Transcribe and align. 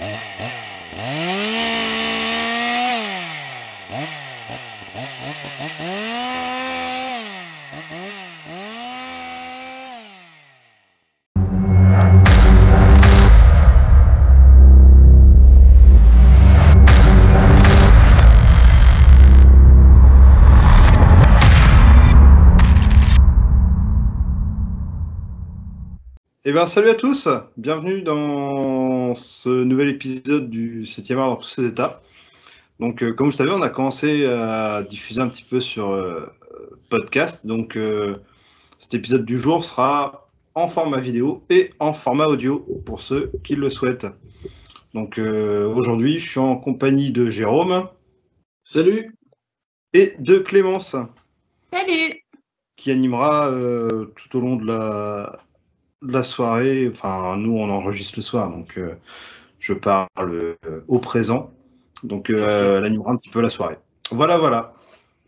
Eh 0.00 0.04
bien, 26.52 26.66
salut 26.66 26.88
à 26.88 26.94
tous, 26.94 27.28
bienvenue 27.58 28.00
dans 28.00 28.77
ce 29.38 29.50
nouvel 29.50 29.90
épisode 29.90 30.50
du 30.50 30.82
7e 30.82 31.16
art 31.18 31.28
dans 31.28 31.36
tous 31.36 31.48
ses 31.48 31.66
états. 31.66 32.00
Donc, 32.80 33.04
euh, 33.04 33.12
comme 33.12 33.26
vous 33.26 33.30
le 33.30 33.36
savez, 33.36 33.52
on 33.52 33.62
a 33.62 33.68
commencé 33.68 34.26
à 34.26 34.82
diffuser 34.82 35.20
un 35.20 35.28
petit 35.28 35.44
peu 35.44 35.60
sur 35.60 35.92
euh, 35.92 36.26
podcast. 36.90 37.46
Donc, 37.46 37.76
euh, 37.76 38.16
cet 38.78 38.94
épisode 38.94 39.24
du 39.24 39.38
jour 39.38 39.62
sera 39.62 40.28
en 40.56 40.66
format 40.66 40.98
vidéo 40.98 41.44
et 41.50 41.72
en 41.78 41.92
format 41.92 42.26
audio 42.26 42.66
pour 42.84 43.00
ceux 43.00 43.30
qui 43.44 43.54
le 43.54 43.70
souhaitent. 43.70 44.08
Donc, 44.92 45.18
aujourd'hui, 45.18 46.18
je 46.18 46.28
suis 46.28 46.40
en 46.40 46.56
compagnie 46.56 47.10
de 47.10 47.30
Jérôme. 47.30 47.88
Salut. 48.64 49.14
Et 49.92 50.14
de 50.18 50.38
Clémence. 50.38 50.96
Salut. 51.70 52.24
Qui 52.74 52.90
animera 52.90 53.52
tout 54.16 54.36
au 54.36 54.40
long 54.40 54.56
de 54.56 54.66
la, 54.66 55.38
la 56.02 56.22
soirée, 56.22 56.88
enfin 56.88 57.36
nous 57.36 57.56
on 57.56 57.70
enregistre 57.70 58.14
le 58.16 58.22
soir, 58.22 58.50
donc 58.50 58.78
euh, 58.78 58.94
je 59.58 59.72
parle 59.72 60.08
euh, 60.18 60.56
au 60.88 60.98
présent. 60.98 61.52
Donc 62.04 62.30
euh, 62.30 62.78
elle 62.78 62.84
animera 62.84 63.12
un 63.12 63.16
petit 63.16 63.30
peu 63.30 63.40
la 63.40 63.50
soirée. 63.50 63.78
Voilà, 64.10 64.38
voilà. 64.38 64.72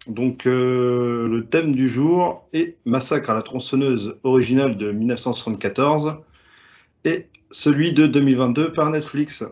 Donc 0.07 0.45
le 0.47 1.47
thème 1.51 1.75
du 1.75 1.89
jour 1.89 2.49
est 2.53 2.79
Massacre 2.87 3.31
à 3.31 3.35
la 3.35 3.43
tronçonneuse 3.43 4.17
originale 4.23 4.79
de 4.79 4.93
1974 4.93 6.17
et 7.05 7.27
celui 7.51 7.93
de 7.93 8.07
2022 8.07 8.73
par 8.73 8.91
Netflix, 8.91 9.45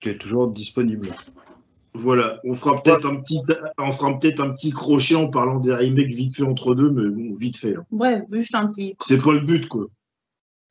qui 0.00 0.10
est 0.10 0.18
toujours 0.18 0.48
disponible. 0.48 1.08
Voilà, 1.94 2.38
on 2.44 2.54
fera 2.54 2.80
peut-être 2.80 3.06
un 3.06 3.16
petit, 3.16 3.40
on 3.78 3.92
fera 3.92 4.18
peut-être 4.18 4.40
un 4.40 4.50
petit 4.50 4.70
crochet 4.70 5.14
en 5.14 5.28
parlant 5.28 5.58
des 5.58 5.72
remakes 5.72 6.08
vite 6.08 6.36
fait 6.36 6.44
entre 6.44 6.74
deux, 6.74 6.90
mais 6.90 7.08
bon, 7.08 7.34
vite 7.34 7.56
fait. 7.56 7.76
Hein. 7.76 7.84
Bref, 7.90 8.22
juste 8.30 8.54
un 8.54 8.66
petit. 8.66 8.94
C'est 9.00 9.20
pas 9.20 9.32
le 9.32 9.40
but, 9.40 9.66
quoi. 9.66 9.86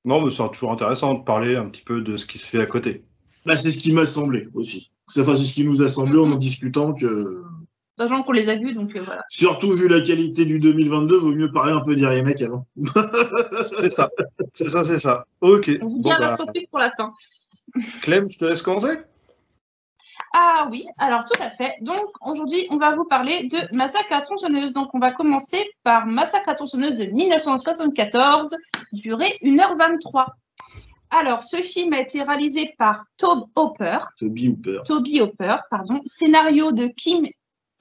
Non, 0.08 0.22
mais 0.22 0.32
c'est 0.32 0.50
toujours 0.54 0.72
intéressant 0.72 1.16
de 1.16 1.24
parler 1.26 1.58
un 1.58 1.70
petit 1.70 1.82
peu 1.82 2.00
de 2.00 2.16
ce 2.16 2.26
qui 2.26 2.38
se 2.38 2.48
fait 2.48 2.62
à 2.62 2.66
côté. 2.66 3.04
Bah, 3.46 3.56
c'est 3.62 3.76
ce 3.76 3.84
qui 3.84 3.92
m'a 3.92 4.06
semblé 4.06 4.48
aussi. 4.54 4.90
C'est 5.10 5.22
ce 5.26 5.54
qui 5.54 5.66
nous 5.66 5.82
a 5.82 5.90
semblé 5.90 6.18
en 6.18 6.32
en 6.32 6.38
discutant 6.38 6.94
que. 6.94 7.44
Sachant 7.98 8.24
qu'on 8.24 8.32
les 8.32 8.48
a 8.48 8.56
vus, 8.56 8.74
donc 8.74 8.96
euh, 8.96 9.04
voilà. 9.04 9.26
Surtout 9.28 9.74
vu 9.74 9.90
la 9.90 10.00
qualité 10.00 10.46
du 10.46 10.60
2022, 10.60 11.18
vaut 11.18 11.34
mieux 11.34 11.52
parler 11.52 11.74
un 11.74 11.82
peu 11.82 11.94
des 11.98 12.08
remakes 12.08 12.42
avant. 12.42 12.66
c'est 13.66 13.90
ça, 13.90 14.10
c'est 14.54 14.70
ça, 14.70 14.86
c'est 14.86 15.00
ça. 15.00 15.26
Ok. 15.42 15.72
On 15.82 15.90
vous 15.90 16.02
bien 16.02 16.20
la 16.20 16.38
surprise 16.38 16.68
pour 16.68 16.80
la 16.80 16.92
fin. 16.92 17.12
Clem, 18.02 18.30
je 18.30 18.38
te 18.38 18.46
laisse 18.46 18.62
commencer. 18.62 19.00
Ah 20.34 20.68
oui, 20.72 20.86
alors 20.98 21.26
tout 21.26 21.42
à 21.42 21.50
fait. 21.50 21.76
Donc 21.82 22.06
aujourd'hui, 22.26 22.68
on 22.70 22.78
va 22.78 22.96
vous 22.96 23.06
parler 23.06 23.48
de 23.48 23.58
Massacre 23.74 24.12
à 24.12 24.22
tronçonneuse. 24.22 24.74
Donc 24.74 24.90
on 24.94 25.00
va 25.00 25.12
commencer 25.12 25.64
par 25.84 26.06
Massacre 26.06 26.50
à 26.50 26.56
tronçonneuse 26.56 26.98
de 26.98 27.06
1974, 27.06 28.56
durée 28.94 29.38
1h23. 29.42 30.26
Alors, 31.10 31.42
ce 31.42 31.58
film 31.58 31.94
a 31.94 32.02
été 32.02 32.22
réalisé 32.22 32.74
par 32.78 33.06
Toby 33.18 33.46
Hopper. 33.56 34.00
Toby 34.20 34.50
Hopper. 34.50 34.80
Toby 34.86 35.22
Hopper, 35.22 35.56
pardon. 35.70 36.02
Scénario 36.06 36.74
de 36.74 36.88
Kim 36.88 37.28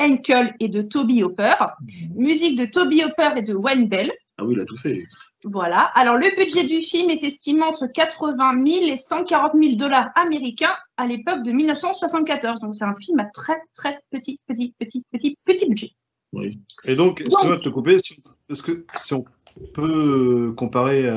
Henkel 0.00 0.54
et 0.60 0.68
de 0.68 0.82
Toby 0.82 1.22
Hopper. 1.24 1.54
Mhm. 1.80 2.14
Musique 2.14 2.58
de 2.58 2.66
Toby 2.66 3.02
Hopper 3.02 3.30
et 3.36 3.42
de 3.42 3.54
Wayne 3.54 3.88
Bell. 3.88 4.12
Ah 4.38 4.44
oui, 4.44 4.54
il 4.54 4.60
a 4.60 4.64
tout 4.64 4.76
fait. 4.76 5.04
Voilà. 5.48 5.78
Alors, 5.94 6.16
le 6.16 6.34
budget 6.36 6.64
du 6.64 6.80
film 6.80 7.08
est 7.08 7.22
estimé 7.22 7.62
entre 7.62 7.86
80 7.86 8.64
000 8.66 8.86
et 8.86 8.96
140 8.96 9.52
000 9.54 9.76
dollars 9.76 10.10
américains 10.16 10.74
à 10.96 11.06
l'époque 11.06 11.44
de 11.44 11.52
1974. 11.52 12.60
Donc, 12.60 12.74
c'est 12.74 12.84
un 12.84 12.94
film 12.94 13.20
à 13.20 13.26
très, 13.26 13.62
très 13.76 14.00
petit, 14.10 14.40
petit, 14.48 14.74
petit, 14.76 15.04
petit, 15.12 15.38
petit 15.44 15.68
budget. 15.68 15.90
Oui. 16.32 16.58
Et 16.84 16.96
donc, 16.96 17.20
excuse-moi 17.20 17.58
de 17.58 17.62
te 17.62 17.68
couper, 17.68 17.94
est-ce 17.94 18.62
que 18.62 18.84
si 18.96 19.14
on 19.14 19.24
peut 19.72 20.52
comparer 20.56 21.08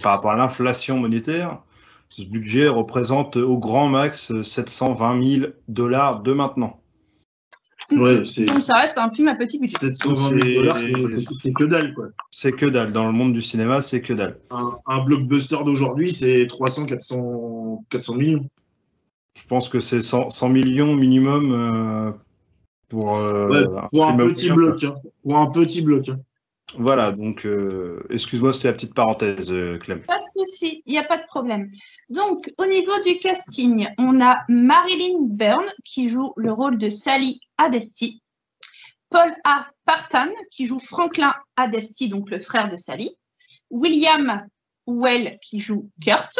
par 0.00 0.12
rapport 0.12 0.30
à 0.30 0.36
l'inflation 0.36 0.98
monétaire, 0.98 1.58
ce 2.08 2.22
budget 2.22 2.68
représente 2.68 3.36
au 3.36 3.58
grand 3.58 3.88
max 3.88 4.40
720 4.42 5.26
000 5.26 5.46
dollars 5.66 6.20
de 6.20 6.32
maintenant? 6.32 6.80
Donc 7.90 8.26
ça 8.26 8.74
reste 8.74 8.98
un 8.98 9.10
film 9.10 9.28
à 9.28 9.34
petit 9.34 9.58
budget. 9.58 9.78
720 9.78 10.28
000 10.28 10.62
dollars, 10.62 10.78
c'est 11.32 11.52
que 11.52 11.64
dalle, 11.64 11.94
quoi. 11.94 12.08
C'est 12.30 12.52
que 12.52 12.66
dalle. 12.66 12.92
Dans 12.92 13.06
le 13.06 13.12
monde 13.12 13.32
du 13.32 13.40
cinéma, 13.40 13.80
c'est 13.80 14.02
que 14.02 14.12
dalle. 14.12 14.38
Un, 14.86 15.04
blockbuster 15.04 15.58
d'aujourd'hui, 15.64 16.12
c'est 16.12 16.46
300, 16.46 16.86
400, 16.86 17.84
400 17.88 18.14
millions. 18.16 18.46
Je 19.34 19.46
pense 19.46 19.68
que 19.68 19.80
c'est 19.80 20.02
100, 20.02 20.48
millions 20.48 20.94
minimum 20.94 21.52
euh, 21.52 22.10
pour, 22.88 23.16
euh, 23.16 23.66
pour, 23.90 24.06
un 24.06 24.16
petit 24.16 24.50
bloc, 24.50 24.84
hein. 24.84 24.94
pour 25.22 25.36
un 25.38 25.50
petit 25.50 25.80
bloc. 25.80 26.08
Hein. 26.08 26.18
Voilà, 26.76 27.12
donc 27.12 27.46
euh, 27.46 28.04
excuse-moi, 28.10 28.52
c'était 28.52 28.68
la 28.68 28.74
petite 28.74 28.94
parenthèse, 28.94 29.52
Clem. 29.80 30.02
Pas 30.02 30.18
de 30.18 30.40
souci, 30.44 30.82
il 30.84 30.92
n'y 30.92 30.98
a 30.98 31.04
pas 31.04 31.18
de 31.18 31.26
problème. 31.26 31.70
Donc, 32.10 32.52
au 32.58 32.66
niveau 32.66 33.00
du 33.00 33.18
casting, 33.18 33.88
on 33.96 34.20
a 34.20 34.36
Marilyn 34.48 35.18
Byrne 35.20 35.72
qui 35.84 36.08
joue 36.08 36.32
le 36.36 36.52
rôle 36.52 36.76
de 36.76 36.90
Sally 36.90 37.40
Adesti, 37.56 38.22
Paul 39.08 39.34
A. 39.44 39.66
Partan 39.86 40.28
qui 40.50 40.66
joue 40.66 40.78
Franklin 40.78 41.34
Adesti, 41.56 42.10
donc 42.10 42.30
le 42.30 42.38
frère 42.38 42.68
de 42.68 42.76
Sally, 42.76 43.16
William 43.70 44.46
Well 44.86 45.38
qui 45.40 45.60
joue 45.60 45.90
Kurt, 46.02 46.38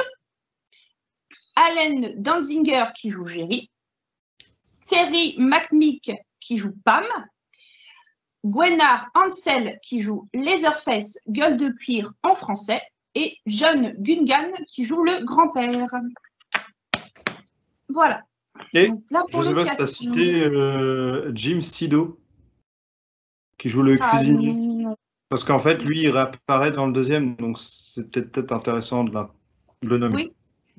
Allen 1.56 2.14
Danzinger 2.20 2.84
qui 2.94 3.10
joue 3.10 3.26
Jerry, 3.26 3.70
Terry 4.86 5.34
McMick 5.38 6.12
qui 6.40 6.58
joue 6.58 6.74
Pam, 6.84 7.06
Gwenard 8.44 9.08
Ansel 9.14 9.78
qui 9.82 10.00
joue 10.00 10.28
Laserface, 10.32 11.18
gueule 11.28 11.56
de 11.56 11.70
cuir 11.70 12.12
en 12.22 12.34
français, 12.34 12.80
et 13.14 13.36
John 13.46 13.94
Gungan 13.98 14.52
qui 14.66 14.84
joue 14.84 15.02
le 15.02 15.24
grand-père. 15.24 15.92
Voilà. 17.88 18.22
Et 18.74 18.90
je 19.32 19.38
ne 19.38 19.42
sais 19.42 19.54
pas 19.54 19.64
si 19.64 19.76
tu 19.76 19.82
as 19.82 19.86
cité 19.86 20.44
euh, 20.44 21.32
Jim 21.34 21.60
Sido, 21.60 22.20
qui 23.58 23.68
joue 23.68 23.82
le 23.82 23.98
ah, 24.00 24.10
cuisinier. 24.10 24.86
Parce 25.28 25.44
qu'en 25.44 25.58
fait, 25.58 25.84
lui, 25.84 26.02
il 26.02 26.10
réapparaît 26.10 26.70
dans 26.70 26.86
le 26.86 26.92
deuxième, 26.92 27.36
donc 27.36 27.58
c'est 27.58 28.10
peut-être 28.10 28.52
intéressant 28.52 29.04
de, 29.04 29.12
le 29.82 29.98
nommer. 29.98 30.14
Oui. 30.14 30.32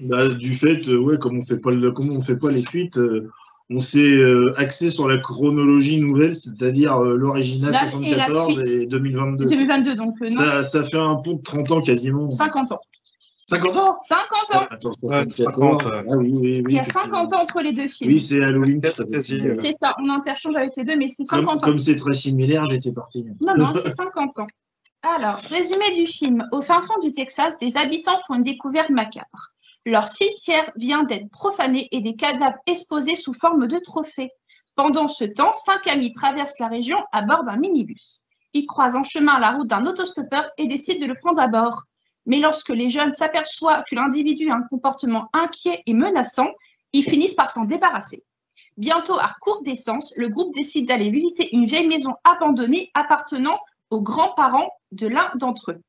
Bah, 0.08 0.30
du 0.30 0.56
fait, 0.56 0.88
euh, 0.88 0.97
ouais, 0.97 1.18
comme 1.18 1.38
on 1.38 1.41
fait 1.41 1.59
pas 1.59 1.72
le, 1.72 1.91
comme 1.91 2.12
on 2.12 2.22
fait 2.22 2.38
pas 2.38 2.50
les 2.50 2.62
suites, 2.62 2.97
euh, 2.97 3.30
on 3.72 3.80
s'est 3.80 4.00
euh, 4.00 4.52
axé 4.57 4.90
sur 4.90 5.07
la 5.07 5.18
chronologie 5.18 6.02
nouvelle, 6.02 6.35
c'est-à-dire 6.35 6.97
euh, 6.97 7.16
l'original 7.16 7.74
74 7.74 8.59
et, 8.68 8.85
2022. 8.88 9.46
2022, 9.46 9.96
donc 9.96 10.16
euh, 10.22 10.28
Ça, 10.28 10.63
ça, 10.63 10.84
fait 10.84 10.97
un 10.97 11.18
pont 11.18 11.34
de 11.34 11.41
30 11.41 11.72
ans 11.72 11.81
quasiment. 11.81 12.31
50 12.31 12.72
ans. 12.72 12.81
50 13.47 13.75
ans? 13.78 13.97
50 14.02 14.56
ans 14.56 14.68
Attends, 14.69 14.91
50, 15.29 15.84
ah, 15.85 16.03
oui, 16.08 16.31
oui, 16.34 16.62
oui, 16.63 16.66
Il 16.69 16.75
y 16.75 16.79
a 16.79 16.84
50 16.84 17.34
ans 17.34 17.41
entre 17.41 17.62
les 17.62 17.72
deux 17.72 17.88
films. 17.88 18.12
Oui, 18.12 18.19
c'est 18.19 18.44
Halloween. 18.44 18.81
C'est 18.84 19.72
ça, 19.79 19.96
on 20.00 20.09
interchange 20.09 20.56
avec 20.56 20.75
les 20.75 20.84
deux, 20.84 20.96
mais 20.96 21.08
c'est 21.08 21.25
50 21.25 21.63
ans. 21.63 21.66
Comme 21.66 21.78
c'est 21.78 21.96
très 21.96 22.13
similaire, 22.13 22.66
j'étais 22.66 22.91
parti. 22.91 23.24
Non, 23.41 23.56
non, 23.56 23.72
c'est 23.74 23.91
50 23.91 24.40
ans. 24.40 24.47
Alors, 25.02 25.38
résumé 25.50 25.94
du 25.96 26.06
film. 26.06 26.46
Au 26.52 26.62
fin 26.62 26.81
fond 26.81 27.00
du 27.02 27.13
Texas, 27.13 27.58
des 27.59 27.78
habitants 27.78 28.18
font 28.28 28.35
une 28.35 28.44
découverte 28.44 28.90
macabre. 28.90 29.53
Leur 29.90 30.08
cimetière 30.08 30.70
vient 30.76 31.02
d'être 31.02 31.32
profané 31.32 31.88
et 31.91 32.00
des 32.00 32.16
cadavres 32.16 32.59
exposés 32.68 33.16
sous 33.16 33.34
forme 33.34 33.66
de 33.66 33.80
trophées. 33.80 34.30
Pendant 34.76 35.08
ce 35.08 35.24
temps, 35.24 35.52
cinq 35.52 35.88
amis 35.88 36.14
traversent 36.14 36.59
la 36.59 36.68
région 36.68 37.00
à 37.12 37.24
bord 37.24 37.44
d'un 37.44 37.56
minibus. 37.56 38.22
Ils 38.53 38.68
croisent 38.68 38.97
en 38.97 39.03
chemin 39.03 39.40
la 39.40 39.50
route 39.50 39.66
d'un 39.68 39.88
autostoppeur 39.88 40.47
et 40.59 40.68
décident 40.68 41.02
de 41.02 41.12
le 41.12 41.18
prendre 41.20 41.41
à 41.41 41.47
bord. 41.47 41.86
Mais 42.28 42.38
lorsque 42.38 42.70
les 42.70 42.91
jeunes 42.91 43.12
s'aperçoivent 43.12 43.84
que 43.90 43.96
l'individu 43.96 44.52
a 44.52 44.58
un 44.58 44.68
comportement 44.70 45.28
inquiet 45.34 45.82
et 45.88 45.96
menaçant, 45.96 46.52
ils 46.94 47.03
finissent 47.03 47.34
par 47.34 47.50
s'en 47.50 47.66
débarrasser. 47.66 48.24
Bientôt, 48.78 49.18
à 49.18 49.34
court 49.42 49.64
d'essence, 49.64 50.14
le 50.18 50.30
groupe 50.30 50.53
décide 50.53 50.88
d'aller 50.88 51.09
visiter 51.09 51.50
une 51.52 51.64
vieille 51.64 51.88
maison 51.88 52.14
abandonnée 52.24 52.92
appartenant 52.94 53.58
aux 53.90 54.03
grands-parents 54.03 54.70
de 54.92 55.08
l'un 55.08 55.32
d'entre 55.34 55.72
eux. 55.72 55.82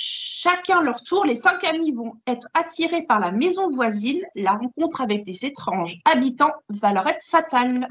Chacun 0.00 0.80
leur 0.80 1.02
tour, 1.02 1.24
les 1.24 1.34
cinq 1.34 1.64
amis 1.64 1.90
vont 1.90 2.12
être 2.28 2.46
attirés 2.54 3.02
par 3.02 3.18
la 3.18 3.32
maison 3.32 3.68
voisine. 3.68 4.20
La 4.36 4.52
rencontre 4.52 5.00
avec 5.00 5.24
des 5.24 5.44
étranges 5.44 5.98
habitants 6.04 6.52
va 6.68 6.92
leur 6.92 7.04
être 7.08 7.24
fatale. 7.28 7.88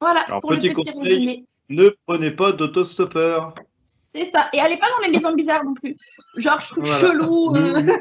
Voilà. 0.00 0.20
Alors, 0.20 0.40
petit, 0.40 0.72
conseil, 0.72 1.44
ne 1.68 1.90
prenez 2.06 2.30
pas 2.30 2.52
d'autostoppeur. 2.52 3.54
C'est 3.98 4.24
ça. 4.24 4.48
Et 4.54 4.60
allez 4.60 4.78
pas 4.78 4.88
dans 4.88 5.06
les 5.06 5.12
maisons 5.12 5.34
bizarres 5.34 5.64
non 5.64 5.74
plus. 5.74 5.94
Genre, 6.36 6.58
je 6.58 6.68
trouve 6.70 6.86
chelou. 6.86 7.54
Euh. 7.54 7.98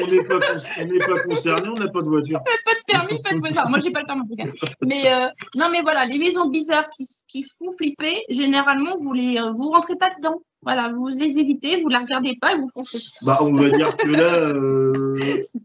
on 0.00 0.06
n'est 0.06 0.24
pas, 0.24 0.38
pas 0.40 1.22
concerné, 1.24 1.68
on 1.68 1.74
n'a 1.74 1.88
pas 1.88 2.00
de 2.00 2.08
voiture. 2.08 2.40
pas 2.64 2.72
de 2.72 2.84
permis, 2.86 3.22
pas 3.22 3.34
de 3.34 3.38
voiture. 3.40 3.68
Moi, 3.68 3.80
j'ai 3.80 3.90
pas 3.90 4.00
le 4.00 4.06
permis 4.06 4.22
en 4.22 4.26
tout 4.26 4.36
cas. 4.36 4.48
Mais 4.80 5.12
euh, 5.12 5.28
non, 5.56 5.68
mais 5.70 5.82
voilà, 5.82 6.06
les 6.06 6.16
maisons 6.16 6.48
bizarres 6.48 6.88
qui, 6.88 7.06
qui 7.26 7.42
font 7.42 7.70
flipper, 7.70 8.24
généralement, 8.30 8.96
vous 8.96 9.12
les, 9.12 9.38
vous 9.52 9.68
rentrez 9.68 9.96
pas 9.96 10.08
dedans. 10.14 10.40
Voilà, 10.62 10.92
vous 10.92 11.06
les 11.06 11.38
évitez, 11.38 11.80
vous 11.80 11.88
ne 11.88 11.92
la 11.92 12.00
regardez 12.00 12.36
pas 12.40 12.52
et 12.52 12.58
vous 12.58 12.68
foncez. 12.68 12.98
Bah, 13.24 13.38
on 13.42 13.52
va 13.52 13.70
dire 13.70 13.96
que 13.96 14.08
là, 14.08 14.34
euh, 14.34 15.16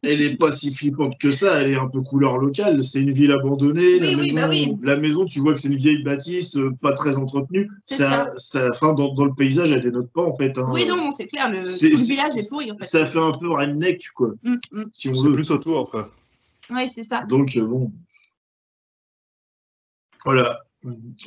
elle 0.04 0.20
n'est 0.20 0.36
pas 0.36 0.52
si 0.52 0.72
flippante 0.72 1.18
que 1.18 1.32
ça, 1.32 1.62
elle 1.62 1.72
est 1.72 1.78
un 1.78 1.88
peu 1.88 2.02
couleur 2.02 2.38
locale. 2.38 2.84
C'est 2.84 3.02
une 3.02 3.12
ville 3.12 3.32
abandonnée. 3.32 3.98
la, 3.98 4.16
maison, 4.16 4.36
bah 4.36 4.48
la, 4.84 4.98
maison, 4.98 5.26
tu 5.26 5.40
vois 5.40 5.54
que 5.54 5.60
c'est 5.60 5.70
une 5.70 5.78
vieille 5.78 6.04
bâtisse, 6.04 6.58
euh, 6.58 6.72
pas 6.80 6.94
très 6.94 7.18
entretenue. 7.18 7.70
Ça, 7.82 8.32
ça. 8.38 8.72
fin, 8.74 8.94
dans, 8.94 9.16
dans, 9.16 9.26
le 9.26 9.34
paysage, 9.34 9.72
elle 9.72 9.82
dénote 9.82 10.12
pas 10.12 10.22
en 10.22 10.36
fait. 10.36 10.56
Hein. 10.60 10.70
Oui, 10.72 10.86
non, 10.86 11.12
c'est 11.12 11.28
clair, 11.28 11.50
le, 11.50 11.66
village 11.66 12.38
est 12.38 12.50
pourri 12.50 12.72
en 12.72 12.78
fait. 12.78 12.86
Ça 12.86 13.06
fait 13.08 13.20
un 13.20 13.34
peu 13.34 13.50
redneck, 13.50 14.10
quoi. 14.14 14.34
Mm, 14.44 14.56
mm. 14.72 14.86
Si 14.94 15.10
on 15.10 15.14
veut. 15.14 15.34
plus 15.34 15.50
autour, 15.50 15.90
quoi. 15.90 16.12
Oui, 16.70 16.88
c'est 16.88 17.04
ça. 17.04 17.24
Donc, 17.28 17.58
euh, 17.58 17.66
bon. 17.66 17.92
Voilà. 20.24 20.60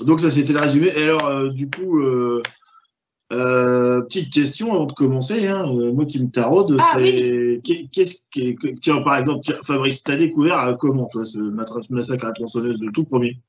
Donc, 0.01 0.21
ça, 0.21 0.31
c'était 0.31 0.53
le 0.53 0.61
résumé. 0.61 0.93
Et 0.97 1.03
alors, 1.03 1.51
du 1.51 1.69
coup. 1.69 2.01
Euh, 3.33 4.03
petite 4.03 4.33
question 4.33 4.73
avant 4.73 4.87
de 4.87 4.93
commencer, 4.93 5.49
hein, 5.49 5.65
euh, 5.69 5.93
moi 5.93 6.05
qui 6.05 6.23
me 6.23 6.31
taraude, 6.31 6.77
ah, 6.79 6.93
c'est 6.95 7.61
qu'est-ce 7.65 8.25
que 8.33 8.69
tiens 8.81 9.03
par 9.03 9.17
exemple 9.17 9.45
Fabrice, 9.65 10.05
t'as 10.05 10.15
découvert 10.15 10.61
euh, 10.61 10.75
comment 10.75 11.07
toi 11.07 11.25
ce 11.25 11.39
massacre 11.91 12.25
à 12.25 12.29
la 12.29 12.35
tronçonneuse, 12.35 12.81
le 12.85 12.93
tout 12.93 13.05
premier? 13.05 13.41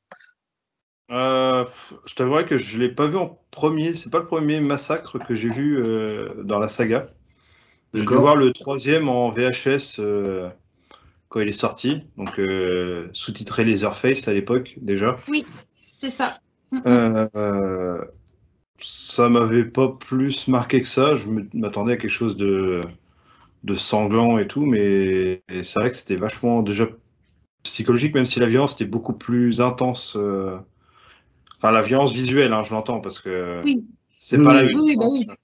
Je 1.10 2.16
t'avouerais 2.16 2.46
que 2.46 2.58
je 2.58 2.80
l'ai 2.80 2.90
pas 2.90 3.06
vu 3.06 3.18
en 3.18 3.40
premier, 3.52 3.94
c'est 3.94 4.10
pas 4.10 4.20
le 4.20 4.26
premier 4.26 4.60
massacre 4.62 5.20
que 5.20 5.36
j'ai 5.36 5.50
vu 5.50 5.82
dans 6.44 6.58
la 6.58 6.68
saga. 6.68 7.12
J'ai 7.94 8.04
dû 8.04 8.16
voir 8.16 8.36
le 8.36 8.52
troisième 8.54 9.08
en 9.08 9.30
VHS 9.30 10.02
quand 11.30 11.40
il 11.40 11.48
est 11.48 11.52
sorti, 11.52 12.02
donc 12.18 12.42
sous-titré 13.14 13.64
Laserface 13.64 14.28
à 14.28 14.34
l'époque 14.34 14.74
déjà. 14.82 15.18
Oui, 15.30 15.46
c'est 16.02 16.10
ça 16.10 16.40
ça 18.80 19.30
m'avait 19.30 19.66
pas 19.66 19.90
plus 19.90 20.48
marqué 20.48 20.82
que 20.82 20.88
ça. 20.88 21.16
Je 21.16 21.30
m'attendais 21.54 21.94
à 21.94 21.98
quelque 21.98 22.10
chose 22.10 22.38
de, 22.38 22.82
de 23.64 23.76
sanglant 23.76 24.38
et 24.38 24.48
tout, 24.48 24.66
mais 24.66 25.42
c'est 25.50 25.80
vrai 25.80 25.90
que 25.90 25.96
c'était 25.96 26.16
vachement 26.16 26.62
déjà 26.62 26.88
psychologique, 27.64 28.16
même 28.16 28.26
si 28.26 28.40
la 28.40 28.48
violence 28.48 28.74
était 28.74 28.86
beaucoup 28.86 29.14
plus 29.14 29.62
intense. 29.62 30.16
Euh, 30.16 30.58
enfin, 31.58 31.72
la 31.72 31.82
violence 31.82 32.14
visuelle, 32.14 32.54
hein, 32.54 32.64
je 32.64 32.72
l'entends, 32.72 33.02
parce 33.02 33.20
que 33.20 33.62
c'est 34.10 34.42
pas 34.42 34.54
la 34.54 34.64
violence. 34.64 35.26
Bah 35.26 35.36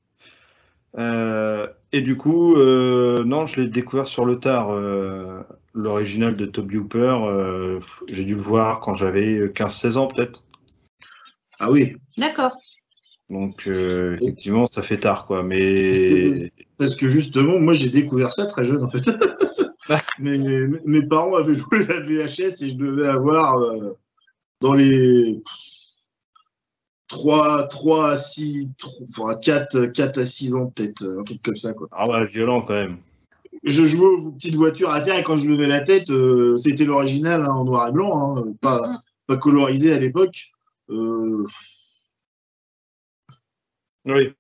euh, 1.00 1.68
et 1.92 2.02
du 2.02 2.18
coup, 2.18 2.56
euh, 2.56 3.24
non, 3.24 3.48
je 3.48 3.60
l'ai 3.60 3.68
découvert 3.68 4.08
sur 4.08 4.26
le 4.26 4.40
tard. 4.40 4.70
L'original 5.76 6.36
de 6.36 6.46
Toby 6.46 6.78
Hooper, 6.78 7.18
j'ai 8.08 8.24
dû 8.24 8.36
le 8.36 8.42
voir 8.42 8.80
quand 8.80 8.94
j'avais 8.94 9.48
15-16 9.48 9.98
ans 9.98 10.08
peut-être. 10.08 10.44
Ah 11.60 11.72
oui. 11.72 11.96
D'accord. 12.18 12.52
Donc, 13.34 13.64
euh, 13.66 14.16
effectivement, 14.22 14.68
ça 14.68 14.84
fait 14.84 14.98
tard, 14.98 15.26
quoi. 15.26 15.42
Mais... 15.42 16.52
Parce 16.78 16.96
que 16.96 17.10
justement, 17.10 17.60
moi, 17.60 17.74
j'ai 17.74 17.90
découvert 17.90 18.32
ça 18.32 18.46
très 18.46 18.64
jeune, 18.64 18.84
en 18.84 18.88
fait. 18.88 19.02
mes, 20.20 21.06
parents 21.08 21.36
avaient 21.36 21.56
joué 21.56 21.86
la 21.90 22.00
VHS 22.02 22.62
et 22.62 22.70
je 22.70 22.76
devais 22.76 23.08
avoir 23.08 23.58
euh, 23.58 23.98
dans 24.62 24.74
les 24.74 25.42
3, 27.08 27.68
3 27.70 28.12
à 28.12 28.18
6, 28.18 28.70
3, 29.12 29.40
4, 29.40 29.86
4 29.88 30.18
à 30.20 30.24
6 30.26 30.54
ans, 30.54 30.68
peut-être, 30.68 31.04
un 31.04 31.24
truc 31.24 31.42
comme 31.42 31.58
ça, 31.58 31.74
quoi. 31.74 31.88
Ah 31.92 32.08
ouais, 32.08 32.28
violent, 32.28 32.62
quand 32.62 32.74
même. 32.74 32.98
Je 33.64 33.84
jouais 33.84 34.06
aux 34.06 34.32
petites 34.32 34.56
voitures 34.56 34.92
à 34.92 35.02
terre 35.02 35.18
et 35.18 35.24
quand 35.24 35.38
je 35.38 35.48
levais 35.48 35.68
la 35.68 35.82
tête, 35.82 36.12
euh, 36.12 36.56
c'était 36.58 36.86
l'original 36.86 37.42
hein, 37.42 37.52
en 37.52 37.66
noir 37.66 37.88
et 37.88 37.92
blanc, 37.92 38.38
hein, 38.38 38.54
pas, 38.62 38.88
mm-hmm. 38.88 39.00
pas 39.26 39.38
colorisé 39.38 39.92
à 39.92 39.98
l'époque. 39.98 40.52
Oui. 44.06 44.34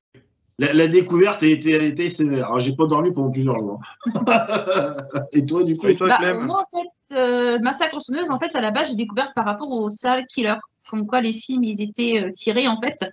La, 0.59 0.87
découverte 0.87 1.41
a 1.41 1.47
été, 1.47 1.75
a 1.75 1.83
été 1.83 2.09
sévère. 2.09 2.59
J'ai 2.59 2.75
pas 2.75 2.85
dormi 2.85 3.11
pendant 3.11 3.31
plusieurs 3.31 3.57
jours. 3.57 3.81
Et 5.31 5.45
toi, 5.45 5.63
du 5.63 5.75
coup? 5.75 5.87
Bah, 5.99 6.33
Moi, 6.35 6.63
en 6.71 6.77
fait, 6.77 7.15
euh, 7.15 7.57
Massacre 7.59 7.99
sonneuse, 7.99 8.29
en 8.29 8.37
fait, 8.37 8.55
à 8.55 8.61
la 8.61 8.69
base, 8.69 8.89
j'ai 8.89 8.95
découvert 8.95 9.33
par 9.33 9.45
rapport 9.45 9.71
au 9.71 9.89
serial 9.89 10.27
killer. 10.27 10.55
Comme 10.89 11.07
quoi, 11.07 11.21
les 11.21 11.33
films, 11.33 11.63
ils 11.63 11.81
étaient 11.81 12.23
euh, 12.23 12.31
tirés, 12.31 12.67
en 12.67 12.77
fait. 12.77 13.03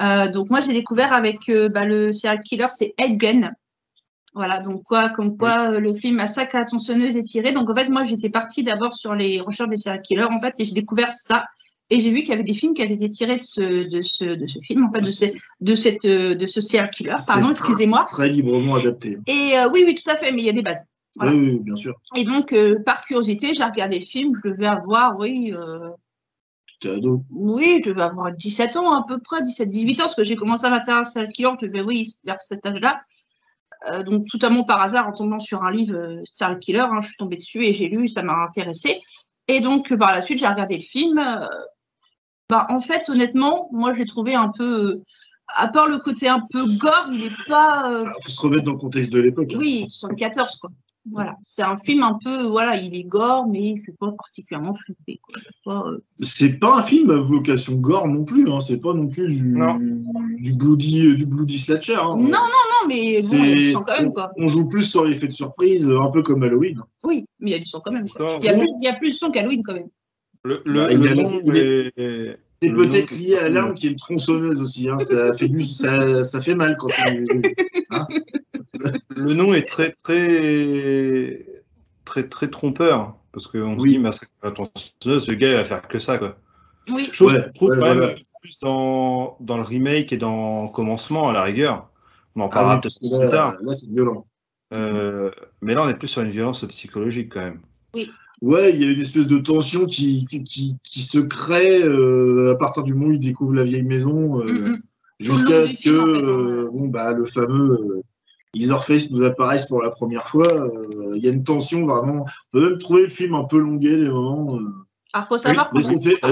Euh, 0.00 0.30
donc, 0.30 0.50
moi, 0.50 0.60
j'ai 0.60 0.72
découvert 0.74 1.14
avec 1.14 1.50
bah, 1.70 1.86
le 1.86 2.12
serial 2.12 2.40
killer, 2.40 2.66
c'est 2.68 2.94
Ed 2.98 3.16
Gun. 3.16 3.50
Voilà, 4.34 4.60
donc 4.60 4.82
quoi, 4.82 5.08
comme 5.08 5.38
quoi 5.38 5.70
le 5.70 5.94
film 5.94 6.16
Massacre 6.16 6.56
à 6.56 6.62
est 6.62 7.22
tiré. 7.22 7.52
Donc, 7.52 7.70
en 7.70 7.74
fait, 7.74 7.88
moi, 7.88 8.04
j'étais 8.04 8.30
partie 8.30 8.62
d'abord 8.62 8.92
sur 8.92 9.14
les 9.14 9.40
recherches 9.40 9.70
des 9.70 9.78
serial 9.78 10.02
killers, 10.02 10.24
en 10.24 10.40
fait, 10.40 10.54
et 10.58 10.66
j'ai 10.66 10.74
découvert 10.74 11.12
ça. 11.12 11.46
Et 11.90 12.00
j'ai 12.00 12.10
vu 12.10 12.20
qu'il 12.20 12.30
y 12.30 12.32
avait 12.32 12.44
des 12.44 12.54
films 12.54 12.72
qui 12.74 12.82
avaient 12.82 12.94
été 12.94 13.08
tirés 13.10 13.36
de 13.36 13.42
ce, 13.42 13.90
de 13.90 14.00
ce, 14.00 14.24
de 14.24 14.46
ce 14.46 14.58
film, 14.60 14.84
en 14.84 14.92
fait, 14.92 15.00
de, 15.00 15.06
ce, 15.06 15.26
de, 15.60 15.74
cette, 15.74 16.06
de 16.06 16.46
ce 16.46 16.60
serial 16.60 16.88
killer, 16.90 17.16
pardon, 17.26 17.48
excusez-moi. 17.48 18.00
Très 18.10 18.30
librement 18.30 18.76
adapté. 18.76 19.18
Et 19.26 19.56
euh, 19.56 19.68
oui, 19.70 19.84
oui, 19.86 19.94
tout 19.94 20.10
à 20.10 20.16
fait, 20.16 20.32
mais 20.32 20.40
il 20.40 20.46
y 20.46 20.50
a 20.50 20.54
des 20.54 20.62
bases. 20.62 20.86
Oui, 21.20 21.60
bien 21.60 21.76
sûr. 21.76 21.94
Et 22.16 22.24
donc, 22.24 22.52
euh, 22.52 22.82
par 22.84 23.04
curiosité, 23.04 23.52
j'ai 23.52 23.64
regardé 23.64 23.98
le 23.98 24.04
film, 24.04 24.32
je 24.34 24.48
devais 24.48 24.66
avoir, 24.66 25.18
oui. 25.18 25.52
Euh, 25.52 25.90
ado 26.86 27.22
Oui, 27.30 27.80
je 27.84 27.90
devais 27.90 28.02
avoir 28.02 28.32
17 28.32 28.76
ans 28.76 28.92
à 28.92 29.04
peu 29.06 29.18
près, 29.18 29.42
17-18 29.42 29.92
ans, 29.92 29.96
parce 30.04 30.14
que 30.14 30.24
j'ai 30.24 30.36
commencé 30.36 30.64
à 30.64 30.70
m'intéresser 30.70 31.20
à 31.20 31.26
ce 31.26 31.30
killer, 31.30 31.50
je 31.60 31.66
devais, 31.66 31.82
oui, 31.82 32.14
vers 32.24 32.40
cet 32.40 32.64
âge-là. 32.66 33.00
donc, 34.04 34.26
totalement 34.26 34.64
par 34.64 34.80
hasard, 34.80 35.06
en 35.06 35.12
tombant 35.12 35.38
sur 35.38 35.62
un 35.62 35.70
livre 35.70 36.20
Serial 36.24 36.58
Killer, 36.58 36.80
hein, 36.80 37.00
je 37.02 37.08
suis 37.08 37.16
tombée 37.16 37.36
dessus 37.36 37.64
et 37.64 37.74
j'ai 37.74 37.88
lu, 37.88 38.08
ça 38.08 38.22
m'a 38.22 38.42
intéressé. 38.42 39.00
Et 39.48 39.60
donc, 39.60 39.94
par 39.96 40.12
la 40.12 40.22
suite, 40.22 40.38
j'ai 40.38 40.46
regardé 40.46 40.76
le 40.76 40.82
film. 40.82 41.20
Bah, 42.50 42.64
en 42.68 42.80
fait, 42.80 43.08
honnêtement, 43.08 43.68
moi, 43.72 43.92
je 43.92 43.98
l'ai 43.98 44.06
trouvé 44.06 44.34
un 44.34 44.48
peu. 44.48 44.64
Euh, 44.64 45.02
à 45.46 45.68
part 45.68 45.88
le 45.88 45.98
côté 45.98 46.26
un 46.26 46.40
peu 46.50 46.64
gore, 46.76 47.08
il 47.12 47.20
n'est 47.20 47.30
pas. 47.48 47.84
Il 47.86 48.06
euh, 48.06 48.10
faut 48.22 48.30
se 48.30 48.40
remettre 48.40 48.64
dans 48.64 48.72
le 48.72 48.78
contexte 48.78 49.12
de 49.12 49.20
l'époque. 49.20 49.52
Hein. 49.54 49.58
Oui, 49.58 49.86
74, 49.88 50.56
quoi. 50.56 50.70
Voilà, 51.10 51.36
c'est 51.42 51.62
un 51.62 51.76
film 51.76 52.02
un 52.02 52.18
peu, 52.22 52.44
voilà, 52.44 52.80
il 52.80 52.94
est 52.94 53.04
gore, 53.04 53.46
mais 53.46 53.62
il 53.62 53.74
ne 53.74 53.80
fait 53.82 53.92
pas 53.92 54.10
particulièrement 54.12 54.72
flipper. 54.72 55.20
Euh, 55.66 55.98
c'est 56.20 56.58
pas, 56.58 56.78
un 56.78 56.82
film 56.82 57.10
à 57.10 57.18
vocation 57.18 57.74
gore 57.74 58.08
non 58.08 58.24
plus, 58.24 58.50
hein. 58.50 58.60
c'est 58.60 58.80
pas 58.80 58.94
non 58.94 59.06
plus 59.06 59.28
du, 59.28 59.54
du 60.38 60.54
bloody, 60.54 61.14
du 61.14 61.26
bloody 61.26 61.58
slasher. 61.58 61.96
Hein. 61.96 62.16
Non, 62.16 62.30
non, 62.30 62.30
non, 62.30 62.88
mais 62.88 63.16
bon, 63.20 63.44
il 63.44 63.48
y 63.48 63.52
a 63.52 63.54
du 63.54 63.72
sang 63.72 63.84
quand 63.86 64.00
même. 64.00 64.14
Quoi. 64.14 64.32
On, 64.38 64.48
joue 64.48 64.66
plus 64.66 64.84
sur 64.84 65.04
l'effet 65.04 65.26
de 65.26 65.32
surprise, 65.32 65.90
un 65.90 66.10
peu 66.10 66.22
comme 66.22 66.42
Halloween. 66.42 66.80
Oui, 67.02 67.26
mais 67.38 67.50
il 67.50 67.52
y 67.52 67.56
a 67.56 67.58
du 67.58 67.66
sang 67.66 67.82
quand 67.84 67.92
même. 67.92 68.06
Il, 68.40 68.44
y 68.46 68.48
a 68.48 68.56
plus, 68.56 68.68
il 68.80 68.84
y 68.84 68.88
a 68.88 68.94
plus 68.94 69.10
de 69.10 69.14
son 69.14 69.30
qu'Halloween 69.30 69.62
quand 69.62 69.74
même. 69.74 69.90
Le, 70.44 70.60
le, 70.66 72.36
C'est 72.62 72.70
peut-être 72.70 73.10
lié 73.12 73.36
à 73.38 73.48
l'arme 73.48 73.74
qui 73.74 73.86
est 73.86 73.90
une 73.90 73.96
tronçonneuse 73.96 74.60
aussi. 74.60 74.88
Hein. 74.90 74.98
Ça, 74.98 75.32
fait 75.38 75.48
du, 75.48 75.62
ça, 75.62 76.22
ça, 76.22 76.40
fait 76.40 76.54
mal 76.54 76.76
quand 76.78 76.88
on. 77.06 77.24
Hein 77.90 78.06
le 79.08 79.32
nom 79.32 79.54
est 79.54 79.66
très, 79.66 79.92
très, 79.92 81.46
très, 82.04 82.28
très 82.28 82.48
trompeur. 82.48 83.16
Parce 83.32 83.46
qu'on 83.46 83.80
se 83.80 83.86
dit, 83.86 83.98
massacre 83.98 84.32
la 84.42 84.50
tronçonneuse, 84.50 85.28
le 85.28 85.34
gars, 85.34 85.48
il 85.48 85.56
va 85.56 85.64
faire 85.64 85.88
que 85.88 85.98
ça. 85.98 86.18
Quoi. 86.18 86.36
Oui. 86.88 87.08
Chose 87.10 87.32
ouais, 87.32 87.52
trouve 87.52 87.70
quand 87.80 87.94
même 87.94 88.14
plus 88.42 88.60
dans, 88.60 89.38
dans, 89.40 89.56
le 89.56 89.62
remake 89.62 90.12
et 90.12 90.18
dans 90.18 90.68
Commencement, 90.68 91.28
à 91.30 91.32
la 91.32 91.42
rigueur. 91.42 91.88
On 92.36 92.42
en 92.42 92.48
parlera 92.48 92.74
ah 92.74 92.78
peut-être 92.78 92.98
plus 92.98 93.30
tard. 93.30 93.54
Là, 93.62 93.72
c'est 93.72 93.88
violent. 93.88 94.26
Euh, 94.74 95.30
mais 95.62 95.74
là, 95.74 95.84
on 95.84 95.88
est 95.88 95.94
plus 95.94 96.08
sur 96.08 96.22
une 96.22 96.30
violence 96.30 96.64
psychologique 96.66 97.32
quand 97.32 97.40
même. 97.40 97.60
Oui 97.94 98.10
ouais, 98.44 98.74
il 98.74 98.82
y 98.82 98.86
a 98.86 98.90
une 98.90 99.00
espèce 99.00 99.26
de 99.26 99.38
tension 99.38 99.86
qui, 99.86 100.26
qui, 100.26 101.02
se 101.02 101.18
crée 101.18 101.82
euh, 101.82 102.52
à 102.52 102.56
partir 102.56 102.82
du 102.82 102.94
moment 102.94 103.08
où 103.08 103.12
il 103.12 103.18
découvre 103.18 103.54
la 103.54 103.64
vieille 103.64 103.82
maison, 103.82 104.40
euh, 104.40 104.44
mm, 104.44 104.68
mm. 104.68 104.82
jusqu'à 105.20 105.66
ce 105.66 105.82
que 105.82 105.90
euh, 105.90 106.68
bon, 106.70 106.88
bah, 106.88 107.12
le 107.12 107.26
fameux 107.26 108.02
Etherface 108.54 109.10
nous 109.10 109.24
apparaisse 109.24 109.66
pour 109.66 109.82
la 109.82 109.90
première 109.90 110.28
fois. 110.28 110.70
Il 111.14 111.24
y 111.24 111.26
a 111.26 111.32
une 111.32 111.42
tension 111.42 111.86
vraiment. 111.86 112.24
On 112.52 112.58
peut 112.58 112.70
même 112.70 112.78
trouver 112.78 113.02
le 113.02 113.08
film 113.08 113.34
un 113.34 113.44
peu 113.44 113.58
longué 113.58 113.96
des 113.96 114.08
moments. 114.08 114.60
Alors, 115.12 115.28
faut 115.28 115.38
savoir 115.38 115.72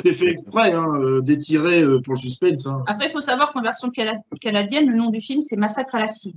c'est 0.01 0.15
fait, 0.15 0.31
exprès 0.31 0.73
hein, 0.73 1.21
d'étirer 1.21 1.85
pour 2.05 2.15
le 2.15 2.19
suspense. 2.19 2.67
Hein. 2.67 2.85
Après, 2.87 3.07
il 3.07 3.11
faut 3.11 3.21
savoir 3.21 3.53
qu'en 3.53 3.63
version 3.63 3.91
canadienne, 4.41 4.89
le 4.89 4.97
nom 4.97 5.11
du 5.11 5.21
film, 5.21 5.43
c'est 5.43 5.57
Massacre 5.57 5.97
à 5.97 6.01
la 6.01 6.09
scie. 6.09 6.37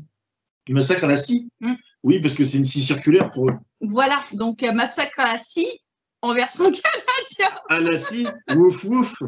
Massacre 0.70 1.04
à 1.04 1.08
la 1.08 1.18
scie 1.18 1.48
mm. 1.60 1.74
Oui, 2.06 2.20
parce 2.20 2.36
que 2.36 2.44
c'est 2.44 2.60
une 2.60 2.66
scie 2.66 2.84
circulaire 2.84 3.32
pour 3.32 3.50
eux. 3.50 3.56
Voilà, 3.82 4.24
donc 4.32 4.62
euh, 4.62 4.72
Massacre 4.72 5.20
à 5.20 5.32
la 5.32 5.38
scie 5.38 5.82
en 6.22 6.36
version 6.36 6.66
canadienne. 6.66 7.60
À 7.68 7.80
la 7.80 7.98
scie 7.98 8.28
Ouf, 8.56 8.84
ouf 8.86 9.16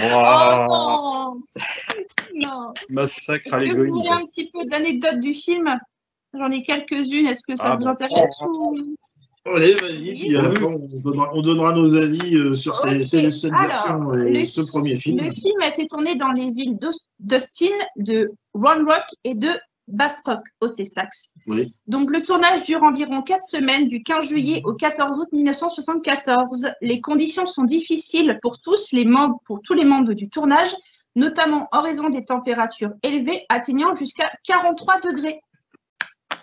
Oh 0.00 1.34
non, 2.32 2.72
Massacre 2.88 3.52
à 3.52 3.58
l'égoïne. 3.58 3.90
Vous 3.90 4.06
un 4.08 4.24
petit 4.26 4.48
peu 4.52 4.64
d'anecdotes 4.66 5.18
du 5.18 5.32
film? 5.34 5.68
J'en 6.32 6.48
ai 6.52 6.62
quelques-unes. 6.62 7.26
Est-ce 7.26 7.42
que 7.42 7.56
ça 7.56 7.72
ah 7.72 7.76
vous 7.76 7.88
intéresse? 7.88 8.30
Allez, 9.46 9.72
vas-y, 9.74 10.36
on 10.36 11.42
donnera, 11.42 11.72
nos 11.72 11.96
avis 11.96 12.36
euh, 12.36 12.54
sur 12.54 12.76
cette 12.76 12.98
version 13.02 14.14
et 14.14 14.44
ce 14.44 14.60
premier 14.60 14.94
film. 14.94 15.24
Le 15.24 15.32
film 15.32 15.60
a 15.60 15.68
été 15.70 15.88
tourné 15.88 16.14
dans 16.14 16.30
les 16.30 16.52
villes 16.52 16.78
d'Austin, 17.18 17.66
de 17.96 18.30
Round 18.54 18.86
Rock 18.86 19.06
et 19.24 19.34
de 19.34 19.50
Bastrop 19.88 20.40
au 20.60 20.68
Texas. 20.68 21.32
Oui. 21.46 21.74
Donc 21.86 22.10
le 22.10 22.22
tournage 22.22 22.64
dure 22.64 22.82
environ 22.82 23.22
4 23.22 23.42
semaines 23.42 23.88
du 23.88 24.02
15 24.02 24.26
juillet 24.26 24.62
au 24.64 24.74
14 24.74 25.18
août 25.18 25.28
1974. 25.32 26.70
Les 26.80 27.00
conditions 27.00 27.46
sont 27.46 27.64
difficiles 27.64 28.38
pour 28.42 28.60
tous 28.60 28.92
les 28.92 29.04
membres, 29.04 29.40
pour 29.44 29.60
tous 29.62 29.74
les 29.74 29.84
membres 29.84 30.12
du 30.12 30.28
tournage, 30.28 30.74
notamment 31.16 31.68
en 31.72 31.82
raison 31.82 32.10
des 32.10 32.24
températures 32.24 32.92
élevées 33.02 33.44
atteignant 33.48 33.94
jusqu'à 33.94 34.30
43 34.44 35.00
degrés. 35.00 35.40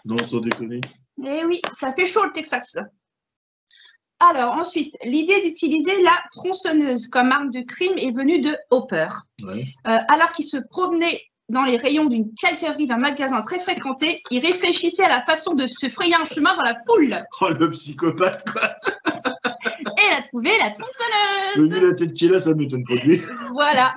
Non, 0.03 0.17
sans 0.17 0.39
déconner. 0.39 0.81
Eh 1.23 1.45
oui, 1.45 1.61
ça 1.75 1.93
fait 1.93 2.07
chaud 2.07 2.25
le 2.25 2.31
Texas. 2.31 2.77
Alors 4.19 4.53
ensuite, 4.53 4.95
l'idée 5.03 5.41
d'utiliser 5.41 6.01
la 6.01 6.17
tronçonneuse 6.31 7.07
comme 7.07 7.31
arme 7.31 7.51
de 7.51 7.61
crime 7.61 7.97
est 7.97 8.11
venue 8.11 8.39
de 8.39 8.57
Hopper. 8.69 9.07
Ouais. 9.43 9.65
Euh, 9.87 9.99
alors 10.07 10.31
qu'il 10.31 10.45
se 10.45 10.57
promenait 10.57 11.21
dans 11.49 11.63
les 11.63 11.77
rayons 11.77 12.05
d'une 12.05 12.33
calquerie 12.41 12.87
d'un 12.87 12.97
magasin 12.97 13.41
très 13.41 13.59
fréquenté, 13.59 14.21
il 14.31 14.39
réfléchissait 14.39 15.03
à 15.03 15.09
la 15.09 15.21
façon 15.21 15.53
de 15.53 15.67
se 15.67 15.89
frayer 15.89 16.15
un 16.15 16.25
chemin 16.25 16.55
dans 16.55 16.63
la 16.63 16.75
foule. 16.85 17.15
Oh, 17.41 17.49
le 17.49 17.69
psychopathe, 17.69 18.49
quoi 18.49 18.75
Et 19.97 20.07
il 20.09 20.13
a 20.13 20.21
trouvé 20.21 20.51
la 20.57 20.71
tronçonneuse 20.71 21.71
Vu 21.71 21.79
la 21.79 21.95
tête 21.95 22.13
qu'il 22.13 22.33
a, 22.33 22.39
ça 22.39 22.53
m'étonne 22.53 22.83
pas 22.83 22.95
de 22.95 23.01
lui. 23.01 23.21
Voilà. 23.53 23.93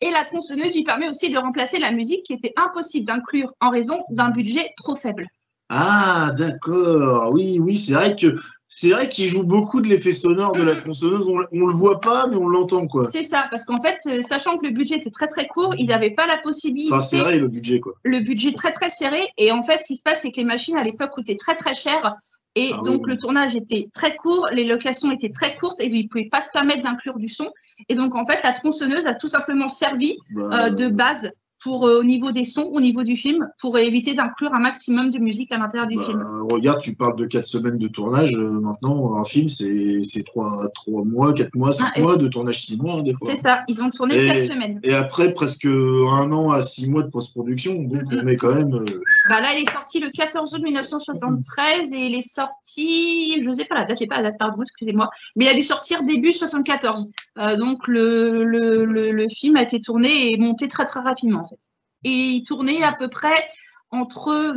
Et 0.00 0.10
la 0.10 0.24
tronçonneuse 0.24 0.74
lui 0.74 0.84
permet 0.84 1.08
aussi 1.08 1.30
de 1.30 1.38
remplacer 1.38 1.78
la 1.78 1.92
musique 1.92 2.24
qui 2.24 2.34
était 2.34 2.52
impossible 2.56 3.06
d'inclure 3.06 3.52
en 3.60 3.70
raison 3.70 4.04
d'un 4.10 4.30
budget 4.30 4.72
trop 4.76 4.96
faible. 4.96 5.24
Ah, 5.68 6.32
d'accord. 6.36 7.32
Oui, 7.32 7.58
oui, 7.58 7.76
c'est 7.76 7.94
vrai 7.94 8.14
que 8.14 8.36
c'est 8.78 8.90
vrai 8.90 9.08
qu'il 9.08 9.24
joue 9.26 9.42
beaucoup 9.42 9.80
de 9.80 9.88
l'effet 9.88 10.12
sonore 10.12 10.52
de 10.52 10.62
la 10.62 10.74
Mhm. 10.74 10.82
tronçonneuse. 10.82 11.26
On, 11.28 11.38
on 11.50 11.66
le 11.66 11.72
voit 11.72 11.98
pas, 11.98 12.26
mais 12.26 12.36
on 12.36 12.46
l'entend, 12.46 12.86
quoi. 12.86 13.06
C'est 13.06 13.22
ça, 13.22 13.46
parce 13.50 13.64
qu'en 13.64 13.80
fait, 13.80 13.96
euh, 14.06 14.20
sachant 14.20 14.58
que 14.58 14.66
le 14.66 14.72
budget 14.72 14.96
était 14.96 15.10
très 15.10 15.28
très 15.28 15.46
court, 15.46 15.74
ils 15.78 15.86
n'avaient 15.86 16.10
pas 16.10 16.26
la 16.26 16.36
possibilité, 16.36 16.92
Enfin, 16.92 17.00
c'est 17.00 17.18
vrai, 17.20 17.38
le 17.38 17.48
budget, 17.48 17.80
quoi. 17.80 17.94
le 18.02 18.18
budget 18.18 18.52
très 18.52 18.72
très 18.72 18.90
serré. 18.90 19.22
Et 19.38 19.50
en 19.50 19.62
fait, 19.62 19.78
ce 19.80 19.86
qui 19.86 19.96
se 19.96 20.02
passe, 20.02 20.20
c'est 20.20 20.30
que 20.30 20.36
les 20.36 20.44
machines 20.44 20.76
à 20.76 20.84
l'époque 20.84 21.10
coûtaient 21.10 21.36
très 21.36 21.54
très 21.56 21.74
cher. 21.74 22.14
Et 22.54 22.72
Ah 22.74 22.82
donc, 22.84 23.06
oui. 23.06 23.12
le 23.12 23.16
tournage 23.16 23.56
était 23.56 23.88
très 23.94 24.14
court, 24.14 24.46
les 24.52 24.64
locations 24.64 25.10
étaient 25.10 25.30
très 25.32 25.56
courtes 25.56 25.80
et 25.80 25.86
ils 25.86 26.02
ne 26.04 26.08
pouvaient 26.08 26.28
pas 26.30 26.42
se 26.42 26.50
permettre 26.52 26.82
d'inclure 26.82 27.18
du 27.18 27.30
son. 27.30 27.48
Et 27.88 27.94
donc, 27.94 28.14
en 28.14 28.26
fait, 28.26 28.42
la 28.42 28.52
tronçonneuse 28.52 29.06
a 29.06 29.14
tout 29.14 29.28
simplement 29.28 29.68
servi 29.70 30.18
Bah, 30.34 30.66
euh, 30.66 30.70
de 30.70 30.88
base 30.88 31.32
pour, 31.66 31.86
euh, 31.88 31.98
au 31.98 32.04
niveau 32.04 32.30
des 32.30 32.44
sons, 32.44 32.70
au 32.72 32.80
niveau 32.80 33.02
du 33.02 33.16
film, 33.16 33.48
pour 33.60 33.76
éviter 33.76 34.14
d'inclure 34.14 34.54
un 34.54 34.60
maximum 34.60 35.10
de 35.10 35.18
musique 35.18 35.50
à 35.50 35.58
l'intérieur 35.58 35.88
du 35.88 35.96
bah, 35.96 36.04
film. 36.04 36.22
regarde, 36.50 36.80
tu 36.80 36.94
parles 36.94 37.16
de 37.16 37.26
4 37.26 37.44
semaines 37.44 37.76
de 37.78 37.88
tournage. 37.88 38.32
euh, 38.36 38.60
maintenant, 38.60 39.16
un 39.18 39.24
film, 39.24 39.48
c'est 39.48 40.22
3, 40.24 40.68
trois 40.74 41.02
mois, 41.04 41.32
4 41.32 41.54
mois, 41.56 41.72
5 41.72 41.86
Ah, 41.96 42.00
mois 42.00 42.16
de 42.16 42.28
tournage, 42.28 42.64
6 42.64 42.80
mois, 42.80 43.00
hein, 43.00 43.02
des 43.02 43.12
fois. 43.14 43.28
C'est 43.28 43.36
ça, 43.40 43.64
ils 43.68 43.82
ont 43.82 43.90
tourné 43.90 44.14
Et- 44.16 44.26
quatre 44.26 44.46
semaines. 44.46 44.78
Et 44.84 44.94
après, 44.94 45.32
presque 45.34 45.66
un 45.66 46.30
an 46.32 46.50
à 46.52 46.62
6 46.62 46.88
mois 46.88 47.02
de 47.02 47.08
post-production. 47.10 47.74
Donc, 47.82 48.12
Mhm. 48.12 48.20
on 48.22 48.26
est 48.28 48.36
quand 48.36 48.54
même. 48.54 48.72
euh, 48.74 48.84
Bah 49.28 49.40
là, 49.40 49.48
il 49.56 49.62
est 49.62 49.70
sorti 49.72 49.98
le 49.98 50.10
14 50.10 50.54
août 50.54 50.62
1973 50.62 51.92
et 51.94 51.98
il 52.06 52.14
est 52.14 52.22
sorti, 52.28 53.42
je 53.42 53.52
sais 53.52 53.64
pas 53.64 53.74
la 53.74 53.84
date, 53.86 53.98
j'ai 53.98 54.06
pas 54.06 54.16
la 54.22 54.30
date, 54.30 54.38
pardon, 54.38 54.62
excusez-moi, 54.62 55.10
mais 55.34 55.46
il 55.46 55.48
a 55.48 55.54
dû 55.54 55.62
sortir 55.62 56.02
début 56.04 56.32
74. 56.32 57.08
Euh, 57.40 57.56
donc 57.56 57.86
le, 57.88 58.44
le, 58.44 58.84
le, 58.84 59.10
le 59.10 59.28
film 59.28 59.56
a 59.56 59.62
été 59.62 59.80
tourné 59.80 60.32
et 60.32 60.36
monté 60.38 60.68
très 60.68 60.84
très 60.84 61.00
rapidement 61.00 61.40
en 61.40 61.46
fait. 61.46 61.55
Et 62.04 62.10
il 62.10 62.44
tournait 62.44 62.82
à 62.82 62.92
peu 62.92 63.08
près 63.08 63.48
entre 63.90 64.54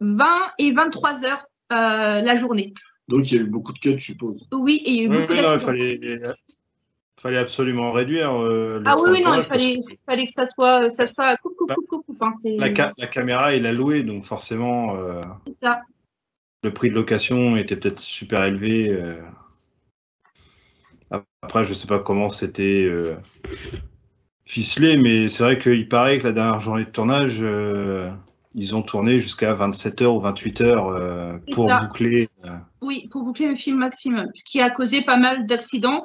20 0.00 0.42
et 0.58 0.72
23 0.72 1.24
heures 1.24 1.44
euh, 1.72 2.20
la 2.22 2.34
journée. 2.34 2.72
Donc, 3.08 3.30
il 3.30 3.36
y 3.36 3.38
a 3.40 3.42
eu 3.42 3.46
beaucoup 3.48 3.72
de 3.72 3.78
cuts, 3.78 3.98
je 3.98 4.04
suppose. 4.12 4.46
Oui, 4.52 4.82
et 4.84 4.90
il 4.90 4.96
y 4.96 5.00
a 5.00 5.02
eu 5.04 5.08
Oui, 5.08 5.20
beaucoup 5.20 5.34
non, 5.34 5.52
il 5.54 5.58
fallait, 5.60 6.20
fallait 7.20 7.38
absolument 7.38 7.92
réduire. 7.92 8.32
euh, 8.40 8.82
Ah 8.86 8.96
oui, 8.96 9.10
oui, 9.12 9.22
non, 9.22 9.34
il 9.34 9.44
fallait, 9.44 9.76
que 9.80 9.94
fallait 10.06 10.26
que 10.26 10.32
ça 10.34 10.46
soit, 10.46 10.88
ça 10.90 11.06
soit 11.06 11.36
coupe, 11.38 11.56
coupe, 11.56 11.72
coupe, 11.74 11.86
coupe, 11.88 12.06
coupe, 12.06 12.22
hein, 12.22 12.34
La, 12.44 12.74
ca- 12.74 12.92
la 12.96 13.06
caméra, 13.06 13.54
il 13.54 13.66
a 13.66 13.72
loué, 13.72 14.02
donc 14.02 14.24
forcément, 14.24 14.96
euh, 14.96 15.20
ça. 15.60 15.82
le 16.62 16.72
prix 16.72 16.88
de 16.90 16.94
location 16.94 17.56
était 17.56 17.76
peut-être 17.76 17.98
super 17.98 18.44
élevé. 18.44 18.88
euh. 18.90 19.20
Après, 21.42 21.64
je 21.64 21.74
sais 21.74 21.86
pas 21.86 21.98
comment 21.98 22.28
c'était 22.28 22.84
euh, 22.88 23.14
ficelé, 24.52 24.96
mais 24.98 25.28
c'est 25.28 25.42
vrai 25.42 25.58
qu'il 25.58 25.88
paraît 25.88 26.18
que 26.18 26.24
la 26.26 26.32
dernière 26.32 26.60
journée 26.60 26.84
de 26.84 26.90
tournage, 26.90 27.38
euh, 27.40 28.10
ils 28.54 28.76
ont 28.76 28.82
tourné 28.82 29.18
jusqu'à 29.18 29.54
27h 29.54 30.04
ou 30.06 30.20
28h 30.20 30.62
euh, 30.92 31.38
pour 31.52 31.68
ça. 31.68 31.80
boucler. 31.80 32.28
euh. 32.44 32.50
Oui, 32.82 33.08
pour 33.10 33.22
boucler 33.24 33.48
le 33.48 33.54
film 33.54 33.78
maximum, 33.78 34.26
ce 34.34 34.44
qui 34.44 34.60
a 34.60 34.68
causé 34.68 35.00
pas 35.02 35.16
mal 35.16 35.46
d'accidents, 35.46 36.04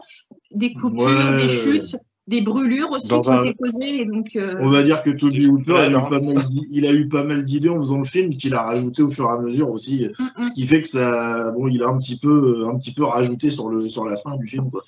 des 0.52 0.72
coupures, 0.72 1.04
Ouais. 1.08 1.38
des 1.44 1.50
chutes, 1.50 1.98
des 2.28 2.40
brûlures 2.42 2.92
aussi 2.92 3.10
Dans 3.10 3.22
qui 3.22 3.30
ont 3.30 3.44
été 3.44 3.54
causées. 3.54 4.02
Et 4.02 4.06
donc, 4.06 4.28
euh, 4.38 4.56
On 4.62 4.70
va 4.70 4.82
dire 4.84 5.02
que 5.02 5.10
Toby 5.10 5.48
Hooper, 5.48 5.86
il 5.90 5.96
a, 5.96 6.00
eu 6.00 6.10
pas 6.10 6.20
mal 6.22 6.36
d'i- 6.46 6.68
il 6.72 6.86
a 6.86 6.92
eu 6.94 7.08
pas 7.10 7.24
mal 7.26 7.44
d'idées 7.44 7.70
en 7.70 7.78
faisant 7.78 8.00
le 8.00 8.06
film 8.06 8.30
qu'il 8.38 8.54
a 8.56 8.64
rajouté 8.64 9.02
au 9.02 9.10
fur 9.10 9.26
et 9.30 9.34
à 9.34 9.38
mesure 9.40 9.70
aussi. 9.70 10.08
mm, 10.18 10.42
Ce 10.42 10.54
qui 10.54 10.66
fait 10.66 10.82
que 10.82 10.88
ça, 10.88 11.52
bon, 11.52 11.68
il 11.68 11.84
a 11.84 11.88
un 11.88 11.98
petit 11.98 12.18
peu, 12.18 12.66
un 12.66 12.78
petit 12.78 12.94
peu 12.94 13.04
rajouté 13.04 13.50
sur 13.50 13.68
le, 13.68 13.88
sur 13.90 14.06
la 14.06 14.16
fin 14.16 14.38
du 14.38 14.48
film. 14.48 14.72
Quoi. 14.72 14.84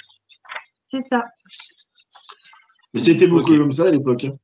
c'est 0.88 1.02
ça. 1.02 1.24
Mais 2.94 3.00
c'était 3.00 3.28
beaucoup 3.28 3.56
comme 3.58 3.72
ça 3.72 3.86
à 3.86 3.92
l'époque. 3.92 4.26
hein. 4.26 4.36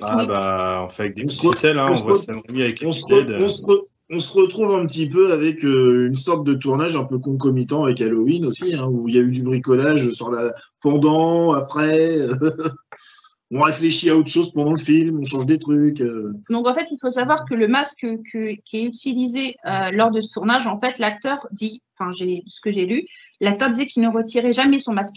Ah 0.00 0.26
bah, 0.26 0.82
on 0.84 0.88
fait 0.88 1.04
avec 1.04 1.14
des 1.16 1.28
ficelles, 1.28 1.78
hein, 1.78 1.88
on 1.90 1.94
voit 1.94 2.16
avec 2.48 2.82
On 2.84 2.90
se, 2.92 3.04
re- 3.04 3.20
ficelles. 3.20 3.42
on 3.42 3.48
se 3.48 3.62
re- 3.62 3.84
on 4.10 4.18
se 4.20 4.32
retrouve 4.38 4.74
un 4.74 4.84
petit 4.84 5.08
peu 5.08 5.32
avec 5.32 5.64
euh, 5.64 6.08
une 6.08 6.16
sorte 6.16 6.44
de 6.44 6.54
tournage 6.54 6.96
un 6.96 7.04
peu 7.04 7.18
concomitant 7.18 7.84
avec 7.84 8.00
Halloween 8.00 8.44
aussi, 8.46 8.74
hein, 8.74 8.86
où 8.90 9.08
il 9.08 9.14
y 9.14 9.18
a 9.18 9.22
eu 9.22 9.30
du 9.30 9.42
bricolage 9.42 10.10
sur 10.10 10.30
la 10.30 10.52
pendant, 10.80 11.52
après. 11.52 12.18
on 13.54 13.60
réfléchit 13.62 14.08
à 14.10 14.16
autre 14.16 14.30
chose 14.30 14.50
pendant 14.52 14.72
le 14.72 14.78
film, 14.78 15.20
on 15.20 15.24
change 15.24 15.46
des 15.46 15.58
trucs. 15.58 16.00
euh. 16.00 16.32
Donc, 16.50 16.66
en 16.66 16.74
fait, 16.74 16.90
il 16.90 16.98
faut 17.00 17.10
savoir 17.10 17.44
que 17.44 17.54
le 17.54 17.68
masque 17.68 18.00
que- 18.32 18.54
qui 18.64 18.78
est 18.78 18.84
utilisé 18.84 19.56
euh, 19.66 19.90
lors 19.92 20.10
de 20.10 20.20
ce 20.20 20.28
tournage, 20.32 20.66
en 20.66 20.80
fait, 20.80 20.98
l'acteur 20.98 21.46
dit, 21.52 21.82
enfin, 21.98 22.10
j'ai 22.12 22.42
ce 22.46 22.60
que 22.62 22.70
j'ai 22.72 22.86
lu, 22.86 23.04
l'acteur 23.40 23.68
disait 23.68 23.86
qu'il 23.86 24.02
ne 24.02 24.08
retirait 24.08 24.52
jamais 24.54 24.78
son 24.78 24.92
masque. 24.94 25.16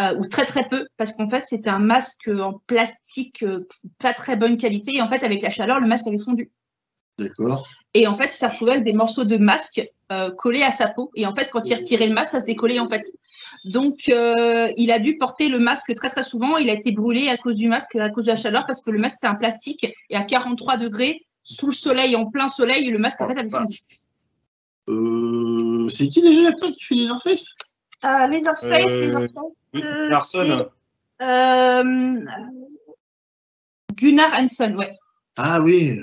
Euh, 0.00 0.16
ou 0.16 0.26
très 0.26 0.46
très 0.46 0.66
peu, 0.70 0.86
parce 0.96 1.12
qu'en 1.12 1.28
fait 1.28 1.40
c'était 1.40 1.68
un 1.68 1.78
masque 1.78 2.28
en 2.28 2.54
plastique 2.66 3.42
euh, 3.42 3.68
pas 3.98 4.14
très 4.14 4.36
bonne 4.36 4.56
qualité, 4.56 4.96
et 4.96 5.02
en 5.02 5.08
fait 5.08 5.22
avec 5.22 5.42
la 5.42 5.50
chaleur 5.50 5.80
le 5.80 5.86
masque 5.86 6.06
avait 6.06 6.16
fondu. 6.16 6.50
D'accord. 7.18 7.66
Et 7.94 8.06
en 8.06 8.14
fait, 8.14 8.26
il 8.26 8.32
s'est 8.32 8.46
retrouvé 8.46 8.72
avec 8.72 8.84
des 8.84 8.94
morceaux 8.94 9.24
de 9.24 9.36
masque 9.36 9.82
euh, 10.10 10.30
collés 10.30 10.62
à 10.62 10.72
sa 10.72 10.88
peau. 10.88 11.10
Et 11.14 11.26
en 11.26 11.34
fait, 11.34 11.50
quand 11.52 11.68
il 11.68 11.74
retirait 11.74 12.06
le 12.06 12.14
masque, 12.14 12.32
ça 12.32 12.40
se 12.40 12.46
décollait 12.46 12.78
en 12.78 12.88
fait. 12.88 13.06
Donc, 13.64 14.08
euh, 14.08 14.72
il 14.76 14.90
a 14.90 14.98
dû 14.98 15.18
porter 15.18 15.48
le 15.48 15.58
masque 15.58 15.94
très 15.94 16.08
très 16.08 16.22
souvent. 16.22 16.56
Il 16.56 16.70
a 16.70 16.72
été 16.72 16.90
brûlé 16.90 17.28
à 17.28 17.36
cause 17.36 17.56
du 17.56 17.68
masque, 17.68 17.94
à 17.96 18.08
cause 18.08 18.24
de 18.24 18.30
la 18.30 18.36
chaleur, 18.36 18.64
parce 18.66 18.82
que 18.82 18.90
le 18.90 18.98
masque 18.98 19.18
était 19.18 19.26
un 19.26 19.34
plastique 19.34 19.86
et 20.08 20.16
à 20.16 20.22
43 20.22 20.78
degrés, 20.78 21.26
sous 21.44 21.66
le 21.66 21.72
soleil, 21.72 22.16
en 22.16 22.26
plein 22.26 22.48
soleil, 22.48 22.88
le 22.88 22.98
masque 22.98 23.20
en 23.20 23.28
fait 23.28 23.38
avait 23.38 23.48
fondu. 23.48 23.78
Euh, 24.88 25.88
c'est 25.88 26.08
qui 26.08 26.22
déjà 26.22 26.42
l'acteur 26.42 26.70
qui 26.72 26.82
fait 26.82 26.94
les 26.94 27.06
Airface 27.06 27.56
Euh, 28.04 28.26
les 28.26 28.46
Orpheus, 28.46 29.00
les 29.00 29.08
Euh, 29.08 29.14
Orpheus, 29.14 29.54
Oui, 29.74 29.82
euh, 29.84 30.08
Larson, 30.08 30.66
euh, 31.22 32.20
Gunnar 33.96 34.32
Hansen, 34.34 34.76
ouais. 34.76 34.90
Ah 35.36 35.60
oui. 35.60 36.00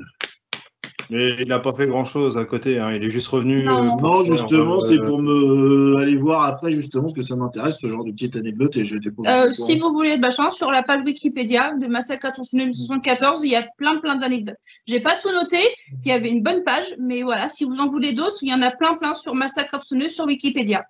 mais 1.10 1.36
il 1.40 1.48
n'a 1.48 1.60
pas 1.60 1.74
fait 1.74 1.88
grand-chose 1.88 2.38
à 2.38 2.46
côté. 2.46 2.80
hein, 2.80 2.92
Il 2.94 3.04
est 3.04 3.10
juste 3.10 3.28
revenu. 3.28 3.64
Non. 3.64 3.96
euh, 3.96 4.02
Non, 4.02 4.26
justement, 4.26 4.76
euh, 4.76 4.80
c'est 4.80 5.00
pour 5.00 5.20
me 5.22 5.98
aller 5.98 6.16
voir 6.16 6.44
après, 6.46 6.72
justement, 6.72 7.04
parce 7.04 7.14
que 7.14 7.22
ça 7.22 7.36
m'intéresse, 7.36 7.80
ce 7.80 7.88
genre 7.90 8.04
de 8.06 8.12
petite 8.12 8.36
anecdote, 8.36 8.76
et 8.78 8.86
j'étais 8.86 9.10
Euh, 9.28 9.52
si 9.54 9.78
vous 9.80 9.92
voulez 9.92 10.16
le 10.16 10.22
machin, 10.22 10.50
sur 10.52 10.72
la 10.72 10.84
page 10.84 11.02
Wikipédia 11.06 11.74
de 11.76 11.88
Massacre 11.88 12.26
à 12.28 12.32
tronçonneuse 12.32 12.78
74, 12.88 13.42
il 13.44 13.52
y 13.52 13.56
a 13.56 13.68
plein 13.78 14.00
plein 14.00 14.16
d'anecdotes. 14.16 14.58
J'ai 14.88 15.00
pas 15.00 15.18
tout 15.22 15.32
noté, 15.32 15.58
il 16.06 16.10
y 16.10 16.12
avait 16.12 16.30
une 16.30 16.44
bonne 16.44 16.64
page, 16.64 16.96
mais 17.00 17.24
voilà, 17.24 17.50
si 17.50 17.66
vous 17.66 17.80
en 17.80 17.88
voulez 17.88 18.14
d'autres, 18.14 18.38
il 18.42 18.50
y 18.50 18.54
en 18.54 18.62
a 18.62 18.72
plein 18.72 18.96
plein 18.96 19.14
sur 19.14 19.36
Massacre 19.36 19.76
à 19.76 20.08
sur 20.10 20.26
Wikipédia. 20.26 20.86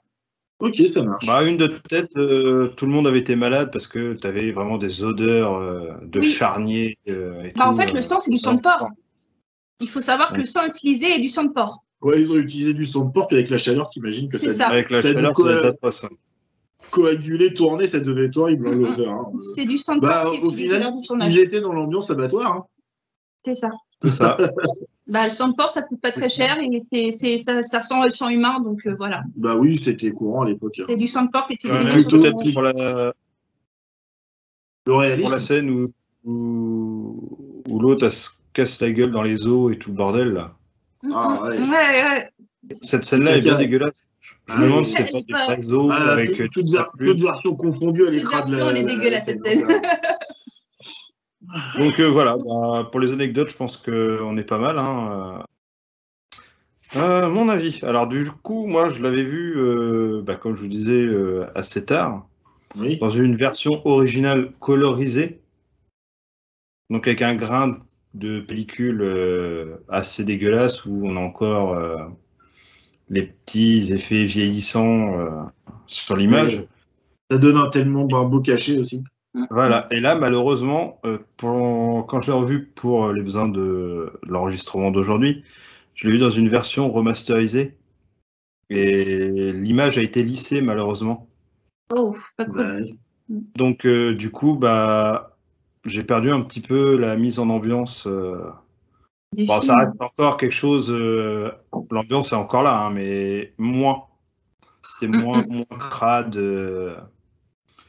Ok, 0.59 0.75
ça 0.87 1.03
marche. 1.03 1.25
Bah, 1.25 1.43
une 1.43 1.55
de 1.57 1.67
tête, 1.67 2.11
euh, 2.17 2.67
tout 2.75 2.85
le 2.85 2.91
monde 2.91 3.07
avait 3.07 3.19
été 3.19 3.35
malade 3.37 3.69
parce 3.71 3.87
que 3.87 4.13
tu 4.13 4.27
avais 4.27 4.51
vraiment 4.51 4.77
des 4.77 5.03
odeurs 5.03 5.55
euh, 5.55 5.93
de 6.03 6.19
Oui. 6.19 6.25
charnier. 6.25 6.97
euh, 7.07 7.43
et 7.43 7.53
Bah, 7.55 7.69
en 7.69 7.77
fait, 7.77 7.91
le 7.91 7.99
euh, 7.99 8.01
sang, 8.01 8.19
c'est 8.19 8.29
du 8.31 8.39
sang 8.39 8.55
de 8.55 8.61
porc. 8.61 8.89
Il 9.79 9.87
faut 9.89 10.01
savoir 10.01 10.33
que 10.33 10.37
le 10.39 10.45
sang 10.45 10.65
utilisé 10.67 11.07
est 11.15 11.19
du 11.19 11.29
sang 11.29 11.45
de 11.45 11.53
porc. 11.53 11.83
Ouais, 12.01 12.19
ils 12.21 12.29
ont 12.31 12.35
utilisé 12.35 12.73
du 12.73 12.85
sang 12.85 13.05
de 13.05 13.11
porc, 13.11 13.27
puis 13.27 13.37
avec 13.37 13.49
la 13.49 13.57
chaleur, 13.57 13.87
t'imagines 13.89 14.27
que 14.29 14.37
C'est 14.37 14.49
ça, 14.51 14.65
ça. 14.65 14.67
Avec 14.67 14.89
la 14.89 15.01
Ça 15.01 15.13
chaleur, 15.13 15.35
ça 15.35 15.43
doit 15.43 15.53
être 15.53 15.65
atroce. 15.65 16.03
hein. 16.03 16.09
coagulé, 16.91 17.53
tourné, 17.53 17.87
ça 17.87 17.99
devait 17.99 18.25
être 18.25 18.37
horrible, 18.37 18.67
hein, 18.67 18.71
Mhm. 18.75 18.83
l'odeur. 18.85 19.11
hein. 19.13 19.31
C'est 19.55 19.65
du 19.65 19.77
sang 19.77 19.95
de 19.95 20.01
Bah, 20.01 20.23
porc 20.23 20.31
qui 20.33 20.37
est 20.39 20.43
au 20.45 20.51
final. 20.51 20.93
Ils 21.21 21.39
étaient 21.39 21.61
dans 21.61 21.73
l'ambiance 21.73 22.09
abattoir. 22.09 22.53
hein. 22.53 22.63
C'est 23.45 23.55
ça. 23.55 23.69
C'est 24.03 24.11
ça. 24.11 24.37
Bah, 25.11 25.23
le 25.23 25.31
sang 25.31 25.47
de 25.47 25.55
porc, 25.55 25.71
ça 25.71 25.81
coûte 25.81 25.99
pas 25.99 26.11
très 26.11 26.29
cher 26.29 26.59
et 26.91 27.09
c'est- 27.09 27.39
ça, 27.39 27.63
ça 27.63 27.79
ressemble 27.79 28.05
au 28.05 28.09
sang 28.11 28.29
humain, 28.29 28.59
donc 28.59 28.85
euh, 28.85 28.93
voilà. 28.95 29.23
Bah 29.35 29.55
oui, 29.55 29.75
c'était 29.75 30.11
courant 30.11 30.43
à 30.43 30.47
l'époque. 30.49 30.75
hein. 30.79 30.83
C'est 30.85 30.97
du 30.97 31.07
sang 31.07 31.23
de 31.23 31.31
porc 31.31 31.47
qui 31.47 31.53
est 31.65 31.71
Ouais, 31.71 31.81
utilisé. 31.83 32.05
Peut-être 32.31 32.53
pour 32.53 32.61
la, 32.61 32.71
Le 32.73 33.13
pour 34.85 34.99
réalisme. 34.99 35.33
la 35.33 35.39
scène 35.39 35.69
où, 35.71 35.91
où, 36.29 37.63
où 37.67 37.79
l'autre 37.79 38.07
se 38.09 38.29
casse 38.53 38.79
la 38.81 38.91
gueule 38.91 39.09
dans 39.11 39.23
les 39.23 39.47
eaux 39.47 39.71
et 39.71 39.79
tout 39.79 39.89
le 39.89 39.95
bordel 39.95 40.27
là. 40.29 40.53
Mm, 41.01 41.11
Ah, 41.15 41.39
ouais. 41.45 41.57
ouais, 41.59 41.67
ouais. 41.69 42.29
Cette 42.81 43.03
scène-là 43.03 43.37
est 43.37 43.41
bien 43.41 43.55
dégueulause. 43.55 43.91
Je 44.45 44.57
me 44.57 44.63
demande 44.65 44.85
si 44.85 44.91
c'est 44.93 45.11
pas 45.11 45.21
des 45.21 45.55
réseaux 45.55 45.89
Ah, 45.91 46.11
avec 46.11 46.35
toute, 46.35 46.37
toute, 46.37 46.53
toute 46.53 46.71
ver- 46.71 46.81
la 46.83 46.89
pluie. 46.95 47.09
toute 47.13 47.23
version 47.23 47.55
confondue, 47.55 48.03
elle 48.07 48.13
Cette 48.13 48.21
écrase 48.21 48.51
version, 48.51 48.69
elle 48.69 48.77
est 48.77 48.83
la- 48.83 48.95
dégueulasse, 48.95 49.25
la 49.27 49.33
cette 49.33 49.41
scène. 49.41 49.67
Donc 51.77 51.99
euh, 51.99 52.09
voilà, 52.09 52.37
bah, 52.37 52.89
pour 52.91 52.99
les 52.99 53.13
anecdotes, 53.13 53.49
je 53.49 53.55
pense 53.57 53.77
qu'on 53.77 54.37
est 54.37 54.43
pas 54.43 54.57
mal. 54.57 54.77
hein, 54.77 55.45
euh. 56.95 56.99
Euh, 56.99 57.29
mon 57.29 57.49
avis. 57.49 57.79
Alors 57.83 58.07
du 58.07 58.29
coup, 58.29 58.65
moi, 58.65 58.89
je 58.89 59.01
l'avais 59.01 59.23
vu, 59.23 59.55
euh, 59.57 60.21
bah, 60.23 60.35
comme 60.35 60.55
je 60.55 60.61
vous 60.61 60.67
disais, 60.67 61.07
assez 61.55 61.85
tard, 61.85 62.27
Oui. 62.77 62.97
dans 62.97 63.09
une 63.09 63.37
version 63.37 63.81
originale 63.85 64.51
colorisée, 64.59 65.41
donc 66.89 67.07
avec 67.07 67.21
un 67.21 67.35
grain 67.35 67.77
de 68.15 68.41
pellicule 68.41 69.77
assez 69.87 70.23
dégueulasse 70.23 70.83
où 70.85 71.01
on 71.05 71.15
a 71.15 71.19
encore 71.19 71.79
les 73.09 73.23
petits 73.23 73.93
effets 73.93 74.25
vieillissants 74.25 75.47
sur 75.85 76.15
l'image. 76.17 76.65
Ça 77.31 77.37
donne 77.37 77.57
un 77.57 77.69
tellement 77.69 78.07
un 78.19 78.25
beau 78.25 78.41
cachet 78.41 78.79
aussi. 78.79 79.03
Voilà, 79.51 79.87
et 79.91 79.99
là, 79.99 80.15
malheureusement, 80.15 80.99
euh, 81.05 81.19
pour- 81.37 82.05
quand 82.07 82.21
je 82.21 82.31
l'ai 82.31 82.37
revu 82.37 82.65
pour 82.65 83.05
euh, 83.05 83.13
les 83.13 83.21
besoins 83.21 83.47
de 83.47 84.11
l'enregistrement 84.27 84.91
d'aujourd'hui, 84.91 85.43
je 85.95 86.07
l'ai 86.07 86.13
vu 86.13 86.19
dans 86.19 86.29
une 86.29 86.49
version 86.49 86.89
remasterisée. 86.89 87.77
Et 88.69 89.51
l'image 89.51 89.97
a 89.97 90.01
été 90.01 90.23
lissée, 90.23 90.61
malheureusement. 90.61 91.27
Oh, 91.95 92.15
pas 92.37 92.45
cool. 92.45 92.61
Ouais. 92.61 92.95
Donc, 93.55 93.85
euh, 93.85 94.13
du 94.15 94.31
coup, 94.31 94.55
bah, 94.55 95.35
j'ai 95.85 96.03
perdu 96.03 96.31
un 96.31 96.41
petit 96.41 96.61
peu 96.61 96.95
la 96.97 97.15
mise 97.15 97.39
en 97.39 97.49
ambiance. 97.49 98.05
euh. 98.07 98.45
Bon, 99.37 99.61
ça 99.61 99.75
reste 99.75 100.01
encore 100.01 100.37
quelque 100.37 100.51
chose. 100.53 100.91
euh, 100.91 101.51
L'ambiance 101.91 102.31
est 102.31 102.35
encore 102.35 102.63
là, 102.63 102.79
hein, 102.85 102.91
mais 102.91 103.53
moins. 103.57 104.03
C'était 104.87 105.07
moins, 105.07 105.43
moins 105.47 105.65
crade. 105.79 106.35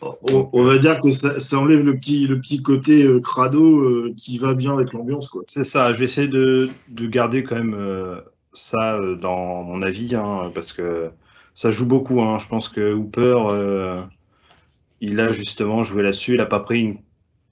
On, 0.03 0.49
on 0.53 0.65
va 0.65 0.79
dire 0.79 1.01
que 1.03 1.13
ça, 1.13 1.39
ça 1.39 1.59
enlève 1.59 1.85
le 1.85 1.95
petit, 1.95 2.27
le 2.27 2.41
petit 2.41 2.63
côté 2.63 3.05
euh, 3.05 3.21
crado 3.21 3.81
euh, 3.81 4.15
qui 4.17 4.39
va 4.39 4.55
bien 4.55 4.73
avec 4.73 4.95
l'ambiance. 4.95 5.31
C'est 5.47 5.65
ça, 5.65 5.93
je 5.93 5.99
vais 5.99 6.07
essayer 6.07 6.29
de, 6.29 6.69
de 6.89 7.07
garder 7.07 7.45
quand 7.45 7.57
même 7.57 7.75
euh, 7.75 8.21
ça 8.55 8.99
dans 9.21 9.63
mon 9.63 9.83
avis, 9.83 10.15
hein, 10.15 10.51
parce 10.55 10.73
que 10.73 11.11
ça 11.53 11.71
joue 11.71 11.85
beaucoup. 11.85 12.23
hein. 12.23 12.39
Je 12.39 12.49
pense 12.49 12.71
que 12.71 12.95
Hooper, 12.95 14.07
il 15.03 15.21
a 15.21 15.33
justement 15.33 15.85
joué 15.85 16.03
là-dessus. 16.03 16.33
Il 16.33 16.39
n'a 16.39 16.47
pas 16.47 16.61
pris 16.61 16.81
une 16.81 16.99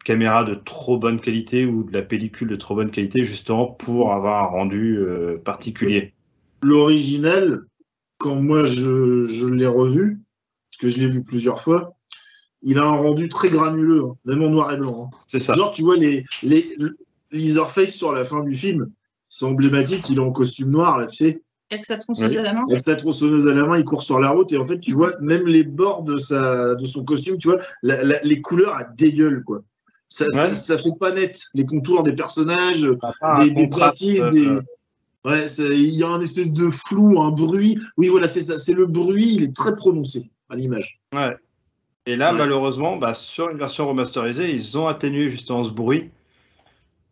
caméra 0.05 0.45
de 0.45 0.55
trop 0.55 0.97
bonne 0.97 1.21
qualité 1.21 1.67
ou 1.67 1.83
de 1.83 1.93
la 1.93 2.01
pellicule 2.01 2.49
de 2.49 2.57
trop 2.57 2.75
bonne 2.75 2.91
qualité, 2.91 3.25
justement 3.25 3.67
pour 3.67 4.15
avoir 4.15 4.45
un 4.45 4.47
rendu 4.47 4.99
particulier. 5.45 6.15
L'original, 6.63 7.65
quand 8.17 8.37
moi 8.37 8.65
je, 8.65 9.27
je 9.27 9.47
l'ai 9.47 9.67
revu, 9.67 10.21
parce 10.71 10.81
que 10.81 10.89
je 10.89 10.99
l'ai 10.99 11.09
vu 11.09 11.23
plusieurs 11.23 11.61
fois, 11.61 11.98
il 12.71 12.79
a 12.79 12.85
un 12.85 12.97
rendu 12.97 13.29
très 13.29 13.49
granuleux, 13.51 14.05
hein, 14.05 14.15
même 14.27 14.43
en 14.43 14.51
noir 14.51 14.73
et 14.73 14.77
blanc. 14.77 15.11
hein. 15.13 15.17
C'est 15.27 15.39
ça. 15.39 15.55
Genre, 15.55 15.71
tu 15.71 15.83
vois, 15.83 15.97
les, 15.97 16.25
les, 16.43 16.67
Leatherface 17.33 17.93
sur 17.95 18.13
la 18.13 18.25
fin 18.25 18.43
du 18.43 18.55
film, 18.55 18.91
c'est 19.29 19.45
emblématique, 19.45 20.05
il 20.09 20.17
est 20.17 20.21
en 20.21 20.33
costume 20.33 20.71
noir, 20.71 20.99
là, 20.99 21.07
tu 21.07 21.17
sais, 21.17 21.43
Avec 21.71 21.85
sa 21.85 21.99
tronçonneuse 21.99 22.31
Oui. 22.33 22.39
à 22.39 22.43
la 22.43 22.55
main. 22.55 22.65
avec 22.69 22.81
sa 22.81 22.97
tronçonneuse 22.97 23.47
à 23.47 23.53
la 23.53 23.67
main, 23.67 23.79
il 23.79 23.85
court 23.85 24.03
sur 24.03 24.19
la 24.19 24.31
route, 24.31 24.51
et 24.53 24.57
en 24.59 24.65
fait, 24.65 24.81
tu 24.81 24.93
vois, 24.93 25.13
même 25.21 25.47
les 25.47 25.63
bords 25.65 26.03
de, 26.05 26.17
sa, 26.17 26.75
de 26.75 26.87
son 26.87 27.05
costume, 27.05 27.37
tu 27.39 27.49
vois, 27.49 27.61
la- 27.83 28.03
la- 28.05 28.21
les 28.23 28.41
couleurs, 28.41 28.77
elles 28.81 28.95
dégueulent, 28.97 29.45
quoi. 29.45 29.63
Ça, 30.09 30.25
ça, 30.31 30.49
Ouais. 30.49 30.55
ça 30.55 30.79
fait 30.79 30.85
pas 30.99 31.13
net, 31.13 31.39
les 31.53 31.67
contours 31.67 32.03
des 32.03 32.15
personnages, 32.15 32.89
Ah, 33.21 33.45
des, 33.45 33.67
bâtisses, 33.67 34.21
euh, 34.23 34.31
des... 34.31 34.59
Ouais, 35.27 35.45
il 35.59 35.95
y 35.95 36.03
a 36.03 36.09
un 36.09 36.21
espèce 36.23 36.51
de 36.53 36.71
flou, 36.71 37.21
un 37.21 37.31
bruit. 37.31 37.79
Oui, 37.99 38.09
voilà, 38.09 38.29
c'est 38.29 38.41
ça. 38.41 38.57
C'est 38.57 38.73
le 38.73 38.87
bruit, 38.87 39.35
il 39.35 39.43
est 39.43 39.55
très 39.55 39.77
prononcé 39.77 40.31
à 40.49 40.57
l'image. 40.57 40.99
Ouais. 41.15 41.37
Et 42.09 42.17
là, 42.17 42.33
Ouais. 42.33 42.39
malheureusement, 42.39 42.97
bah, 42.97 43.13
sur 43.13 43.51
une 43.51 43.59
version 43.59 43.87
remasterisée, 43.87 44.51
ils 44.51 44.79
ont 44.79 44.87
atténué 44.87 45.29
justement 45.29 45.63
ce 45.63 45.69
bruit. 45.69 46.09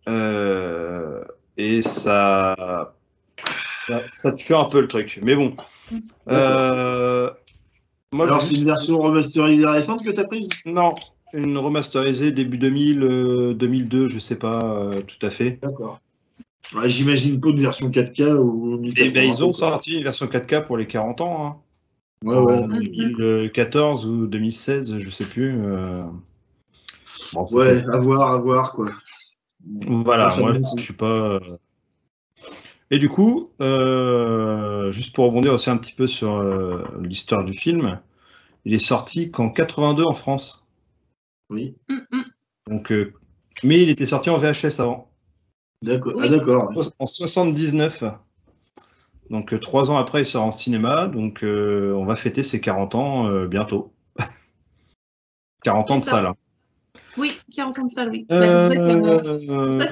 Euh, 0.08 1.22
et 1.58 1.82
ça, 1.82 2.94
ça, 3.86 4.02
ça 4.06 4.32
tue 4.32 4.54
un 4.54 4.64
peu 4.64 4.80
le 4.80 4.88
truc. 4.88 5.21
Mais 5.23 5.34
bon. 5.36 5.54
Euh, 6.30 7.30
moi, 8.14 8.25
Alors, 8.26 8.40
c'est 8.40 8.54
une 8.54 8.64
version 8.64 8.99
remasterisée 8.99 9.66
récente 9.66 10.02
que 10.02 10.10
tu 10.10 10.18
as 10.18 10.25
prise? 10.25 10.49
Non, 10.64 10.94
une 11.34 11.58
remasterisée 11.58 12.32
début 12.32 12.56
2000, 12.56 13.02
euh, 13.02 13.52
2002, 13.52 14.08
je 14.08 14.18
sais 14.18 14.36
pas 14.36 14.62
euh, 14.64 15.02
tout 15.02 15.25
à 15.26 15.28
fait. 15.28 15.58
D'accord. 15.60 16.00
Ouais, 16.75 16.88
J'imagine 16.88 17.38
pas 17.38 17.50
une 17.50 17.60
version 17.60 17.90
4K 17.90 18.32
ou 18.38 18.80
Et 18.97 19.10
ben, 19.10 19.28
ils 19.28 19.44
ont 19.44 19.49
1080, 19.49 19.52
quoi. 19.52 19.52
sorti 19.52 19.99
une 19.99 20.04
version 20.04 20.26
4K 20.26 20.64
pour 20.64 20.78
les 20.78 20.86
40 20.86 21.21
ans. 21.21 21.47
hein. 21.47 21.56
Ouais, 22.26 22.36
ouais. 22.36 22.52
En 22.54 22.69
2014 22.69 24.06
ou 24.06 24.26
2016, 24.26 24.99
je 24.99 25.10
sais 25.10 25.25
plus. 25.25 25.60
euh. 25.65 26.02
Bon, 27.32 27.47
Ouais, 27.52 27.84
à 27.93 27.97
voir, 27.99 28.32
à 28.32 28.36
voir, 28.36 28.73
quoi. 28.73 28.91
Voilà, 29.86 30.36
moi 30.36 30.52
bien. 30.52 30.71
je 30.76 30.82
suis 30.82 30.93
pas. 30.95 31.34
euh. 31.34 31.58
Et 32.91 32.99
du 32.99 33.08
coup, 33.08 33.50
euh, 33.60 34.91
juste 34.91 35.15
pour 35.15 35.26
rebondir 35.26 35.52
aussi 35.54 35.71
un 35.71 35.76
petit 35.76 35.93
peu 35.93 36.06
sur 36.06 36.36
euh, 36.36 36.84
l'histoire 37.00 37.45
du 37.45 37.52
film, 37.52 38.00
il 38.65 38.75
est 38.75 38.78
sorti 38.78 39.30
qu'en 39.30 39.50
82 39.50 40.04
en 40.04 40.15
France. 40.15 40.67
Oui, 41.50 41.76
hum. 41.89 42.25
Donc, 42.69 42.91
euh, 42.93 43.12
mais 43.62 43.82
il 43.82 43.89
était 43.89 44.06
sorti 44.06 44.30
en 44.30 44.39
VHS 44.39 44.80
avant, 44.80 45.10
d'accord. 45.82 46.15
Oui. 46.17 46.23
Ah, 46.26 46.28
d'accord. 46.28 46.73
en 46.99 47.06
79. 47.06 48.04
Donc 49.30 49.52
euh, 49.52 49.58
trois 49.58 49.91
ans 49.91 49.97
après, 49.97 50.23
il 50.23 50.26
sort 50.26 50.45
en 50.45 50.50
cinéma. 50.50 51.08
Donc 51.08 51.43
euh, 51.43 51.93
on 51.95 52.04
va 52.04 52.17
fêter 52.17 52.43
ses 52.43 52.60
40 52.60 52.95
ans 52.95 53.26
euh, 53.28 53.47
bientôt. 53.47 53.93
40 55.65 55.91
ans 55.91 55.97
de 55.97 56.00
salle. 56.00 56.26
hein. 56.26 56.34
Oui, 57.19 57.32
40 57.54 57.78
ans 57.78 57.84
de 57.84 57.91
salle, 57.91 58.10
oui. 58.10 58.26
Ça 58.30 58.36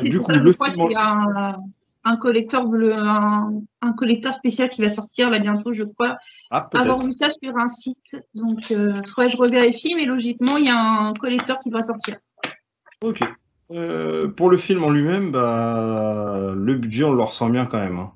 du 0.03 0.21
coup, 0.21 0.31
ça, 0.33 0.39
je 0.39 0.43
le 0.43 0.53
crois 0.53 0.71
film. 0.71 0.83
qu'il 0.87 0.93
y 0.93 0.97
a 0.97 1.57
un, 2.05 2.67
bleu, 2.67 2.95
un, 2.95 3.63
un 3.81 3.93
collector 3.95 4.35
spécial 4.35 4.69
qui 4.69 4.83
va 4.83 4.91
sortir 4.93 5.31
là 5.31 5.39
bientôt, 5.39 5.73
je 5.73 5.85
crois. 5.85 6.17
Ah, 6.51 6.69
Avoir 6.75 7.01
vu 7.01 7.15
ça 7.19 7.29
sur 7.43 7.57
un 7.57 7.67
site, 7.67 8.19
donc 8.35 8.69
il 8.71 9.03
faudrait 9.07 9.27
que 9.27 9.33
je 9.33 9.37
revérifie, 9.39 9.95
mais 9.95 10.05
logiquement, 10.05 10.59
il 10.59 10.67
y 10.67 10.71
a 10.71 10.79
un 10.79 11.15
collector 11.15 11.59
qui 11.61 11.71
va 11.71 11.81
sortir. 11.81 12.19
Ok. 13.03 13.21
Pour 14.37 14.51
le 14.51 14.57
film 14.59 14.85
en 14.85 14.91
lui-même, 14.91 15.33
bah, 15.33 16.53
le 16.55 16.75
budget, 16.75 17.05
on 17.05 17.15
le 17.15 17.23
ressent 17.23 17.49
bien 17.49 17.65
quand 17.65 17.79
même. 17.79 17.99
hein. 17.99 18.13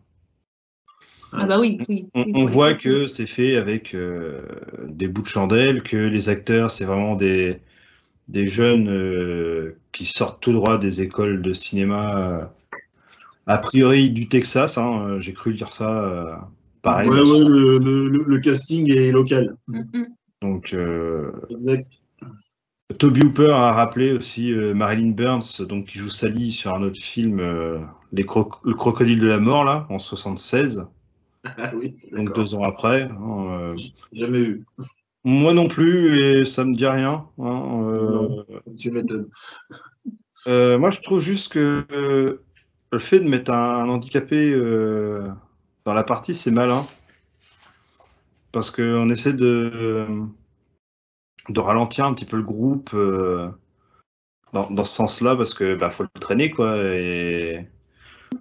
Ah 1.32 1.46
bah 1.46 1.60
oui, 1.60 1.78
oui. 1.88 2.08
On, 2.14 2.24
oui, 2.24 2.32
on 2.34 2.38
pour 2.40 2.48
voit 2.48 2.74
que 2.74 3.06
c'est 3.06 3.26
fait 3.26 3.56
avec 3.56 3.94
euh, 3.94 4.42
des 4.88 5.08
bouts 5.08 5.22
de 5.22 5.26
chandelle, 5.26 5.82
que 5.82 5.96
les 5.96 6.28
acteurs, 6.28 6.70
c'est 6.70 6.84
vraiment 6.84 7.16
des, 7.16 7.60
des 8.28 8.46
jeunes 8.46 8.88
euh, 8.88 9.78
qui 9.92 10.04
sortent 10.04 10.42
tout 10.42 10.52
droit 10.52 10.78
des 10.78 11.02
écoles 11.02 11.42
de 11.42 11.52
cinéma, 11.52 12.18
euh, 12.18 12.44
a 13.46 13.58
priori 13.58 14.10
du 14.10 14.28
Texas. 14.28 14.78
hein, 14.78 15.18
J'ai 15.20 15.32
cru 15.32 15.52
lire 15.52 15.72
ça. 15.72 15.90
euh, 15.90 16.34
pareil. 16.82 17.08
Ouais, 17.08 17.20
ouais, 17.20 17.38
le, 17.40 17.78
le- 17.78 18.08
le- 18.08 18.24
le 18.26 18.40
casting 18.40 18.90
est 18.90 19.10
local. 19.12 19.56
Hum, 19.68 19.86
hum. 19.94 20.06
Donc, 20.42 20.72
euh, 20.72 21.32
Exact. 21.50 22.00
Toby 22.98 23.22
Hooper 23.22 23.50
a 23.50 23.72
rappelé 23.72 24.12
aussi 24.12 24.52
euh, 24.52 24.72
Marilyn 24.72 25.10
Burns, 25.10 25.60
donc 25.68 25.86
qui 25.86 25.98
joue 25.98 26.08
Sally 26.08 26.50
sur 26.52 26.74
un 26.74 26.82
autre 26.82 27.00
film, 27.00 27.38
euh, 27.38 27.78
Les 28.12 28.22
Le 28.22 28.74
Crocodile 28.74 29.20
de 29.20 29.26
la 29.26 29.38
Mort, 29.40 29.64
là, 29.64 29.86
en 29.90 29.98
76, 29.98 30.86
Ah 31.56 31.70
oui, 31.74 31.96
donc 32.12 32.34
deux 32.34 32.54
ans 32.54 32.62
après. 32.64 33.02
hein, 33.02 33.46
euh, 33.50 33.76
Jamais 34.12 34.38
vu. 34.42 34.64
moi 35.24 35.52
non 35.54 35.68
plus, 35.68 36.18
et 36.20 36.44
ça 36.44 36.64
me 36.64 36.74
dit 36.74 36.86
rien. 36.86 37.26
hein, 37.38 37.82
euh, 37.86 38.12
Non. 38.12 38.46
Tu 38.78 38.90
m'étonnes. 38.90 39.28
euh, 40.46 40.78
moi, 40.78 40.90
je 40.90 41.00
trouve 41.00 41.20
juste 41.20 41.52
que 41.52 42.40
le 42.90 42.98
fait 42.98 43.20
de 43.20 43.28
mettre 43.28 43.52
un, 43.52 43.84
un 43.84 43.88
handicapé 43.88 44.52
dans 45.84 45.94
la 45.94 46.04
partie, 46.04 46.34
c'est 46.34 46.50
malin. 46.50 46.82
Parce 48.52 48.70
qu'on 48.70 49.10
essaie 49.10 49.34
de, 49.34 50.06
de 51.48 51.60
ralentir 51.60 52.06
un 52.06 52.14
petit 52.14 52.24
peu 52.24 52.36
le 52.36 52.42
groupe 52.42 52.94
dans, 54.52 54.70
dans 54.70 54.84
ce 54.84 54.94
sens-là, 54.94 55.36
parce 55.36 55.52
que 55.54 55.74
bah, 55.74 55.90
faut 55.90 56.04
le 56.04 56.20
traîner, 56.20 56.50
quoi. 56.50 56.76
Et 56.78 57.68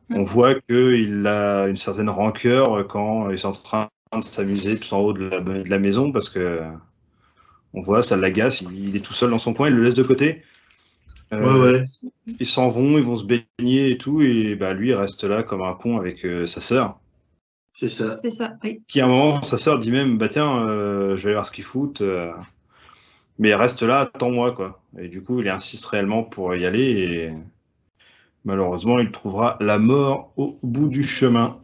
on 0.10 0.24
voit 0.24 0.56
qu'il 0.60 1.26
a 1.28 1.68
une 1.68 1.76
certaine 1.76 2.10
rancœur 2.10 2.88
quand 2.88 3.30
ils 3.30 3.40
sont 3.40 3.50
en 3.50 3.52
train 3.54 3.90
de 4.16 4.22
s'amuser 4.22 4.78
tout 4.80 4.94
en 4.94 5.00
haut 5.00 5.14
de 5.14 5.28
la, 5.30 5.42
de 5.42 5.70
la 5.70 5.80
maison, 5.80 6.12
parce 6.12 6.30
que 6.30 6.62
on 7.74 7.82
voit, 7.82 8.02
ça 8.02 8.16
l'agace, 8.18 8.62
il, 8.62 8.90
il 8.90 8.96
est 8.96 9.02
tout 9.02 9.14
seul 9.14 9.30
dans 9.30 9.40
son 9.40 9.54
coin, 9.54 9.70
il 9.70 9.76
le 9.76 9.84
laisse 9.84 9.94
de 9.96 10.04
côté. 10.04 10.44
Ouais, 11.32 11.38
Euh, 11.40 11.80
ouais. 11.80 11.86
ils 12.40 12.46
s'en 12.48 12.70
vont, 12.70 12.98
ils 12.98 13.04
vont 13.04 13.18
se 13.18 13.26
baigner 13.26 13.92
et 13.92 13.98
tout, 13.98 14.22
et 14.22 14.56
bah 14.56 14.74
lui 14.74 14.90
il 14.90 14.94
reste 14.96 15.24
là 15.26 15.44
comme 15.44 15.62
un 15.62 15.74
con 15.74 15.98
avec 15.98 16.26
euh, 16.26 16.46
sa 16.48 16.62
sœur. 16.62 17.00
C'est 17.74 17.90
ça. 17.90 18.18
C'est 18.22 18.32
ça, 18.32 18.56
oui. 18.64 18.82
Qui 18.88 19.02
à 19.02 19.06
un 19.06 19.08
moment, 19.10 19.42
sa 19.42 19.58
sœur 19.58 19.78
dit 19.78 19.92
même, 19.92 20.18
bah 20.18 20.30
tiens, 20.30 20.66
euh, 20.68 21.18
je 21.18 21.24
vais 21.24 21.30
aller 21.30 21.34
voir 21.36 21.46
ce 21.46 21.52
qu'ils 21.52 21.66
foutent, 21.66 22.02
euh, 22.02 22.32
mais 23.40 23.54
reste 23.56 23.84
là, 23.84 24.00
attends-moi 24.02 24.54
quoi. 24.54 24.82
Et 24.98 25.10
du 25.10 25.22
coup, 25.22 25.42
il 25.42 25.50
insiste 25.50 25.86
réellement 25.86 26.24
pour 26.24 26.56
y 26.56 26.66
aller, 26.66 26.82
et 26.92 27.34
malheureusement, 28.48 28.98
il 28.98 29.12
trouvera 29.12 29.58
la 29.60 29.78
mort 29.78 30.34
au 30.38 30.58
bout 30.64 30.88
du 30.88 31.04
chemin. 31.04 31.60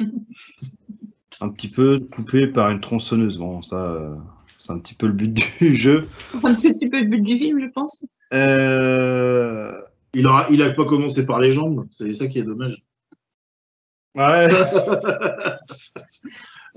un 1.40 1.48
petit 1.48 1.68
peu 1.68 2.00
coupé 2.12 2.46
par 2.48 2.70
une 2.70 2.80
tronçonneuse. 2.80 3.38
Bon, 3.38 3.62
ça, 3.62 4.18
c'est 4.58 4.72
un 4.72 4.78
petit 4.78 4.94
peu 4.94 5.06
le 5.06 5.12
but 5.12 5.32
du 5.32 5.44
jeu. 5.74 6.08
Un 6.42 6.54
petit 6.54 6.88
peu 6.88 7.00
le 7.00 7.06
but 7.06 7.22
du 7.22 7.38
film, 7.38 7.60
je 7.60 7.66
pense. 7.66 8.04
Euh... 8.34 9.80
Il 10.14 10.26
a, 10.26 10.46
il 10.50 10.62
a 10.62 10.70
pas 10.70 10.86
commencé 10.86 11.26
par 11.26 11.40
les 11.40 11.52
jambes, 11.52 11.86
c'est 11.90 12.12
ça 12.12 12.26
qui 12.26 12.38
est 12.38 12.42
dommage. 12.42 12.82
Ouais. 14.14 14.48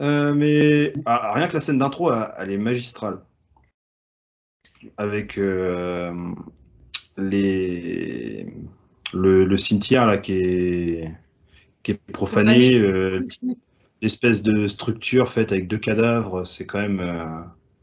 Euh, 0.02 0.34
mais 0.34 0.94
ah, 1.06 1.34
rien 1.34 1.50
que 1.50 1.56
la 1.56 1.60
scène 1.60 1.78
d'intro, 1.78 2.10
elle 2.14 2.52
est 2.52 2.58
magistrale. 2.58 3.20
Avec 4.96 5.38
euh, 5.38 6.14
les... 7.18 8.46
le, 9.14 9.58
cimetière 9.58 10.06
là, 10.06 10.18
qui, 10.18 10.34
est... 10.34 11.12
qui 11.84 11.92
est 11.92 12.00
profané, 12.12 12.76
euh, 12.76 13.26
l'espèce 14.02 14.44
de 14.44 14.68
structure 14.68 15.30
faite 15.30 15.52
avec 15.52 15.68
deux 15.68 15.78
cadavres, 15.78 16.46
c'est 16.46 16.66
quand 16.66 16.80
même. 16.80 17.02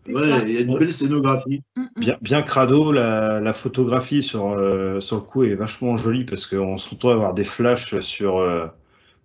Ouais, 0.09 0.39
il 0.43 0.53
y 0.53 0.59
a 0.59 0.61
une 0.61 0.79
belle 0.79 0.93
scénographie. 0.93 1.63
Bien, 1.97 2.17
bien 2.21 2.43
crado, 2.43 2.93
la, 2.93 3.53
photographie 3.53 4.23
sur, 4.23 4.57
sur 5.01 5.17
le 5.17 5.23
coup 5.23 5.43
est 5.45 5.55
vachement 5.55 5.97
jolie 5.97 6.25
parce 6.25 6.47
qu'on 6.47 6.79
se 6.79 6.91
retrouve 6.91 7.11
à 7.11 7.15
avoir 7.15 7.35
des 7.35 7.45
flashs 7.45 7.99
sur 8.01 8.71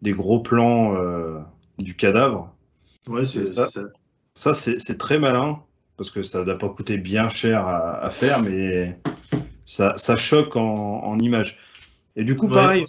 des 0.02 0.12
gros 0.12 0.40
plans 0.40 0.98
du 1.78 1.96
cadavre. 1.96 2.54
Ouais, 3.08 3.26
c'est 3.26 3.48
ça. 3.48 3.68
Ça, 4.34 4.54
c'est 4.54 4.98
très 4.98 5.20
malin 5.20 5.60
parce 5.98 6.10
que 6.10 6.24
ça 6.24 6.44
doit 6.44 6.58
pas 6.58 6.70
coûter 6.70 6.98
bien 6.98 7.30
cher 7.30 7.68
à, 7.68 8.10
faire, 8.10 8.42
mais 8.42 8.98
ça, 9.66 9.94
ça 9.98 10.16
choque 10.16 10.56
en, 10.56 11.04
en, 11.04 11.20
image. 11.20 11.60
Et 12.16 12.24
du 12.24 12.36
coup, 12.36 12.48
pareil, 12.48 12.84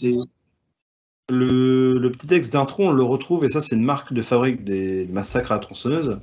le, 1.30 1.98
le, 1.98 2.10
petit 2.10 2.26
texte 2.26 2.52
d'intro, 2.52 2.84
on 2.84 2.92
le 2.92 3.04
retrouve, 3.04 3.44
et 3.44 3.48
ça, 3.48 3.62
c'est 3.62 3.76
une 3.76 3.84
marque 3.84 4.12
de 4.12 4.22
fabrique 4.22 4.64
des 4.64 5.06
massacres 5.10 5.52
à 5.52 5.58
tronçonneuse 5.58 6.20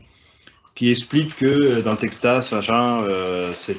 qui 0.76 0.90
explique 0.90 1.36
que 1.36 1.82
dans 1.82 1.92
le 1.92 1.98
Texas, 1.98 2.52
machin, 2.52 3.02
euh, 3.02 3.52
c'est 3.54 3.78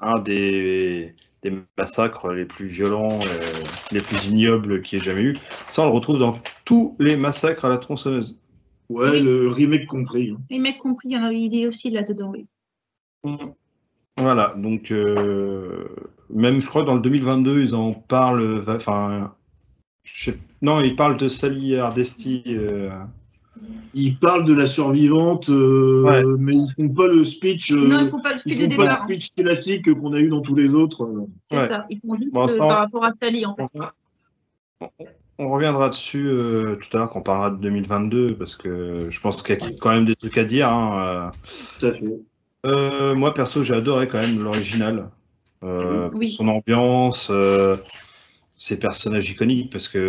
un 0.00 0.18
des, 0.18 1.14
des, 1.42 1.52
massacres 1.78 2.32
les 2.32 2.44
plus 2.44 2.66
violents, 2.66 3.20
euh, 3.20 3.64
les 3.92 4.00
plus 4.00 4.26
ignobles 4.26 4.82
qu'il 4.82 4.98
y 4.98 5.02
ait 5.02 5.04
jamais 5.04 5.22
eu. 5.22 5.36
Ça, 5.68 5.82
on 5.82 5.86
le 5.86 5.92
retrouve 5.92 6.18
dans 6.18 6.40
tous 6.64 6.96
les 6.98 7.16
massacres 7.16 7.64
à 7.64 7.68
la 7.68 7.78
tronçonneuse. 7.78 8.40
Ouais, 8.88 9.20
le 9.20 9.46
remake 9.46 9.86
compris. 9.86 10.30
Hein. 10.30 10.40
Remake 10.50 10.78
compris, 10.78 11.10
il 11.10 11.54
est 11.54 11.68
aussi 11.68 11.90
là-dedans, 11.90 12.32
oui. 12.32 12.48
Voilà, 14.16 14.54
donc 14.56 14.90
euh, 14.90 15.88
même 16.32 16.60
je 16.60 16.66
crois 16.66 16.82
dans 16.82 16.94
le 16.94 17.00
2022, 17.00 17.62
ils 17.62 17.74
en 17.74 17.92
parlent. 17.92 18.62
Enfin, 18.68 19.32
non, 20.62 20.80
ils 20.80 20.96
parlent 20.96 21.16
de 21.16 21.28
Sally 21.28 21.76
Hardesty. 21.76 22.42
Euh... 22.48 22.90
Ils 23.92 24.16
parlent 24.16 24.44
de 24.44 24.54
la 24.54 24.66
survivante, 24.66 25.50
euh, 25.50 26.36
mais 26.38 26.54
ils 26.54 26.74
font 26.76 26.94
pas 26.94 27.06
le 27.06 27.24
speech. 27.24 27.72
Euh, 27.72 27.88
non, 27.88 28.00
ils 28.00 28.06
font 28.06 28.22
pas 28.22 28.32
le 28.32 28.38
speech, 28.38 28.58
font 28.58 28.76
pas 28.76 28.84
le 28.84 29.14
speech 29.14 29.28
classique 29.36 29.94
qu'on 29.94 30.12
a 30.12 30.18
eu 30.18 30.28
dans 30.28 30.40
tous 30.40 30.54
les 30.54 30.74
autres. 30.74 31.26
C'est 31.46 31.60
ça, 31.60 31.84
ils 31.90 32.00
font 32.00 32.16
juste 32.16 32.32
par 32.32 32.78
rapport 32.78 33.04
à 33.04 33.12
Sally 33.12 33.44
en 33.44 33.54
fait. 33.54 33.68
On 35.42 35.50
reviendra 35.50 35.88
dessus 35.88 36.26
euh, 36.26 36.76
tout 36.76 36.94
à 36.94 37.00
l'heure 37.00 37.10
quand 37.10 37.20
on 37.20 37.22
parlera 37.22 37.50
de 37.50 37.56
2022 37.62 38.34
parce 38.34 38.56
que 38.56 39.06
je 39.08 39.20
pense 39.20 39.42
qu'il 39.42 39.58
y 39.58 39.64
a 39.64 39.70
quand 39.80 39.90
même 39.90 40.04
des 40.04 40.14
trucs 40.14 40.36
à 40.36 40.44
dire. 40.44 40.70
Hein, 40.70 41.30
euh. 41.82 42.18
Euh, 42.66 43.14
moi 43.14 43.32
perso, 43.32 43.64
j'ai 43.64 43.72
adoré 43.72 44.06
quand 44.06 44.18
même 44.18 44.42
l'original. 44.42 45.08
Son 45.62 46.48
ambiance, 46.48 47.30
ses 48.56 48.78
personnages 48.78 49.28
iconiques 49.30 49.70
parce 49.72 49.88
que 49.88 50.08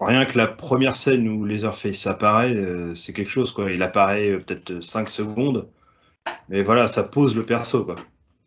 rien 0.00 0.24
que 0.24 0.36
la 0.36 0.46
première 0.46 0.96
scène 0.96 1.28
où 1.28 1.44
Leatherface 1.44 2.06
apparaît, 2.06 2.56
c'est 2.94 3.12
quelque 3.12 3.30
chose 3.30 3.52
quoi. 3.52 3.70
Il 3.70 3.82
apparaît 3.82 4.38
peut-être 4.38 4.80
5 4.80 5.08
secondes, 5.08 5.68
mais 6.48 6.62
voilà, 6.62 6.88
ça 6.88 7.02
pose 7.02 7.36
le 7.36 7.44
perso 7.44 7.84
quoi. 7.84 7.96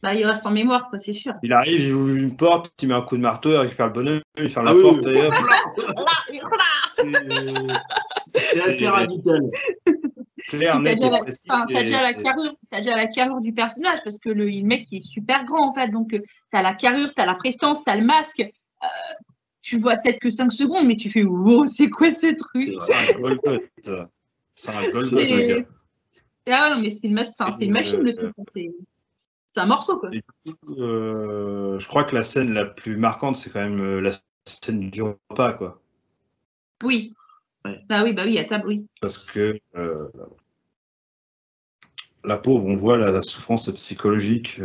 Bah, 0.03 0.13
il 0.13 0.23
reste 0.25 0.45
en 0.45 0.51
mémoire, 0.51 0.89
quoi, 0.89 0.99
c'est 0.99 1.11
sûr. 1.11 1.33
Il 1.41 1.53
arrive, 1.53 1.81
il 1.81 1.91
ouvre 1.91 2.15
une 2.15 2.37
porte, 2.37 2.71
il 2.83 2.87
met 2.87 2.93
un 2.93 3.01
coup 3.01 3.17
de 3.17 3.21
marteau, 3.23 3.49
il 3.49 3.57
récupère 3.57 3.87
le 3.87 3.93
bonhomme, 3.93 4.21
il 4.37 4.51
ferme 4.51 4.67
la 4.67 4.73
porte. 4.75 5.03
C'est 8.15 8.61
assez 8.61 8.87
radical. 8.87 9.41
Claire, 10.49 10.79
net 10.79 11.01
et 11.01 11.09
précis. 11.09 11.47
T'as 11.47 11.65
déjà, 11.65 12.01
la 12.01 12.13
carrure, 12.13 12.55
as 12.71 12.77
déjà 12.77 12.95
la 12.95 13.07
carrure 13.07 13.41
du 13.41 13.53
personnage, 13.53 13.99
parce 14.03 14.19
que 14.19 14.29
le, 14.29 14.45
mec, 14.63 14.87
il 14.91 14.99
est 14.99 15.01
super 15.01 15.45
grand, 15.45 15.67
en 15.67 15.73
fait. 15.73 15.89
Donc, 15.89 16.13
euh, 16.13 16.21
t'as 16.51 16.61
la 16.61 16.73
carrure, 16.73 17.13
t'as 17.15 17.25
la 17.25 17.35
prestance, 17.35 17.83
t'as 17.83 17.97
le 17.97 18.05
masque. 18.05 18.41
Euh, 18.41 18.87
tu 19.61 19.77
vois 19.77 19.97
peut-être 19.97 20.19
que 20.19 20.29
5 20.29 20.51
secondes, 20.51 20.85
mais 20.85 20.95
tu 20.95 21.09
fais 21.09 21.23
wow, 21.23 21.65
c'est 21.67 21.89
quoi 21.89 22.11
ce 22.11 22.27
truc? 22.35 22.75
C'est 22.79 23.15
un 23.15 23.19
gold 23.19 23.39
C'est 24.51 24.69
un 24.69 24.89
gold 24.89 25.11
le 25.11 25.47
gars. 25.47 25.65
Ah 26.49 26.73
non, 26.73 26.81
mais 26.81 26.89
c'est 26.89 27.07
une, 27.07 27.17
une 27.61 27.71
machine, 27.71 27.99
le 27.99 28.15
truc. 28.15 28.33
C'est 28.47 28.71
un 29.57 29.65
morceau, 29.65 29.99
quoi. 29.99 30.11
Euh, 30.77 31.79
je 31.79 31.87
crois 31.87 32.03
que 32.03 32.15
la 32.15 32.23
scène 32.23 32.53
la 32.53 32.65
plus 32.65 32.95
marquante, 32.95 33.35
c'est 33.35 33.49
quand 33.49 33.59
même 33.59 33.81
euh, 33.81 33.99
la 33.99 34.11
scène 34.45 34.89
du 34.91 35.01
repas, 35.01 35.53
quoi. 35.53 35.81
Oui. 36.83 37.13
Bah 37.89 38.03
oui, 38.03 38.13
bah 38.13 38.23
oui, 38.25 38.37
à 38.39 38.43
table, 38.43 38.67
oui. 38.67 38.87
Parce 39.01 39.17
que 39.17 39.59
euh, 39.75 40.07
la 42.23 42.37
pauvre, 42.37 42.65
on 42.65 42.75
voit 42.75 42.97
la, 42.97 43.21
souffrance 43.21 43.69
psychologique 43.71 44.59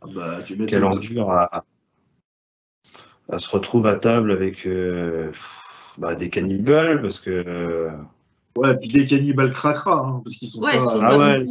ah 0.00 0.06
bah, 0.14 0.42
qu'elle 0.42 0.84
endure 0.84 1.30
à, 1.30 1.64
se 3.36 3.50
retrouver 3.50 3.90
à 3.90 3.96
table 3.96 4.32
avec 4.32 4.68
bah, 5.98 6.14
des 6.14 6.30
cannibales, 6.30 7.02
parce 7.02 7.20
que 7.20 7.90
Ouais, 8.56 8.76
puis 8.76 8.88
des 8.88 9.06
cannibales 9.06 9.52
cracra, 9.52 10.00
hein, 10.00 10.20
parce 10.24 10.36
qu'ils 10.36 10.48
sont 10.48 10.60
pas. 10.60 10.72
ah 10.72 11.18
ouais, 11.18 11.44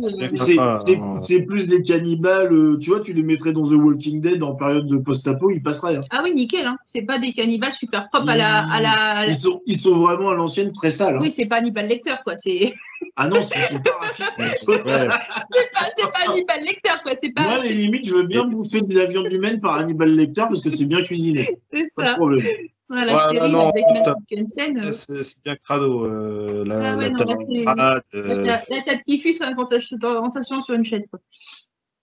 c'est 1.17 1.41
plus 1.43 1.67
des 1.67 1.81
cannibales, 1.81 2.51
euh, 2.51 2.77
tu 2.79 2.89
vois, 2.89 2.99
tu 2.99 3.13
les 3.13 3.23
mettrais 3.23 3.53
dans 3.53 3.63
The 3.63 3.73
Walking 3.73 4.19
Dead 4.19 4.43
en 4.43 4.55
période 4.55 4.87
de 4.87 4.97
post-apo, 4.97 5.51
ils 5.51 5.61
passeraient. 5.63 5.95
Hein. 5.95 6.01
Ah 6.09 6.21
oui, 6.23 6.33
nickel, 6.33 6.65
hein. 6.65 6.75
c'est 6.83 7.03
pas 7.03 7.17
des 7.17 7.31
cannibales 7.31 7.71
super 7.71 8.09
propres 8.09 8.29
à, 8.29 8.35
la, 8.35 8.63
à, 8.69 8.81
la, 8.81 9.25
Ils, 9.27 9.33
sont, 9.33 9.61
ils 9.65 9.77
sont 9.77 9.95
vraiment 9.95 10.31
à 10.31 10.33
l'ancienne 10.33 10.73
très 10.73 10.89
sales. 10.89 11.15
Hein. 11.15 11.19
Oui, 11.21 11.31
c'est 11.31 11.45
pas 11.45 11.57
Hannibal 11.57 11.87
Lecter, 11.87 12.15
quoi. 12.25 12.35
C'est. 12.35 12.73
Ah 13.15 13.29
non, 13.29 13.41
c'est 13.41 13.59
super 13.59 13.93
C'est 14.37 14.65
pas, 14.65 14.79
pas 14.79 16.31
Hannibal 16.31 16.61
Lecter, 16.61 16.89
quoi. 17.03 17.13
Pas... 17.35 17.41
Moi, 17.41 17.63
les 17.63 17.73
limites, 17.73 18.07
je 18.07 18.15
veux 18.15 18.27
bien 18.27 18.45
bouffer 18.45 18.81
de 18.81 18.93
la 18.93 19.05
viande 19.05 19.31
humaine 19.31 19.61
par 19.61 19.75
Hannibal 19.75 20.13
Lecter 20.13 20.41
parce 20.41 20.61
que 20.61 20.69
c'est 20.69 20.85
bien 20.85 21.03
cuisiné. 21.03 21.57
C'est 21.73 21.85
ça. 21.95 22.03
Pas 22.03 22.11
de 22.11 22.15
problème. 22.15 22.45
Voilà, 22.89 23.15
ouais, 23.15 23.37
série 23.37 23.51
non, 23.51 23.69
avec 23.69 23.83
euh. 23.85 24.91
C'est 24.93 25.43
bien 25.43 25.55
crado. 25.57 26.05
Euh, 26.05 26.63
la, 26.65 26.93
ah 26.93 26.97
ouais, 26.97 27.09
la, 27.09 27.25
non, 27.25 27.73
là, 27.75 28.01
euh... 28.15 28.45
la, 28.45 28.45
la 28.45 28.57
tête 28.59 29.01
typhus 29.03 29.41
en 29.41 29.53
tentation 29.55 30.61
sur 30.61 30.73
une 30.73 30.85
chaise. 30.85 31.07
Quoi. 31.07 31.19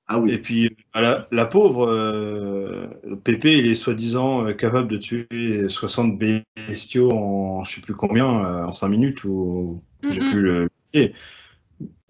Ah 0.09 0.18
oui. 0.18 0.33
Et 0.33 0.38
puis 0.38 0.77
la, 0.94 1.27
la 1.31 1.47
pauvre, 1.47 1.88
euh, 1.88 2.87
Pépé, 3.25 3.57
il 3.57 3.66
est 3.66 3.75
soi-disant 3.75 4.47
euh, 4.47 4.53
capable 4.53 4.88
de 4.88 4.99
tuer 4.99 5.68
60 5.68 6.18
bestiaux 6.18 7.11
en 7.12 7.64
je 7.64 7.77
sais 7.77 7.81
plus 7.81 7.94
combien, 7.94 8.27
en 8.27 8.73
5 8.73 8.88
minutes 8.88 9.25
ou 9.25 9.83
mm 10.03 10.09
-hmm. 10.09 10.12
j'ai 10.12 10.20
plus 10.20 10.42
le. 10.42 10.68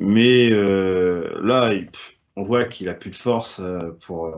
Mais 0.01 0.51
là, 0.51 1.73
il, 1.73 1.89
on 2.35 2.43
voit 2.43 2.65
qu'il 2.65 2.89
a 2.89 2.95
plus 2.95 3.11
de 3.11 3.17
force 3.17 3.63
pour 4.05 4.35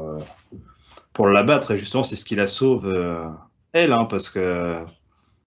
pour 1.15 1.27
l'abattre 1.29 1.71
et 1.71 1.79
justement 1.79 2.03
c'est 2.03 2.17
ce 2.17 2.27
qui 2.27 2.35
la 2.37 2.47
sauve 2.47 2.87
elle, 3.77 3.93
hein, 3.93 4.07
parce 4.07 4.31
que 4.31 4.77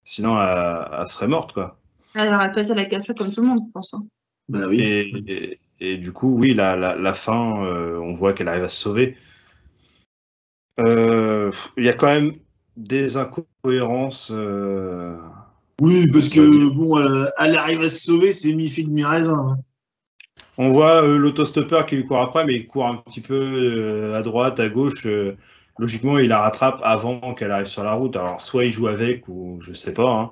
sinon, 0.03 0.39
elle, 0.39 1.07
serait 1.07 1.27
morte, 1.27 1.53
quoi. 1.53 1.77
Elle 2.15 2.33
aurait 2.33 2.51
passé 2.51 2.71
à 2.71 2.75
la 2.75 2.85
café 2.85 3.13
comme 3.13 3.31
tout 3.31 3.41
le 3.41 3.47
monde, 3.47 3.61
je 3.67 3.71
pense. 3.71 3.93
Hein. 3.93 4.05
Bah 4.47 4.65
oui. 4.67 4.81
Et, 4.81 5.59
et, 5.79 5.97
du 5.97 6.11
coup, 6.11 6.37
oui, 6.37 6.53
la, 6.53 6.75
la, 6.75 6.95
la 6.95 7.13
fin, 7.13 7.63
euh, 7.63 7.99
on 7.99 8.13
voit 8.13 8.33
qu'elle 8.33 8.47
arrive 8.47 8.63
à 8.63 8.69
se 8.69 8.81
sauver. 8.81 9.17
Euh, 10.79 11.51
il 11.77 11.85
y 11.85 11.89
a 11.89 11.93
quand 11.93 12.07
même 12.07 12.33
des 12.77 13.17
incohérences. 13.17 14.31
Euh, 14.31 15.17
oui, 15.81 16.09
parce 16.11 16.29
que 16.29 16.73
bon, 16.75 16.97
elle 17.37 17.57
arrive 17.57 17.81
à 17.81 17.89
se 17.89 18.01
sauver, 18.01 18.31
c'est 18.31 18.53
mi-figue, 18.53 18.89
mi-raisin. 18.89 19.33
Hein. 19.33 19.57
On 20.57 20.71
voit 20.71 21.01
l'autostoppeur 21.01 21.85
qui 21.85 21.95
lui 21.95 22.05
court 22.05 22.19
après, 22.19 22.45
mais 22.45 22.55
il 22.55 22.67
court 22.67 22.87
un 22.87 22.97
petit 22.97 23.21
peu 23.21 24.13
à 24.15 24.21
droite, 24.21 24.59
à 24.59 24.67
gauche 24.69 25.07
logiquement, 25.79 26.19
il 26.19 26.27
la 26.27 26.41
rattrape 26.41 26.81
avant 26.83 27.33
qu'elle 27.33 27.51
arrive 27.51 27.67
sur 27.67 27.83
la 27.83 27.93
route. 27.93 28.15
Alors, 28.15 28.41
soit 28.41 28.65
il 28.65 28.71
joue 28.71 28.87
avec, 28.87 29.27
ou 29.27 29.57
je 29.61 29.73
sais 29.73 29.93
pas. 29.93 30.11
Hein. 30.11 30.31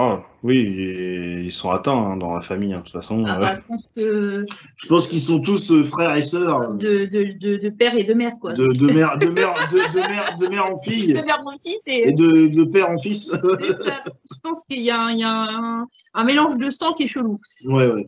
Oh, 0.00 0.20
oui, 0.44 1.42
ils 1.44 1.50
sont 1.50 1.70
atteints 1.70 1.92
hein, 1.92 2.16
dans 2.16 2.32
la 2.32 2.40
famille, 2.40 2.72
hein, 2.72 2.78
de 2.78 2.84
toute 2.84 2.92
façon. 2.92 3.24
Ah, 3.26 3.40
bah, 3.40 3.56
je 3.96 4.86
pense 4.86 5.08
qu'ils 5.08 5.18
sont 5.18 5.40
tous 5.40 5.72
euh, 5.72 5.82
frères 5.82 6.14
et 6.14 6.22
sœurs. 6.22 6.74
De, 6.74 7.06
de, 7.06 7.58
de, 7.58 7.68
père 7.68 7.96
et 7.96 8.04
de 8.04 8.14
mère, 8.14 8.34
quoi. 8.40 8.54
De, 8.54 8.64
de 8.64 8.86
mère, 8.92 9.18
de, 9.18 9.26
mère, 9.26 9.54
de, 9.72 9.98
mère, 9.98 10.36
de 10.36 10.46
mère 10.46 10.66
en 10.66 10.76
fille. 10.76 11.14
De 11.14 11.20
mère 11.22 11.42
en 11.44 11.58
fils. 11.58 11.80
Et, 11.86 12.12
de, 12.12 12.64
père 12.64 12.90
en 12.90 12.96
fils. 12.96 13.32
je 13.34 14.36
pense 14.40 14.64
qu'il 14.66 14.82
y 14.82 14.90
a, 14.90 15.00
un, 15.00 15.10
il 15.10 15.18
y 15.18 15.24
a 15.24 15.30
un, 15.30 15.88
un, 16.14 16.24
mélange 16.24 16.58
de 16.58 16.70
sang 16.70 16.92
qui 16.92 17.02
est 17.02 17.08
chelou. 17.08 17.40
Ouais, 17.66 17.88
ouais. 17.88 18.06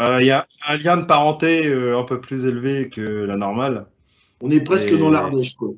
Euh, 0.00 0.20
il 0.20 0.26
y 0.26 0.32
a 0.32 0.48
un 0.66 0.76
lien 0.78 0.96
de 0.96 1.04
parenté 1.04 1.68
euh, 1.68 1.96
un 1.96 2.04
peu 2.04 2.20
plus 2.20 2.46
élevé 2.46 2.88
que 2.88 3.00
la 3.00 3.36
normale. 3.36 3.86
On 4.40 4.50
est 4.50 4.60
presque 4.60 4.96
dans 4.96 5.10
l'Ardèche, 5.10 5.54
quoi. 5.54 5.70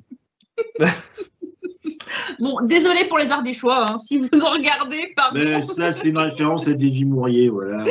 bon, 2.38 2.60
désolé 2.64 3.04
pour 3.08 3.18
les 3.18 3.30
arts 3.30 3.42
des 3.42 3.54
choix, 3.54 3.90
hein, 3.90 3.98
si 3.98 4.18
vous 4.18 4.28
en 4.42 4.50
regardez. 4.50 5.12
Pardon. 5.14 5.40
Mais 5.42 5.60
ça, 5.60 5.92
c'est 5.92 6.08
une 6.10 6.18
référence 6.18 6.66
à 6.68 6.72
Davy 6.72 7.04
Mourier, 7.04 7.48
voilà. 7.48 7.84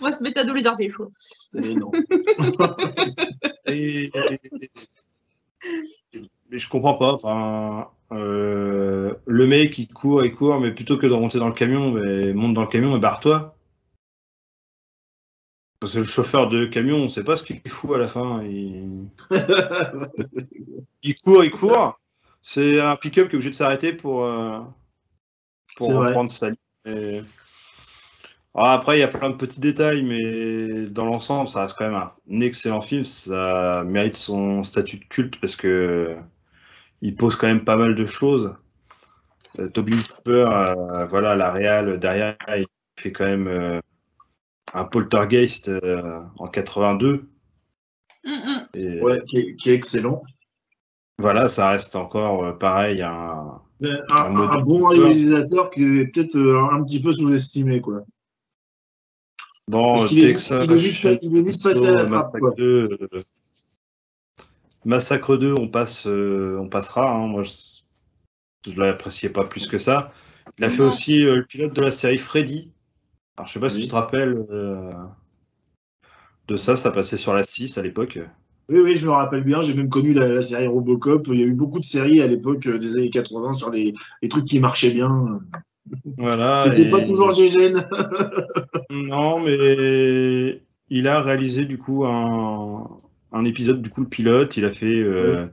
On 0.00 0.04
va 0.04 0.12
se 0.12 0.22
mettre 0.22 0.40
à 0.40 0.44
dos 0.44 0.52
les 0.52 0.66
arts 0.66 0.76
des 0.76 0.88
choix. 0.88 1.08
Mais 1.52 1.74
non. 1.74 1.90
Et, 3.66 4.10
mais 6.50 6.58
je 6.58 6.68
comprends 6.68 6.94
pas. 6.94 7.12
Enfin, 7.12 7.88
euh, 8.12 9.14
le 9.26 9.46
mec 9.46 9.78
il 9.78 9.88
court 9.88 10.22
et 10.24 10.32
court, 10.32 10.60
mais 10.60 10.72
plutôt 10.72 10.98
que 10.98 11.06
de 11.06 11.12
remonter 11.12 11.38
dans 11.38 11.48
le 11.48 11.54
camion, 11.54 11.92
mais 11.92 12.32
monte 12.32 12.54
dans 12.54 12.62
le 12.62 12.68
camion 12.68 12.96
et 12.96 13.00
barre-toi. 13.00 13.56
Parce 15.84 15.92
que 15.92 15.98
le 15.98 16.04
chauffeur 16.04 16.48
de 16.48 16.64
camion, 16.64 16.96
on 16.96 17.08
sait 17.10 17.22
pas 17.22 17.36
ce 17.36 17.42
qu'il 17.42 17.60
fout 17.68 17.94
à 17.94 17.98
la 17.98 18.08
fin. 18.08 18.42
Il, 18.42 19.06
il 21.02 21.14
court, 21.16 21.44
il 21.44 21.50
court. 21.50 22.00
C'est 22.40 22.80
un 22.80 22.96
pick-up 22.96 23.28
qui 23.28 23.32
est 23.32 23.36
obligé 23.36 23.50
de 23.50 23.54
s'arrêter 23.54 23.92
pour, 23.92 24.24
euh, 24.24 24.60
pour 25.76 25.88
reprendre 26.06 26.30
sa 26.30 26.46
ligne. 26.48 26.56
Et- 26.86 27.20
Ah, 28.54 28.72
après, 28.72 28.96
il 28.96 29.00
y 29.00 29.02
a 29.02 29.08
plein 29.08 29.28
de 29.28 29.34
petits 29.34 29.60
détails, 29.60 30.02
mais 30.02 30.86
dans 30.86 31.04
l'ensemble, 31.04 31.50
ça 31.50 31.60
reste 31.60 31.76
quand 31.76 31.90
même 31.90 32.00
un 32.00 32.40
excellent 32.40 32.80
film. 32.80 33.04
Ça 33.04 33.82
mérite 33.84 34.14
son 34.14 34.64
statut 34.64 34.96
de 34.96 35.04
culte 35.04 35.38
parce 35.38 35.54
que 35.54 36.16
il 37.02 37.14
pose 37.14 37.36
quand 37.36 37.46
même 37.46 37.64
pas 37.64 37.76
mal 37.76 37.94
de 37.94 38.06
choses. 38.06 38.54
Euh, 39.58 39.68
Toby 39.68 39.92
Hooper, 39.98 40.48
euh, 40.50 41.04
voilà, 41.10 41.36
la 41.36 41.52
réal 41.52 42.00
derrière, 42.00 42.36
il 42.56 42.64
fait 42.98 43.12
quand 43.12 43.26
même 43.26 43.48
euh, 43.48 43.80
un 44.72 44.84
poltergeist 44.84 45.68
euh, 45.68 46.20
en 46.38 46.48
82. 46.48 47.28
Mm, 48.24 48.30
mm. 48.30 48.68
Et 48.74 49.02
Ouais, 49.02 49.22
qui 49.28 49.38
est, 49.38 49.56
qui 49.56 49.70
est 49.70 49.74
excellent. 49.74 50.22
voilà, 51.18 51.48
ça 51.48 51.70
reste 51.70 51.94
encore 51.96 52.44
euh, 52.44 52.52
pareil, 52.52 53.02
un, 53.02 53.60
Un, 53.82 53.98
Un 54.08 54.28
mode 54.30 54.50
un 54.50 54.62
bon 54.62 54.86
réalisateur 54.86 55.70
qui 55.70 55.82
est 55.82 56.06
peut-être 56.06 56.36
euh, 56.36 56.62
un, 56.72 56.82
petit 56.84 57.02
peu 57.02 57.12
sous-estimé, 57.12 57.80
quoi. 57.80 58.04
Bon, 59.68 59.94
Parce 59.94 60.14
Texas 60.14 60.64
il 60.64 60.72
est 60.72 60.76
vite 60.76 61.02
pas- 61.02 61.18
il 61.22 61.36
est 61.38 61.42
vite 61.42 61.62
passé 61.62 61.86
à 61.86 61.92
la 61.92 62.04
Massacre 62.04 62.38
quoi. 62.38 62.50
2, 62.56 62.98
euh, 63.12 63.20
Massacre 64.84 65.36
2, 65.38 65.54
on, 65.54 65.68
passe, 65.68 66.06
euh, 66.06 66.58
on 66.60 66.68
passera. 66.68 67.10
hein. 67.10 67.26
Moi, 67.26 67.42
je 67.42 68.70
ne 68.70 68.76
l'appréciais 68.80 69.30
pas 69.30 69.44
plus 69.44 69.66
que 69.66 69.78
ça. 69.78 70.12
Il 70.58 70.64
a 70.64 70.70
fait 70.70 70.82
aussi 70.82 71.24
euh, 71.24 71.36
le 71.36 71.44
pilote 71.46 71.72
de 71.74 71.80
la 71.80 71.90
série 71.90 72.18
Freddy. 72.18 72.70
Alors, 73.36 73.48
je 73.48 73.52
sais 73.52 73.60
pas 73.60 73.68
si 73.68 73.80
tu 73.80 73.88
te 73.88 73.94
rappelles 73.94 74.44
euh, 74.50 74.92
de 76.48 76.56
ça, 76.56 76.76
ça 76.76 76.90
passait 76.90 77.16
sur 77.16 77.34
la 77.34 77.42
6 77.42 77.78
à 77.78 77.82
l'époque. 77.82 78.18
Oui, 78.68 78.78
oui, 78.78 78.98
je 78.98 79.04
me 79.04 79.10
rappelle 79.10 79.44
bien. 79.44 79.60
J'ai 79.60 79.74
même 79.74 79.88
connu 79.90 80.12
la, 80.12 80.28
la 80.28 80.42
série 80.42 80.66
Robocop. 80.66 81.26
Il 81.28 81.40
y 81.40 81.42
a 81.42 81.46
eu 81.46 81.52
beaucoup 81.52 81.78
de 81.78 81.84
séries 81.84 82.22
à 82.22 82.26
l'époque 82.26 82.66
euh, 82.66 82.78
des 82.78 82.96
années 82.96 83.10
80 83.10 83.52
sur 83.52 83.70
les, 83.70 83.94
les 84.22 84.28
trucs 84.28 84.46
qui 84.46 84.60
marchaient 84.60 84.90
bien. 84.92 85.38
Voilà. 86.16 86.62
C'était 86.64 86.82
et- 86.82 86.90
pas 86.90 87.00
toujours 87.02 87.34
GGN. 87.34 87.86
Non, 88.90 89.40
mais 89.40 90.62
il 90.88 91.08
a 91.08 91.20
réalisé 91.20 91.64
du 91.64 91.76
coup 91.78 92.04
un, 92.06 92.88
un 93.32 93.44
épisode 93.44 93.82
du 93.82 93.90
coup 93.90 94.00
le 94.02 94.08
pilote. 94.08 94.56
Il 94.56 94.64
a 94.64 94.70
fait 94.70 94.86
euh, 94.86 95.46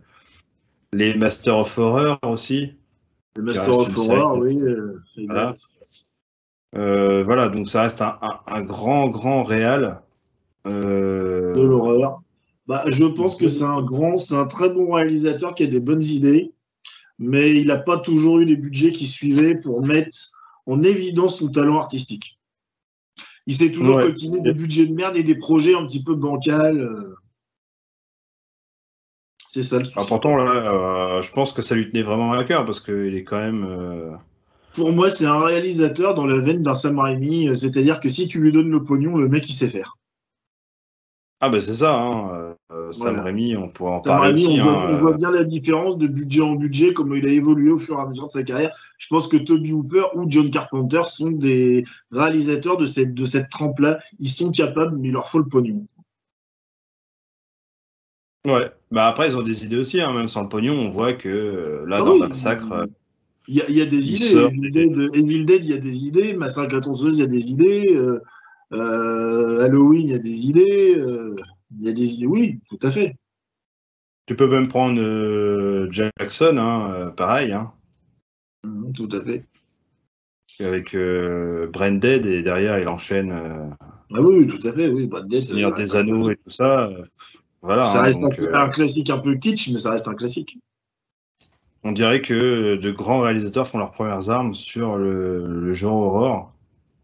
les 0.93 1.15
Masters 1.15 1.57
of 1.57 1.77
Horror 1.77 2.19
aussi. 2.23 2.73
Le 3.35 3.43
Master 3.43 3.77
of 3.77 3.95
série. 3.95 4.19
Horror, 4.19 4.37
oui. 4.39 4.59
Voilà. 5.25 5.53
Euh, 6.75 7.23
voilà, 7.23 7.47
donc 7.49 7.69
ça 7.69 7.81
reste 7.83 8.01
un, 8.01 8.17
un- 8.21 8.39
un 8.47 8.61
grand, 8.61 9.09
grand 9.09 9.43
réal. 9.43 10.01
Euh, 10.67 11.53
De 11.53 11.61
l'horreur. 11.61 12.21
Bah, 12.67 12.83
je 12.87 13.05
pense 13.05 13.35
que 13.35 13.47
c'est 13.47 13.63
un 13.63 13.81
grand, 13.81 14.17
c'est 14.17 14.35
un 14.35 14.45
très 14.45 14.69
bon 14.69 14.91
réalisateur 14.93 15.53
qui 15.55 15.63
a 15.63 15.67
des 15.67 15.79
bonnes 15.79 16.03
idées, 16.03 16.53
mais 17.19 17.51
il 17.51 17.67
n'a 17.67 17.77
pas 17.77 17.97
toujours 17.97 18.39
eu 18.39 18.45
les 18.45 18.55
budgets 18.55 18.91
qui 18.91 19.07
suivaient 19.07 19.55
pour 19.55 19.85
mettre 19.85 20.15
en 20.67 20.81
évidence 20.83 21.39
son 21.39 21.49
talent 21.49 21.77
artistique. 21.77 22.37
Il 23.47 23.55
s'est 23.55 23.71
toujours 23.71 23.95
Ouais. 23.97 24.03
coltiné 24.03 24.39
des 24.39 24.53
budgets 24.53 24.85
de 24.85 24.93
merde 24.93 25.17
et 25.17 25.23
des 25.23 25.35
projets 25.35 25.73
un 25.75 25.85
petit 25.85 26.03
peu 26.03 26.15
bancals. 26.15 26.79
euh. 26.79 27.15
C'est 29.47 29.63
ça 29.63 29.79
le 29.79 29.83
souci. 29.85 29.97
ah, 29.99 30.03
pourtant, 30.07 30.37
là, 30.37 31.17
euh, 31.17 31.21
je 31.21 31.31
pense 31.31 31.51
que 31.51 31.61
ça 31.61 31.75
lui 31.75 31.89
tenait 31.89 32.03
vraiment 32.03 32.31
à 32.33 32.43
cœur 32.45 32.63
parce 32.63 32.79
qu'il 32.79 33.15
est 33.15 33.23
quand 33.25 33.39
même. 33.39 34.17
Euh, 34.71 34.75
Pour 34.75 34.91
moi, 34.91 35.09
c'est 35.09 35.25
un 35.25 35.39
réalisateur 35.39 36.13
dans 36.15 36.25
la 36.25 36.39
veine 36.39 36.61
d'un 36.63 36.73
Sam 36.73 36.99
Raimi, 36.99 37.49
euh, 37.49 37.55
c'est-à-dire 37.55 37.99
que 37.99 38.09
si 38.09 38.27
tu 38.27 38.39
lui 38.41 38.51
donnes 38.51 38.71
le 38.71 38.83
pognon, 38.83 39.17
le 39.17 39.27
mec 39.27 39.49
il 39.49 39.53
sait 39.53 39.69
faire. 39.69 39.97
Ah, 41.43 41.49
ben 41.49 41.59
c'est 41.59 41.73
ça, 41.73 41.95
hein, 41.99 42.55
euh, 42.71 42.91
Sam 42.91 43.07
Voilà. 43.15 43.23
Raimi, 43.23 43.57
on 43.57 43.67
pourrait 43.67 43.93
en 43.93 44.03
Sam 44.03 44.13
parler 44.13 44.27
Raimi, 44.33 44.45
aussi. 44.45 44.61
on, 44.61 44.63
voit, 44.63 44.83
hein, 44.83 44.89
on 44.91 44.95
voit 44.95 45.13
euh, 45.13 45.17
bien 45.17 45.31
la 45.31 45.43
différence 45.43 45.97
de 45.97 46.05
budget 46.05 46.41
en 46.41 46.53
budget, 46.53 46.93
comment 46.93 47.15
il 47.15 47.25
a 47.27 47.31
évolué 47.31 47.71
au 47.71 47.79
fur 47.79 47.97
et 47.97 48.01
à 48.01 48.05
mesure 48.05 48.27
de 48.27 48.31
sa 48.31 48.43
carrière. 48.43 48.75
Je 48.99 49.07
pense 49.07 49.27
que 49.27 49.37
Toby 49.37 49.73
Hooper 49.73 50.03
ou 50.13 50.25
John 50.29 50.51
Carpenter 50.51 51.01
sont 51.07 51.31
des 51.31 51.83
réalisateurs 52.11 52.77
de 52.77 52.85
cette, 52.85 53.15
de 53.15 53.25
cette 53.25 53.49
trempe-là. 53.49 53.99
Ils 54.19 54.29
sont 54.29 54.51
capables, 54.51 54.95
mais 54.97 55.07
il 55.07 55.13
leur 55.13 55.29
faut 55.29 55.39
le 55.39 55.47
pognon. 55.47 55.87
Ouais, 58.45 58.71
bah 58.91 59.07
après, 59.07 59.27
ils 59.27 59.35
ont 59.37 59.43
des 59.43 59.65
idées 59.65 59.77
aussi, 59.77 59.99
hein, 60.01 60.13
même 60.13 60.27
sans 60.27 60.43
le 60.43 60.49
pognon, 60.49 60.73
on 60.73 60.89
voit 60.89 61.13
que 61.13 61.29
euh, 61.29 61.85
là, 61.87 61.97
Ah 62.01 62.03
dans 62.03 62.13
oui, 62.13 62.19
Massacre. 62.19 62.85
Il 63.47 63.55
y 63.55 63.61
a, 63.61 63.69
il 63.69 63.77
y 63.77 63.81
a 63.81 63.85
des 63.85 64.09
Il 64.11 64.15
idées. 64.15 64.35
Evil 64.37 64.71
Dead, 64.71 65.15
Evil 65.15 65.45
Dead, 65.45 65.65
il 65.65 65.69
y 65.71 65.73
a 65.73 65.77
des 65.77 66.05
idées. 66.05 66.33
Massacre 66.33 66.73
à 66.73 66.75
la 66.77 66.81
tronçonneuse, 66.81 67.17
il 67.17 67.21
y 67.21 67.23
a 67.23 67.27
des 67.27 67.51
idées. 67.51 67.93
Euh, 67.95 68.21
euh, 68.73 69.61
Halloween, 69.61 70.07
il 70.07 70.11
y 70.11 70.15
a 70.15 70.19
des 70.19 70.45
idées. 70.47 70.95
Euh, 70.97 71.35
il 71.79 71.85
y 71.87 71.89
a 71.89 71.93
des 71.93 72.13
idées, 72.15 72.27
oui, 72.27 72.59
tout 72.69 72.79
à 72.83 72.91
fait. 72.91 73.15
Tu 74.27 74.35
peux 74.35 74.47
même 74.47 74.67
prendre 74.67 75.87
Jackson, 75.91 76.57
hein, 76.57 77.11
pareil, 77.17 77.51
hein, 77.51 77.71
Mhm, 78.63 78.93
Tout 78.93 79.09
à 79.11 79.21
fait. 79.21 79.43
avec 80.59 80.93
euh, 80.93 81.67
Branded 81.67 82.25
et 82.27 82.43
derrière 82.43 82.77
il 82.79 82.87
enchaîne 82.87 83.31
euh, 83.31 83.69
Ah 84.13 84.21
oui, 84.21 84.45
tout 84.45 84.59
à 84.67 84.71
fait, 84.71 84.87
oui. 84.87 85.09
Pitt, 85.09 85.33
Seigneur 85.41 85.73
des 85.73 85.95
Anneaux 85.95 86.29
et 86.29 86.35
tout 86.35 86.51
ça. 86.51 86.87
euh, 86.87 87.03
Voilà, 87.63 87.85
Ça 87.85 87.99
hein, 87.99 88.03
reste 88.03 88.19
donc, 88.19 88.37
un, 88.39 88.53
un 88.53 88.69
classique 88.69 89.09
un 89.09 89.17
peu 89.17 89.35
kitsch, 89.35 89.69
mais 89.71 89.79
ça 89.79 89.91
reste 89.91 90.07
un 90.07 90.13
classique. 90.13 90.59
On 91.83 91.91
dirait 91.91 92.21
que 92.21 92.75
de 92.75 92.91
grands 92.91 93.21
réalisateurs 93.21 93.67
font 93.67 93.79
leurs 93.79 93.91
premières 93.91 94.29
armes 94.29 94.53
sur 94.53 94.97
le, 94.97 95.45
le 95.47 95.73
genre 95.73 96.01
horreur. 96.01 96.51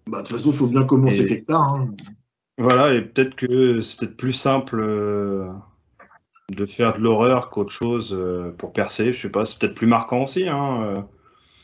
Bah, 0.07 0.19
de 0.19 0.23
toute 0.27 0.37
façon, 0.37 0.51
il 0.51 0.55
faut 0.55 0.67
bien 0.67 0.83
commencer 0.85 1.23
Et- 1.23 1.27
quelque 1.27 1.47
part. 1.47 1.61
hein. 1.75 1.91
Voilà, 2.59 2.93
et 2.95 3.01
peut-être 3.03 3.35
que 3.35 3.81
c'est 3.81 3.99
peut-être 3.99 4.17
plus 4.17 4.33
simple 4.33 4.79
euh, 4.79 5.47
de 6.49 6.65
faire 6.65 6.93
de 6.97 6.99
l'horreur 6.99 7.51
qu'autre 7.51 7.71
chose 7.71 8.15
euh, 8.17 8.51
pour 8.57 8.73
percer. 8.73 9.13
Je 9.13 9.21
sais 9.21 9.29
pas, 9.29 9.45
c'est 9.45 9.59
peut-être 9.59 9.75
plus 9.75 9.85
marquant 9.85 10.23
aussi. 10.23 10.47
Hein, 10.47 10.81
euh. 10.81 11.01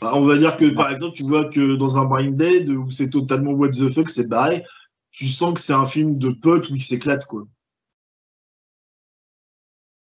Bah, 0.01 0.11
on 0.13 0.21
va 0.21 0.37
dire 0.37 0.55
que, 0.55 0.69
par 0.69 0.91
exemple, 0.91 1.15
tu 1.15 1.23
vois 1.23 1.45
que 1.49 1.75
dans 1.77 1.97
un 1.97 2.05
Brain 2.05 2.29
Dead, 2.31 2.69
où 2.69 2.91
c'est 2.91 3.09
totalement 3.09 3.53
what 3.53 3.69
the 3.69 3.89
fuck, 3.91 4.09
c'est 4.09 4.27
barré, 4.27 4.65
tu 5.11 5.25
sens 5.25 5.53
que 5.53 5.59
c'est 5.61 5.73
un 5.73 5.85
film 5.85 6.19
de 6.19 6.29
potes 6.29 6.69
où 6.69 6.75
il 6.75 6.81
s'éclate, 6.83 7.25
quoi. 7.25 7.43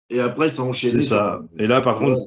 Et 0.10 0.20
après, 0.20 0.50
ça 0.50 0.64
enchaîne. 0.64 0.94
C'est 0.94 1.08
ça. 1.08 1.42
Et 1.60 1.68
là, 1.68 1.82
par 1.82 1.96
contre, 1.98 2.20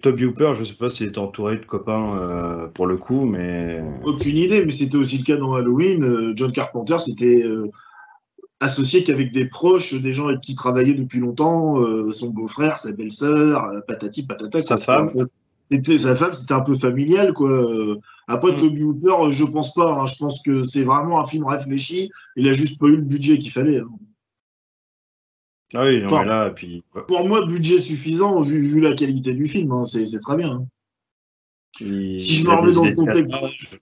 Toby 0.00 0.24
Hooper, 0.24 0.52
je 0.54 0.64
sais 0.64 0.74
pas 0.74 0.90
s'il 0.90 1.06
était 1.08 1.18
entouré 1.18 1.56
de 1.58 1.64
copains 1.64 2.16
euh, 2.18 2.68
pour 2.68 2.86
le 2.86 2.96
coup, 2.96 3.24
mais 3.26 3.82
Aucune 4.04 4.36
idée, 4.36 4.64
mais 4.64 4.72
c'était 4.76 4.96
aussi 4.96 5.18
le 5.18 5.24
cas 5.24 5.36
dans 5.36 5.54
Halloween. 5.54 6.02
Euh, 6.02 6.32
John 6.34 6.50
Carpenter 6.52 6.98
s'était 6.98 7.42
euh, 7.44 7.70
associé 8.60 9.04
qu'avec 9.04 9.32
des 9.32 9.46
proches, 9.46 9.94
des 9.94 10.12
gens 10.12 10.28
avec 10.28 10.40
qui 10.40 10.52
il 10.52 10.56
travaillait 10.56 10.94
depuis 10.94 11.20
longtemps, 11.20 11.80
euh, 11.80 12.10
son 12.10 12.30
beau-frère, 12.30 12.78
sa 12.78 12.92
belle-sœur, 12.92 13.70
patati 13.86 14.24
patata. 14.24 14.60
Sa 14.60 14.78
femme. 14.78 15.08
C'était 15.08 15.20
un 15.20 15.24
peu- 15.24 15.30
c'était- 15.70 15.98
Sa 15.98 16.16
femme, 16.16 16.34
c'était 16.34 16.54
un 16.54 16.60
peu 16.60 16.74
familial, 16.74 17.32
quoi. 17.32 17.62
Après, 18.26 18.52
Mm. 18.52 18.56
Toby 18.56 18.82
Hooper, 18.82 19.32
je 19.32 19.44
pense 19.44 19.74
pas. 19.74 19.92
hein. 19.92 20.06
Je 20.06 20.16
pense 20.18 20.42
que 20.42 20.62
c'est 20.62 20.82
vraiment 20.84 21.20
un 21.20 21.26
film 21.26 21.44
réfléchi. 21.46 22.10
Il 22.36 22.48
a 22.48 22.52
juste 22.52 22.80
pas 22.80 22.86
eu 22.88 22.96
le 22.96 23.02
budget 23.02 23.38
qu'il 23.38 23.52
fallait. 23.52 23.78
hein. 23.78 23.88
Ah 25.74 25.84
oui, 25.84 26.00
non, 26.00 26.06
Enfin, 26.06 26.20
mais 26.20 26.26
là, 26.28 26.50
puis 26.50 26.82
Pour 27.08 27.28
moi, 27.28 27.44
budget 27.46 27.78
suffisant 27.78 28.40
vu, 28.40 28.60
vu 28.60 28.80
la 28.80 28.94
qualité 28.94 29.34
du 29.34 29.46
film. 29.46 29.72
hein. 29.72 29.84
C'est 29.84 30.20
très 30.20 30.36
bien. 30.36 30.52
hein. 30.52 30.66
il- 31.80 32.20
Si 32.20 32.34
je 32.34 32.40
il 32.42 32.46
me 32.46 32.52
a 32.52 32.56
remets 32.56 32.72
dans 32.74 32.84
le 32.84 32.94
contexte- 32.94 33.30
cadrage, 33.32 33.78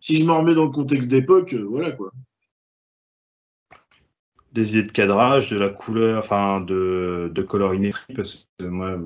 Si 0.00 0.16
je 0.18 0.24
me 0.24 0.32
remets 0.32 0.54
dans 0.54 0.64
le 0.64 0.70
contexte 0.70 1.08
d'époque, 1.08 1.52
euh, 1.54 1.64
voilà 1.68 1.92
quoi. 1.92 2.10
des 4.52 4.70
idées 4.76 4.82
de 4.86 4.92
cadrage, 4.92 5.50
de 5.50 5.58
la 5.58 5.70
couleur, 5.70 6.18
enfin 6.18 6.60
de, 6.60 7.30
de 7.34 7.42
colorimétrie, 7.42 8.12
parce 8.14 8.46
que 8.58 8.64
moi, 8.66 8.98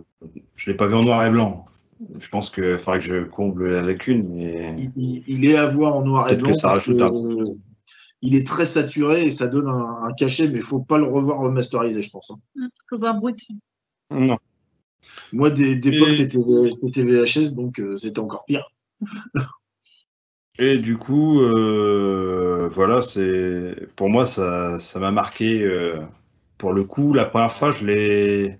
je 0.56 0.70
l'ai 0.70 0.76
pas 0.76 0.86
vu 0.88 0.94
en 0.94 1.04
noir 1.04 1.24
et 1.24 1.30
blanc. 1.30 1.64
Je 2.18 2.28
pense 2.28 2.50
qu'il 2.50 2.76
faudrait 2.78 2.98
que 2.98 3.04
je 3.04 3.22
comble 3.24 3.68
la 3.70 3.82
lacune, 3.82 4.28
mais 4.34 4.74
il, 4.96 5.44
est 5.46 5.56
à 5.56 5.66
voir 5.66 5.94
en 5.94 6.02
noir 6.04 6.26
et 6.28 6.30
Peut-être 6.32 6.42
blanc. 6.42 6.52
que 6.52 6.58
ça 6.58 6.68
rajoute 6.70 6.98
que, 6.98 7.04
un- 7.04 7.14
euh, 7.14 7.54
il 8.22 8.34
est 8.34 8.46
très 8.46 8.64
saturé 8.66 9.24
et 9.26 9.30
ça 9.30 9.46
donne 9.46 9.68
un, 9.68 10.04
un 10.04 10.12
cachet, 10.12 10.48
mais 10.48 10.58
il 10.58 10.64
faut 10.64 10.80
pas 10.82 10.98
le 10.98 11.04
revoir 11.04 11.40
remasterisé, 11.40 12.02
je 12.02 12.10
pense. 12.10 12.30
hein. 12.30 12.38
Mm, 12.54 12.66
Faut 12.88 12.98
voir 12.98 13.14
brut. 13.16 13.38
non. 14.10 14.38
Moi, 15.32 15.50
des- 15.50 15.76
d'époque, 15.76 16.08
Et- 16.10 16.12
c'était 16.12 16.38
c'était 16.84 17.02
VHS, 17.04 17.54
donc 17.54 17.78
euh, 17.80 17.96
c'était 17.96 18.18
encore 18.20 18.44
pire. 18.44 18.68
Et 20.58 20.78
du 20.78 20.96
coup, 20.96 21.40
euh, 21.42 22.66
voilà, 22.70 23.02
c'est 23.02 23.88
pour 23.94 24.08
moi 24.08 24.24
ça 24.24 24.78
ça 24.78 24.98
m'a 25.00 25.10
marqué 25.10 25.62
euh, 25.62 26.00
pour 26.56 26.72
le 26.72 26.84
coup. 26.84 27.12
La 27.12 27.26
première 27.26 27.52
fois, 27.52 27.72
je 27.72 27.84
l'ai 27.84 28.56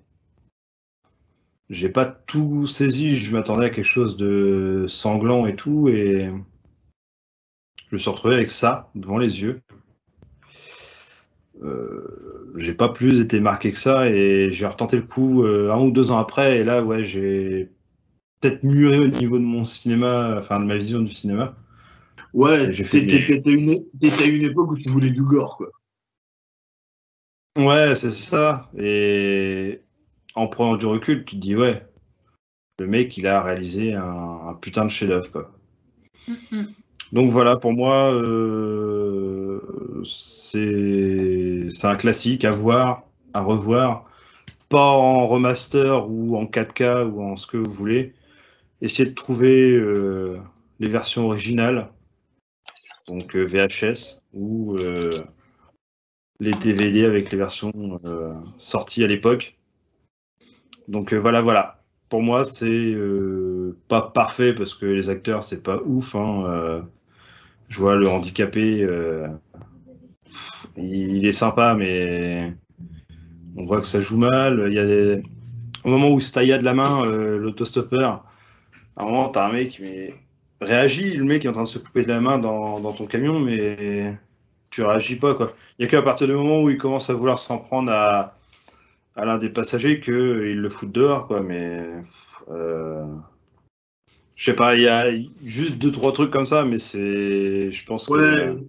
j'ai 1.71 1.89
pas 1.89 2.05
tout 2.05 2.67
saisi. 2.67 3.17
Je 3.17 3.33
m'attendais 3.35 3.67
à 3.67 3.71
quelque 3.71 3.85
chose 3.85 4.17
de 4.17 4.85
sanglant 4.89 5.47
et 5.47 5.57
tout, 5.57 5.89
et 5.89 6.31
je 7.91 7.97
me 7.97 7.99
suis 7.99 8.11
retrouvé 8.11 8.35
avec 8.35 8.51
ça 8.51 8.91
devant 8.95 9.19
les 9.19 9.43
yeux. 9.43 9.61
Euh, 11.63 12.53
j'ai 12.57 12.75
pas 12.75 12.89
plus 12.89 13.21
été 13.21 13.41
marqué 13.41 13.73
que 13.73 13.79
ça 13.79 14.11
et 14.11 14.51
j'ai 14.53 14.67
retenté 14.67 14.97
le 14.97 15.03
coup 15.03 15.43
euh, 15.43 15.73
un 15.73 15.81
ou 15.81 15.91
deux 15.91 16.11
ans 16.11 16.19
après 16.19 16.59
et 16.59 16.65
là 16.65 16.83
ouais 16.83 17.03
j'ai 17.03 17.71
peut-être 18.41 18.63
mûri 18.63 18.99
au 18.99 19.07
niveau 19.07 19.39
de 19.39 19.45
mon 19.45 19.65
cinéma, 19.65 20.35
enfin 20.37 20.61
de 20.61 20.67
ma 20.67 20.77
vision 20.77 21.01
du 21.01 21.11
cinéma. 21.13 21.57
Ouais, 22.35 22.71
t'étais 22.71 23.41
une, 23.47 23.83
à 24.03 24.25
une 24.27 24.43
époque 24.43 24.73
où 24.73 24.77
tu 24.77 24.91
voulais 24.91 25.11
du 25.11 25.23
gore 25.23 25.57
quoi. 25.57 25.71
Ouais, 27.57 27.95
c'est 27.95 28.11
ça. 28.11 28.71
Et 28.77 29.81
en 30.35 30.47
prenant 30.47 30.77
du 30.77 30.85
recul, 30.85 31.25
tu 31.25 31.37
te 31.37 31.41
dis 31.41 31.57
ouais, 31.57 31.87
le 32.79 32.87
mec 32.87 33.17
il 33.17 33.27
a 33.27 33.41
réalisé 33.41 33.95
un, 33.95 34.59
putain 34.61 34.85
de 34.85 34.91
chef-d'œuvre 34.91 35.31
quoi. 35.33 35.53
Mm-hmm. 36.29 36.67
Donc 37.13 37.31
voilà, 37.31 37.57
pour 37.57 37.73
moi, 37.73 38.13
euh, 38.13 39.61
c'est 40.05 41.69
un 41.85 41.95
classique 41.95 42.45
à 42.45 42.51
voir, 42.51 43.05
à 43.33 43.43
revoir, 43.43 44.11
pas 44.69 44.91
en 44.91 45.27
remaster 45.29 46.11
ou 46.11 46.37
en 46.37 46.47
4K 46.47 47.05
ou 47.05 47.23
en 47.23 47.37
ce 47.37 47.47
que 47.47 47.57
vous 47.57 47.71
voulez. 47.71 48.15
Essayez 48.83 49.09
de 49.09 49.15
trouver 49.15 49.73
euh, 49.73 50.37
les 50.81 50.89
versions 50.89 51.27
originales, 51.27 51.91
donc 53.07 53.37
euh, 53.37 53.45
VHS 53.45 54.21
ou 54.35 54.77
les 56.39 56.51
DVD 56.51 57.07
avec 57.07 57.31
les 57.31 57.39
versions 57.39 57.73
sorties 58.59 59.05
à 59.05 59.07
l'époque. 59.07 59.57
Donc 60.89 61.15
voilà, 61.15 61.41
voilà. 61.41 61.83
Pour 62.09 62.23
moi, 62.23 62.45
c'est 62.45 62.95
pas 63.89 64.03
parfait 64.03 64.53
parce 64.53 64.75
que 64.75 64.87
les 64.87 65.09
acteurs, 65.09 65.43
c'est 65.43 65.63
pas 65.63 65.81
ouf. 65.87 66.15
Hein, 66.15 66.87
je 67.69 67.81
vois 67.81 67.97
le 67.97 68.09
handicapé, 68.09 68.83
euh, 68.83 69.29
il 70.77 71.27
est 71.27 71.33
sympa, 71.33 71.75
mais 71.75 72.55
on 73.57 73.65
voit 73.65 73.81
que 73.81 73.87
ça 73.87 74.01
joue 74.01 74.19
mal. 74.19 74.65
Il 74.69 74.75
y 74.75 74.79
a. 74.81 75.17
Au 75.85 75.89
moment 75.91 76.11
où 76.11 76.21
taille 76.21 76.59
de 76.59 76.65
la 76.65 76.75
main, 76.75 77.05
euh, 77.07 77.39
l'autostoppeur, 77.39 78.25
à 78.97 79.05
un 79.05 79.07
moment, 79.07 79.29
t'as 79.29 79.49
un 79.49 79.53
mec, 79.53 79.79
mais 79.81 80.15
réagit, 80.61 81.15
le 81.15 81.25
mec 81.25 81.45
est 81.45 81.49
en 81.49 81.53
train 81.53 81.63
de 81.63 81.69
se 81.69 81.79
couper 81.79 82.03
de 82.03 82.09
la 82.09 82.21
main 82.21 82.39
dans, 82.39 82.93
ton 82.93 83.07
camion, 83.07 83.39
mais 83.39 84.19
tu 84.71 84.83
réagis 84.83 85.17
pas, 85.17 85.35
quoi. 85.35 85.53
Il 85.79 85.83
n'y 85.83 85.89
a 85.89 85.91
qu'à 85.91 86.03
partir 86.03 86.27
du 86.27 86.35
moment 86.35 86.61
où 86.63 86.71
il 86.71 86.79
commence 86.79 87.09
à 87.09 87.15
vouloir 87.15 87.39
s'en 87.39 87.59
prendre 87.59 87.93
à, 87.93 88.37
à 89.15 89.25
l'un 89.27 89.39
des 89.39 89.49
passagers 89.49 90.01
qu'il 90.01 90.61
le 90.61 90.69
fout 90.69 90.91
dehors, 90.91 91.29
quoi, 91.29 91.41
mais. 91.41 91.79
Euh, 92.51 93.05
je 94.37 94.45
sais 94.45 94.55
pas, 94.55 94.77
il 94.77 94.83
y 94.83 94.89
a 94.89 95.11
juste 95.43 95.79
deux, 95.79 95.91
trois 95.91 96.13
trucs 96.13 96.31
comme 96.31 96.45
ça, 96.45 96.65
mais 96.65 96.79
c'est. 96.79 97.71
Je 97.73 97.85
pense 97.87 98.07
que. 98.07 98.61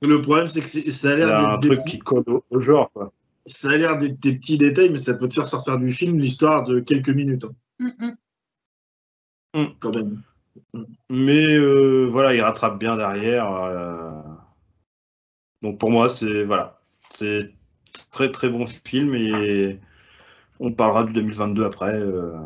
Le 0.00 0.22
problème, 0.22 0.46
c'est 0.46 0.60
que 0.60 0.68
ça 0.68 1.08
a 1.08 1.16
l'air. 1.16 1.26
C'est 1.26 1.32
un 1.32 1.58
truc 1.58 1.84
qui 1.84 1.98
colle 1.98 2.22
au, 2.50 2.60
genre, 2.60 2.88
quoi. 2.92 3.12
Ça 3.44 3.70
a 3.70 3.76
l'air 3.76 3.98
des, 3.98 4.12
petits 4.12 4.58
détails, 4.58 4.90
mais 4.90 4.98
ça 4.98 5.14
peut 5.14 5.28
te 5.28 5.34
faire 5.34 5.48
sortir 5.48 5.78
du 5.78 5.90
film 5.90 6.20
l'histoire 6.20 6.64
de 6.64 6.78
quelques 6.78 7.08
minutes. 7.08 7.44
Hein. 7.44 7.52
Mm, 7.80 8.06
mm. 8.06 9.60
Mm. 9.60 9.66
Quand 9.80 9.94
même. 9.94 10.22
Mais 11.10 11.46
euh, 11.46 12.06
voilà, 12.06 12.34
il 12.34 12.40
rattrape 12.40 12.78
bien 12.78 12.96
derrière. 12.96 13.50
Euh. 13.50 14.10
Donc 15.62 15.78
pour 15.78 15.90
moi, 15.90 16.08
c'est 16.08 16.44
voilà, 16.44 16.78
c'est 17.10 17.50
très 18.10 18.30
très 18.30 18.48
bon 18.48 18.66
film 18.66 19.14
et 19.16 19.80
on 20.60 20.72
parlera 20.72 21.04
du 21.04 21.12
2022 21.12 21.64
après, 21.64 21.94
euh, 21.94 22.36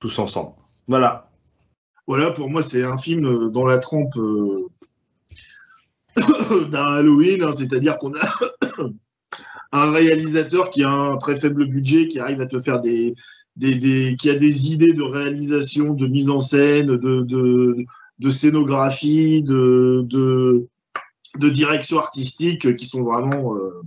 tous 0.00 0.18
ensemble. 0.18 0.54
Voilà. 0.88 1.25
Voilà, 2.06 2.30
pour 2.30 2.48
moi, 2.48 2.62
c'est 2.62 2.84
un 2.84 2.96
film 2.96 3.26
euh, 3.26 3.48
dans 3.48 3.66
la 3.66 3.78
trempe 3.78 4.16
euh, 4.16 4.68
d'un 6.70 6.84
Halloween, 6.84 7.42
hein, 7.42 7.52
c'est-à-dire 7.52 7.98
qu'on 7.98 8.12
a 8.14 8.88
un 9.72 9.90
réalisateur 9.90 10.70
qui 10.70 10.84
a 10.84 10.90
un 10.90 11.16
très 11.16 11.36
faible 11.36 11.66
budget, 11.66 12.06
qui 12.06 12.20
arrive 12.20 12.40
à 12.40 12.46
te 12.46 12.60
faire 12.60 12.80
des, 12.80 13.14
des, 13.56 14.16
qui 14.20 14.30
a 14.30 14.36
des 14.36 14.72
idées 14.72 14.92
de 14.92 15.02
réalisation, 15.02 15.94
de 15.94 16.06
mise 16.06 16.30
en 16.30 16.38
scène, 16.38 16.96
de, 16.96 18.30
scénographie, 18.30 19.42
de, 19.42 20.68
direction 21.34 21.98
artistique 21.98 22.76
qui 22.76 22.86
sont 22.86 23.02
vraiment 23.02 23.56
euh, 23.56 23.82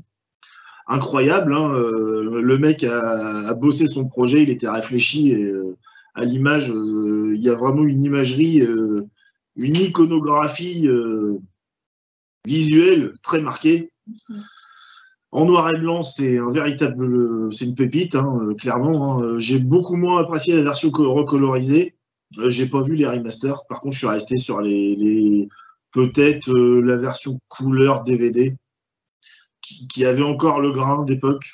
incroyables. 0.88 1.54
Hein. 1.54 1.70
Le 1.70 2.58
mec 2.58 2.84
a, 2.84 3.48
a, 3.48 3.54
bossé 3.54 3.88
son 3.88 4.10
projet, 4.10 4.44
il 4.44 4.50
était 4.50 4.70
réfléchi 4.70 5.32
et 5.32 5.54
à 6.20 6.26
l'image, 6.26 6.70
euh, 6.70 7.34
il 7.34 7.42
y 7.42 7.50
a 7.50 7.56
vraiment 7.56 7.84
une 7.84 8.04
imagerie, 8.04 8.62
euh, 8.62 9.08
une 9.56 9.78
iconographie 9.78 10.86
euh, 10.86 11.38
visuelle 12.46 13.14
très 13.24 13.40
marquée. 13.40 13.92
En 15.32 15.46
noir 15.46 15.70
et 15.70 15.80
blanc, 15.80 16.02
c'est 16.02 16.38
un 16.38 16.52
véritable, 16.52 17.54
c'est 17.54 17.66
une 17.66 17.76
pépite, 17.76 18.16
hein, 18.16 18.54
clairement. 18.58 19.24
Hein. 19.24 19.40
J'ai 19.40 19.60
beaucoup 19.60 19.96
moins 19.96 20.20
apprécié 20.20 20.56
la 20.56 20.64
version 20.64 20.90
recolorisée. 20.90 21.96
J'ai 22.48 22.68
pas 22.68 22.82
vu 22.82 22.96
les 22.96 23.08
remasters. 23.08 23.66
Par 23.70 23.80
contre, 23.80 23.94
je 23.94 24.00
suis 24.00 24.08
resté 24.08 24.38
sur 24.38 24.60
les, 24.60 25.48
peut-être 25.92 26.52
la 26.52 26.98
version 26.98 27.40
couleur 27.48 28.04
DVD 28.04 28.58
qui, 29.62 30.06
avait 30.06 30.24
encore 30.24 30.60
le 30.60 30.72
grain 30.72 31.06
d'époque. 31.06 31.46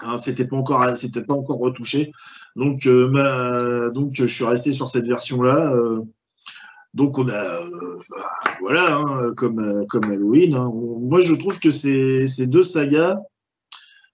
Hein, 0.00 0.18
c'était 0.18 0.46
pas 0.46 0.56
encore, 0.56 0.96
c'était 0.96 1.22
pas 1.22 1.34
encore 1.34 1.58
retouché. 1.58 2.12
Donc, 2.56 2.86
euh, 2.86 3.90
donc 3.90 4.10
je 4.12 4.26
suis 4.26 4.44
resté 4.44 4.72
sur 4.72 4.88
cette 4.88 5.06
version-là. 5.06 5.72
Euh. 5.72 6.02
donc 6.94 7.18
on 7.18 7.28
a, 7.28 7.60
euh, 7.62 7.98
bah, 8.08 8.30
voilà, 8.60 8.96
hein, 8.96 9.32
comme, 9.36 9.58
Halloween. 10.04 10.54
Hein. 10.54 10.70
moi, 10.72 11.20
je 11.20 11.34
trouve 11.34 11.58
que 11.58 11.70
ces, 11.70 12.46
deux 12.46 12.62
sagas, 12.62 13.18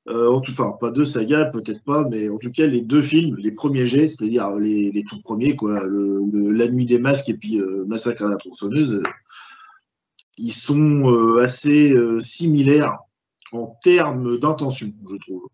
enfin 0.09 0.73
pas 0.81 0.91
deux 0.91 1.05
sagas, 1.05 1.47
peut-être 1.47 1.85
pas, 1.85 2.07
mais 2.11 2.29
en 2.29 2.39
tout 2.39 2.51
cas 2.51 2.67
les 2.67 2.81
deux 2.81 3.03
films, 3.03 3.37
les 3.37 3.53
premiers 3.53 3.87
jets, 3.87 4.09
c'est-à-dire 4.09 4.51
les, 4.55 5.05
tout 5.09 5.21
premiers, 5.21 5.55
quoi, 5.55 5.83
La 5.83 6.69
Nuit 6.69 6.87
des 6.87 6.99
Masques 6.99 7.29
et 7.29 7.35
puis 7.35 7.61
Massacre 7.87 8.25
à 8.25 8.29
la 8.29 8.37
tronçonneuse, 8.37 9.03
ils 10.39 10.53
sont 10.53 11.37
assez 11.39 11.95
similaires 12.19 12.99
en 13.53 13.77
termes 13.83 14.39
d'intention, 14.39 14.93
je 15.09 15.17
trouve 15.17 15.49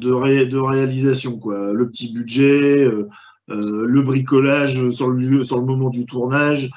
de, 0.00 0.56
réalisation. 0.56 1.40
Le 1.46 1.88
petit 1.88 2.12
budget, 2.12 2.84
euh, 2.84 3.08
euh, 3.50 3.84
le 3.86 4.02
bricolage 4.02 4.90
sur 4.90 5.08
le, 5.08 5.44
sur 5.44 5.58
le 5.58 5.64
moment 5.64 5.90
du 5.90 6.06
tournage. 6.06 6.70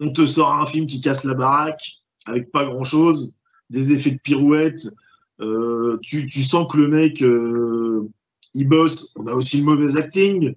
On 0.00 0.12
te 0.12 0.26
sort 0.26 0.52
un 0.52 0.66
film 0.66 0.86
qui 0.86 1.00
casse 1.00 1.24
la 1.24 1.34
baraque 1.34 2.02
avec 2.26 2.50
pas 2.50 2.64
grand-chose, 2.64 3.32
des 3.70 3.92
effets 3.92 4.12
de 4.12 4.18
pirouette. 4.18 4.88
Euh, 5.40 5.98
tu, 6.02 6.26
tu, 6.26 6.42
sens 6.42 6.70
que 6.70 6.78
le 6.78 6.88
mec, 6.88 7.20
il 8.54 8.68
bosse. 8.68 9.12
On 9.16 9.26
a 9.26 9.32
aussi 9.32 9.58
le 9.58 9.64
mauvais 9.64 9.98
acting. 9.98 10.54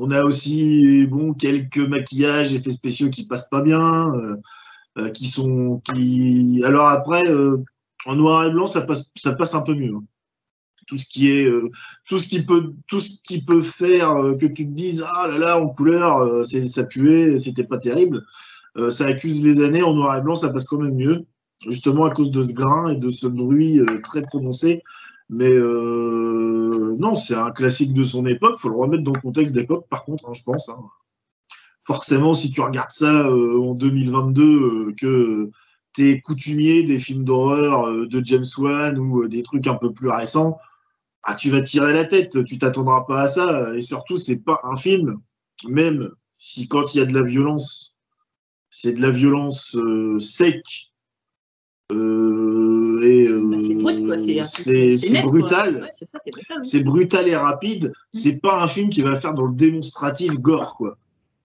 On 0.00 0.10
a 0.10 0.22
aussi 0.22 1.06
bon, 1.06 1.34
quelques 1.34 1.78
maquillages, 1.78 2.54
effets 2.54 2.70
spéciaux 2.70 3.10
qui 3.10 3.26
passent 3.26 3.48
pas 3.48 3.62
bien, 3.62 4.12
qui 5.14 5.26
sont. 5.26 5.80
Qui... 5.80 6.62
Alors 6.64 6.88
après, 6.88 7.22
en 8.06 8.14
noir 8.14 8.44
et 8.44 8.50
blanc, 8.50 8.66
ça 8.66 8.82
passe, 8.82 9.10
ça 9.16 9.34
passe 9.34 9.54
un 9.54 9.62
peu 9.62 9.74
mieux. 9.74 9.94
Hein 9.94 10.04
tout 10.88 10.96
ce 10.96 11.06
qui 11.06 11.30
est 11.30 11.44
euh, 11.44 11.70
tout 12.06 12.18
ce 12.18 12.26
qui 12.26 12.44
peut 12.44 12.72
tout 12.88 12.98
ce 12.98 13.20
qui 13.22 13.44
peut 13.44 13.60
faire 13.60 14.10
euh, 14.16 14.34
que 14.34 14.46
tu 14.46 14.66
te 14.66 14.72
dises 14.72 15.04
ah 15.06 15.28
là 15.28 15.38
là 15.38 15.60
en 15.60 15.68
couleur 15.68 16.18
euh, 16.18 16.42
ça 16.42 16.84
puait 16.84 17.38
c'était 17.38 17.64
pas 17.64 17.78
terrible 17.78 18.24
ça 18.90 19.06
accuse 19.06 19.44
les 19.44 19.60
années 19.64 19.82
en 19.82 19.92
noir 19.92 20.16
et 20.16 20.20
blanc 20.20 20.36
ça 20.36 20.50
passe 20.50 20.64
quand 20.64 20.78
même 20.78 20.94
mieux 20.94 21.26
justement 21.66 22.04
à 22.04 22.12
cause 22.12 22.30
de 22.30 22.42
ce 22.42 22.52
grain 22.52 22.90
et 22.90 22.96
de 22.96 23.10
ce 23.10 23.26
bruit 23.26 23.80
très 24.04 24.22
prononcé 24.22 24.84
mais 25.28 25.50
non 25.50 27.16
c'est 27.16 27.34
un 27.34 27.50
classique 27.50 27.92
de 27.92 28.04
son 28.04 28.24
époque 28.24 28.60
faut 28.60 28.68
le 28.68 28.76
remettre 28.76 29.02
dans 29.02 29.14
le 29.14 29.20
contexte 29.20 29.52
d'époque 29.52 29.88
par 29.90 30.04
contre 30.04 30.28
hein, 30.28 30.32
je 30.32 30.44
pense 30.44 30.68
hein. 30.68 30.78
forcément 31.82 32.34
si 32.34 32.52
tu 32.52 32.60
regardes 32.60 32.92
ça 32.92 33.28
en 33.32 33.74
2022 33.74 34.92
que 34.92 35.50
tu 35.94 36.10
es 36.10 36.20
coutumier 36.20 36.84
des 36.84 37.00
films 37.00 37.24
d'horreur 37.24 37.92
de 37.92 38.24
James 38.24 38.44
Wan 38.58 38.96
ou 38.96 39.26
des 39.26 39.42
trucs 39.42 39.66
un 39.66 39.74
peu 39.74 39.92
plus 39.92 40.08
récents, 40.08 40.56
ah, 41.22 41.34
tu 41.34 41.50
vas 41.50 41.60
tirer 41.60 41.92
la 41.92 42.04
tête, 42.04 42.44
tu 42.44 42.58
t'attendras 42.58 43.02
pas 43.02 43.22
à 43.22 43.28
ça. 43.28 43.74
Et 43.74 43.80
surtout, 43.80 44.16
c'est 44.16 44.44
pas 44.44 44.60
un 44.64 44.76
film, 44.76 45.20
même 45.68 46.10
si 46.38 46.68
quand 46.68 46.94
il 46.94 46.98
y 46.98 47.00
a 47.00 47.04
de 47.04 47.14
la 47.14 47.22
violence, 47.22 47.96
c'est 48.70 48.92
de 48.92 49.02
la 49.02 49.10
violence 49.10 49.76
euh, 49.76 50.18
sec. 50.20 50.62
Euh, 51.92 53.00
et 53.02 53.26
euh, 53.28 53.58
c'est 53.60 55.22
brutal. 55.22 55.90
c'est 56.62 56.80
brutal 56.80 57.28
et 57.28 57.36
rapide. 57.36 57.88
Mm. 57.88 57.92
C'est 58.12 58.40
pas 58.40 58.62
un 58.62 58.68
film 58.68 58.90
qui 58.90 59.02
va 59.02 59.16
faire 59.16 59.34
dans 59.34 59.46
le 59.46 59.54
démonstratif 59.54 60.32
gore, 60.34 60.76
quoi. 60.76 60.96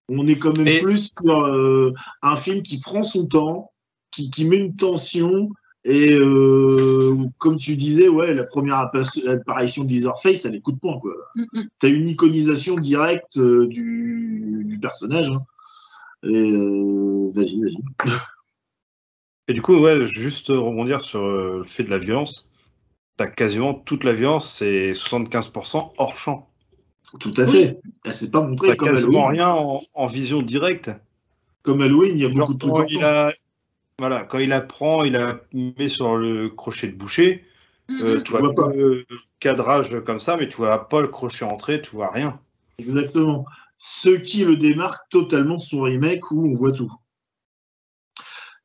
On 0.10 0.28
est 0.28 0.36
quand 0.36 0.58
même 0.58 0.84
plus 0.84 1.14
sur 1.18 1.96
un 2.22 2.36
film 2.36 2.62
qui 2.62 2.82
prend 2.82 3.04
son 3.04 3.26
temps, 3.26 3.72
qui, 4.12 4.30
qui 4.30 4.44
met 4.44 4.58
une 4.58 4.76
tension, 4.76 5.50
Et 5.86 6.14
euh, 6.14 7.18
comme 7.40 7.58
tu 7.58 7.76
disais, 7.76 8.08
ouais, 8.08 8.34
la 8.34 8.46
première 8.46 8.78
apparition 8.78 9.84
de 9.84 9.90
Leatherface, 9.90 10.46
elle 10.46 10.56
est 10.56 10.62
coup 10.62 10.72
de 10.72 10.80
poing. 10.80 11.02
Mm, 11.36 11.44
mm. 11.52 11.64
Tu 11.80 11.86
as 11.86 11.90
une 11.90 12.08
iconisation 12.08 12.76
directe 12.76 13.38
euh, 13.38 13.68
du, 13.68 14.80
personnage. 14.82 15.30
Hein. 15.30 15.44
Et 16.24 16.52
euh, 16.52 17.30
vas-y, 17.34 17.60
vas-y. 17.60 17.78
Et 19.50 19.54
du 19.54 19.62
coup, 19.62 19.78
ouais, 19.78 20.08
juste 20.08 20.48
rebondir 20.48 21.02
sur 21.02 21.22
le 21.28 21.64
fait 21.66 21.84
de 21.84 21.90
la 21.90 21.98
violence. 21.98 22.50
Tu 23.18 23.26
as 23.26 23.28
quasiment 23.28 23.74
toute 23.74 24.06
la 24.06 24.14
violence, 24.14 24.50
c'est 24.50 24.94
75% 24.94 25.92
hors 25.98 26.16
champ. 26.16 26.50
Tout 27.20 27.34
à 27.36 27.46
fait. 27.46 27.82
Elle 28.06 28.14
s'est 28.14 28.32
pas 28.32 28.42
montrée 28.42 28.78
comme 28.78 28.90
quasiment 28.90 29.28
rien 29.28 29.50
en, 29.50 30.08
vision 30.08 30.42
directe. 30.42 30.92
Comme 31.62 31.82
Halloween, 31.82 32.14
il 32.16 32.24
y 32.24 32.26
a 32.26 32.30
beaucoup 32.30 32.54
de 32.54 32.60
trucs. 32.60 33.43
Voilà, 34.00 34.24
quand 34.24 34.40
il 34.40 34.52
apprend, 34.54 35.04
il 35.04 35.16
a 35.16 35.40
mis 35.54 35.90
sur 35.90 36.18
le 36.18 36.50
crochet 36.50 36.88
de 36.88 36.96
boucher. 36.96 37.46
Mm-hmm. 37.90 38.04
Euh, 38.04 38.22
tu 38.22 38.32
vois, 38.32 38.54
pas 38.54 38.70
le 38.74 39.06
cadrage 39.40 40.04
comme 40.04 40.20
ça, 40.20 40.38
mais 40.38 40.48
tu 40.48 40.58
vois 40.58 40.90
pas 40.90 41.02
le 41.02 41.08
crochet 41.08 41.46
entrer, 41.46 41.82
tu 41.82 41.92
vois 41.92 42.12
rien. 42.12 42.40
Exactement. 42.80 43.46
Ce 43.78 44.10
qui 44.10 44.46
le 44.46 44.56
démarque 44.56 45.10
totalement 45.10 45.58
de 45.58 45.62
son 45.62 45.82
remake 45.82 46.32
où 46.32 46.50
on 46.50 46.54
voit 46.54 46.72
tout. 46.72 46.92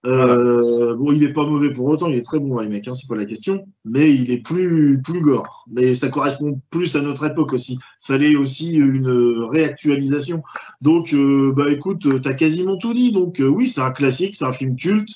Euh, 0.07 0.95
bon, 0.95 1.13
il 1.13 1.19
n'est 1.19 1.33
pas 1.33 1.45
mauvais 1.45 1.73
pour 1.73 1.87
autant, 1.87 2.09
il 2.09 2.17
est 2.17 2.23
très 2.23 2.39
bon 2.39 2.55
le 2.55 2.61
remake, 2.61 2.87
hein, 2.87 2.95
c'est 2.95 3.09
pas 3.09 3.17
la 3.17 3.25
question, 3.25 3.67
mais 3.85 4.15
il 4.15 4.31
est 4.31 4.39
plus, 4.39 5.01
plus 5.03 5.21
gore. 5.21 5.65
Mais 5.71 5.93
ça 5.93 6.09
correspond 6.09 6.61
plus 6.71 6.95
à 6.95 7.03
notre 7.03 7.27
époque 7.27 7.53
aussi. 7.53 7.79
Fallait 8.01 8.37
aussi 8.37 8.75
une 8.75 9.49
réactualisation. 9.51 10.43
Donc, 10.81 11.13
euh, 11.13 11.53
bah 11.55 11.71
écoute, 11.71 12.21
tu 12.23 12.29
as 12.29 12.35
quasiment 12.35 12.77
tout 12.77 12.95
dit. 12.95 13.13
Donc, 13.13 13.41
oui, 13.41 13.67
c'est 13.67 13.81
un 13.81 13.91
classique, 13.91 14.37
c'est 14.37 14.45
un 14.45 14.53
film 14.53 14.77
culte. 14.77 15.11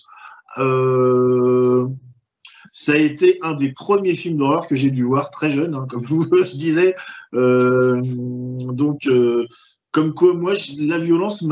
Euh, 0.59 1.89
ça 2.73 2.93
a 2.93 2.97
été 2.97 3.39
un 3.43 3.53
des 3.53 3.71
premiers 3.73 4.15
films 4.15 4.39
d'horreur 4.39 4.67
que 4.67 4.77
j'ai 4.77 4.91
dû 4.91 5.05
voir 5.05 5.31
très 5.31 5.51
jeune, 5.51 5.75
hein, 5.75 5.87
comme 5.89 6.05
vous 6.05 6.27
je 6.33 6.57
disais. 6.57 6.97
Euh, 7.35 8.01
donc, 8.03 9.07
euh, 9.07 9.47
comme 9.93 10.15
quoi, 10.15 10.35
moi, 10.35 10.55
la 10.79 10.99
violence. 10.99 11.45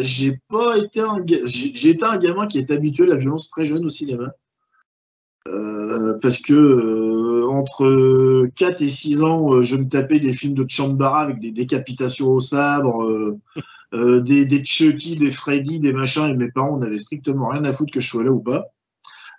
J'ai 0.00 0.40
pas 0.48 0.78
été 0.78 1.00
un. 1.00 1.16
J'ai 1.44 1.90
été 1.90 2.04
un 2.04 2.18
gamin 2.18 2.46
qui 2.46 2.58
est 2.58 2.70
habitué 2.70 3.04
à 3.04 3.08
la 3.08 3.16
violence 3.16 3.50
très 3.50 3.64
jeune 3.64 3.84
au 3.84 3.90
cinéma. 3.90 4.32
parce 6.20 6.38
que 6.38 7.44
entre 7.46 8.48
4 8.56 8.82
et 8.82 8.88
6 8.88 9.22
ans, 9.22 9.62
je 9.62 9.76
me 9.76 9.88
tapais 9.88 10.18
des 10.18 10.32
films 10.32 10.54
de 10.54 10.66
Chambara 10.68 11.20
avec 11.20 11.40
des 11.40 11.52
décapitations 11.52 12.32
au 12.32 12.40
sabre, 12.40 13.38
euh, 13.94 14.20
des, 14.20 14.44
des, 14.44 14.62
Chucky, 14.64 15.16
des 15.16 15.30
Freddy, 15.30 15.80
des 15.80 15.92
machins, 15.92 16.28
et 16.28 16.34
mes 16.34 16.50
parents 16.50 16.76
n'avaient 16.76 16.98
strictement 16.98 17.48
rien 17.48 17.64
à 17.64 17.72
foutre 17.72 17.92
que 17.92 18.00
je 18.00 18.08
sois 18.08 18.22
là 18.22 18.30
ou 18.30 18.40
pas. 18.40 18.66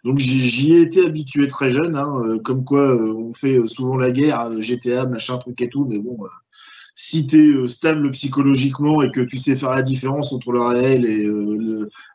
Donc 0.03 0.17
j'y 0.17 0.73
ai 0.73 0.81
été 0.81 1.05
habitué 1.05 1.47
très 1.47 1.69
jeune, 1.69 1.95
hein, 1.95 2.21
euh, 2.25 2.39
comme 2.39 2.63
quoi 2.63 2.89
euh, 2.89 3.13
on 3.13 3.33
fait 3.33 3.59
souvent 3.67 3.97
la 3.97 4.11
guerre, 4.11 4.59
GTA, 4.61 5.05
machin, 5.05 5.37
truc 5.37 5.61
et 5.61 5.69
tout, 5.69 5.85
mais 5.85 5.99
bon, 5.99 6.17
si 7.01 7.25
tu 7.25 7.63
es 7.63 7.67
stable 7.67 8.11
psychologiquement 8.11 9.01
et 9.01 9.09
que 9.09 9.21
tu 9.21 9.37
sais 9.37 9.55
faire 9.55 9.69
la 9.69 9.81
différence 9.81 10.33
entre 10.33 10.51
le 10.51 10.59
réel 10.59 11.05
et, 11.05 11.25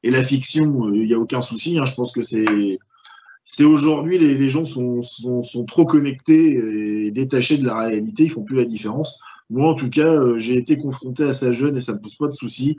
et 0.03 0.11
la 0.11 0.23
fiction, 0.23 0.93
il 0.93 1.07
n'y 1.07 1.15
a 1.15 1.19
aucun 1.19 1.41
souci. 1.41 1.79
Hein, 1.79 1.87
je 1.87 1.95
pense 1.95 2.13
que 2.13 2.21
c'est 2.21 3.65
aujourd'hui 3.65 4.19
les, 4.19 4.47
gens 4.47 4.67
sont, 4.67 5.01
trop 5.67 5.87
connectés 5.87 7.07
et 7.07 7.11
détachés 7.11 7.57
de 7.57 7.65
la 7.65 7.79
réalité, 7.79 8.25
ils 8.25 8.31
font 8.31 8.45
plus 8.45 8.57
la 8.57 8.67
différence. 8.67 9.19
Moi, 9.49 9.71
en 9.71 9.75
tout 9.75 9.89
cas, 9.89 10.07
euh, 10.07 10.37
j'ai 10.37 10.59
été 10.59 10.77
confronté 10.77 11.25
à 11.25 11.33
ça 11.33 11.51
jeune 11.53 11.79
et 11.79 11.81
ça 11.81 11.95
me 11.95 11.99
pose 11.99 12.17
pas 12.17 12.27
de 12.27 12.33
soucis. 12.33 12.77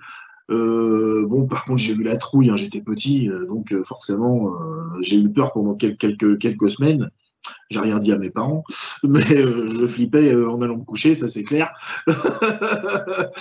Euh, 0.51 1.26
bon, 1.26 1.47
par 1.47 1.66
contre, 1.66 1.80
j'ai 1.80 1.93
eu 1.93 2.03
la 2.03 2.18
trouille, 2.18 2.51
hein, 2.51 2.56
j'étais 2.56 2.82
petit, 2.82 3.32
euh, 3.32 3.47
donc 3.47 3.74
forcément, 3.82 4.53
j'ai 5.01 5.18
eu 5.18 5.30
peur 5.32 5.53
pendant 5.53 5.74
quelques 5.74 6.70
semaines. 6.70 7.10
J'ai 7.70 7.80
rien 7.80 8.00
dit 8.00 8.12
à 8.12 8.18
mes 8.18 8.30
parents, 8.30 8.64
mais 9.04 9.22
je 9.22 9.88
flippais 9.88 10.36
en 10.36 10.62
allant 10.62 10.78
me 10.78 10.84
coucher, 10.84 11.16
ça 11.16 11.28
c'est 11.28 11.43
clair. 11.43 11.72
je, 12.08 13.32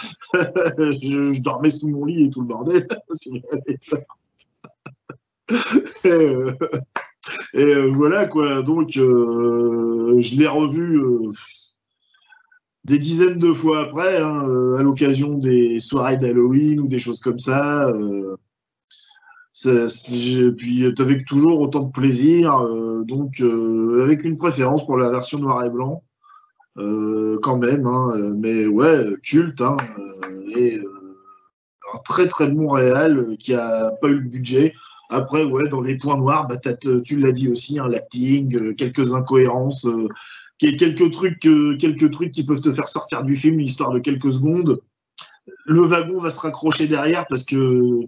dormais 1.40 1.70
sous 1.70 1.88
mon 1.88 2.04
lit 2.04 2.24
et 2.24 2.30
tout 2.30 2.40
le 2.40 2.46
bordel. 2.46 2.88
et, 7.54 7.74
voilà 7.88 8.26
quoi. 8.26 8.62
Donc, 8.62 8.90
je 8.90 10.36
l'ai 10.36 10.46
revu 10.46 11.00
des 12.84 12.98
dizaines 12.98 13.38
de 13.38 13.52
fois 13.52 13.80
après, 13.80 14.18
hein, 14.18 14.46
euh, 14.48 14.76
à 14.76 14.82
l'occasion 14.82 15.38
des 15.38 15.80
soirées 15.80 16.18
d'Halloween 16.18 16.80
ou 16.80 16.86
des 16.86 16.98
choses 16.98 17.20
comme 17.20 17.38
ça. 17.38 17.88
Euh, 17.88 18.36
puis 20.56 20.84
avais 20.98 21.24
toujours 21.24 21.60
autant 21.60 21.84
de 21.84 21.92
plaisir, 21.92 22.58
euh, 22.58 23.04
donc 23.04 23.40
avec 24.02 24.24
une 24.24 24.36
préférence 24.36 24.84
pour 24.84 24.96
la 24.96 25.10
version 25.10 25.38
noir 25.38 25.64
et 25.64 25.70
blanc, 25.70 26.02
quand 26.76 27.58
même. 27.58 27.86
Hein, 27.86 28.34
mais 28.36 28.66
ouais, 28.66 29.06
culte, 29.22 29.60
hein, 29.60 29.76
et 30.56 30.80
un 31.92 31.98
très 32.04 32.26
très 32.26 32.48
bon 32.48 32.68
réel 32.68 33.36
qui 33.38 33.54
a 33.54 33.92
pas 34.00 34.08
eu 34.08 34.16
le 34.20 34.28
budget. 34.28 34.74
Après, 35.10 35.44
ouais, 35.44 35.68
dans 35.68 35.82
les 35.82 35.96
points 35.96 36.16
noirs, 36.16 36.48
bah, 36.48 36.56
tu 37.04 37.20
l'as 37.20 37.32
dit 37.32 37.48
aussi, 37.48 37.78
hein, 37.78 37.88
l'acting, 37.88 38.74
quelques 38.74 39.12
incohérences 39.14 39.86
quelques 40.58 41.10
trucs, 41.10 41.46
euh, 41.46 41.76
quelques 41.78 42.10
trucs 42.10 42.32
qui 42.32 42.44
peuvent 42.44 42.60
te 42.60 42.72
faire 42.72 42.88
sortir 42.88 43.22
du 43.22 43.36
film, 43.36 43.58
l'histoire 43.58 43.90
de 43.90 43.98
quelques 43.98 44.32
secondes. 44.32 44.80
Le 45.66 45.82
wagon 45.82 46.20
va 46.20 46.30
se 46.30 46.38
raccrocher 46.38 46.86
derrière 46.86 47.26
parce 47.28 47.44
que 47.44 48.00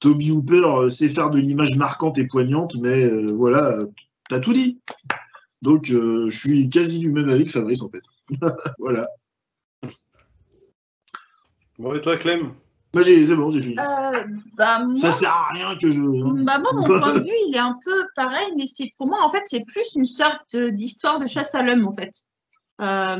Toby 0.00 0.30
Hooper 0.30 0.62
euh, 0.64 0.88
sait 0.88 1.08
faire 1.08 1.30
de 1.30 1.38
l'image 1.38 1.76
marquante 1.76 2.18
et 2.18 2.26
poignante, 2.26 2.76
mais 2.80 3.04
euh, 3.04 3.32
voilà, 3.32 3.78
t'as 4.28 4.40
tout 4.40 4.52
dit. 4.52 4.80
Donc, 5.62 5.86
je 5.86 6.30
suis 6.30 6.68
quasi 6.68 6.98
du 6.98 7.10
même 7.10 7.28
avis 7.30 7.44
que 7.44 7.50
Fabrice, 7.50 7.82
en 7.82 7.90
fait. 7.90 8.02
voilà. 8.78 9.08
Bon, 11.78 11.94
et 11.94 12.00
toi, 12.00 12.16
Clem? 12.16 12.52
Allez, 12.96 13.26
c'est 13.26 13.36
bon, 13.36 13.50
j'ai 13.50 13.62
fini. 13.62 13.76
Euh, 13.78 14.24
bah, 14.56 14.82
ça 14.96 15.12
sert 15.12 15.30
à 15.30 15.52
rien 15.52 15.76
que 15.76 15.90
je. 15.90 16.00
Bah, 16.44 16.58
moi, 16.58 16.72
mon 16.72 16.82
point 16.86 17.14
de 17.14 17.20
vue, 17.20 17.36
il 17.48 17.54
est 17.54 17.58
un 17.58 17.78
peu 17.84 18.06
pareil, 18.16 18.48
mais 18.56 18.66
c'est 18.66 18.92
pour 18.96 19.06
moi, 19.06 19.18
en 19.22 19.30
fait, 19.30 19.42
c'est 19.42 19.64
plus 19.64 19.94
une 19.94 20.06
sorte 20.06 20.56
d'histoire 20.56 21.18
de 21.18 21.26
chasse 21.26 21.54
à 21.54 21.62
l'homme, 21.62 21.86
en 21.86 21.92
fait. 21.92 22.24
Euh, 22.80 23.16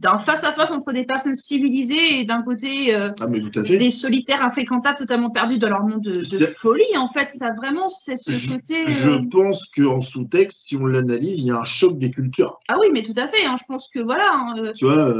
d'un 0.00 0.18
face-à-face 0.18 0.70
entre 0.70 0.92
des 0.92 1.04
personnes 1.04 1.34
civilisées 1.34 2.20
et 2.20 2.24
d'un 2.24 2.42
côté 2.42 2.94
euh, 2.94 3.10
ah, 3.20 3.26
des 3.26 3.90
solitaires 3.90 4.40
infréquentables 4.40 4.96
totalement 4.96 5.30
perdus 5.30 5.58
dans 5.58 5.68
leur 5.68 5.82
monde 5.82 6.02
de, 6.02 6.22
folie. 6.22 6.96
En 6.96 7.08
fait, 7.08 7.30
ça 7.32 7.52
vraiment, 7.56 7.88
c'est 7.88 8.16
ce 8.16 8.52
côté. 8.52 8.86
Je 8.86 9.10
euh, 9.10 9.28
pense 9.28 9.66
qu'en 9.66 9.98
sous-texte, 9.98 10.60
si 10.60 10.76
on 10.76 10.86
l'analyse, 10.86 11.40
il 11.40 11.46
y 11.46 11.50
a 11.50 11.56
un 11.56 11.64
choc 11.64 11.98
des 11.98 12.12
cultures. 12.12 12.60
Ah 12.68 12.76
oui, 12.80 12.86
mais 12.92 13.02
tout 13.02 13.14
à 13.16 13.26
fait. 13.26 13.44
Hein, 13.44 13.56
je 13.58 13.64
pense 13.66 13.88
que 13.92 13.98
voilà. 13.98 14.30
Hein, 14.32 14.72
tu 14.76 14.84
vois, 14.84 15.12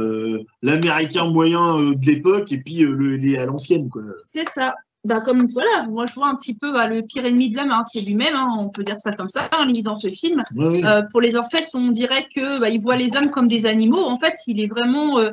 l'américain 0.61 1.25
moyen 1.25 1.75
de 1.77 2.05
l'époque 2.05 2.53
et 2.53 2.59
puis 2.59 2.77
le, 2.77 3.17
les 3.17 3.37
à 3.37 3.45
l'ancienne. 3.45 3.89
C'est 4.31 4.47
ça 4.47 4.75
bah, 5.05 5.21
comme 5.21 5.45
voilà, 5.47 5.85
moi 5.87 6.05
je 6.07 6.15
vois 6.15 6.27
un 6.27 6.35
petit 6.35 6.55
peu 6.55 6.71
bah, 6.73 6.87
le 6.87 7.03
pire 7.03 7.25
ennemi 7.25 7.49
de 7.49 7.57
l'homme, 7.57 7.71
hein, 7.71 7.85
c'est 7.91 8.01
lui-même, 8.01 8.35
hein, 8.35 8.55
on 8.59 8.69
peut 8.69 8.83
dire 8.83 8.97
ça 8.97 9.11
comme 9.11 9.29
ça, 9.29 9.47
hein, 9.51 9.71
dans 9.83 9.95
ce 9.95 10.09
film. 10.09 10.43
Euh, 10.57 11.03
pour 11.11 11.21
les 11.21 11.35
Orphèses, 11.35 11.69
on 11.75 11.91
dirait 11.91 12.27
que 12.35 12.59
bah, 12.59 12.69
il 12.69 12.81
voit 12.81 12.95
les 12.95 13.15
hommes 13.15 13.29
comme 13.29 13.47
des 13.47 13.67
animaux. 13.67 14.03
En 14.03 14.17
fait, 14.17 14.33
il 14.47 14.59
est 14.59 14.67
vraiment, 14.67 15.19
euh, 15.19 15.29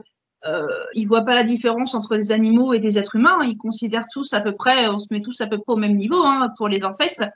euh, 0.47 0.67
il 0.95 1.07
voit 1.07 1.23
pas 1.23 1.35
la 1.35 1.43
différence 1.43 1.95
entre 1.95 2.17
des 2.17 2.33
animaux 2.33 2.75
et 2.75 2.81
des 2.81 2.99
êtres 2.99 3.17
humains. 3.17 3.39
Il 3.45 3.57
considère 3.57 4.07
tous 4.13 4.35
à 4.35 4.41
peu 4.41 4.53
près, 4.53 4.89
on 4.89 4.99
se 4.99 5.07
met 5.11 5.23
tous 5.23 5.41
à 5.41 5.47
peu 5.47 5.57
près 5.57 5.73
au 5.73 5.77
même 5.77 5.97
niveau 5.97 6.23
pour 6.59 6.69
les 6.69 6.85
Orphèses. 6.85 7.27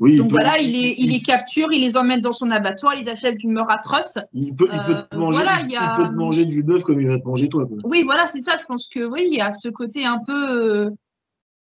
Donc 0.00 0.30
voilà, 0.30 0.58
il 0.58 0.72
les, 0.72 0.94
il 0.98 1.10
les 1.10 1.22
capture, 1.22 1.72
il 1.72 1.80
les 1.80 1.96
emmène 1.96 2.20
dans 2.20 2.32
son 2.32 2.50
abattoir, 2.50 2.94
il 2.94 3.04
les 3.04 3.08
achève 3.08 3.36
d'une 3.36 3.52
mort 3.52 3.70
atroce. 3.70 4.18
Il 4.32 4.54
peut, 4.54 4.68
il 4.72 4.80
peut 4.82 4.94
te 4.94 5.14
euh, 5.14 5.18
manger, 5.18 5.44
il, 5.68 5.78
peut 5.96 6.08
te 6.08 6.14
manger 6.14 6.44
du 6.46 6.62
bœuf 6.62 6.82
comme 6.82 7.00
il 7.00 7.08
va 7.08 7.18
te 7.18 7.26
manger 7.26 7.48
toi. 7.48 7.66
Oui, 7.84 8.02
voilà, 8.02 8.26
c'est 8.26 8.40
ça. 8.40 8.56
Je 8.56 8.64
pense 8.64 8.88
que 8.88 9.04
oui, 9.04 9.28
il 9.30 9.36
y 9.36 9.40
a 9.40 9.52
ce 9.52 9.68
côté 9.68 10.04
un 10.04 10.18
peu. 10.24 10.90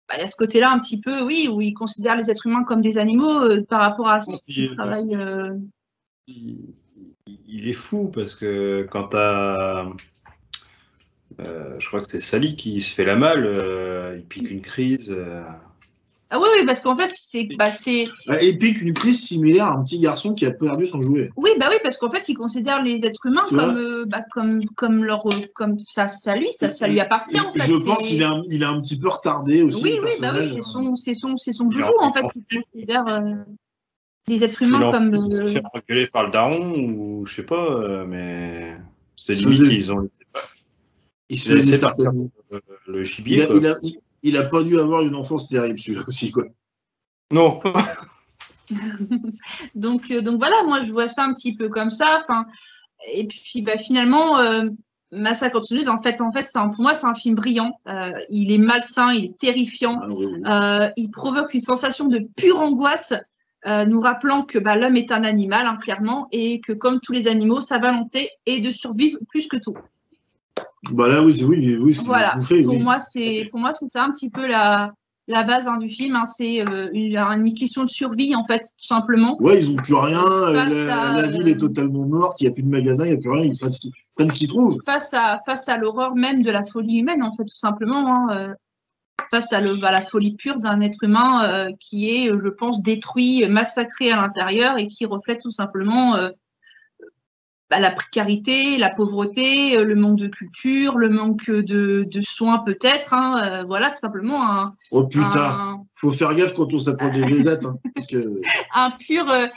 Bah, 0.08 0.16
il 0.18 0.22
y 0.22 0.24
a 0.24 0.28
ce 0.28 0.36
côté-là 0.36 0.72
un 0.72 0.80
petit 0.80 1.00
peu, 1.00 1.22
oui, 1.22 1.50
où 1.52 1.62
il 1.62 1.74
considère 1.74 2.16
les 2.16 2.30
êtres 2.30 2.48
humains 2.48 2.64
comme 2.64 2.82
des 2.82 2.98
animaux 2.98 3.42
euh, 3.42 3.64
par 3.68 3.82
rapport 3.82 4.10
à 4.10 4.22
ce 4.22 4.36
qu'il 4.46 4.76
travaille. 4.76 5.16
Euh. 5.16 5.56
Il, 6.28 7.68
est 7.68 7.74
fou 7.74 8.10
parce 8.14 8.36
que 8.36 8.88
quand 8.92 9.10
tu 9.10 9.18
as. 9.18 9.88
je 11.38 11.88
crois 11.88 12.02
que 12.02 12.10
c'est 12.10 12.22
Sally 12.22 12.56
qui 12.56 12.82
se 12.82 12.94
fait 12.94 13.06
la 13.06 13.16
malle, 13.16 13.50
il 14.18 14.24
pique 14.26 14.50
une 14.50 14.62
crise. 14.62 15.16
Ah 16.32 16.38
oui, 16.40 16.48
oui, 16.60 16.66
parce 16.66 16.80
qu'en 16.80 16.96
fait, 16.96 17.12
c'est. 17.12 17.48
Bah, 17.58 17.72
c'est... 17.72 18.08
Épique, 18.40 18.82
une 18.82 18.94
crise 18.94 19.20
similaire 19.20 19.66
à 19.66 19.72
un 19.72 19.84
petit 19.84 20.00
garçon 20.00 20.36
qui 20.36 20.46
a 20.46 20.52
perdu 20.52 20.86
son 20.86 21.02
jouet. 21.02 21.32
Oui, 21.36 21.50
bah 21.60 21.68
oui, 21.72 21.78
parce 21.82 21.98
qu'en 21.98 22.10
fait, 22.10 22.30
il 22.30 22.36
considère 22.36 22.84
les 22.84 23.04
êtres 23.04 23.26
humains 23.26 23.46
comme, 23.50 23.78
euh, 23.78 24.06
bah, 24.06 24.22
comme, 24.32 24.60
comme, 24.76 25.04
leur, 25.04 25.24
comme 25.56 25.80
ça, 25.80 26.08
ça 26.08 26.36
lui, 26.36 26.54
ça, 26.54 26.70
ça 26.70 26.88
lui 26.88 27.00
appartient. 27.00 27.40
En 27.40 27.52
fait. 27.52 27.66
Je 27.66 27.74
pense 27.84 28.08
qu'il 28.08 28.22
est 28.22 28.26
un, 28.26 28.44
il 28.48 28.62
est 28.62 28.66
un 28.66 28.80
petit 28.80 29.00
peu 29.00 29.10
retardé 29.10 29.64
aussi. 29.64 29.84
Oui, 29.84 30.00
oui, 30.04 30.12
bah 30.22 30.32
oui, 30.36 30.46
c'est 30.46 30.62
son, 30.62 30.96
c'est 30.96 31.16
son, 31.16 31.36
c'est 31.36 31.54
son 31.54 31.72
joujou, 31.72 31.94
en 32.00 32.14
fait. 32.14 32.22
Il 32.36 32.64
considère 32.72 33.08
euh, 33.08 33.34
les 34.28 34.44
êtres 34.44 34.62
humains 34.62 34.92
comme. 34.92 35.26
Il 35.28 35.36
euh... 35.36 35.48
fait 35.48 35.64
reculer 35.74 36.08
par 36.08 36.26
le 36.26 36.32
daron, 36.32 36.76
ou 36.80 37.26
je 37.26 37.34
sais 37.34 37.44
pas, 37.44 37.66
euh, 37.66 38.06
mais 38.06 38.78
c'est 39.16 39.34
limite 39.34 39.68
qu'ils 39.68 39.92
ont. 39.92 40.08
Il 41.30 41.40
se 41.40 41.54
laissé 41.54 41.80
partir 41.80 42.12
le 42.88 43.04
gibier. 43.04 43.48
Il 43.56 43.66
a, 43.66 43.80
il 44.24 44.38
a, 44.38 44.40
il 44.40 44.46
a 44.46 44.50
pas 44.50 44.64
dû 44.64 44.80
avoir 44.80 45.02
une 45.02 45.16
enfance 45.16 45.48
terrible, 45.48 45.80
celui-là 45.80 46.04
aussi, 46.08 46.32
quoi. 46.32 46.46
Non. 47.32 47.62
donc, 49.76 50.12
donc 50.12 50.38
voilà, 50.38 50.64
moi 50.64 50.82
je 50.82 50.92
vois 50.92 51.08
ça 51.08 51.24
un 51.24 51.34
petit 51.34 51.56
peu 51.56 51.70
comme 51.70 51.90
ça. 51.90 52.20
Enfin, 52.22 52.46
et 53.14 53.28
puis 53.28 53.62
bah, 53.62 53.78
finalement, 53.78 54.38
Massacre 55.12 55.58
en 55.58 55.98
fait, 55.98 56.22
en 56.22 56.32
fait, 56.32 56.48
pour 56.54 56.82
moi, 56.82 56.94
c'est 56.94 57.08
un 57.08 57.16
film 57.16 57.36
brillant. 57.36 57.80
Euh, 57.88 58.12
il 58.30 58.52
est 58.52 58.60
malsain, 58.60 59.12
il 59.12 59.26
est 59.26 59.38
terrifiant. 59.38 60.02
Ah 60.46 60.84
euh, 60.84 60.90
il 60.98 61.10
provoque 61.10 61.54
une 61.54 61.62
sensation 61.62 62.08
de 62.08 62.22
pure 62.38 62.60
angoisse, 62.60 63.14
euh, 63.66 63.86
nous 63.86 64.02
rappelant 64.02 64.44
que 64.44 64.60
bah, 64.60 64.76
l'homme 64.76 64.98
est 64.98 65.12
un 65.12 65.24
animal, 65.24 65.66
hein, 65.66 65.78
clairement, 65.82 66.28
et 66.32 66.62
que 66.62 66.74
comme 66.74 67.00
tous 67.00 67.12
les 67.12 67.28
animaux, 67.28 67.62
sa 67.62 67.80
volonté 67.80 68.30
est 68.46 68.60
de 68.60 68.70
survivre 68.70 69.18
plus 69.30 69.48
que 69.48 69.58
tout. 69.58 69.76
Bah 70.92 71.08
là, 71.08 71.22
oui, 71.24 71.44
oui, 71.44 71.78
oui 71.78 71.98
Voilà. 72.06 72.36
pour 72.66 72.80
moi, 72.80 73.00
c'est 73.00 73.48
pour 73.52 73.60
moi, 73.60 73.74
c'est 73.74 73.88
ça 73.88 74.04
un 74.04 74.12
petit 74.12 74.30
peu 74.30 74.48
la, 74.48 74.94
la 75.28 75.44
base 75.44 75.68
hein, 75.68 75.78
du 75.78 75.88
film. 75.88 76.16
Hein, 76.16 76.26
c'est 76.26 76.60
euh, 76.68 76.90
une, 76.94 77.54
question 77.54 77.84
de 77.84 77.90
survie, 77.90 78.36
en 78.36 78.44
fait, 78.44 78.62
tout 78.62 78.86
simplement. 78.86 79.42
Ouais, 79.42 79.62
ils 79.62 79.76
n'ont 79.76 79.82
plus 79.82 79.94
rien. 79.94 80.52
La, 80.52 81.28
ville 81.28 81.48
est 81.48 81.58
totalement 81.58 82.06
morte. 82.06 82.42
Il 82.42 82.46
n'y 82.46 82.50
a 82.50 82.54
plus 82.54 82.64
de 82.64 82.70
magasins, 82.70 83.06
il 83.06 83.12
n'y 83.12 83.18
a 83.18 83.20
plus 83.20 83.30
rien. 83.30 83.44
Ils 83.44 83.58
prennent 84.16 84.30
ce 84.30 84.36
qu'ils 84.36 84.48
trouvent. 84.48 84.82
Face 84.86 85.14
à, 85.14 85.40
face 85.46 85.70
à 85.70 85.78
l'horreur 85.78 86.16
même 86.16 86.42
de 86.42 86.52
la 86.52 86.64
folie 86.64 86.98
humaine, 87.00 87.24
en 87.24 87.32
fait, 87.32 87.46
tout 87.46 87.58
simplement. 87.58 88.08
Hein, 88.08 88.28
euh, 88.32 88.54
face 89.32 89.54
à, 89.54 89.62
le, 89.62 89.80
la 89.80 90.02
folie 90.02 90.36
pure 90.36 90.60
d'un 90.60 90.82
être 90.82 91.04
humain 91.04 91.44
euh, 91.44 91.72
qui 91.80 92.10
est, 92.10 92.30
je 92.30 92.48
pense, 92.48 92.82
détruit, 92.82 93.48
massacré 93.48 94.12
à 94.12 94.16
l'intérieur 94.16 94.78
et 94.78 94.88
qui 94.88 95.06
reflète 95.06 95.42
tout 95.42 95.52
simplement 95.52 96.16
bah, 97.70 97.80
la 97.80 97.92
précarité, 97.92 98.78
la 98.78 98.90
pauvreté, 98.90 99.78
euh, 99.78 99.84
le 99.84 99.96
manque 99.96 100.18
de 100.18 100.28
culture, 100.28 100.98
le 100.98 101.10
manque 101.10 101.52
de, 101.52 102.08
soins 102.24 102.60
peut-être. 102.66 103.14
Hein, 103.14 103.42
euh, 103.44 103.64
voilà, 103.64 103.92
tout 103.92 104.00
simplement 104.00 104.44
un. 104.44 104.74
Oh 104.92 105.04
putain, 105.04 105.84
faut 105.96 106.10
faire 106.10 106.34
gaffe 106.34 106.54
quand 106.54 106.74
on 106.74 106.80
s'approche 106.80 107.12
des 107.12 107.48
aides. 107.48 107.66
Hein, 107.66 107.78
un 108.74 108.90
pur. 108.92 109.30
Euh, 109.30 109.48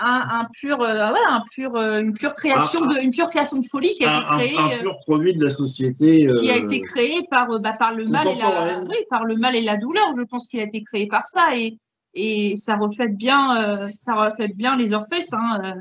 un, 0.00 0.48
pur, 0.52 0.82
un 0.82 1.42
pur, 1.52 1.76
une 1.76 2.14
pure 2.14 2.34
création 2.34 2.84
de, 2.84 3.00
une 3.00 3.12
pure 3.12 3.30
création 3.30 3.60
de 3.60 3.64
folie 3.64 3.94
qui 3.94 4.04
a 4.04 4.16
été 4.16 4.26
créée. 4.26 4.58
Un, 4.58 4.78
pur 4.78 4.98
produit 5.06 5.32
de 5.34 5.44
la 5.44 5.50
société. 5.50 6.26
qui 6.40 6.50
a 6.50 6.56
été 6.56 6.80
créé 6.80 7.20
par, 7.30 7.60
bah, 7.60 7.74
par 7.78 7.94
le 7.94 8.04
mal 8.06 8.26
et 8.26 8.34
la, 8.34 8.80
oui, 8.80 8.96
par 9.08 9.24
le 9.24 9.36
mal 9.36 9.54
et 9.54 9.62
la 9.62 9.76
douleur. 9.76 10.10
Je 10.16 10.22
pense 10.22 10.48
qu'il 10.48 10.58
a 10.58 10.64
été 10.64 10.82
créé 10.82 11.06
par 11.06 11.22
ça 11.22 11.56
et, 11.56 11.78
et 12.12 12.56
ça 12.56 12.74
reflète 12.74 13.16
bien, 13.16 13.88
ça 13.92 14.14
reflète 14.16 14.56
bien 14.56 14.76
les 14.76 14.94
Orphées. 14.94 15.24
Hein, 15.30 15.76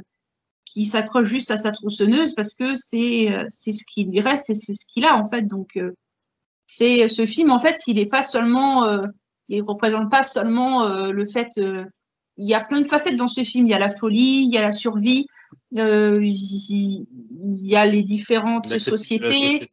qui 0.74 0.86
s'accroche 0.86 1.28
juste 1.28 1.52
à 1.52 1.58
sa 1.58 1.72
tronçonneuse 1.72 2.34
parce 2.34 2.56
que 2.56 2.76
c'est 2.76 3.32
euh, 3.32 3.46
c'est 3.50 3.74
ce 3.74 3.84
qui 3.86 4.06
lui 4.06 4.22
reste 4.22 4.50
et 4.50 4.56
c'est 4.56 4.74
ce 4.74 4.86
qu'il 4.92 5.06
a 5.06 5.16
en 5.16 5.28
fait. 5.28 5.44
Donc 5.44 5.78
euh, 5.78 5.92
c'est 6.66 7.08
ce 7.10 7.26
film 7.26 7.52
en 7.52 7.60
fait, 7.60 7.80
il 7.86 8.00
est 8.00 8.08
pas 8.08 8.24
seulement, 8.24 8.86
euh, 8.86 9.06
il 9.50 9.62
représente 9.62 10.10
pas 10.10 10.24
seulement 10.24 10.88
le 10.88 11.26
fait. 11.26 11.50
il 11.58 12.50
y 12.50 12.56
a 12.56 12.64
plein 12.64 12.82
de 12.82 12.88
facettes 12.88 13.18
dans 13.18 13.28
ce 13.28 13.44
film. 13.44 13.68
Il 13.68 13.70
y 13.70 13.76
a 13.76 13.80
la 13.80 13.92
folie, 13.92 14.46
il 14.46 14.52
y 14.52 14.58
a 14.58 14.62
la 14.62 14.72
survie, 14.72 15.28
il, 15.72 17.06
y 17.68 17.76
a 17.76 17.86
les 17.86 18.02
différentes 18.02 18.80
sociétés 18.80 19.68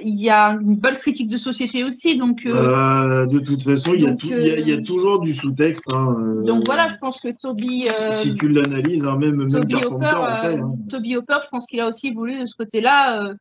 il 0.00 0.20
y 0.20 0.30
a 0.30 0.50
une 0.50 0.76
bonne 0.76 0.96
critique 0.96 1.28
de 1.28 1.38
société 1.38 1.84
aussi. 1.84 2.16
Donc, 2.16 2.44
euh, 2.46 2.52
euh, 2.52 3.26
de 3.26 3.38
toute 3.38 3.62
façon, 3.62 3.94
il, 3.94 4.02
y 4.02 4.06
a 4.06 4.16
il, 4.58 4.68
y 4.68 4.72
a, 4.72 4.80
toujours 4.80 5.20
du 5.20 5.32
sous-texte. 5.32 5.92
Hein, 5.92 6.14
euh, 6.18 6.42
donc 6.42 6.64
voilà, 6.66 6.88
je 6.88 6.96
pense 6.96 7.20
que 7.20 7.28
Toby. 7.28 7.86
si 8.10 8.34
tu 8.34 8.48
l'analyses, 8.48 9.04
hein, 9.04 9.16
même, 9.16 9.36
même 9.36 9.48
Toby 9.48 9.76
Hopper, 9.76 10.06
hein. 10.06 10.72
Toby 10.88 11.16
Hopper, 11.16 11.38
je 11.42 11.48
pense 11.48 11.66
qu'il 11.66 11.80
a 11.80 11.88
aussi 11.88 12.10
voulu 12.10 12.40
de 12.40 12.46
ce 12.46 12.54
côté-là. 12.56 13.34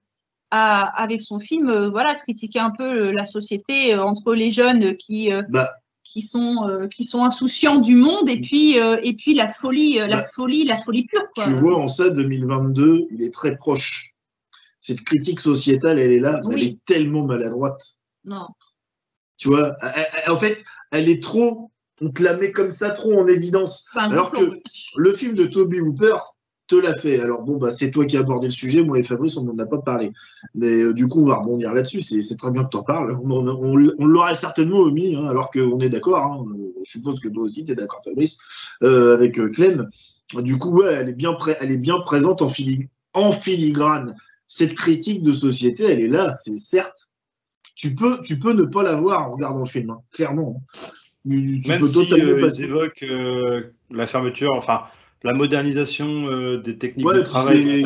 avec 0.52 1.22
son 1.22 1.40
film, 1.40 1.88
voilà, 1.88 2.16
critiquer 2.16 2.60
un 2.60 2.72
peu 2.72 3.12
la 3.12 3.26
société 3.26 3.96
entre 3.96 4.34
les 4.34 4.52
jeunes 4.52 4.96
qui, 4.96 5.30
bah. 5.50 5.70
qui, 6.04 6.22
sont, 6.22 6.88
qui 6.96 7.04
sont 7.04 7.24
insouciants 7.24 7.80
du 7.80 7.96
monde 7.96 8.30
et 8.30 8.42
puis, 8.42 8.78
et 8.78 9.14
puis 9.14 9.34
la 9.34 9.50
folie, 9.50 9.96
la 9.96 10.08
bah. 10.08 10.26
folie, 10.34 10.66
la 10.66 10.78
folie 10.78 11.06
pure. 11.06 11.24
Tu 11.36 11.54
vois, 11.54 11.78
en 11.78 11.88
ça, 11.88 12.10
2022, 12.10 13.08
il 13.12 13.24
est 13.24 13.34
très 13.34 13.56
proche 13.56 14.14
cette 14.88 15.02
critique 15.02 15.42
sociétale, 15.42 16.00
elle 16.00 16.14
est 16.14 16.20
là, 16.20 16.40
mais 16.48 16.56
elle 16.56 16.64
est 16.64 16.78
tellement 16.86 17.26
maladroite. 17.26 17.98
Non. 18.24 18.48
Tu 19.38 19.50
vois, 19.50 19.76
en 20.30 20.38
fait, 20.38 20.64
elle 20.92 21.10
est 21.10 21.22
trop, 21.22 21.72
on 22.02 22.10
te 22.10 22.24
la 22.24 22.38
met 22.38 22.52
comme 22.52 22.72
ça 22.72 22.92
trop 22.92 23.20
en 23.20 23.28
évidence. 23.28 23.86
Alors 23.96 24.32
que 24.32 24.62
le 24.96 25.14
film 25.14 25.36
de 25.36 25.46
Toby 25.46 25.82
Hooper 25.82 26.16
te 26.68 26.76
l'a 26.76 26.94
fait. 26.94 27.20
Alors 27.20 27.44
bon, 27.44 27.58
bah, 27.58 27.74
c'est 27.74 27.92
toi 27.92 28.06
qui 28.06 28.16
as 28.16 28.22
abordé 28.22 28.48
le 28.48 28.52
sujet, 28.52 28.82
moi 28.82 28.98
et 28.98 29.04
Fabrice, 29.04 29.36
on 29.36 29.44
n'en 29.44 29.58
a 29.60 29.66
pas 29.66 29.80
parlé. 29.80 30.14
Mais 30.56 30.82
euh, 30.82 30.94
du 30.94 31.08
coup, 31.08 31.22
on 31.22 31.28
va 31.28 31.36
rebondir 31.36 31.74
là-dessus, 31.74 32.02
c'est 32.02 32.38
très 32.38 32.52
bien 32.52 32.64
que 32.64 32.70
tu 32.70 32.78
en 32.78 32.84
parles. 32.84 33.12
On, 33.22 33.76
l'aurait 33.76 34.36
certainement 34.36 34.80
omis, 34.80 35.18
hein, 35.18 35.26
alors 35.26 35.52
qu'on 35.52 35.80
est 35.80 35.90
d'accord. 35.90 36.24
Hein. 36.24 36.46
Je 36.86 36.92
suppose 36.92 37.20
que 37.20 37.28
toi 37.28 37.44
aussi, 37.44 37.66
tu 37.66 37.74
es 37.74 37.76
d'accord, 37.76 38.02
Fabrice, 38.06 38.38
euh, 38.84 39.16
avec 39.16 39.38
euh, 39.38 39.50
Clem. 39.50 39.90
Du 40.36 40.58
coup, 40.58 40.72
ouais, 40.78 40.94
elle 40.94 41.10
est 41.10 41.14
bien, 41.14 41.36
elle 41.60 41.72
est 41.72 41.78
bien 41.78 42.00
présente 42.00 42.42
en, 42.42 42.50
en 43.14 43.32
filigrane 43.34 44.16
cette 44.48 44.76
critique 44.76 45.22
de 45.22 45.32
société, 45.32 45.84
elle 45.84 46.00
est 46.00 46.08
là, 46.08 46.34
c'est 46.38 46.58
certes. 46.58 47.12
Tu 47.76 47.94
peux, 47.94 48.20
tu 48.22 48.40
peux 48.40 48.54
ne 48.54 48.64
pas 48.64 48.82
la 48.82 48.96
voir 48.96 49.28
en 49.28 49.32
regardant 49.34 49.60
le 49.60 49.66
film, 49.66 49.92
hein, 49.92 50.00
clairement. 50.12 50.64
Tu, 51.30 51.62
Même 51.68 51.82
peux 51.82 51.88
si, 51.88 51.94
totalement 51.94 52.46
euh, 52.46 52.50
ils 52.52 52.64
évoquent 52.64 53.04
euh, 53.04 53.74
la 53.92 54.08
fermeture, 54.08 54.54
enfin 54.54 54.84
la 55.24 55.34
modernisation 55.34 56.30
euh, 56.30 56.58
des 56.58 56.78
techniques 56.78 57.06
de 57.06 57.22
travail 57.22 57.84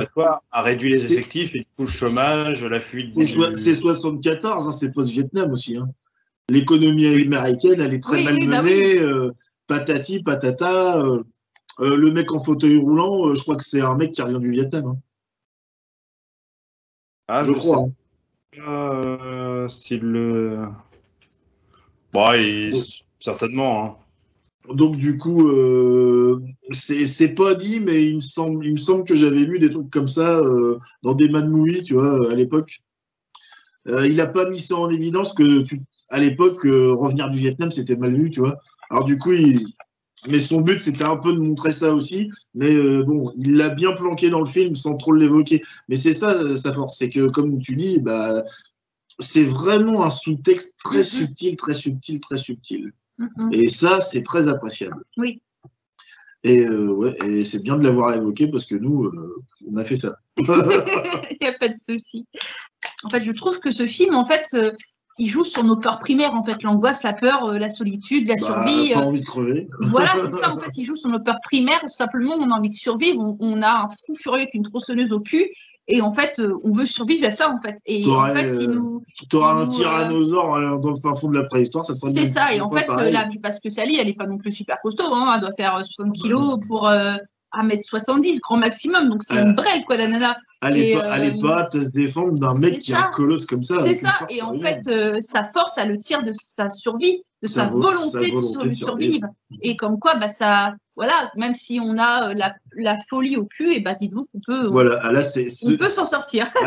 a 0.51 0.61
réduit 0.61 0.91
les 0.91 1.05
effectifs 1.05 1.55
et 1.55 1.59
du 1.59 1.65
coup 1.75 1.83
le 1.83 1.87
chômage, 1.87 2.63
la 2.63 2.79
fuite. 2.79 3.17
C'est 3.53 3.75
74, 3.75 4.67
hein, 4.67 4.71
c'est 4.71 4.93
post-Vietnam 4.93 5.51
aussi. 5.51 5.77
Hein. 5.77 5.89
L'économie 6.49 7.07
américaine, 7.07 7.81
elle 7.81 7.93
est 7.93 8.03
très 8.03 8.23
mal 8.23 8.35
bah 8.47 8.61
menée. 8.61 8.99
patati, 9.65 10.21
patata. 10.21 11.01
le 11.79 12.11
mec 12.11 12.31
en 12.31 12.39
fauteuil 12.39 12.77
roulant, 12.77 13.33
je 13.33 13.41
crois 13.41 13.55
que 13.55 13.63
c'est 13.63 13.81
un 13.81 13.95
mec 13.95 14.11
qui 14.11 14.21
revient 14.21 14.39
du 14.39 14.51
Vietnam. 14.51 14.97
Ah, 17.33 17.43
je, 17.43 17.53
crois. 17.53 17.87
Euh, 18.57 19.65
s'il 19.69 20.01
le. 20.01 20.65
Bon, 22.11 22.29
certainement. 23.21 23.85
Hein. 24.67 24.73
Donc 24.75 24.97
du 24.97 25.17
coup, 25.17 25.47
euh, 25.47 26.41
c'est 26.71 27.33
pas 27.33 27.55
dit, 27.55 27.79
mais 27.79 28.05
il 28.05 28.15
me 28.15 28.19
semble, 28.19 28.65
il 28.65 28.73
me 28.73 28.77
semble 28.77 29.05
que 29.05 29.15
j'avais 29.15 29.45
lu 29.45 29.59
des 29.59 29.69
trucs 29.69 29.89
comme 29.89 30.07
ça 30.07 30.39
euh, 30.39 30.77
dans 31.03 31.15
des 31.15 31.29
Mad 31.29 31.49
Movies, 31.49 31.83
tu 31.83 31.93
vois, 31.93 32.29
à 32.29 32.35
l'époque. 32.35 32.81
il 33.85 34.15
n'a 34.17 34.27
pas 34.27 34.49
mis 34.49 34.59
ça 34.59 34.75
en 34.75 34.89
évidence 34.89 35.31
que 35.31 35.61
tu, 35.61 35.79
à 36.09 36.19
l'époque, 36.19 36.63
revenir 36.63 37.29
du 37.29 37.39
Vietnam, 37.39 37.71
c'était 37.71 37.95
mal 37.95 38.13
vu, 38.13 38.29
tu 38.29 38.41
vois. 38.41 38.57
Alors 38.89 39.05
du 39.05 39.17
coup, 39.17 39.31
il, 39.31 39.67
mais 40.27 40.39
son 40.39 40.61
but, 40.61 40.79
c'était 40.79 41.03
un 41.03 41.17
peu 41.17 41.33
de 41.33 41.39
montrer 41.39 41.71
ça 41.71 41.93
aussi. 41.93 42.29
Mais 42.53 42.71
euh, 42.73 43.03
bon, 43.03 43.33
il 43.37 43.55
l'a 43.55 43.69
bien 43.69 43.93
planqué 43.93 44.29
dans 44.29 44.39
le 44.39 44.45
film 44.45 44.75
sans 44.75 44.95
trop 44.95 45.13
l'évoquer. 45.13 45.63
Mais 45.89 45.95
c'est 45.95 46.13
ça 46.13 46.55
sa 46.55 46.73
force, 46.73 46.97
c'est 46.97 47.09
que 47.09 47.27
comme 47.27 47.59
tu 47.59 47.75
dis, 47.75 47.99
bah, 47.99 48.43
c'est 49.19 49.43
vraiment 49.43 50.05
un 50.05 50.09
sous-texte 50.09 50.75
très 50.77 50.99
mm-hmm. 50.99 51.17
subtil, 51.17 51.55
très 51.55 51.73
subtil, 51.73 52.19
très 52.19 52.37
subtil. 52.37 52.93
Mm-hmm. 53.19 53.55
Et 53.55 53.67
ça, 53.67 54.01
c'est 54.01 54.23
très 54.23 54.47
appréciable. 54.47 55.03
Oui. 55.17 55.41
Et, 56.43 56.65
euh, 56.65 56.87
ouais, 56.87 57.15
et 57.25 57.43
c'est 57.43 57.61
bien 57.61 57.75
de 57.75 57.83
l'avoir 57.83 58.13
évoqué 58.13 58.47
parce 58.47 58.65
que 58.65 58.75
nous, 58.75 59.05
euh, 59.05 59.43
on 59.67 59.77
a 59.77 59.83
fait 59.83 59.95
ça. 59.95 60.17
Il 60.37 61.37
n'y 61.41 61.47
a 61.47 61.53
pas 61.53 61.69
de 61.69 61.77
souci. 61.77 62.25
En 63.03 63.09
fait, 63.09 63.23
je 63.23 63.31
trouve 63.31 63.59
que 63.59 63.71
ce 63.71 63.85
film, 63.85 64.15
en 64.15 64.25
fait, 64.25 64.45
il 65.17 65.27
joue 65.27 65.43
sur 65.43 65.63
nos 65.63 65.75
peurs 65.75 65.99
primaires, 65.99 66.33
en 66.33 66.43
fait, 66.43 66.63
l'angoisse, 66.63 67.03
la 67.03 67.13
peur, 67.13 67.45
euh, 67.45 67.57
la 67.57 67.69
solitude, 67.69 68.27
la 68.27 68.35
bah, 68.35 68.45
survie. 68.45 68.93
Pas 68.93 69.01
euh. 69.01 69.03
envie 69.03 69.19
de 69.19 69.25
crever. 69.25 69.67
Voilà, 69.81 70.13
c'est 70.15 70.31
ça, 70.31 70.53
en 70.53 70.57
fait, 70.59 70.71
il 70.77 70.85
joue 70.85 70.95
sur 70.95 71.09
nos 71.09 71.19
peurs 71.19 71.39
primaires. 71.43 71.81
Simplement, 71.87 72.35
on 72.39 72.51
a 72.51 72.57
envie 72.57 72.69
de 72.69 72.75
survivre. 72.75 73.35
On, 73.39 73.61
a 73.61 73.83
un 73.83 73.87
fou 73.89 74.15
furieux 74.15 74.41
avec 74.41 74.53
une 74.53 74.63
tronçonneuse 74.63 75.11
au 75.11 75.19
cul. 75.19 75.49
Et 75.87 76.01
en 76.01 76.11
fait, 76.11 76.39
euh, 76.39 76.57
on 76.63 76.71
veut 76.71 76.85
survivre 76.85 77.27
à 77.27 77.31
ça, 77.31 77.51
en 77.51 77.59
fait. 77.59 77.75
Et 77.85 78.05
en 78.07 78.33
fait, 78.33 78.53
il 78.59 78.69
nous. 78.69 79.03
Tu 79.29 79.35
auras 79.35 79.53
un 79.53 79.67
tyrannosaure 79.67 80.79
dans 80.79 80.89
le 80.89 80.95
fin 80.95 81.13
fond 81.15 81.29
de 81.29 81.37
la 81.37 81.43
préhistoire, 81.43 81.83
ça 81.83 81.93
C'est 81.93 82.25
ça, 82.27 82.53
et 82.53 82.61
en 82.61 82.69
fait, 82.69 82.87
là, 82.87 83.27
parce 83.43 83.59
que 83.59 83.69
Sally, 83.69 83.97
elle 83.97 84.07
n'est 84.07 84.13
pas 84.13 84.27
non 84.27 84.37
plus 84.37 84.53
super 84.53 84.79
costaud. 84.81 85.13
Hein, 85.13 85.33
elle 85.35 85.41
doit 85.41 85.51
faire 85.51 85.81
60 85.83 86.13
kilos 86.13 86.59
pour. 86.67 86.89
1m70, 87.53 88.39
grand 88.39 88.57
maximum, 88.57 89.09
donc 89.09 89.23
c'est 89.23 89.35
une 89.35 89.53
brève, 89.53 89.83
quoi, 89.85 89.97
la 89.97 90.07
nana. 90.07 90.37
Elle 90.61 90.73
n'est 90.73 91.39
pas, 91.41 91.63
à 91.63 91.71
se 91.71 91.89
défendre 91.89 92.33
d'un 92.35 92.57
mec 92.59 92.79
qui 92.79 92.93
a 92.93 93.07
un 93.07 93.11
colosse 93.11 93.45
comme 93.45 93.63
ça. 93.63 93.79
C'est 93.79 93.95
ça, 93.95 94.13
et 94.29 94.41
en 94.41 94.57
fait, 94.59 94.81
euh, 94.87 95.17
sa 95.21 95.45
force, 95.51 95.73
elle 95.77 95.89
le 95.89 95.97
tire 95.97 96.23
de 96.23 96.31
sa 96.39 96.69
survie, 96.69 97.23
de 97.41 97.47
sa, 97.47 97.65
volonté, 97.65 98.31
de, 98.31 98.73
survivre. 98.73 99.27
Et 99.61 99.75
comme 99.75 99.99
quoi, 99.99 100.15
bah, 100.15 100.27
ça, 100.27 100.75
voilà, 100.95 101.31
même 101.35 101.55
si 101.55 101.79
on 101.83 101.97
a 101.97 102.29
euh, 102.29 102.33
la, 102.35 102.55
la 102.77 102.97
folie 103.09 103.37
au 103.37 103.45
cul, 103.45 103.73
et 103.73 103.79
bah, 103.79 103.95
dites-vous 103.95 104.27
qu'on 104.31 104.39
peut, 104.45 104.67
voilà, 104.67 105.01
on 105.03 105.77
peut 105.77 105.89
s'en 105.89 106.05
sortir. 106.05 106.49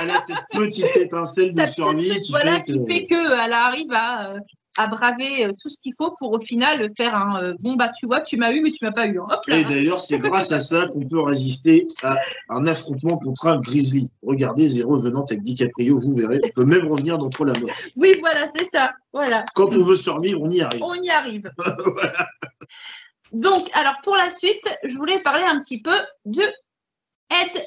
Elle 0.00 0.10
a, 0.10 0.20
cette 0.20 0.36
petite 0.52 0.96
étincelle 0.96 1.54
de 1.54 1.66
survie 1.66 2.20
qui, 2.20 2.32
voilà, 2.32 2.56
fait 2.56 2.64
qui 2.64 2.86
fait 2.86 3.06
qu'elle 3.06 3.52
arrive 3.52 3.92
à 3.92 4.32
euh, 4.32 4.38
à 4.76 4.86
braver 4.86 5.46
euh, 5.46 5.52
tout 5.60 5.68
ce 5.68 5.78
qu'il 5.78 5.94
faut 5.94 6.12
pour 6.18 6.32
au 6.32 6.38
final 6.38 6.88
faire 6.96 7.14
un 7.14 7.42
euh, 7.42 7.54
bon 7.60 7.76
bah 7.76 7.90
tu 7.96 8.06
vois 8.06 8.20
tu 8.20 8.36
m'as 8.36 8.52
eu 8.52 8.60
mais 8.60 8.70
tu 8.70 8.84
m'as 8.84 8.92
pas 8.92 9.06
eu 9.06 9.18
hein. 9.18 9.26
et 9.48 9.64
d'ailleurs 9.64 10.00
c'est 10.00 10.18
grâce 10.18 10.52
à 10.52 10.60
ça 10.60 10.86
qu'on 10.86 11.06
peut 11.06 11.20
résister 11.20 11.86
à 12.02 12.16
un 12.48 12.66
affrontement 12.66 13.18
contre 13.18 13.46
un 13.46 13.60
grizzly. 13.60 14.10
Regardez 14.22 14.66
Zéro 14.66 14.96
venant 14.96 15.24
avec 15.24 15.42
DiCaprio 15.42 15.98
vous 15.98 16.14
verrez 16.14 16.40
on 16.44 16.50
peut 16.50 16.64
même 16.64 16.86
revenir 16.86 17.18
d'entre 17.18 17.44
la 17.44 17.58
mort. 17.58 17.70
Oui 17.96 18.14
voilà 18.20 18.48
c'est 18.54 18.68
ça 18.68 18.92
voilà. 19.12 19.44
Quand 19.54 19.68
on 19.74 19.84
veut 19.84 19.94
survivre 19.94 20.42
on 20.42 20.50
y 20.50 20.60
arrive. 20.60 20.82
On 20.82 20.94
y 20.94 21.10
arrive. 21.10 21.50
Donc, 23.32 23.68
alors 23.72 23.96
pour 24.02 24.16
la 24.16 24.30
suite, 24.30 24.66
je 24.84 24.96
voulais 24.96 25.20
parler 25.20 25.42
un 25.42 25.58
petit 25.58 25.80
peu 25.80 25.96
de 26.24 26.42
Ed 27.28 27.66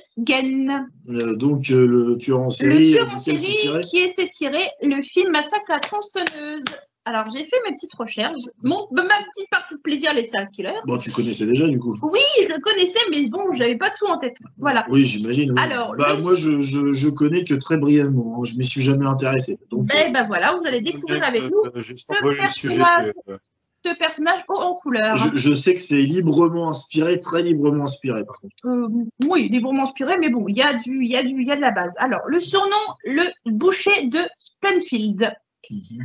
Euh, 1.09 1.35
donc, 1.35 1.69
euh, 1.69 1.85
le 1.85 2.17
tueur 2.17 2.39
en 2.39 2.49
série, 2.49 2.91
le 2.91 2.95
tueur 2.97 3.13
en 3.13 3.17
série 3.17 3.85
qui 3.89 4.29
tiré 4.29 4.67
le 4.81 5.01
film 5.01 5.31
Massacre 5.31 5.69
à 5.69 5.73
la 5.73 5.79
tronçonneuse. 5.79 6.63
Alors, 7.05 7.25
j'ai 7.31 7.45
fait 7.45 7.55
mes 7.67 7.73
petites 7.75 7.93
recherches. 7.95 8.33
Mon, 8.61 8.87
ma 8.91 9.03
petite 9.03 9.49
partie 9.49 9.75
de 9.75 9.79
plaisir, 9.81 10.13
les 10.13 10.23
serial 10.23 10.49
killers. 10.51 10.79
Bon, 10.85 10.97
tu 10.97 11.11
connaissais 11.11 11.45
déjà, 11.45 11.67
du 11.67 11.79
coup. 11.79 11.95
Oui, 12.03 12.19
je 12.43 12.47
le 12.47 12.59
connaissais, 12.59 12.99
mais 13.09 13.25
bon, 13.27 13.51
j'avais 13.53 13.77
pas 13.77 13.89
tout 13.89 14.05
en 14.05 14.17
tête. 14.17 14.37
Voilà. 14.57 14.85
Oui, 14.89 15.05
j'imagine. 15.05 15.51
oui. 15.51 15.57
Alors, 15.59 15.95
bah, 15.97 16.13
le- 16.15 16.21
moi, 16.21 16.35
je, 16.35 16.59
je, 16.59 16.91
je 16.91 17.09
connais 17.09 17.43
que 17.45 17.55
très 17.55 17.77
brièvement. 17.77 18.37
hein. 18.39 18.43
Je 18.43 18.55
m'y 18.57 18.65
suis 18.65 18.81
jamais 18.81 19.05
intéressé. 19.05 19.57
Donc, 19.71 19.85
Ben, 19.87 20.11
ben 20.13 20.25
voilà, 20.27 20.55
vous 20.55 20.65
allez 20.67 20.81
découvrir 20.81 21.23
avec 21.23 21.41
nous 21.43 21.63
Euh, 21.65 21.71
le 21.75 21.81
sujet. 21.81 22.75
personnage. 22.77 23.13
euh, 23.29 23.37
ce 23.85 23.93
personnage 23.97 24.39
haut 24.49 24.57
en 24.57 24.75
couleur. 24.75 25.15
je, 25.15 25.37
je 25.37 25.53
sais 25.53 25.73
que 25.73 25.81
c'est 25.81 26.01
librement 26.01 26.67
inspiré, 26.67 27.17
très 27.21 27.41
librement 27.41 27.85
inspiré, 27.85 28.25
par 28.25 28.41
contre. 28.41 28.53
Euh, 28.65 28.87
oui, 29.25 29.47
librement 29.47 29.83
inspiré, 29.83 30.17
mais 30.17 30.27
bon, 30.27 30.45
il 30.49 30.57
y, 30.57 30.61
a 30.61 30.73
du, 30.73 31.01
il, 31.05 31.09
y 31.09 31.15
a 31.15 31.23
du, 31.23 31.41
il 31.41 31.47
y 31.47 31.51
a 31.51 31.55
de 31.55 31.61
la 31.61 31.71
base. 31.71 31.93
Alors, 31.97 32.19
le 32.27 32.41
surnom, 32.41 32.75
le 33.05 33.23
boucher 33.45 34.03
de 34.07 34.19
Splenfield. 34.37 35.31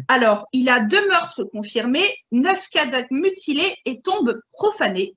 Alors, 0.08 0.46
il 0.52 0.68
a 0.68 0.80
deux 0.84 1.08
meurtres 1.08 1.44
confirmés, 1.44 2.08
neuf 2.32 2.66
cadavres 2.68 3.06
mutilés 3.10 3.76
et 3.84 4.00
tombes 4.00 4.40
profanées. 4.52 5.14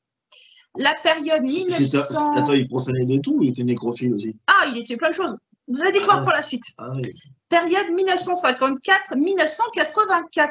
La 0.77 0.93
période 1.03 1.41
C'est- 1.47 1.59
1900... 1.59 2.03
c'est- 2.09 2.39
Attends, 2.39 2.53
il 2.53 2.67
profanait 2.67 3.05
de 3.05 3.17
tout 3.19 3.33
ou 3.37 3.43
il 3.43 3.49
était 3.49 3.63
nécrophile 3.63 4.13
aussi? 4.13 4.35
Ah, 4.47 4.67
il 4.71 4.77
était 4.77 4.95
plein 4.95 5.09
de 5.09 5.15
choses. 5.15 5.35
Vous 5.67 5.81
allez 5.81 5.91
découvrir 5.91 6.19
Ah. 6.19 6.23
pour 6.23 6.31
la 6.31 6.41
suite. 6.43 6.63
ah, 6.77 6.89
oui. 6.95 7.01
Période 7.49 7.87
1954-1984. 7.91 10.49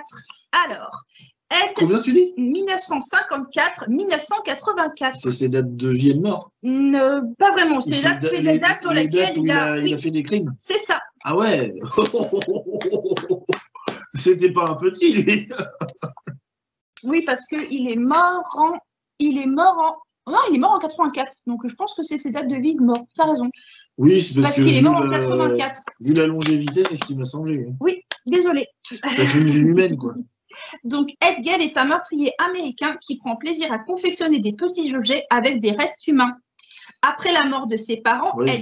Alors, 0.53 1.05
Ed, 1.49 1.75
Combien 1.77 2.01
tu 2.01 2.13
dis? 2.13 2.35
1954-1984. 2.39 5.15
C'est 5.15 5.31
ses 5.31 5.49
dates 5.49 5.77
de 5.77 5.91
vie 5.91 6.11
et 6.11 6.15
de 6.15 6.21
mort. 6.21 6.51
Ne- 6.65 7.21
pas 7.39 7.53
vraiment, 7.53 7.81
c'est 7.81 8.03
da- 8.03 8.19
les 8.41 8.59
dates 8.59 8.85
les 8.87 9.05
lesquelles 9.05 9.27
dates 9.29 9.37
où 9.37 9.45
il 9.45 9.51
a... 9.53 9.77
il 9.79 9.85
oui, 9.85 9.95
a 9.95 9.99
fait 9.99 10.11
des 10.11 10.25
crimes 10.25 10.53
c'est 10.59 10.81
ça. 10.81 11.01
Ah 11.25 11.37
ouais 11.37 11.73
C'était 14.19 14.53
pas 14.53 14.71
un 14.71 14.75
petit, 14.77 15.13
lui 15.23 15.49
Oui, 17.05 17.23
parce 17.23 17.47
qu'il 17.47 17.91
est 17.91 17.97
mort 17.97 18.45
en. 18.59 18.73
Il 19.19 19.39
est 19.39 19.47
mort 19.47 19.79
en. 19.79 20.31
Non, 20.33 20.39
il 20.51 20.57
est 20.57 20.59
mort 20.59 20.73
en 20.73 20.79
84. 20.79 21.39
Donc 21.47 21.61
je 21.67 21.75
pense 21.75 21.95
que 21.95 22.03
c'est 22.03 22.19
ses 22.19 22.33
dates 22.33 22.49
de 22.49 22.57
vie 22.57 22.75
de 22.75 22.83
mort. 22.83 23.07
T'as 23.15 23.31
raison. 23.31 23.49
Oui, 23.97 24.21
c'est 24.21 24.35
parce, 24.35 24.47
Parce 24.49 24.57
que 24.57 24.63
qu'il 24.63 24.77
est 24.77 24.83
mort 24.83 24.97
en 24.97 25.05
le- 25.05 25.11
84. 25.21 25.83
vu 26.01 26.13
la 26.15 26.27
longévité, 26.27 26.83
c'est 26.85 26.97
ce 26.97 27.05
qui 27.05 27.15
m'a 27.17 27.25
semblé. 27.25 27.67
oui. 27.81 28.03
Désolé. 28.27 28.67
Ça 28.91 29.25
fait 29.25 29.39
une 29.39 29.47
vie 29.47 29.59
humaine, 29.61 29.97
quoi. 29.97 30.15
Donc 30.85 31.11
Ed 31.21 31.45
Gein 31.45 31.59
est 31.61 31.77
un 31.77 31.85
meurtrier 31.85 32.33
américain 32.39 32.97
qui 33.01 33.19
prend 33.19 33.37
plaisir 33.37 33.71
à 33.73 33.79
confectionner 33.79 34.41
des 34.41 34.53
petits 34.53 34.97
objets 34.97 35.25
avec 35.31 35.61
des 35.61 35.71
restes 35.71 36.05
humains. 36.09 36.37
Après 37.03 37.33
la 37.33 37.45
mort 37.45 37.67
de 37.67 37.77
ses 37.77 37.99
parents, 37.99 38.35
ouais. 38.37 38.59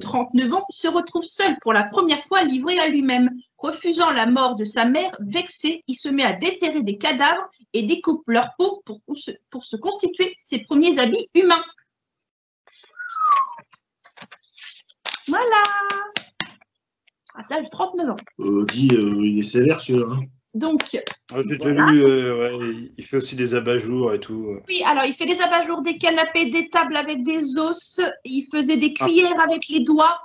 39 0.00 0.52
ans, 0.52 0.64
se 0.68 0.88
retrouve 0.88 1.24
seul 1.24 1.56
pour 1.60 1.72
la 1.72 1.84
première 1.84 2.22
fois 2.24 2.42
livré 2.42 2.78
à 2.78 2.88
lui-même. 2.88 3.30
Refusant 3.58 4.10
la 4.10 4.26
mort 4.26 4.56
de 4.56 4.64
sa 4.64 4.84
mère, 4.84 5.10
vexé, 5.20 5.80
il 5.88 5.94
se 5.94 6.08
met 6.08 6.22
à 6.24 6.34
déterrer 6.34 6.82
des 6.82 6.98
cadavres 6.98 7.48
et 7.72 7.82
découpe 7.84 8.28
leur 8.28 8.50
peau 8.58 8.82
pour, 8.84 9.00
pour 9.06 9.16
se, 9.16 9.30
pour 9.50 9.64
se 9.64 9.76
constituer 9.76 10.34
ses 10.36 10.58
premiers 10.58 10.98
habits 10.98 11.28
humains. 11.34 11.64
Voilà. 15.28 15.62
À 17.34 17.42
l'âge 17.50 17.64
de 17.64 17.70
39 17.70 18.10
ans. 18.10 18.16
Euh, 18.40 18.64
dit, 18.66 18.90
euh, 18.92 19.16
il 19.26 19.38
est 19.38 19.42
sévère, 19.42 19.80
celui-là. 19.80 20.06
hein. 20.10 20.20
Donc, 20.56 20.82
ah, 21.34 21.40
J'ai 21.46 21.58
déjà 21.58 21.70
Voilà. 21.72 21.90
lu, 21.92 22.02
euh, 22.04 22.58
ouais, 22.58 22.90
il 22.96 23.04
fait 23.04 23.18
aussi 23.18 23.36
des 23.36 23.54
abat-jours 23.54 24.14
et 24.14 24.20
tout. 24.20 24.58
oui, 24.68 24.82
alors 24.84 25.04
il 25.04 25.12
fait 25.12 25.26
des 25.26 25.40
abat-jours, 25.42 25.82
des 25.82 25.98
canapés, 25.98 26.50
des 26.50 26.70
tables 26.70 26.96
avec 26.96 27.22
des 27.22 27.58
os, 27.58 28.00
il 28.24 28.46
faisait 28.50 28.78
des 28.78 28.94
cuillères 28.94 29.38
avec 29.40 29.68
les 29.68 29.80
doigts, 29.84 30.18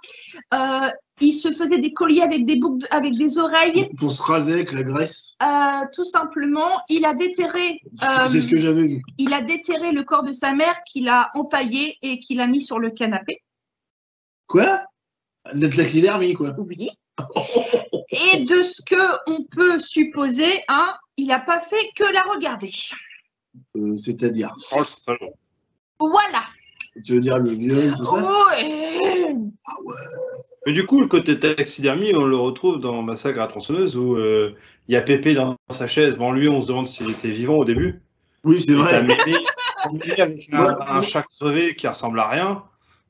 euh, 0.54 0.90
il 1.20 1.34
se 1.34 1.52
faisait 1.52 1.80
des 1.80 1.92
colliers 1.92 2.22
avec 2.22 2.46
des 2.46 2.56
boucles, 2.56 2.80
de- 2.84 2.88
avec 2.92 3.18
des 3.18 3.38
oreilles. 3.38 3.90
Pour 3.98 4.12
se 4.14 4.22
raser 4.24 4.54
avec 4.54 4.72
la 4.72 4.84
graisse. 4.84 5.36
Euh, 5.44 5.86
tout 5.94 6.06
simplement, 6.06 6.80
il 6.88 7.04
a 7.04 7.14
déterré, 7.14 7.80
C'est 7.96 8.06
euh, 8.22 8.26
c'est 8.26 8.40
ce 8.42 8.48
que 8.50 8.58
j'avais 8.58 8.84
vu. 8.88 9.02
il 9.18 9.34
a 9.34 9.42
déterré 9.42 9.92
le 9.92 10.04
corps 10.04 10.24
de 10.24 10.32
sa 10.34 10.54
mère 10.54 10.78
qu'il 10.90 11.10
a 11.10 11.30
empaillé 11.36 11.98
et 12.02 12.20
qu'il 12.20 12.40
a 12.40 12.48
mis 12.48 12.62
sur 12.62 12.80
le 12.80 12.90
canapé. 12.92 13.42
Quoi? 14.48 14.84
De 15.54 15.68
quoi. 16.36 16.56
Oui. 16.58 16.90
Et 18.12 18.44
de 18.44 18.62
ce 18.62 18.82
que 18.82 18.96
on 19.28 19.44
peut 19.44 19.80
supposer, 19.80 20.62
hein, 20.68 20.94
il 21.18 21.28
n'a 21.28 21.40
pas 21.40 21.60
fait 21.60 21.90
que 21.96 22.04
la 22.14 22.22
regarder. 22.24 22.72
Euh, 23.78 23.96
C'est-à-dire. 23.98 24.50
Oh. 24.72 24.84
Voilà. 26.00 26.44
Tu 27.06 27.14
veux 27.14 27.20
dire 27.22 27.38
le 27.40 27.52
viol, 27.52 27.96
tout 27.98 28.04
ça 28.06 28.16
Ouais. 28.58 29.34
Mais 30.66 30.74
du 30.74 30.86
coup, 30.86 31.00
le 31.02 31.08
côté 31.08 31.40
taxidermie, 31.40 32.14
on 32.14 32.26
le 32.26 32.36
retrouve 32.36 32.80
dans 32.80 33.02
Massacre 33.02 33.40
à 33.42 33.48
tronçonneuse 33.48 33.96
où 33.98 34.16
euh, 34.16 34.56
il 34.88 34.94
y 34.94 34.98
a 34.98 35.02
Pépé 35.02 35.34
dans 35.34 35.56
sa 35.70 35.88
chaise. 35.88 36.16
Bon, 36.16 36.32
lui, 36.34 36.48
on 36.50 36.62
se 36.62 36.68
demande 36.68 36.88
s'il 36.88 37.10
était 37.10 37.32
vivant 37.32 37.56
au 37.56 37.66
début. 37.66 38.02
Oui, 38.44 38.60
c'est 38.60 38.72
Et 38.74 38.76
vrai. 38.76 39.04
mêlé, 39.04 39.38
avec 39.84 40.20
un, 40.54 40.78
un 40.80 41.02
chat 41.02 41.24
crevé 41.24 41.76
qui 41.76 41.88
ressemble 41.88 42.20
à 42.20 42.28
rien. 42.28 42.64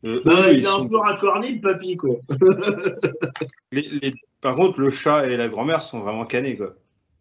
Euh, 0.06 0.20
Bah, 0.26 0.32
eux, 0.48 0.54
il 0.54 0.60
ils 0.60 0.64
est 0.64 0.68
un 0.68 0.72
sont- 0.78 0.88
peu 0.90 0.98
racorné, 0.98 1.52
le 1.54 1.62
papy, 1.62 1.98
quoi. 1.98 2.16
les- 3.72 3.82
les- 4.02 4.14
Par 4.42 4.56
contre, 4.56 4.80
le 4.80 4.90
chat 4.90 5.28
et 5.28 5.38
la 5.38 5.48
grand-mère 5.48 5.82
sont 5.82 6.00
vraiment 6.00 6.26
canés. 6.26 6.58
Quoi. 6.58 6.74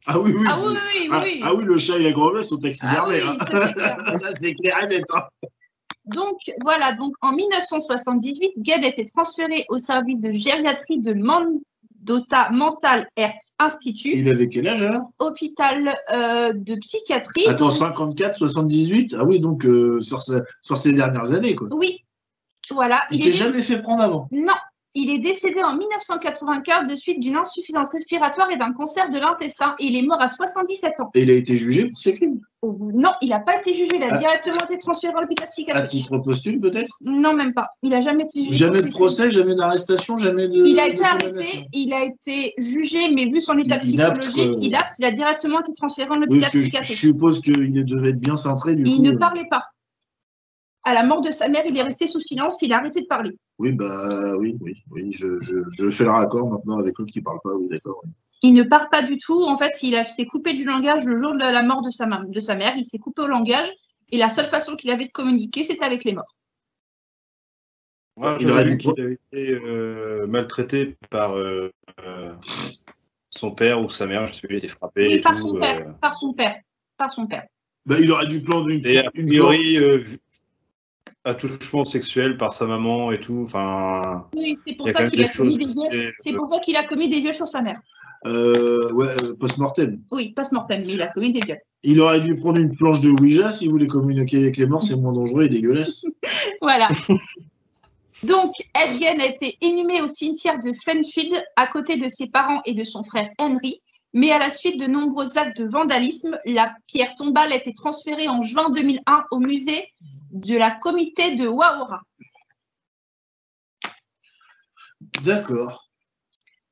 Ah 0.06 0.18
oui, 0.18 0.32
oui. 0.34 0.46
Ah 0.48 0.56
oui, 0.58 0.74
oui, 0.74 1.08
Ah, 1.12 1.20
oui. 1.22 1.40
ah 1.44 1.54
oui, 1.54 1.64
le 1.64 1.78
chat 1.78 1.96
et 1.98 2.02
la 2.02 2.12
grand-mère 2.12 2.42
sont 2.44 2.56
Ah 2.56 2.62
taxidermés. 2.62 3.20
oui, 3.22 3.28
hein. 3.28 3.36
ça, 3.40 3.66
c'est 3.66 3.72
clair. 3.74 3.98
Ça, 4.20 4.28
c'est 4.40 4.54
clair 4.54 4.84
et 4.84 4.86
net. 4.88 5.04
hein. 5.14 5.24
Donc 6.06 6.38
voilà, 6.62 6.94
donc 6.94 7.14
en 7.20 7.32
1978, 7.32 8.52
Gad 8.58 8.82
a 8.84 8.88
été 8.88 9.04
transféré 9.04 9.66
au 9.68 9.78
service 9.78 10.18
de 10.18 10.32
gériatrie 10.32 10.98
de 10.98 11.12
Mandota 11.12 12.48
Mental 12.50 13.06
Health 13.16 13.34
Institute, 13.58 14.14
Il 14.16 14.28
avait 14.28 14.48
quel 14.48 14.66
âge, 14.66 14.82
alors 14.82 15.10
hôpital 15.18 15.96
euh, 16.10 16.52
de 16.54 16.74
psychiatrie. 16.76 17.46
Attends, 17.46 17.70
54, 17.70 18.34
78 18.34 19.14
Ah 19.18 19.24
oui, 19.24 19.38
donc 19.40 19.64
euh, 19.66 20.00
sur, 20.00 20.22
sa- 20.22 20.42
sur 20.62 20.78
ces 20.78 20.94
dernières 20.94 21.32
années, 21.32 21.54
quoi. 21.54 21.68
Oui, 21.70 22.04
voilà. 22.70 23.02
Il 23.12 23.20
est 23.20 23.24
s'est 23.24 23.32
jamais 23.32 23.62
fait 23.62 23.80
prendre 23.82 24.02
avant? 24.02 24.28
Non, 24.32 24.54
il 24.94 25.10
est 25.10 25.18
décédé 25.18 25.62
en 25.62 25.76
1984 25.76 26.86
de 26.88 26.96
suite 26.96 27.20
d'une 27.20 27.36
insuffisance 27.36 27.90
respiratoire 27.92 28.50
et 28.50 28.56
d'un 28.56 28.72
cancer 28.72 29.08
de 29.08 29.18
l'intestin. 29.18 29.74
Et 29.78 29.86
il 29.86 29.96
est 29.96 30.02
mort 30.02 30.20
à 30.20 30.28
77 30.28 31.00
ans. 31.00 31.10
Et 31.14 31.22
il 31.22 31.30
a 31.30 31.34
été 31.34 31.54
jugé 31.56 31.86
pour 31.86 31.98
ses 31.98 32.14
crimes? 32.14 32.40
Oh, 32.62 32.76
Non, 32.92 33.12
il 33.22 33.30
n'a 33.30 33.40
pas 33.40 33.58
été 33.58 33.72
jugé, 33.72 33.88
il 33.94 34.02
a 34.02 34.08
Ah. 34.12 34.18
directement 34.18 34.62
été 34.64 34.76
transféré 34.78 35.14
à 35.16 35.20
l'hôpital 35.22 35.46
À 35.46 35.50
psychiatrique. 35.50 36.02
titre 36.02 36.18
posthume, 36.18 36.60
peut-être? 36.60 36.94
Non, 37.00 37.32
même 37.32 37.54
pas. 37.54 37.68
Il 37.82 37.90
n'a 37.90 38.02
jamais 38.02 38.24
été 38.24 38.42
jugé. 38.44 38.52
Jamais 38.52 38.82
de 38.82 38.88
procès, 38.90 39.30
jamais 39.30 39.54
d'arrestation, 39.54 40.18
jamais 40.18 40.48
de. 40.48 40.66
Il 40.66 40.78
a 40.78 40.88
été 40.88 41.02
arrêté, 41.02 41.66
il 41.72 41.92
a 41.94 42.04
été 42.04 42.52
jugé, 42.58 43.08
mais 43.14 43.26
vu 43.26 43.40
son 43.40 43.56
état 43.58 43.78
Il- 43.82 43.94
inapte, 43.94 44.20
psychologique, 44.20 44.58
il 44.62 44.74
a, 44.74 44.90
il 44.98 45.04
a 45.06 45.12
directement 45.12 45.60
été 45.60 45.72
transféré 45.72 46.10
en 46.10 46.16
Oui, 46.18 46.24
hôpital 46.24 46.40
parce 46.40 46.52
que 46.52 46.58
je 46.58 46.62
psychiatrique. 46.64 46.98
suppose 46.98 47.40
qu'il 47.40 47.84
devait 47.84 48.10
être 48.10 48.20
bien 48.20 48.36
cintré, 48.36 48.74
du 48.74 48.82
Il 48.84 48.96
coup. 48.96 49.02
ne 49.02 49.12
euh. 49.14 49.18
parlait 49.18 49.46
pas. 49.50 49.64
À 50.82 50.94
la 50.94 51.04
mort 51.04 51.20
de 51.20 51.30
sa 51.30 51.48
mère, 51.48 51.64
il 51.68 51.76
est 51.76 51.82
resté 51.82 52.06
sous 52.06 52.20
silence, 52.20 52.62
il 52.62 52.72
a 52.72 52.78
arrêté 52.78 53.02
de 53.02 53.06
parler. 53.06 53.32
Oui, 53.58 53.72
bah 53.72 54.36
oui, 54.38 54.56
oui, 54.60 54.82
oui. 54.90 55.12
Je, 55.12 55.38
je, 55.40 55.58
je 55.68 55.90
fais 55.90 56.04
le 56.04 56.10
raccord 56.10 56.50
maintenant 56.50 56.78
avec 56.78 56.98
l'autre 56.98 57.12
qui 57.12 57.20
parle 57.20 57.38
pas, 57.44 57.52
oui, 57.54 57.68
d'accord. 57.68 58.00
oui. 58.04 58.10
Il 58.42 58.54
ne 58.54 58.62
parle 58.62 58.88
pas 58.90 59.02
du 59.02 59.18
tout. 59.18 59.42
En 59.42 59.58
fait, 59.58 59.82
il 59.82 59.94
s'est 60.06 60.24
coupé 60.24 60.54
du 60.54 60.64
langage 60.64 61.04
le 61.04 61.18
jour 61.18 61.34
de 61.34 61.38
la 61.40 61.62
mort 61.62 61.82
de 61.82 61.90
sa, 61.90 62.06
mam- 62.06 62.30
de 62.30 62.40
sa 62.40 62.54
mère. 62.54 62.74
Il 62.78 62.86
s'est 62.86 62.98
coupé 62.98 63.20
au 63.22 63.26
langage. 63.26 63.70
Et 64.10 64.16
la 64.16 64.30
seule 64.30 64.46
façon 64.46 64.76
qu'il 64.76 64.90
avait 64.90 65.06
de 65.06 65.12
communiquer, 65.12 65.62
c'était 65.62 65.84
avec 65.84 66.04
les 66.04 66.14
morts. 66.14 66.34
Moi, 68.16 68.36
Il 68.40 68.50
aurait 68.50 68.64
lu 68.64 68.76
dû- 68.76 68.92
qu'il 68.92 69.02
avait 69.04 69.18
été 69.32 69.50
euh, 69.52 70.26
maltraité 70.26 70.96
par 71.10 71.36
euh, 71.36 71.70
euh, 72.02 72.32
son 73.30 73.50
père 73.52 73.80
ou 73.80 73.88
sa 73.88 74.06
mère, 74.06 74.26
je 74.26 74.34
sais 74.34 74.46
plus, 74.46 74.54
il 74.56 74.56
a 74.56 74.58
été 74.58 74.68
frappé 74.68 75.06
Oui, 75.06 75.14
et 75.14 75.20
par 75.20 75.34
tout. 75.34 75.40
son 75.40 75.56
euh, 75.56 75.60
père. 75.60 75.98
Par 76.00 76.18
son 76.18 76.32
père. 76.32 76.56
Par 76.96 77.10
son 77.12 77.26
père. 77.26 77.46
Bah, 77.86 77.96
il 78.00 78.10
aurait 78.10 78.26
dû 78.26 78.36
prendre 78.46 78.68
une. 78.68 78.84
Et 78.86 78.98
a 78.98 79.10
une 79.14 79.26
priori, 79.26 79.78
euh, 79.78 80.02
attouchement 81.24 81.84
sexuel 81.84 82.36
par 82.36 82.52
sa 82.52 82.66
maman 82.66 83.12
et 83.12 83.20
tout. 83.20 83.42
Enfin, 83.44 84.26
Oui, 84.34 84.58
c'est 84.66 84.74
pour 84.74 84.88
ça 84.88 85.08
qu'il 85.08 85.22
a 85.22 85.28
commis 85.28 85.58
des 85.58 85.64
viols. 85.64 86.12
C'est 86.24 86.32
pour 86.32 86.48
ça 86.50 86.58
qu'il 86.60 86.76
a 86.76 86.84
commis 86.84 87.08
des 87.08 87.20
viols 87.20 87.34
sur 87.34 87.48
sa 87.48 87.62
mère. 87.62 87.80
Euh, 88.26 88.92
ouais, 88.92 89.08
euh, 89.22 89.34
post-mortem. 89.34 90.00
Oui, 90.10 90.30
post-mortem, 90.30 90.82
mais 90.86 90.94
il 90.94 91.02
a 91.02 91.08
commis 91.08 91.32
des 91.32 91.40
viols. 91.40 91.60
Il 91.82 92.00
aurait 92.00 92.20
dû 92.20 92.36
prendre 92.36 92.58
une 92.58 92.74
planche 92.74 93.00
de 93.00 93.10
Ouija 93.10 93.50
s'il 93.50 93.70
voulait 93.70 93.86
communiquer 93.86 94.38
avec 94.38 94.56
les 94.58 94.66
morts, 94.66 94.82
c'est 94.82 94.96
moins 94.96 95.12
dangereux 95.12 95.44
et 95.44 95.48
dégueulasse. 95.48 96.04
Voilà. 96.60 96.88
Donc, 98.22 98.52
Ed 98.74 99.00
Gein 99.00 99.18
a 99.18 99.26
été 99.26 99.56
inhumé 99.62 100.02
au 100.02 100.06
cimetière 100.06 100.60
de 100.60 100.74
Fenfield 100.74 101.42
à 101.56 101.66
côté 101.66 101.96
de 101.96 102.06
ses 102.10 102.26
parents 102.26 102.60
et 102.66 102.74
de 102.74 102.84
son 102.84 103.02
frère 103.02 103.30
Henry. 103.38 103.80
Mais 104.12 104.30
à 104.30 104.38
la 104.38 104.50
suite 104.50 104.78
de 104.78 104.86
nombreux 104.86 105.38
actes 105.38 105.58
de 105.58 105.66
vandalisme, 105.66 106.38
la 106.44 106.74
pierre 106.86 107.14
tombale 107.14 107.52
a 107.52 107.56
été 107.56 107.72
transférée 107.72 108.28
en 108.28 108.42
juin 108.42 108.68
2001 108.70 109.24
au 109.30 109.38
musée 109.38 109.88
de 110.30 110.56
la 110.56 110.70
comité 110.72 111.34
de 111.36 111.46
Wahora. 111.46 112.00
D'accord. 115.22 115.88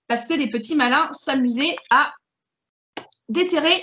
Parce 0.06 0.26
que 0.26 0.34
les 0.34 0.48
petits 0.48 0.74
malins 0.74 1.09
s'amusaient 1.12 1.76
à 1.90 2.12
déterrer 3.28 3.82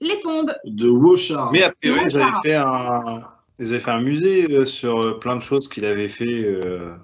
Les 0.00 0.20
tombes. 0.20 0.54
De 0.64 0.88
Wochard. 0.88 1.52
Mais 1.52 1.62
après, 1.62 1.88
Non, 1.90 2.06
ils 2.08 2.16
avaient 2.18 2.40
fait 2.42 2.54
un, 2.54 3.24
ils 3.58 3.68
avaient 3.68 3.80
fait 3.80 3.90
un 3.90 4.00
musée 4.00 4.50
euh, 4.52 4.66
sur 4.66 5.00
euh, 5.00 5.18
plein 5.18 5.36
de 5.36 5.40
choses 5.42 5.68
qu'il 5.68 5.84
avait 5.86 6.08
fait. 6.08 6.42
euh, 6.44 6.94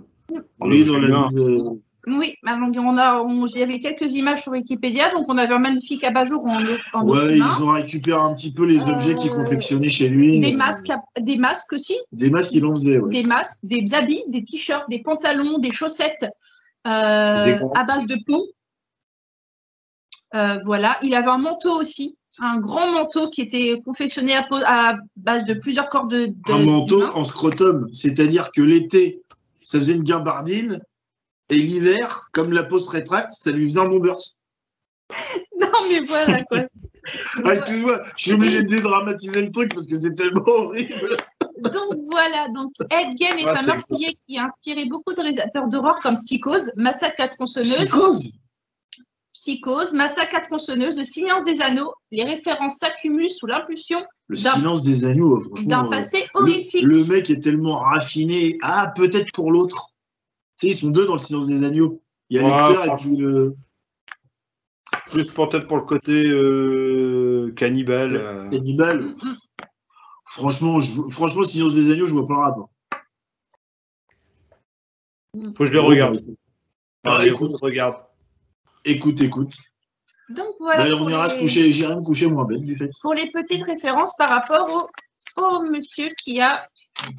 en 0.60 0.68
Oui, 0.70 0.84
dans 0.84 0.94
objet 0.94 1.00
la 1.00 1.08
humain. 1.08 1.28
ville 1.30 1.38
de- 1.38 1.82
Oui, 2.08 2.34
bah, 2.42 2.58
on 2.60 2.96
a, 2.98 3.20
on, 3.20 3.46
il 3.46 3.58
y 3.58 3.62
avait 3.62 3.78
quelques 3.78 4.12
images 4.14 4.42
sur 4.42 4.52
Wikipédia, 4.52 5.12
donc 5.12 5.26
on 5.28 5.38
avait 5.38 5.54
un 5.54 5.60
magnifique 5.60 6.02
abat-jour 6.02 6.44
en, 6.94 7.06
Ouais, 7.06 7.36
ils 7.38 7.62
ont 7.62 7.70
récupéré 7.70 8.20
un 8.20 8.34
petit 8.34 8.52
peu 8.52 8.64
les 8.64 8.84
objets 8.88 9.14
qu'il 9.14 9.30
Euh, 9.30 9.34
confectionnait 9.36 9.88
chez 9.88 10.08
lui. 10.08 10.40
Des 10.40 10.52
masques, 10.52 10.90
des 11.20 11.36
masques 11.36 11.72
aussi, 11.72 11.96
Des 12.10 12.28
masques 12.30 12.50
qu'il 12.50 12.66
en 12.66 12.74
faisait, 12.74 12.98
ouais. 12.98 13.08
des 13.10 13.22
masques, 13.22 13.60
des 13.62 13.94
habits, 13.94 14.24
des 14.26 14.42
t-shirts, 14.42 14.88
des 14.90 15.00
pantalons, 15.02 15.58
des 15.58 15.70
chaussettes 15.70 16.26
euh, 16.88 17.44
Des 17.44 17.60
à 17.76 17.84
base 17.84 18.04
de 18.06 18.16
plomb. 18.26 18.42
Euh, 20.34 20.58
voilà, 20.64 20.98
il 21.02 21.14
avait 21.14 21.28
un 21.28 21.38
manteau 21.38 21.78
aussi, 21.78 22.16
un 22.38 22.58
grand 22.58 22.90
manteau 22.90 23.28
qui 23.28 23.42
était 23.42 23.80
confectionné 23.84 24.34
à, 24.34 24.96
base 25.16 25.44
de 25.44 25.54
plusieurs 25.54 25.88
cordes 25.88 26.10
de, 26.10 26.26
de- 26.26 26.52
Un 26.52 26.64
manteau 26.64 27.04
en 27.14 27.22
scrotum. 27.22 27.86
C'est-à-dire 27.92 28.50
que 28.50 28.62
l'été, 28.62 29.20
ça 29.60 29.78
faisait 29.78 29.94
une 29.94 30.02
gabardine. 30.02 30.80
Et 31.52 31.56
l'hiver, 31.58 32.28
comme 32.32 32.52
la 32.52 32.62
peau 32.64 32.78
se 32.78 32.90
rétracte, 32.90 33.30
ça 33.32 33.50
lui 33.50 33.68
faisait 33.68 33.80
un 33.80 33.88
bon 33.88 34.00
burst. 34.00 34.38
Non 35.60 35.68
mais 35.88 36.00
voilà 36.00 36.42
quoi. 36.44 36.60
Ah, 37.44 37.54
excuse-moi, 37.56 38.00
je 38.16 38.22
suis 38.22 38.32
obligé 38.32 38.62
de 38.62 38.68
dédramatiser 38.68 39.42
le 39.42 39.50
truc 39.50 39.74
parce 39.74 39.88
que 39.88 39.98
c'est 39.98 40.14
tellement 40.14 40.44
horrible. 40.46 41.16
Donc 41.58 41.98
voilà, 42.10 42.46
donc 42.54 42.70
Ed 42.90 43.08
Gein 43.20 43.36
est 43.38 43.44
un 43.46 43.62
meurtrier 43.74 44.16
qui 44.26 44.38
a 44.38 44.44
inspiré 44.44 44.84
beaucoup 44.86 45.12
de 45.12 45.20
réalisateurs 45.20 45.66
d'horreur 45.66 45.98
comme 46.00 46.14
Psychose, 46.14 46.70
Massacre 46.76 47.20
à 47.20 47.26
tronçonneuse, 47.28 47.74
Psychose? 47.74 48.30
Psychose, 49.34 49.92
Massacre 49.92 50.36
à 50.36 50.40
tronçonneuse, 50.40 50.96
Le 50.96 51.04
Silence 51.04 51.44
des 51.44 51.60
Anneaux. 51.60 51.92
Les 52.12 52.22
références 52.24 52.76
s'accumulent 52.76 53.28
sous 53.30 53.46
l'impulsion 53.46 53.98
Le 54.28 54.36
D'un- 54.36 54.52
silence 54.52 54.82
des 54.84 55.04
agneaux, 55.04 55.38
d'un 55.38 55.44
franchement. 55.48 55.84
euh, 55.86 55.90
passé 55.90 56.28
le, 56.34 56.40
horrifique. 56.40 56.82
le 56.82 57.04
mec 57.04 57.30
est 57.30 57.40
tellement 57.42 57.78
raffiné. 57.80 58.58
Ah, 58.62 58.92
peut-être 58.94 59.32
pour 59.32 59.50
l'autre. 59.50 59.88
Sais, 60.62 60.68
ils 60.68 60.74
sont 60.74 60.90
deux 60.90 61.06
dans 61.06 61.14
le 61.14 61.18
silence 61.18 61.48
des 61.48 61.64
agneaux. 61.64 62.00
Il 62.30 62.36
y 62.36 62.40
a 62.40 62.44
Ouais, 62.44 62.50
l'acteur 62.50 62.84
et 62.84 62.86
franchement. 62.86 63.14
puis 63.14 63.16
le. 63.20 63.56
Plus 65.10 65.28
peut-être 65.32 65.66
pour 65.66 65.76
le 65.76 65.82
côté 65.82 66.24
euh, 66.28 67.52
cannibale. 67.56 68.14
euh. 68.16 68.48
Cannibal. 68.48 69.12
Franchement, 70.24 70.78
je, 70.80 71.02
franchement, 71.10 71.42
Silence 71.42 71.74
des 71.74 71.90
agneaux, 71.90 72.06
je 72.06 72.12
vois 72.12 72.26
pas 72.26 72.34
le 72.34 72.40
rapport. 72.40 72.70
Faut 75.34 75.64
que 75.64 75.66
je 75.66 75.72
les 75.72 75.78
regarde. 75.80 76.22
Ah, 77.04 77.18
Ah, 77.20 77.26
écoute, 77.26 77.52
regarde. 77.60 77.96
écoute, 78.84 79.20
écoute. 79.20 79.52
Donc 80.28 80.54
voilà. 80.60 80.88
Pour 80.96 81.02
on 81.02 81.08
ira 81.08 81.28
se 81.28 81.38
coucher, 81.40 81.72
j'irai 81.72 81.96
me 81.96 82.02
coucher 82.02 82.28
moins 82.28 82.44
bête 82.44 82.62
du 82.62 82.76
fait. 82.76 82.88
pour 83.02 83.14
les 83.14 83.32
petites 83.32 83.64
références 83.64 84.12
par 84.16 84.30
rapport 84.30 84.70
au, 85.36 85.42
au 85.42 85.62
monsieur 85.64 86.10
qui 86.22 86.40
a 86.40 86.68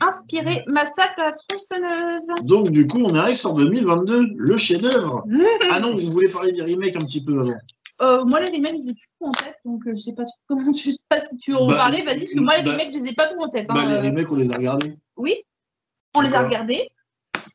inspiré 0.01 0.63
Massacre 0.67 1.19
à 1.19 1.25
la 1.25 1.31
tronçonneuse. 1.33 2.27
Donc, 2.43 2.69
du 2.71 2.87
coup, 2.87 2.99
on 3.03 3.15
arrive 3.15 3.35
sur 3.35 3.53
2022, 3.53 4.25
le 4.35 4.57
chef-d'œuvre. 4.57 5.23
Ah 5.71 5.79
non, 5.79 5.95
vous 5.95 6.11
voulez 6.11 6.29
parler 6.31 6.51
des 6.53 6.61
remakes 6.61 6.95
un 6.95 7.05
petit 7.05 7.23
peu 7.23 7.39
avant. 7.39 7.53
Euh, 8.01 8.23
moi, 8.25 8.39
les 8.39 8.47
remakes, 8.55 8.75
je 8.77 8.83
les 8.83 8.89
ai 8.91 8.93
plus 8.93 9.07
en 9.21 9.31
tête, 9.31 9.55
donc 9.65 9.81
euh, 9.87 9.93
je 9.95 10.01
sais 10.01 10.13
pas 10.13 10.23
trop 10.25 10.35
comment 10.47 10.71
tu 10.71 10.91
sais 10.91 10.97
pas 11.09 11.21
si 11.21 11.37
tu 11.37 11.51
veux 11.51 11.57
en 11.57 11.67
Bah, 11.67 11.75
parler, 11.75 12.01
vas-y, 12.03 12.19
parce 12.19 12.31
que 12.31 12.39
moi, 12.39 12.57
les 12.57 12.63
bah, 12.63 12.71
remakes, 12.71 12.93
je 12.93 12.97
les 12.99 13.07
ai 13.09 13.13
pas 13.13 13.27
trop 13.27 13.43
en 13.43 13.49
tête. 13.49 13.69
hein, 13.69 13.73
Bah, 13.75 13.85
les 13.85 13.93
euh, 13.95 14.01
remakes, 14.01 14.31
on 14.31 14.35
les 14.35 14.51
a 14.51 14.55
regardés. 14.55 14.95
Oui, 15.15 15.35
on 16.15 16.21
les 16.21 16.33
a 16.33 16.43
regardés. 16.43 16.89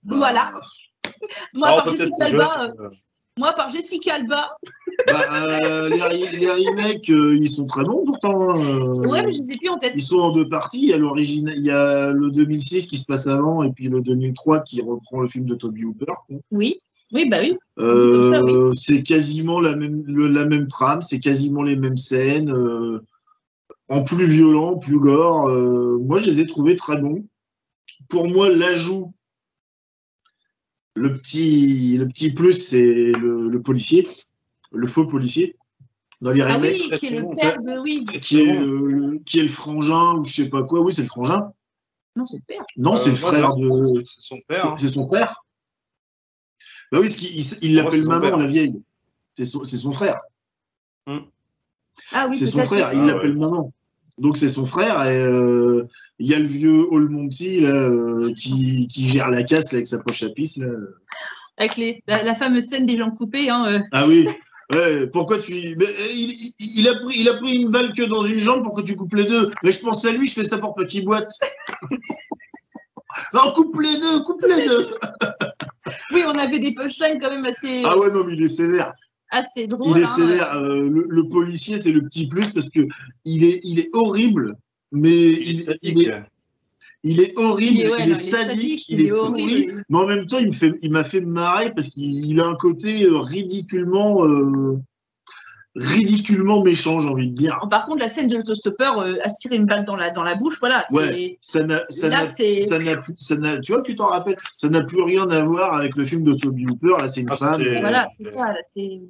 Bah, 0.04 0.16
Voilà. 0.16 0.50
Moi, 1.54 1.84
euh, 1.86 1.90
euh, 1.90 2.90
moi, 3.39 3.53
par 3.55 3.70
Jessica 3.70 4.14
Alba, 4.16 4.57
Bah, 5.07 5.22
euh, 5.32 5.89
les, 5.89 5.97
re- 5.99 6.36
les 6.36 6.49
remakes, 6.49 7.09
euh, 7.11 7.36
ils 7.39 7.49
sont 7.49 7.66
très 7.66 7.84
bons 7.84 8.05
pourtant. 8.05 8.59
euh, 8.62 9.07
ouais, 9.07 9.24
mais 9.24 9.32
je 9.32 9.39
les 9.43 9.53
ai 9.53 9.57
plus 9.57 9.68
en 9.68 9.78
tête. 9.78 9.93
Ils 9.95 10.03
sont 10.03 10.18
en 10.18 10.32
deux 10.32 10.49
parties. 10.49 10.80
Il 10.82 10.89
y 10.89 10.93
a 10.93 10.99
l'origine, 10.99 11.53
il 11.57 11.64
y 11.64 11.70
a 11.70 12.09
le 12.09 12.30
2006 12.30 12.86
qui 12.86 12.97
se 12.97 13.05
passe 13.07 13.26
avant 13.28 13.62
et 13.62 13.72
puis 13.72 13.89
le 13.89 14.01
2003 14.01 14.61
qui 14.61 14.82
reprend 14.82 15.20
le 15.20 15.28
film 15.28 15.47
de 15.47 15.55
Toby 15.55 15.84
Hooper. 15.84 16.12
Oui, 16.51 16.80
oui, 17.12 17.28
bah 17.28 17.39
oui. 17.41 17.57
Euh, 17.78 18.30
Comme 18.32 18.72
c'est 18.74 19.03
quasiment 19.03 19.61
la 19.61 19.76
même, 19.76 20.03
le- 20.07 20.28
la 20.28 20.45
même 20.45 20.66
trame, 20.68 21.01
c'est 21.01 21.20
quasiment 21.20 21.62
les 21.62 21.76
mêmes 21.76 21.97
scènes, 21.97 22.53
en 23.89 24.03
plus 24.05 24.26
violent, 24.26 24.76
plus 24.76 24.99
gore. 24.99 25.49
moi, 26.01 26.20
je 26.20 26.26
les 26.28 26.41
ai 26.41 26.47
trouvés 26.47 26.76
très 26.76 27.01
bons. 27.01 27.24
Pour 28.09 28.28
moi, 28.28 28.51
l'ajout, 28.51 29.12
le 30.99 31.16
petit, 31.18 31.96
le 31.96 32.07
petit 32.09 32.32
plus, 32.32 32.53
c'est 32.53 32.82
le, 33.12 33.49
le 33.49 33.62
policier, 33.62 34.07
le 34.72 34.86
faux 34.86 35.07
policier 35.07 35.57
dans 36.20 36.32
les 36.32 36.42
Ah 36.42 36.55
remakes, 36.57 36.72
oui, 36.90 36.99
qui 36.99 37.07
est 37.07 37.11
le 37.11 37.22
bon. 37.22 37.36
père 37.36 37.62
de. 37.62 37.78
Oui, 37.78 38.05
qui, 38.05 38.40
est, 38.40 38.53
le- 38.61 39.18
qui 39.24 39.38
est 39.38 39.42
le 39.44 39.49
frangin 39.49 40.14
ou 40.16 40.24
je 40.24 40.32
sais 40.34 40.49
pas 40.49 40.62
quoi. 40.64 40.80
Oui, 40.80 40.92
c'est 40.92 41.03
le 41.03 41.09
frangin. 41.09 41.53
non, 42.16 42.26
c'est 42.26 42.36
le 42.36 42.42
père. 42.46 42.64
Non, 42.76 42.96
c'est 42.96 43.11
euh, 43.11 43.12
le 43.14 43.20
moi, 43.20 43.30
frère 43.30 43.57
non, 43.57 43.92
de. 43.94 44.03
C'est 44.05 44.20
son 44.20 44.38
père. 44.49 44.61
C'est 44.62 44.66
hein. 44.68 44.76
c'est 44.78 44.88
son 44.88 45.07
frère 45.07 45.44
Bah 46.90 46.99
oui, 47.01 47.07
parce 47.07 47.16
qu'il 47.16 47.36
il- 47.62 47.74
l'appelle 47.76 48.05
maman, 48.07 48.20
père. 48.20 48.36
la 48.38 48.46
vieille. 48.49 48.82
C'est 49.34 49.44
son, 49.44 49.62
c'est 49.64 49.76
son 49.76 49.92
frère. 49.92 50.20
Ah 52.12 52.26
oui, 52.28 52.36
c'est 52.36 52.46
son 52.46 52.62
frère, 52.62 52.92
il 52.92 53.01
Ah, 53.01 53.07
l'appelle 53.07 53.36
maman. 53.36 53.72
Donc 54.18 54.36
c'est 54.36 54.48
son 54.48 54.64
frère 54.64 55.04
et 55.04 55.16
euh, 55.16 55.86
il 56.18 56.26
y 56.26 56.34
a 56.34 56.38
le 56.38 56.46
vieux 56.46 56.86
All 56.92 57.08
Monty 57.08 57.60
là, 57.60 57.70
euh, 57.70 58.32
qui, 58.34 58.88
qui 58.88 59.08
gère 59.08 59.30
la 59.30 59.42
casse 59.42 59.72
là, 59.72 59.76
avec 59.76 59.86
sa 59.86 60.00
poche 60.00 60.22
à 60.22 60.30
pisse. 60.30 60.58
Là. 60.58 60.68
Avec 61.56 61.76
les, 61.76 62.02
la, 62.06 62.22
la 62.22 62.34
fameuse 62.34 62.64
scène 62.64 62.86
des 62.86 62.96
jambes 62.96 63.16
coupées. 63.16 63.48
Hein, 63.50 63.64
euh. 63.66 63.80
Ah 63.92 64.06
oui, 64.06 64.28
ouais, 64.74 65.06
pourquoi 65.06 65.38
tu. 65.38 65.76
mais, 65.76 65.86
il, 66.10 66.88
a 66.88 66.94
pris, 66.94 67.20
il 67.20 67.28
a 67.28 67.34
pris 67.34 67.56
une 67.56 67.70
balle 67.70 67.92
que 67.92 68.02
dans 68.02 68.24
une 68.24 68.38
jambe 68.38 68.62
pour 68.64 68.74
que 68.74 68.82
tu 68.82 68.96
coupes 68.96 69.14
les 69.14 69.26
deux. 69.26 69.52
Mais 69.62 69.72
je 69.72 69.80
pense 69.80 70.04
à 70.04 70.12
lui, 70.12 70.26
je 70.26 70.34
fais 70.34 70.44
ça 70.44 70.58
pour 70.58 70.74
petit 70.74 71.02
boîte. 71.02 71.30
non, 73.34 73.52
coupe 73.54 73.80
les 73.80 73.98
deux, 73.98 74.22
coupe 74.24 74.44
les 74.48 74.66
deux. 74.66 74.90
Oui, 76.12 76.22
on 76.26 76.34
avait 76.38 76.58
des 76.58 76.74
punchlines 76.74 77.18
quand 77.20 77.30
même 77.30 77.46
assez, 77.46 77.82
Ah 77.84 77.96
ouais, 77.98 78.10
non, 78.10 78.24
mais 78.24 78.34
il 78.34 78.42
est 78.42 78.48
sévère. 78.48 78.92
Assez 79.30 79.66
drôles. 79.66 79.96
Il 79.96 80.02
est 80.02 80.04
hein. 80.04 80.16
sévère. 80.16 80.54
Euh, 80.56 80.88
le, 80.88 81.06
le 81.08 81.28
policier, 81.28 81.78
c'est 81.78 81.92
le 81.92 82.02
petit 82.02 82.28
plus 82.28 82.52
parce 82.52 82.70
que 82.70 82.80
il 83.24 83.44
est, 83.44 83.60
il 83.62 83.78
est 83.80 83.90
horrible, 83.92 84.56
mais 84.92 85.10
Il 85.10 85.48
est 85.48 85.50
il, 85.50 85.62
sadique. 85.62 85.80
il 85.96 86.08
est, 86.08 86.22
il 87.04 87.20
est 87.20 87.38
horrible, 87.38 87.76
Il 87.76 87.80
est- 87.82 87.90
ouais, 87.90 87.96
il, 87.98 87.98
non, 87.98 88.04
est 88.04 88.06
il 88.06 88.10
est 88.10 88.14
sadique, 88.14 88.50
sadique, 88.50 88.88
il, 88.88 89.00
il 89.00 89.06
est 89.06 89.10
pourri, 89.10 89.42
horrible. 89.42 89.82
mais 89.88 89.98
en 89.98 90.06
même 90.06 90.26
temps, 90.26 90.38
il 90.38 90.48
me 90.48 90.52
fait, 90.52 90.72
il 90.82 90.90
m'a 90.90 91.04
fait 91.04 91.20
marrer 91.20 91.72
parce 91.74 91.88
qu'il 91.88 92.26
il 92.26 92.40
a 92.40 92.46
un 92.46 92.56
côté 92.56 93.04
euh, 93.04 93.18
ridiculement, 93.20 94.24
euh, 94.26 94.78
ridiculement 95.76 96.64
méchant, 96.64 96.98
j'ai 97.00 97.08
envie 97.08 97.28
de 97.28 97.34
dire. 97.34 97.56
Par 97.70 97.86
contre, 97.86 98.00
la 98.00 98.08
scène 98.08 98.28
de 98.28 98.36
l'autostoppeur 98.38 98.98
euh, 98.98 99.14
à 99.22 99.30
se 99.30 99.36
tirer 99.40 99.56
une 99.56 99.66
balle 99.66 99.84
dans 99.84 99.94
la, 99.94 100.10
dans 100.10 100.24
la 100.24 100.34
bouche, 100.34 100.56
voilà. 100.58 100.84
Ouais, 100.90 101.38
ça 101.40 101.62
n'a, 101.62 101.82
ça 101.88 102.08
n'a, 102.08 102.26
c'est- 102.26 102.58
ça 102.58 102.78
n'a 102.80 102.96
plus, 102.96 103.14
ça 103.16 103.36
n'a, 103.36 103.58
tu 103.60 103.72
vois, 103.72 103.82
tu 103.82 103.94
t'en 103.94 104.06
rappelles, 104.08 104.38
ça 104.54 104.68
n'a 104.68 104.82
plus 104.82 105.00
rien 105.02 105.28
à 105.30 105.40
voir 105.42 105.74
avec 105.74 105.94
le 105.94 106.04
film 106.04 106.24
de 106.24 106.34
Toby 106.34 106.66
Hooper. 106.66 106.96
Là, 106.98 107.06
c'est 107.06 107.20
une 107.20 107.28
Ah, 107.30 107.36
femme. 107.36 107.62
Voilà, 107.80 108.08
c'est 108.18 108.24
ça, 108.24 108.40
là, 108.40 108.54
c'est- 108.74 109.00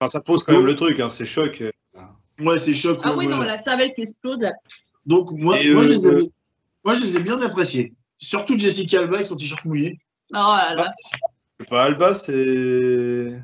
Enfin, 0.00 0.10
ça 0.10 0.20
pose 0.20 0.44
quand 0.44 0.54
même 0.54 0.66
le 0.66 0.76
truc, 0.76 0.98
hein, 0.98 1.10
c'est 1.10 1.26
choc. 1.26 1.62
Ouais, 2.40 2.58
c'est 2.58 2.72
choc. 2.72 3.00
Ah 3.02 3.10
ouais, 3.10 3.18
oui, 3.18 3.26
non, 3.26 3.38
la 3.40 3.58
cervelle 3.58 3.92
qui 3.92 4.00
explose. 4.02 4.38
là. 4.40 4.52
Donc 5.04 5.30
moi, 5.32 5.56
moi, 5.56 5.58
je 5.62 5.68
euh, 5.72 5.82
les 5.82 6.06
ai, 6.06 6.30
moi, 6.84 6.98
je 6.98 7.04
les 7.04 7.16
ai 7.18 7.20
bien 7.20 7.40
appréciés. 7.42 7.92
Surtout 8.18 8.58
Jessica 8.58 9.00
Alba 9.00 9.16
avec 9.16 9.26
son 9.26 9.36
t-shirt 9.36 9.64
mouillé. 9.64 9.98
Oh 10.30 10.36
là 10.36 10.74
là, 10.74 10.94
C'est 11.58 11.68
pas 11.68 11.84
Alba, 11.84 12.14
c'est. 12.14 13.42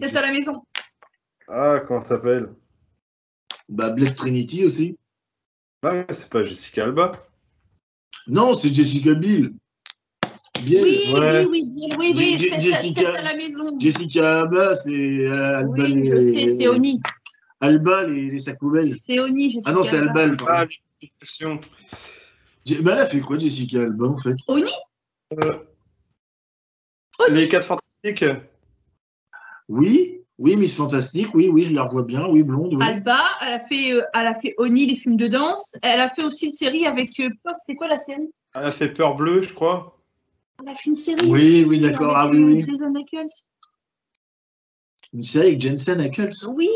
c'est 0.00 0.16
à 0.16 0.22
la 0.22 0.32
maison. 0.32 0.62
Ah, 1.48 1.80
comment 1.86 2.02
ça 2.02 2.16
s'appelle? 2.16 2.50
Bah, 3.70 3.90
Blade 3.90 4.14
Trinity 4.14 4.66
aussi. 4.66 4.98
Ah, 5.82 6.04
c'est 6.10 6.28
pas 6.28 6.42
Jessica 6.42 6.84
Alba. 6.84 7.12
Non, 8.26 8.52
c'est 8.52 8.74
Jessica 8.74 9.14
Biel. 9.14 9.54
Biel. 10.68 10.84
Oui, 10.84 11.12
ouais. 11.14 11.46
oui, 11.46 11.64
oui, 11.74 11.92
oui, 11.98 12.12
oui, 12.16 12.38
Jessica- 12.38 12.72
c'est 12.94 13.06
à 13.06 13.22
la 13.22 13.36
maison. 13.36 13.78
Jessica 13.78 14.40
Alba, 14.40 14.74
c'est 14.74 14.90
euh, 14.92 15.58
Alba. 15.58 15.72
Oui, 15.84 16.04
je 16.06 16.12
les- 16.14 16.22
sais, 16.22 16.48
c'est 16.50 16.68
Oni. 16.68 17.00
Alba, 17.60 18.06
les, 18.06 18.30
les 18.30 18.38
sacs 18.40 18.58
poubelles. 18.58 18.96
C'est 19.02 19.18
Oni, 19.20 19.50
Jessica 19.52 19.70
Ah 19.70 19.74
non, 19.74 19.82
c'est 19.82 19.98
Alba. 19.98 20.20
Alba. 20.22 20.44
Ah. 20.48 20.64
J'ai- 22.64 22.82
Bah, 22.82 22.92
elle 22.94 23.00
a 23.00 23.06
fait 23.06 23.20
quoi, 23.20 23.38
Jessica 23.38 23.80
Alba, 23.82 24.06
en 24.06 24.16
fait? 24.18 24.34
Oni? 24.48 24.70
Euh, 25.32 25.52
Oni? 27.20 27.34
Les 27.34 27.48
4 27.48 27.64
fantastiques. 27.66 28.24
Oui, 29.68 30.20
oui, 30.38 30.56
Miss 30.56 30.76
Fantastique, 30.76 31.34
oui, 31.34 31.48
oui, 31.48 31.64
je 31.66 31.74
la 31.74 31.82
revois 31.82 32.04
bien, 32.04 32.26
oui, 32.28 32.42
blonde, 32.42 32.74
oui. 32.74 32.84
Alba, 32.84 33.22
elle 33.40 33.54
a 33.54 33.58
fait, 33.58 33.92
euh, 33.92 34.02
elle 34.14 34.26
a 34.26 34.34
fait 34.34 34.54
Oni, 34.58 34.86
les 34.86 34.96
films 34.96 35.16
de 35.16 35.26
danse. 35.28 35.76
Elle 35.82 36.00
a 36.00 36.08
fait 36.08 36.24
aussi 36.24 36.46
une 36.46 36.52
série 36.52 36.86
avec. 36.86 37.18
euh, 37.20 37.28
oh, 37.44 37.50
C'était 37.54 37.76
quoi 37.76 37.88
la 37.88 37.98
série? 37.98 38.28
Elle 38.54 38.64
a 38.64 38.72
fait 38.72 38.88
Peur 38.88 39.16
Bleue, 39.16 39.42
je 39.42 39.52
crois. 39.52 39.97
Elle 40.60 40.68
a 40.68 40.74
fait 40.74 40.88
une 40.88 40.94
série. 40.94 41.26
Oui, 41.26 41.64
oui, 41.66 41.80
d'accord, 41.80 42.16
avec, 42.16 42.34
ah 42.34 42.36
oui, 42.36 42.42
euh, 42.42 42.56
oui. 42.56 42.62
Jason 42.62 42.94
Ackles. 42.94 43.32
Une 45.14 45.22
série 45.22 45.46
avec 45.48 45.60
Jensen 45.60 46.00
Ackles. 46.00 46.46
Oui, 46.48 46.68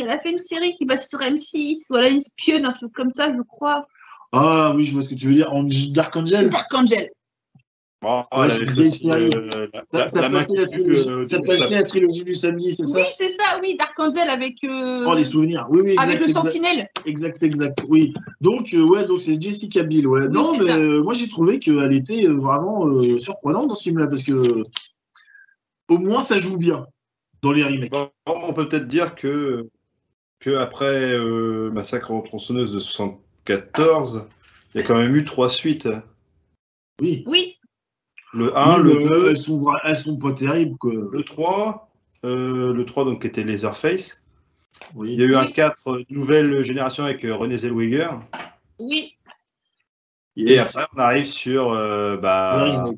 elle 0.00 0.10
a 0.10 0.18
fait 0.18 0.30
une 0.30 0.38
série 0.38 0.74
qui 0.74 0.84
passe 0.84 1.08
sur 1.08 1.20
M6. 1.20 1.86
Voilà, 1.88 2.08
une 2.08 2.20
spionne, 2.20 2.66
un 2.66 2.72
truc 2.72 2.92
comme 2.92 3.12
ça, 3.14 3.32
je 3.32 3.40
crois. 3.42 3.86
Ah 4.32 4.72
oui, 4.76 4.84
je 4.84 4.92
vois 4.92 5.02
ce 5.02 5.08
que 5.08 5.14
tu 5.14 5.28
veux 5.28 5.34
dire. 5.34 5.50
Dark 5.92 6.14
Angel 6.16 6.50
Dark 6.50 6.72
Angel. 6.74 7.08
Oh, 8.04 8.22
ça, 8.30 8.46
passait 10.28 10.54
la 11.70 11.82
trilogie 11.82 12.22
du 12.22 12.32
samedi, 12.32 12.70
c'est 12.70 12.86
ça 12.86 12.94
Oui, 12.94 13.02
c'est 13.10 13.30
ça, 13.30 13.58
oui, 13.60 13.76
Dark 13.76 13.98
Angel 13.98 14.28
avec. 14.28 14.62
Euh, 14.62 15.04
oh, 15.04 15.14
les 15.14 15.24
souvenirs, 15.24 15.66
oui, 15.68 15.80
oui, 15.82 15.90
exact, 15.92 16.04
Avec 16.04 16.20
le 16.20 16.28
Sentinelle. 16.28 16.88
Exact, 17.06 17.42
exact, 17.42 17.84
oui. 17.88 18.14
Donc, 18.40 18.72
euh, 18.72 18.82
ouais, 18.82 19.04
donc 19.04 19.20
c'est 19.20 19.42
Jessica 19.42 19.82
Biel, 19.82 20.06
ouais. 20.06 20.28
non, 20.28 20.56
mais 20.56 20.70
euh, 20.70 21.02
moi 21.02 21.12
j'ai 21.12 21.28
trouvé 21.28 21.58
qu'elle 21.58 21.92
était 21.92 22.24
vraiment 22.28 22.86
surprenante 23.18 23.66
dans 23.66 23.74
ce 23.74 23.82
film-là, 23.84 24.06
parce 24.06 24.22
que 24.22 24.62
au 25.88 25.98
moins 25.98 26.20
ça 26.20 26.38
joue 26.38 26.56
bien 26.56 26.86
dans 27.42 27.50
les 27.50 27.64
remakes. 27.64 27.92
on 28.26 28.52
peut 28.52 28.68
peut-être 28.68 28.86
dire 28.86 29.16
que, 29.16 29.68
que 30.38 30.54
après 30.54 31.18
Massacre 31.72 32.12
en 32.12 32.20
tronçonneuse 32.20 32.72
de 32.72 32.78
74, 32.78 34.24
il 34.74 34.80
y 34.80 34.84
a 34.84 34.86
quand 34.86 34.96
même 34.96 35.16
eu 35.16 35.24
trois 35.24 35.50
suites. 35.50 35.88
Oui. 37.00 37.24
Oui. 37.26 37.57
Le 38.34 38.56
1, 38.56 38.78
le 38.78 39.08
2. 39.08 39.30
Elles 39.30 39.38
sont, 39.38 39.64
elles 39.84 39.96
sont 39.96 40.16
pas 40.16 40.32
terribles. 40.32 40.76
Quoi. 40.76 40.92
Le 40.92 41.22
3, 41.22 41.88
euh, 42.24 42.72
le 42.72 42.84
3 42.84 43.04
donc, 43.04 43.24
était 43.24 43.44
Laserface. 43.44 44.22
Oui. 44.94 45.12
Il 45.12 45.20
y 45.20 45.22
a 45.22 45.26
eu 45.26 45.36
un 45.36 45.46
4 45.46 45.76
euh, 45.86 46.04
nouvelle 46.10 46.62
génération 46.62 47.04
avec 47.04 47.24
euh, 47.24 47.34
René 47.34 47.58
Zellweger. 47.58 48.10
Oui. 48.78 49.14
Et 50.36 50.58
après, 50.58 50.86
on 50.94 50.98
arrive 51.00 51.24
sur 51.24 51.72
euh, 51.72 52.16
bah, 52.16 52.88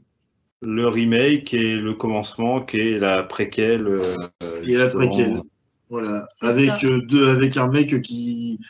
le, 0.60 0.88
remake. 0.88 1.54
et 1.54 1.76
le 1.76 1.94
commencement 1.94 2.60
qui 2.60 2.80
est 2.80 2.98
la 2.98 3.22
préquelle. 3.22 3.86
Euh, 3.86 4.62
et 4.62 4.76
la 4.76 4.88
préquelle. 4.88 5.40
Voilà. 5.88 6.28
Avec, 6.42 6.84
deux, 6.84 7.28
avec 7.30 7.56
un 7.56 7.66
mec 7.68 8.02
qui, 8.02 8.60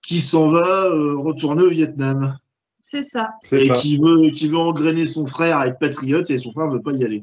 qui 0.00 0.20
s'en 0.20 0.48
va 0.48 0.84
retourner 0.84 1.62
au 1.62 1.68
Vietnam. 1.68 2.38
C'est 2.90 3.02
ça. 3.02 3.28
Et 3.52 3.68
Qui, 3.68 3.98
veut, 3.98 4.30
qui 4.30 4.48
veut 4.48 4.56
engrainer 4.56 5.04
son 5.04 5.26
frère 5.26 5.58
à 5.58 5.66
être 5.66 5.78
patriote 5.78 6.30
et 6.30 6.38
son 6.38 6.52
frère 6.52 6.68
ne 6.68 6.72
veut 6.72 6.80
pas 6.80 6.92
y 6.92 7.04
aller. 7.04 7.20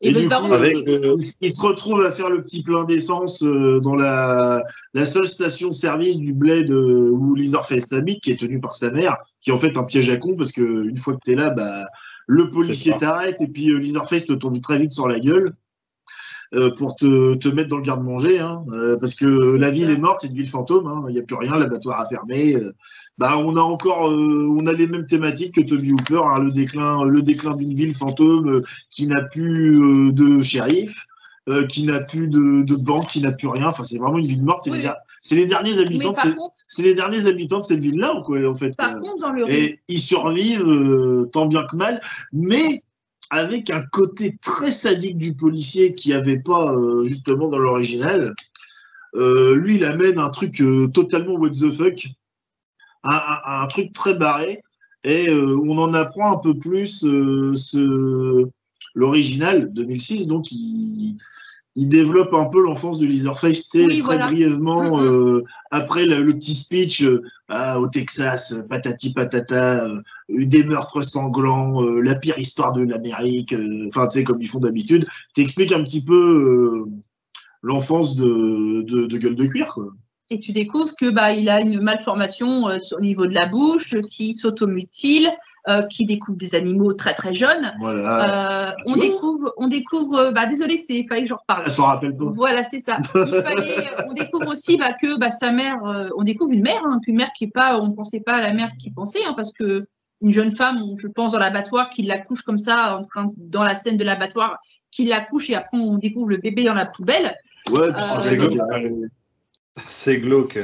Et, 0.00 0.12
du 0.12 0.28
coup, 0.28 0.34
avec, 0.34 0.74
euh, 0.88 1.16
il 1.40 1.50
se 1.50 1.60
retrouve 1.60 2.04
à 2.04 2.10
faire 2.10 2.30
le 2.30 2.42
petit 2.42 2.64
plein 2.64 2.82
d'essence 2.82 3.44
euh, 3.44 3.78
dans 3.80 3.94
la, 3.94 4.64
la 4.92 5.04
seule 5.04 5.28
station-service 5.28 6.18
du 6.18 6.34
bled 6.34 6.68
euh, 6.72 7.10
où 7.12 7.36
Leatherface 7.36 7.92
habite, 7.92 8.24
qui 8.24 8.32
est 8.32 8.40
tenu 8.40 8.60
par 8.60 8.74
sa 8.74 8.90
mère, 8.90 9.18
qui 9.40 9.50
est 9.50 9.52
en 9.52 9.58
fait 9.60 9.76
un 9.76 9.84
piège 9.84 10.10
à 10.10 10.16
con 10.16 10.34
parce 10.36 10.50
que 10.50 10.88
une 10.88 10.96
fois 10.96 11.14
que 11.14 11.20
tu 11.24 11.30
es 11.30 11.34
là, 11.36 11.50
bah, 11.50 11.84
le 12.26 12.50
policier 12.50 12.94
t'arrête 12.98 13.36
et 13.38 13.46
puis 13.46 13.66
Leatherface 13.66 14.26
te 14.26 14.32
tombe 14.32 14.60
très 14.60 14.80
vite 14.80 14.90
sur 14.90 15.06
la 15.06 15.20
gueule. 15.20 15.54
Euh, 16.54 16.70
pour 16.70 16.94
te, 16.94 17.34
te, 17.34 17.48
mettre 17.48 17.68
dans 17.68 17.78
le 17.78 17.82
garde-manger, 17.82 18.38
hein, 18.38 18.64
euh, 18.72 18.96
parce 18.96 19.16
que 19.16 19.26
la 19.56 19.70
ville 19.70 19.90
est 19.90 19.96
morte, 19.96 20.20
c'est 20.20 20.28
une 20.28 20.34
ville 20.34 20.48
fantôme, 20.48 20.86
hein, 20.86 21.04
il 21.08 21.14
n'y 21.14 21.18
a 21.18 21.22
plus 21.22 21.34
rien, 21.34 21.56
l'abattoir 21.56 22.00
a 22.00 22.06
fermé. 22.06 22.54
Euh, 22.54 22.72
bah, 23.18 23.38
on 23.38 23.56
a 23.56 23.60
encore, 23.60 24.04
on 24.04 24.66
a 24.66 24.72
les 24.72 24.86
mêmes 24.86 25.06
thématiques 25.06 25.56
que 25.56 25.62
Toby 25.62 25.92
Hooper, 25.92 26.20
hein, 26.24 26.38
le 26.40 26.50
déclin, 26.50 27.04
le 27.04 27.22
déclin 27.22 27.56
d'une 27.56 27.74
ville 27.74 27.94
fantôme 27.94 28.62
qui 28.90 29.08
n'a 29.08 29.22
plus 29.22 30.12
de 30.12 30.42
shérif, 30.42 31.06
qui 31.68 31.86
n'a 31.86 32.00
plus 32.00 32.28
de, 32.28 32.62
de, 32.62 32.76
banque, 32.76 33.08
qui 33.08 33.20
n'a 33.20 33.32
plus 33.32 33.48
rien. 33.48 33.66
Enfin, 33.66 33.84
c'est 33.84 33.98
vraiment 33.98 34.18
une 34.18 34.26
ville 34.26 34.42
morte. 34.42 34.62
C'est 35.22 35.36
les, 35.36 35.46
derniers 35.46 35.78
habitants. 35.78 36.14
C'est 36.68 36.82
les 36.82 36.94
derniers 36.94 37.26
habitants 37.26 37.58
de 37.58 37.64
cette 37.64 37.80
ville-là, 37.80 38.20
quoi, 38.24 38.48
en 38.48 38.54
fait. 38.54 38.76
Par 38.76 39.00
contre, 39.00 39.20
dans 39.20 39.30
le 39.30 39.50
et 39.50 39.80
ils 39.88 40.00
survivent 40.00 41.28
tant 41.32 41.46
bien 41.46 41.64
que 41.64 41.76
mal, 41.76 42.00
mais 42.32 42.83
avec 43.30 43.70
un 43.70 43.82
côté 43.82 44.36
très 44.42 44.70
sadique 44.70 45.18
du 45.18 45.34
policier 45.34 45.94
qui 45.94 46.12
avait 46.12 46.38
pas 46.38 46.74
euh, 46.74 47.04
justement 47.04 47.48
dans 47.48 47.58
l'original. 47.58 48.34
Euh, 49.14 49.54
lui, 49.56 49.76
il 49.76 49.84
amène 49.84 50.18
un 50.18 50.30
truc 50.30 50.60
euh, 50.60 50.88
totalement 50.88 51.34
what 51.34 51.50
the 51.50 51.70
fuck, 51.70 52.06
un, 53.04 53.66
truc 53.68 53.92
très 53.92 54.14
barré, 54.14 54.62
et 55.04 55.30
on 55.30 55.78
en 55.78 55.92
apprend 55.92 56.32
un 56.32 56.38
peu 56.38 56.58
plus 56.58 57.04
l'original 58.94 59.70
2006, 59.74 60.26
donc 60.26 60.50
il, 60.50 61.18
il 61.76 61.88
développe 61.88 62.32
un 62.34 62.44
peu 62.44 62.62
l'enfance 62.62 62.98
de 62.98 63.06
Leatherface, 63.06 63.68
très 63.68 64.18
brièvement, 64.18 65.00
euh, 65.00 65.44
après 65.70 66.06
le, 66.06 66.32
petit 66.32 66.54
speech 66.54 67.02
euh, 67.02 67.22
ah, 67.48 67.80
au 67.80 67.88
Texas, 67.88 68.54
patati 68.68 69.12
patata, 69.12 69.84
euh, 69.84 70.00
des 70.28 70.62
meurtres 70.62 71.02
sanglants, 71.02 71.82
la 71.82 72.14
pire 72.14 72.38
histoire 72.38 72.72
de 72.72 72.82
l'Amérique, 72.82 73.54
enfin, 73.88 74.06
tu 74.06 74.18
sais, 74.18 74.24
comme 74.24 74.40
ils 74.40 74.48
font 74.48 74.60
d'habitude, 74.60 75.06
t'expliques 75.34 75.72
un 75.72 75.82
petit 75.82 76.04
peu 76.04 76.84
l'enfance 77.62 78.14
de, 78.14 78.82
de, 78.82 79.18
Gueule 79.18 79.36
de 79.36 79.46
Cuir, 79.46 79.72
quoi. 79.74 79.92
Et 80.30 80.40
tu 80.40 80.52
découvres 80.52 80.94
que 80.98 81.10
bah, 81.10 81.32
il 81.32 81.50
a 81.50 81.60
une 81.60 81.80
malformation 81.80 82.64
au 82.64 83.00
niveau 83.00 83.26
de 83.26 83.34
la 83.34 83.46
bouche, 83.46 83.94
qui 84.10 84.34
s'automutile, 84.34 85.26
euh, 85.26 85.30
qui 85.90 86.04
découvre 86.04 86.36
des 86.36 86.54
animaux 86.54 86.92
très 86.92 87.14
très 87.14 87.32
jeunes. 87.32 87.72
Voilà. 87.80 88.70
Euh, 88.70 88.72
on, 88.86 88.96
découvre, 88.96 89.52
on 89.56 89.68
découvre, 89.68 90.30
bah 90.30 90.46
désolé, 90.46 90.76
c'est 90.76 91.04
fallait 91.08 91.22
que 91.22 91.28
j'en 91.28 91.36
reparle. 91.36 91.62
Elle 91.64 91.70
s'en 91.70 91.86
rappelle 91.86 92.16
pas. 92.16 92.24
Voilà, 92.26 92.64
c'est 92.64 92.80
ça. 92.80 92.98
Il 93.14 93.42
fallait, 93.42 93.90
on 94.08 94.12
découvre 94.12 94.48
aussi 94.48 94.76
bah, 94.76 94.92
que 94.92 95.18
bah, 95.18 95.30
sa 95.30 95.52
mère, 95.52 95.84
euh, 95.86 96.08
on 96.16 96.22
découvre 96.22 96.52
une 96.52 96.62
mère, 96.62 96.82
hein, 96.84 97.00
une 97.06 97.16
mère 97.16 97.30
qui 97.36 97.44
est 97.44 97.52
pas, 97.52 97.78
on 97.78 97.88
ne 97.88 97.94
pensait 97.94 98.20
pas 98.20 98.34
à 98.34 98.40
la 98.40 98.52
mère 98.52 98.70
qui 98.78 98.90
pensait, 98.90 99.24
hein, 99.24 99.32
parce 99.36 99.52
que 99.52 99.86
une 100.20 100.32
jeune 100.32 100.52
femme, 100.52 100.80
je 100.98 101.08
pense 101.08 101.32
dans 101.32 101.38
l'abattoir, 101.38 101.90
qui 101.90 102.02
l'accouche 102.02 102.42
comme 102.42 102.58
ça, 102.58 102.96
en 102.96 103.02
train, 103.02 103.32
dans 103.36 103.62
la 103.62 103.74
scène 103.74 103.96
de 103.96 104.04
l'abattoir, 104.04 104.58
qui 104.90 105.04
l'accouche 105.04 105.50
et 105.50 105.54
après 105.54 105.76
on 105.76 105.96
découvre 105.96 106.28
le 106.28 106.36
bébé 106.38 106.64
dans 106.64 106.74
la 106.74 106.86
poubelle. 106.86 107.34
Ouais, 107.70 107.88
c'est 108.22 108.36
glauque. 108.36 108.58
C'est 109.88 110.18
glauque. 110.18 110.58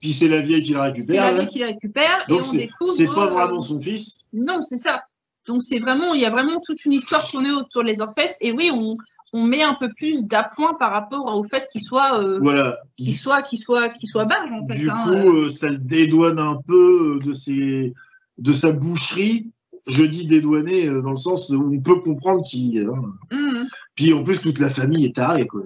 Puis 0.00 0.12
c'est 0.12 0.28
la 0.28 0.40
vieille 0.40 0.62
qui 0.62 0.72
la 0.72 0.84
récupère. 0.84 1.06
C'est 1.06 1.16
la 1.16 1.32
vieille 1.34 1.48
qui 1.48 1.58
la 1.58 1.66
récupère 1.66 2.24
et 2.28 2.32
on 2.32 2.52
découvre. 2.52 2.90
C'est 2.90 3.06
pas 3.06 3.26
vraiment 3.26 3.60
son 3.60 3.78
fils. 3.78 4.26
Non, 4.32 4.62
c'est 4.62 4.78
ça. 4.78 5.00
Donc 5.46 5.62
c'est 5.62 5.78
vraiment, 5.78 6.14
il 6.14 6.20
y 6.20 6.26
a 6.26 6.30
vraiment 6.30 6.60
toute 6.60 6.84
une 6.84 6.92
histoire 6.92 7.30
tournée 7.30 7.50
autour 7.50 7.84
des 7.84 8.00
Orphès. 8.00 8.36
Et 8.40 8.52
oui, 8.52 8.70
on, 8.72 8.96
on 9.32 9.44
met 9.44 9.62
un 9.62 9.74
peu 9.74 9.88
plus 9.94 10.26
d'appoint 10.26 10.74
par 10.74 10.90
rapport 10.92 11.26
au 11.36 11.44
fait 11.44 11.68
qu'il 11.70 11.82
soit, 11.82 12.18
euh, 12.18 12.38
voilà. 12.40 12.78
qu'il 12.96 13.14
soit, 13.14 13.42
qu'il 13.42 13.58
soit, 13.58 13.90
qu'il 13.90 14.08
soit 14.08 14.24
barge 14.24 14.52
en 14.52 14.66
fait. 14.66 14.76
Du 14.76 14.90
hein, 14.90 14.96
coup, 15.04 15.12
euh. 15.12 15.44
Euh, 15.44 15.48
ça 15.48 15.68
le 15.68 15.78
dédouane 15.78 16.38
un 16.38 16.60
peu 16.66 17.20
de 17.22 17.32
ses, 17.32 17.92
de 18.38 18.52
sa 18.52 18.72
boucherie. 18.72 19.50
Je 19.86 20.04
dis 20.04 20.26
dédouaner 20.26 20.86
dans 20.86 21.10
le 21.10 21.16
sens 21.16 21.50
où 21.50 21.72
on 21.74 21.80
peut 21.80 22.00
comprendre 22.00 22.42
qu'il. 22.46 22.78
Hein. 22.78 23.12
Mmh. 23.32 23.64
Puis 23.94 24.12
en 24.12 24.22
plus, 24.22 24.40
toute 24.40 24.58
la 24.58 24.70
famille 24.70 25.04
est 25.04 25.16
tarée. 25.16 25.46
Quoi. 25.46 25.62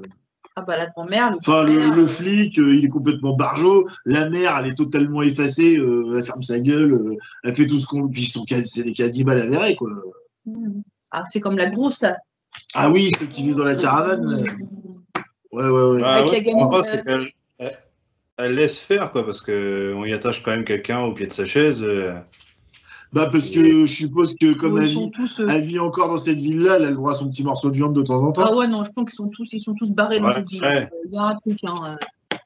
Ah 0.57 0.63
bah 0.63 0.77
la 0.77 0.87
grand-mère. 0.87 1.33
Le, 1.33 1.39
enfin, 1.39 1.65
le, 1.65 2.07
flic, 2.07 2.59
euh, 2.59 2.77
il 2.77 2.85
est 2.85 2.89
complètement 2.89 3.35
barjot. 3.35 3.89
La 4.05 4.29
mère, 4.31 4.57
elle 4.59 4.71
est 4.71 4.75
totalement 4.75 5.23
effacée. 5.23 5.77
Euh, 5.77 6.17
elle 6.17 6.25
ferme 6.25 6.45
sa 6.45 6.61
gueule. 6.61 6.93
Euh, 6.93 7.17
elle 7.43 7.55
fait 7.57 7.67
tout 7.67 7.77
ce 7.77 7.87
qu'on. 7.87 8.09
Puis 8.09 8.33
c'est 8.63 8.83
des 8.85 8.93
cannibales 8.93 9.41
avérés, 9.41 9.75
quoi. 9.75 9.91
Mmh. 10.47 10.83
Ah, 11.11 11.25
c'est 11.27 11.41
comme 11.41 11.57
la 11.57 11.67
grosse, 11.67 12.01
là. 12.03 12.17
Ah 12.75 12.89
oui, 12.89 13.09
celle 13.11 13.29
qui 13.29 13.43
vit 13.43 13.55
dans 13.55 13.65
la 13.65 13.75
caravane. 13.75 14.45
Ouais, 15.51 15.65
ouais, 15.65 15.83
ouais. 15.83 16.03
Ah, 16.05 16.17
Avec 16.19 16.45
la 16.47 17.21
elle, 18.37 18.57
laisse 18.57 18.79
faire, 18.79 19.13
quoi, 19.13 19.25
parce 19.25 19.41
qu'on 19.43 20.05
y 20.05 20.13
attache 20.13 20.43
quand 20.43 20.51
même 20.51 20.65
quelqu'un 20.65 21.01
au 21.03 21.13
pied 21.13 21.27
de 21.27 21.33
sa 21.33 21.45
chaise. 21.45 21.87
Bah 23.15 23.29
parce 23.31 23.49
que 23.49 23.87
je 23.87 23.95
suppose 23.95 24.35
que 24.41 24.55
comme 24.55 24.77
elle 24.77 24.89
vit, 24.89 25.11
euh, 25.39 25.47
elle 25.49 25.62
vit, 25.62 25.79
encore 25.79 26.09
dans 26.09 26.17
cette 26.17 26.41
ville-là, 26.41 26.79
elle 26.79 26.85
a 26.85 26.89
le 26.89 26.97
droit 26.97 27.12
à 27.12 27.15
son 27.15 27.31
petit 27.31 27.45
morceau 27.45 27.71
de 27.71 27.77
viande 27.77 27.95
de 27.95 28.03
temps 28.03 28.21
en 28.21 28.33
temps. 28.33 28.43
Ah 28.45 28.57
ouais 28.57 28.67
non, 28.67 28.83
je 28.83 28.91
pense 28.91 29.05
qu'ils 29.05 29.15
sont 29.15 29.29
tous, 29.29 29.53
ils 29.53 29.61
sont 29.61 29.75
tous 29.75 29.93
barrés 29.93 30.19
dans 30.19 30.33
cette 30.33 30.49
ville. 30.49 30.65
Euh, 30.65 30.85
il 31.07 31.12
y 31.12 31.17
a 31.17 31.23
un 31.23 31.37
truc. 31.37 31.61
Hein, 31.62 31.97
euh. 32.33 32.37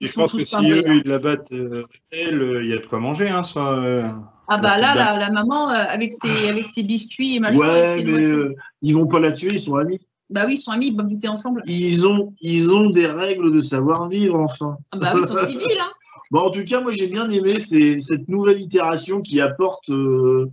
je 0.00 0.12
pense 0.14 0.32
que 0.32 0.42
si 0.42 0.70
eux 0.70 0.82
ils 1.04 1.06
la 1.06 1.18
battent, 1.18 1.52
elle, 1.52 2.60
il 2.62 2.70
y 2.70 2.72
a 2.72 2.78
de 2.78 2.86
quoi 2.86 3.00
manger, 3.00 3.28
hein, 3.28 3.42
Ah 3.54 4.56
bah 4.56 4.78
là, 4.78 4.94
la, 5.18 5.30
maman 5.30 5.68
avec 5.68 6.14
ses 6.14 6.48
avec 6.48 6.68
ses 6.68 6.84
biscuits 6.84 7.36
et 7.36 7.40
machin. 7.40 7.58
Ouais, 7.58 8.02
mais 8.02 8.54
ils 8.80 8.94
vont 8.94 9.06
pas 9.06 9.20
la 9.20 9.30
tuer, 9.30 9.50
ils 9.52 9.58
sont 9.58 9.76
amis. 9.76 10.00
Bah 10.30 10.44
oui, 10.46 10.54
ils 10.54 10.58
sont 10.58 10.70
amis, 10.70 10.86
ils 10.86 10.96
boivent 10.96 11.12
ensemble. 11.28 11.60
Ils 11.66 12.06
ont, 12.08 12.32
ils 12.40 12.72
ont 12.72 12.88
des 12.88 13.06
règles 13.06 13.52
de 13.52 13.60
savoir-vivre, 13.60 14.40
enfin. 14.40 14.78
Ah 14.90 14.96
bah 14.96 15.12
oui, 15.14 15.20
ils 15.22 15.28
sont 15.28 15.36
civils, 15.46 15.78
hein. 15.78 15.92
Bon, 16.34 16.40
en 16.40 16.50
tout 16.50 16.64
cas, 16.64 16.80
moi 16.80 16.90
j'ai 16.90 17.06
bien 17.06 17.30
aimé 17.30 17.60
cette 17.60 18.28
nouvelle 18.28 18.60
itération 18.60 19.20
qui 19.20 19.40
apporte 19.40 19.88
euh, 19.90 20.50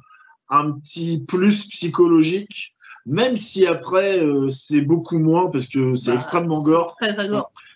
un 0.47 0.73
petit 0.73 1.25
plus 1.27 1.67
psychologique, 1.69 2.75
même 3.07 3.35
si 3.35 3.65
après 3.65 4.23
euh, 4.23 4.47
c'est 4.47 4.81
beaucoup 4.81 5.17
moins 5.17 5.49
parce 5.49 5.65
que 5.65 5.95
c'est 5.95 6.11
bah, 6.11 6.17
extrêmement 6.17 6.61
gore. 6.61 6.95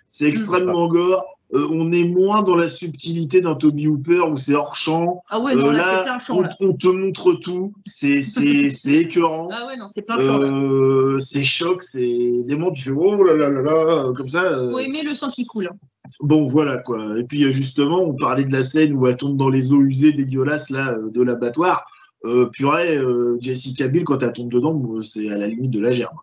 C'est 0.07 0.27
extrêmement 0.27 0.87
gore. 0.87 1.34
Euh, 1.53 1.67
on 1.71 1.91
est 1.91 2.03
moins 2.03 2.41
dans 2.41 2.55
la 2.55 2.67
subtilité 2.67 3.39
d'un 3.41 3.55
Toby 3.55 3.87
Hooper 3.87 4.21
où 4.21 4.37
c'est 4.37 4.55
hors 4.55 4.75
champ. 4.75 5.23
Ah 5.29 5.39
ouais, 5.39 5.55
non, 5.55 5.71
là, 5.71 6.19
on, 6.29 6.43
on, 6.59 6.73
te 6.73 6.87
montre 6.87 7.33
tout. 7.35 7.73
C'est 7.85 8.19
écœurant. 8.87 9.49
Ah 9.51 9.67
ouais, 9.67 9.77
non, 9.77 9.87
c'est 9.87 10.01
plein 10.01 10.19
champ. 10.19 11.19
c'est 11.19 11.43
choc, 11.43 11.83
c'est 11.83 12.43
des 12.45 12.55
moments 12.55 12.71
tu 12.71 12.83
fais 12.83 12.91
oh 12.91 13.23
là 13.23 13.35
là 13.35 13.49
là 13.49 13.61
là, 13.61 14.13
comme 14.15 14.27
ça. 14.27 14.49
Faut 14.71 14.79
aimer 14.79 15.03
le 15.03 15.11
sang 15.11 15.29
qui 15.29 15.45
coule. 15.45 15.67
Hein. 15.71 15.77
Bon, 16.19 16.45
voilà 16.45 16.77
quoi. 16.77 17.17
Et 17.17 17.23
puis 17.23 17.51
justement, 17.51 18.01
on 18.01 18.15
parlait 18.15 18.45
de 18.45 18.51
la 18.51 18.63
scène 18.63 18.93
où 18.93 19.07
elle 19.07 19.17
tombe 19.17 19.37
dans 19.37 19.49
les 19.49 19.73
eaux 19.73 19.81
usées 19.81 20.13
dégueulasses 20.13 20.69
là, 20.69 20.93
euh, 20.93 21.09
de 21.09 21.21
l'abattoir. 21.21 21.85
Euh, 22.25 22.47
purée, 22.47 22.97
euh, 22.97 23.37
Jessica 23.39 23.87
Biel, 23.87 24.03
quand 24.03 24.23
elle 24.23 24.33
tombe 24.33 24.51
dedans, 24.51 25.01
c'est 25.01 25.29
à 25.29 25.37
la 25.37 25.47
limite 25.47 25.71
de 25.71 25.79
la 25.79 25.91
germe. 25.91 26.17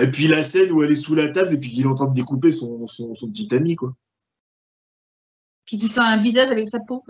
Et 0.00 0.10
puis 0.10 0.28
la 0.28 0.44
scène 0.44 0.72
où 0.72 0.82
elle 0.82 0.90
est 0.90 0.96
sous 0.96 1.14
la 1.14 1.28
table 1.28 1.54
et 1.54 1.58
puis 1.58 1.70
qu'il 1.70 1.84
est 1.84 1.88
en 1.88 1.94
train 1.94 2.06
de 2.06 2.14
découper 2.14 2.50
son, 2.50 2.86
son, 2.86 3.12
petit 3.28 3.54
ami, 3.54 3.76
quoi. 3.76 3.94
Puis 5.66 5.78
tu 5.78 5.88
sens 5.88 6.04
un 6.04 6.16
visage 6.16 6.50
avec 6.50 6.68
sa 6.68 6.80
peau. 6.80 7.04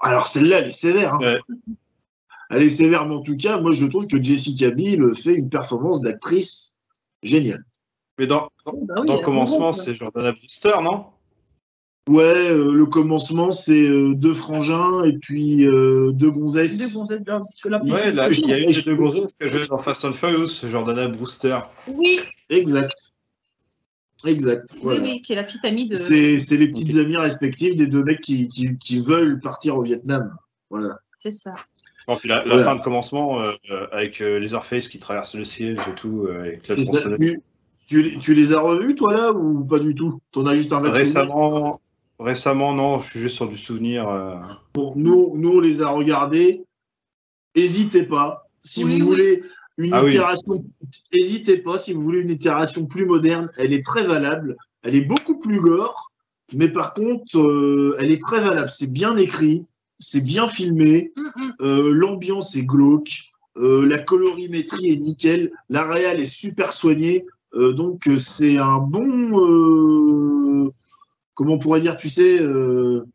Alors 0.00 0.26
celle-là, 0.26 0.58
elle 0.60 0.68
est 0.68 0.72
sévère. 0.72 1.14
Hein. 1.14 1.38
Elle 2.50 2.62
est 2.62 2.68
sévère, 2.68 3.06
mais 3.06 3.14
en 3.14 3.22
tout 3.22 3.36
cas, 3.36 3.60
moi 3.60 3.72
je 3.72 3.86
trouve 3.86 4.06
que 4.06 4.22
Jessica 4.22 4.70
Biel 4.70 5.14
fait 5.14 5.34
une 5.34 5.48
performance 5.48 6.00
d'actrice 6.00 6.76
géniale. 7.22 7.64
Mais 8.18 8.26
dans, 8.26 8.50
bah 8.66 8.72
dans 9.06 9.16
le 9.16 9.22
commencement, 9.22 9.72
c'est 9.72 9.94
Jordana 9.94 10.32
Brewster, 10.32 10.82
non? 10.82 11.06
Ouais, 12.08 12.50
euh, 12.50 12.72
le 12.72 12.86
commencement, 12.86 13.52
c'est 13.52 13.86
euh, 13.86 14.14
deux 14.14 14.32
frangins 14.32 15.04
et 15.04 15.18
puis 15.18 15.66
euh, 15.66 16.10
deux 16.12 16.30
gonzesses. 16.30 16.78
Deux 16.78 16.98
gonzesses, 16.98 17.62
Ouais, 17.64 18.10
là, 18.12 18.30
il 18.30 18.48
y 18.48 18.52
a 18.52 18.58
eu 18.58 18.82
deux 18.82 18.96
gonzesses 18.96 19.34
que 19.38 19.46
jouaient 19.46 19.66
dans 19.66 19.76
Fast 19.76 20.06
and 20.06 20.12
Furious, 20.12 20.66
Jordana 20.66 21.08
Brewster. 21.08 21.58
Oui. 21.86 22.20
Exact. 22.48 23.14
Exact. 24.24 24.78
Oui, 24.82 24.96
oui, 25.00 25.22
qui 25.22 25.34
est 25.34 25.36
la 25.36 25.44
petite 25.44 25.64
amie 25.64 25.86
de. 25.86 25.94
C'est 25.94 26.56
les 26.56 26.68
petites 26.68 26.96
amies 26.96 27.18
respectives 27.18 27.76
des 27.76 27.86
deux 27.86 28.02
mecs 28.02 28.22
qui, 28.22 28.48
qui, 28.48 29.00
veulent 29.00 29.38
partir 29.40 29.76
au 29.76 29.82
Vietnam. 29.82 30.34
Voilà. 30.70 30.98
C'est 31.22 31.30
ça. 31.30 31.54
Bon, 32.06 32.16
puis 32.16 32.28
la, 32.28 32.40
fin 32.40 32.74
de 32.74 32.80
commencement 32.80 33.44
avec 33.92 34.20
les 34.20 34.54
Orpheus 34.54 34.88
qui 34.90 34.98
traversent 34.98 35.34
le 35.34 35.44
siège 35.44 35.78
et 35.78 35.94
tout. 35.94 36.26
avec 36.26 36.64
ça, 36.66 36.74
tu, 37.18 37.42
tu, 37.86 38.18
tu, 38.18 38.34
les 38.34 38.54
as 38.54 38.60
revus, 38.60 38.94
toi, 38.94 39.12
là, 39.12 39.32
ou 39.32 39.62
pas 39.64 39.78
du 39.78 39.94
tout? 39.94 40.20
T'en 40.32 40.46
as 40.46 40.54
juste 40.54 40.72
un 40.72 40.80
Récemment, 40.80 41.80
Récemment, 42.18 42.74
non, 42.74 42.98
je 42.98 43.10
suis 43.10 43.20
juste 43.20 43.36
sur 43.36 43.48
du 43.48 43.56
souvenir. 43.56 44.08
Euh. 44.08 44.40
nous, 44.96 45.32
nous, 45.36 45.50
on 45.50 45.60
les 45.60 45.80
a 45.82 45.88
regardés. 45.88 46.64
N'hésitez 47.54 48.02
pas. 48.02 48.48
Si 48.62 48.82
vous 48.82 49.04
voulez 49.04 49.42
une 49.76 49.94
ah 49.94 50.04
itération, 50.04 50.64
n'hésitez 51.12 51.58
pas. 51.58 51.78
Si 51.78 51.92
vous 51.92 52.02
voulez 52.02 52.20
une 52.20 52.30
itération 52.30 52.86
plus 52.86 53.06
moderne, 53.06 53.50
elle 53.56 53.72
est 53.72 53.84
très 53.84 54.02
valable. 54.02 54.56
Elle 54.82 54.96
est 54.96 55.02
beaucoup 55.02 55.38
plus 55.38 55.60
gore, 55.60 56.10
mais 56.52 56.68
par 56.68 56.92
contre, 56.92 57.38
euh, 57.38 57.96
elle 58.00 58.10
est 58.10 58.20
très 58.20 58.40
valable. 58.40 58.68
C'est 58.68 58.92
bien 58.92 59.16
écrit, 59.16 59.64
c'est 59.98 60.24
bien 60.24 60.48
filmé, 60.48 61.12
mm. 61.16 61.22
Euh, 61.60 61.90
l'ambiance 61.92 62.56
est 62.56 62.64
glauque, 62.64 63.30
la 63.56 63.98
colorimétrie 63.98 64.90
est 64.92 64.96
nickel, 64.96 65.50
la 65.68 65.84
réal 65.84 66.20
est 66.20 66.32
super 66.32 66.72
soignée. 66.72 67.26
donc, 67.52 68.08
c'est 68.16 68.56
un 68.56 68.78
bon 68.78 70.72
comment 71.38 71.54
on 71.54 71.58
pourrait 71.58 71.80
dire, 71.80 71.96
tu 71.96 72.08
sais. 72.08 72.40
Euh, 72.40 73.06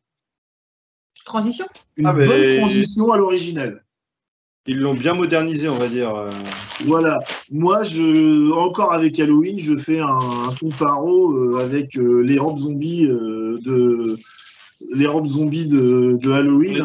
transition 1.25 1.65
Une 1.97 2.05
ah, 2.05 2.13
bonne 2.13 2.57
transition 2.59 3.11
à 3.11 3.17
l'original. 3.17 3.83
Ils 4.65 4.79
l'ont 4.79 4.93
bien 4.93 5.13
modernisé, 5.13 5.67
on 5.67 5.75
va 5.75 5.89
dire. 5.89 6.15
Euh. 6.15 6.29
Voilà. 6.85 7.19
Moi, 7.51 7.83
je, 7.83 8.49
encore 8.53 8.93
avec 8.93 9.19
Halloween, 9.19 9.59
je 9.59 9.75
fais 9.75 9.99
un, 9.99 10.07
un 10.07 10.55
comparo 10.57 11.33
euh, 11.33 11.59
avec 11.59 11.95
les 11.95 12.39
robes 12.39 12.59
zombies 12.59 13.05
de 13.05 14.17
les 14.95 15.07
robes 15.07 15.27
zombies 15.27 15.65
de, 15.65 16.31
Halloween. 16.31 16.83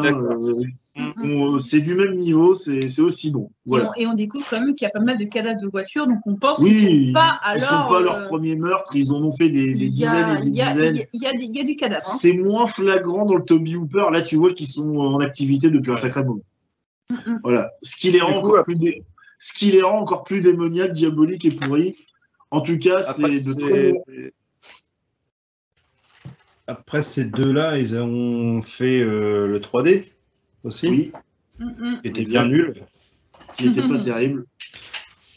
Mm. 0.95 1.59
c'est 1.59 1.79
du 1.79 1.95
même 1.95 2.15
niveau, 2.15 2.53
c'est 2.53 2.99
aussi 2.99 3.31
bon. 3.31 3.51
Et, 3.97 4.05
on, 4.05 4.15
découvre 4.15 4.45
quand 4.49 4.59
même 4.59 4.75
qu'il 4.75 4.85
y 4.85 4.87
a 4.87 4.91
pas 4.91 4.99
mal 4.99 5.17
de 5.17 5.23
cadavres 5.23 5.61
de 5.61 5.67
voitures, 5.67 6.07
donc 6.07 6.19
on 6.25 6.35
pense 6.35 6.57
qu'ils 6.57 7.01
ne 7.01 7.07
sont 7.07 7.13
pas 7.13 7.39
à 7.41 7.57
leur, 7.57 7.87
pas 7.87 8.01
leur 8.01 8.15
euh, 8.15 8.25
premier 8.25 8.55
meurtre, 8.55 8.95
ils 8.95 9.13
en 9.13 9.23
ont 9.23 9.31
fait 9.31 9.49
des, 9.49 9.73
dizaines 9.75 10.37
et 10.37 10.41
des 10.41 10.49
dizaines. 10.49 11.05
Il 11.13 11.21
y, 11.21 11.59
a 11.59 11.63
du 11.63 11.75
cadavre. 11.75 12.01
Hein. 12.05 12.17
C'est 12.19 12.33
moins 12.33 12.65
flagrant 12.65 13.25
dans 13.25 13.35
le 13.35 13.45
Toby 13.45 13.75
Hooper, 13.75 14.07
là 14.11 14.21
tu 14.21 14.35
vois 14.35 14.53
qu'ils 14.53 14.67
sont 14.67 14.97
en 14.97 15.19
activité 15.19 15.69
depuis 15.69 15.91
un 15.91 15.97
sacré 15.97 16.23
moment. 16.23 16.41
Mm, 17.09 17.15
mm. 17.15 17.39
Voilà. 17.43 17.71
Ce 17.81 17.95
qui 17.95 18.11
les 18.11 18.19
rend 18.19 18.37
encore 18.37 18.63
plus 18.63 18.77
ce 19.41 19.53
qui 19.53 19.71
les 19.71 19.81
rend 19.81 19.99
encore 19.99 20.25
plus 20.25 20.41
démoniaques, 20.41 20.91
diaboliques 20.91 21.45
et 21.45 21.49
pourris. 21.49 21.95
En 22.51 22.61
tout 22.61 22.77
cas, 22.77 23.01
c'est 23.01 23.21
de 23.21 23.53
très 23.53 23.93
Après 26.69 27.01
ces 27.01 27.25
deux-là, 27.25 27.79
ils 27.79 27.97
ont 27.97 28.61
fait 28.61 29.01
euh, 29.01 29.47
le 29.47 29.59
3D 29.59 30.05
aussi. 30.63 30.87
Oui. 30.87 31.11
Qui 32.03 32.07
était 32.07 32.23
bien 32.23 32.45
nul. 32.45 32.75
Qui 33.55 33.69
n'était 33.69 33.87
pas 33.87 33.97
terrible. 33.97 34.45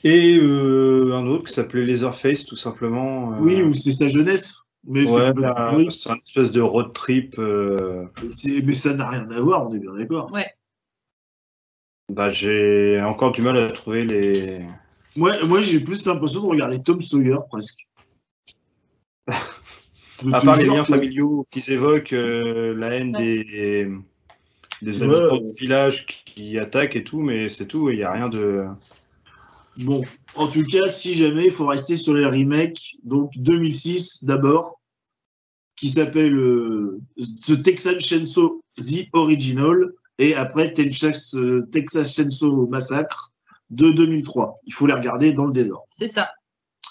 Et 0.04 0.36
euh, 0.36 1.14
un 1.14 1.26
autre 1.26 1.44
qui 1.44 1.54
s'appelait 1.54 1.86
Laserface, 1.86 2.44
tout 2.44 2.56
simplement. 2.56 3.32
Euh. 3.32 3.36
Oui, 3.40 3.62
ou 3.62 3.72
c'est 3.72 3.92
sa 3.92 4.08
jeunesse. 4.08 4.58
Mais 4.84 5.04
bah, 5.04 5.32
c'est 5.88 6.10
un 6.10 6.16
espèce 6.16 6.52
de 6.52 6.60
road 6.60 6.92
trip. 6.92 7.38
Euh. 7.38 8.04
Mais 8.44 8.74
ça 8.74 8.92
n'a 8.92 9.08
rien 9.08 9.30
à 9.30 9.40
voir, 9.40 9.66
on 9.66 9.74
est 9.74 9.78
bien 9.78 9.94
d'accord. 9.94 10.30
Ouais. 10.32 10.50
Bah, 12.10 12.28
j'ai 12.28 13.00
encore 13.00 13.32
du 13.32 13.40
mal 13.40 13.56
à 13.56 13.70
trouver 13.70 14.04
les. 14.04 14.60
Moi, 15.16 15.32
moi 15.46 15.62
j'ai 15.62 15.80
plus 15.80 16.04
l'impression 16.04 16.42
de 16.42 16.46
regarder 16.46 16.82
Tom 16.82 17.00
Sawyer 17.00 17.38
presque. 17.50 17.88
à 20.32 20.40
part 20.40 20.56
les 20.56 20.66
liens 20.66 20.84
familiaux 20.84 21.46
qui 21.50 21.62
évoquent 21.72 22.12
la 22.12 22.88
haine 22.88 23.12
des, 23.12 23.88
des 24.82 25.02
habitants 25.02 25.38
du 25.38 25.52
village 25.58 26.06
qui 26.26 26.58
attaquent 26.58 26.96
et 26.96 27.04
tout, 27.04 27.20
mais 27.20 27.48
c'est 27.48 27.66
tout, 27.66 27.90
il 27.90 27.98
n'y 27.98 28.04
a 28.04 28.12
rien 28.12 28.28
de. 28.28 28.66
Bon, 29.78 30.02
en 30.34 30.48
tout 30.48 30.64
cas, 30.64 30.86
si 30.86 31.14
jamais, 31.14 31.46
il 31.46 31.50
faut 31.50 31.66
rester 31.66 31.96
sur 31.96 32.14
les 32.14 32.26
remakes. 32.26 32.96
Donc 33.04 33.32
2006 33.36 34.24
d'abord, 34.24 34.80
qui 35.76 35.88
s'appelle 35.88 36.36
euh, 36.36 37.00
The 37.46 37.62
Texas 37.62 37.98
Chainsaw 38.00 38.62
The 38.76 39.08
Original, 39.12 39.92
et 40.18 40.34
après 40.34 40.72
Texas, 40.72 41.34
euh, 41.34 41.66
Texas 41.72 42.14
Chainsaw 42.14 42.66
Massacre 42.66 43.32
de 43.70 43.90
2003. 43.90 44.60
Il 44.64 44.74
faut 44.74 44.86
les 44.86 44.92
regarder 44.92 45.32
dans 45.32 45.46
le 45.46 45.52
désordre. 45.52 45.86
C'est 45.90 46.08
ça. 46.08 46.30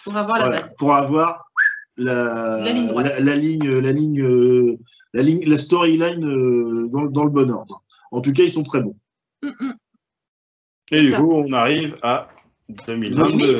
Pour 0.03 0.17
avoir 0.17 0.39
la 0.39 0.49
base. 0.49 0.75
Pour 0.77 0.95
avoir 0.95 1.50
la, 1.97 2.71
ligne, 2.71 2.91
la, 2.93 3.35
ligne, 3.35 3.69
la 3.69 3.91
ligne, 3.91 4.77
la, 5.13 5.23
ligne, 5.23 5.49
la 5.49 5.57
storyline 5.57 6.25
euh, 6.25 6.87
dans, 6.87 7.05
dans, 7.05 7.23
le 7.25 7.29
bon 7.29 7.49
ordre. 7.51 7.83
En 8.11 8.21
tout 8.21 8.33
cas, 8.33 8.43
ils 8.43 8.49
sont 8.49 8.63
très 8.63 8.81
bons. 8.81 8.95
Mm, 9.41 9.49
mm. 9.59 9.73
Et 10.91 11.01
du 11.01 11.13
coup, 11.13 11.31
on 11.33 11.51
arrive 11.53 11.97
à 12.01 12.27
2022. 12.87 13.59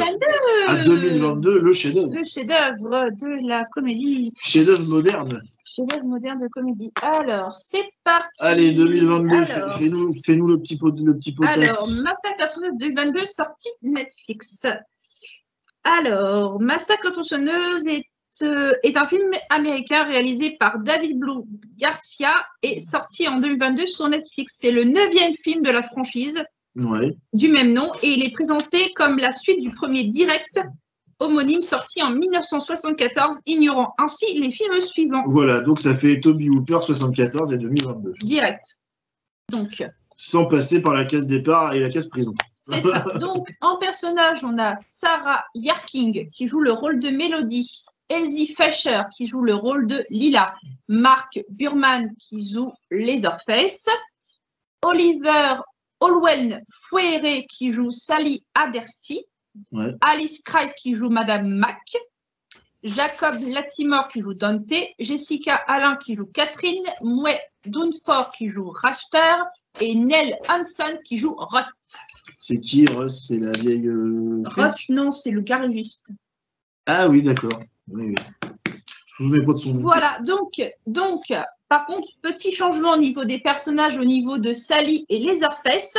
À 0.68 0.84
2022, 0.84 1.60
le 1.60 1.74
chef-d'œuvre. 1.74 2.14
Le 2.14 2.24
chef-d'œuvre 2.24 3.10
de 3.12 3.48
la 3.48 3.66
comédie. 3.66 4.32
Chef-d'œuvre 4.42 4.88
moderne. 4.88 5.42
Chef-d'œuvre 5.66 6.06
moderne 6.06 6.42
de 6.42 6.48
comédie. 6.50 6.92
Alors, 7.02 7.58
c'est 7.58 7.90
parti. 8.04 8.28
Allez, 8.40 8.76
2022, 8.76 9.44
fais-nous 9.44 10.14
fais 10.14 10.36
le 10.36 10.60
petit 10.60 10.78
pot, 10.78 10.94
le 10.98 11.16
petit 11.16 11.34
pot 11.34 11.44
Alors, 11.46 11.88
Massacre 11.90 12.60
2022, 12.80 13.26
sortie 13.26 13.70
Netflix. 13.82 14.68
Alors, 15.84 16.60
Massacre 16.60 17.10
tronçonneuse 17.12 17.88
est 17.88 18.06
est 18.44 18.98
un 18.98 19.06
film 19.08 19.32
américain 19.50 20.04
réalisé 20.04 20.58
par 20.60 20.80
David 20.80 21.20
Blue 21.20 21.44
Garcia 21.78 22.34
et 22.62 22.80
sorti 22.80 23.28
en 23.28 23.40
2022 23.40 23.88
sur 23.88 24.08
Netflix. 24.08 24.58
C'est 24.60 24.72
le 24.72 24.84
neuvième 24.84 25.34
film 25.34 25.62
de 25.64 25.72
la 25.72 25.84
franchise 25.84 26.44
du 27.34 27.50
même 27.50 27.74
nom 27.74 27.90
et 28.02 28.08
il 28.08 28.24
est 28.24 28.32
présenté 28.32 28.94
comme 28.96 29.18
la 29.18 29.32
suite 29.32 29.62
du 29.62 29.72
premier 29.72 30.06
direct 30.06 30.60
homonyme 31.20 31.62
sorti 31.62 32.02
en 32.02 32.12
1974, 32.12 33.40
ignorant 33.46 33.94
ainsi 34.00 34.40
les 34.40 34.52
films 34.52 34.82
suivants. 34.82 35.24
Voilà, 35.28 35.64
donc 35.64 35.80
ça 35.80 35.94
fait 35.94 36.20
Toby 36.20 36.50
Hooper 36.50 36.80
74 36.82 37.54
et 37.54 37.58
2022. 37.58 38.14
Direct. 38.24 38.80
Donc. 39.52 39.84
Sans 40.16 40.46
passer 40.46 40.82
par 40.82 40.94
la 40.94 41.06
case 41.06 41.28
départ 41.28 41.74
et 41.74 41.80
la 41.80 41.90
case 41.90 42.08
prison. 42.08 42.34
C'est 42.56 42.82
ça. 42.82 43.06
Donc, 43.20 43.48
en 43.60 43.78
personnage, 43.78 44.44
on 44.44 44.58
a 44.60 44.76
Sarah 44.76 45.44
Yarking 45.56 46.30
qui 46.30 46.46
joue 46.46 46.60
le 46.60 46.72
rôle 46.72 47.00
de 47.00 47.10
Mélodie. 47.10 47.86
Elsie 48.12 48.48
Fisher 48.48 49.04
qui 49.16 49.26
joue 49.26 49.42
le 49.42 49.56
rôle 49.56 49.88
de 49.88 50.06
Lila, 50.10 50.54
Mark 50.90 51.40
Burman 51.50 52.14
qui 52.18 52.50
joue 52.50 52.74
Leatherface, 52.92 53.88
Oliver 54.84 55.56
Olwen 56.02 56.62
Fouéré 56.70 57.48
qui 57.50 57.72
joue 57.72 57.92
Sally 57.92 58.44
Adersti, 58.54 59.26
Alice 60.02 60.42
Craig 60.44 60.74
qui 60.78 60.96
joue 60.96 61.10
Madame 61.10 61.48
Mac, 61.48 61.80
Jacob 62.84 63.36
Latimore 63.48 64.10
qui 64.10 64.22
joue 64.22 64.34
Dante, 64.34 64.74
Jessica 65.00 65.56
Alain 65.56 65.96
qui 65.96 66.16
joue 66.16 66.26
Catherine, 66.26 66.88
Mouet 67.02 67.40
Dunford 67.66 68.32
qui 68.32 68.50
joue 68.50 68.72
Rachter 68.72 69.36
et 69.80 69.96
Nell 69.96 70.36
Hanson 70.50 70.98
qui 71.06 71.18
joue 71.18 71.36
Roth. 71.38 71.66
C'est 72.40 72.60
qui 72.60 72.86
Roth? 72.86 73.12
C'est 73.12 73.38
la 73.38 73.52
vieille. 73.52 73.88
Euh, 73.88 74.44
Roth, 74.48 74.90
non, 74.90 75.12
c'est 75.12 75.32
le 75.32 75.42
garagiste. 75.42 76.12
Ah 76.88 77.08
oui, 77.08 77.22
d'accord. 77.22 77.62
Oui, 77.90 78.16
Je 79.06 79.24
vous 79.24 79.46
pas 79.46 79.54
de 79.54 79.58
son 79.58 79.74
nom. 79.74 79.82
Voilà, 79.82 80.20
donc, 80.26 80.62
donc, 80.88 81.22
par 81.70 81.86
contre, 81.86 82.08
petit 82.22 82.52
changement 82.52 82.94
au 82.94 82.98
niveau 82.98 83.26
des 83.26 83.40
personnages, 83.40 83.98
au 83.98 84.04
niveau 84.04 84.38
de 84.38 84.54
Sally 84.54 85.06
et 85.10 85.20
Leatherface. 85.20 85.96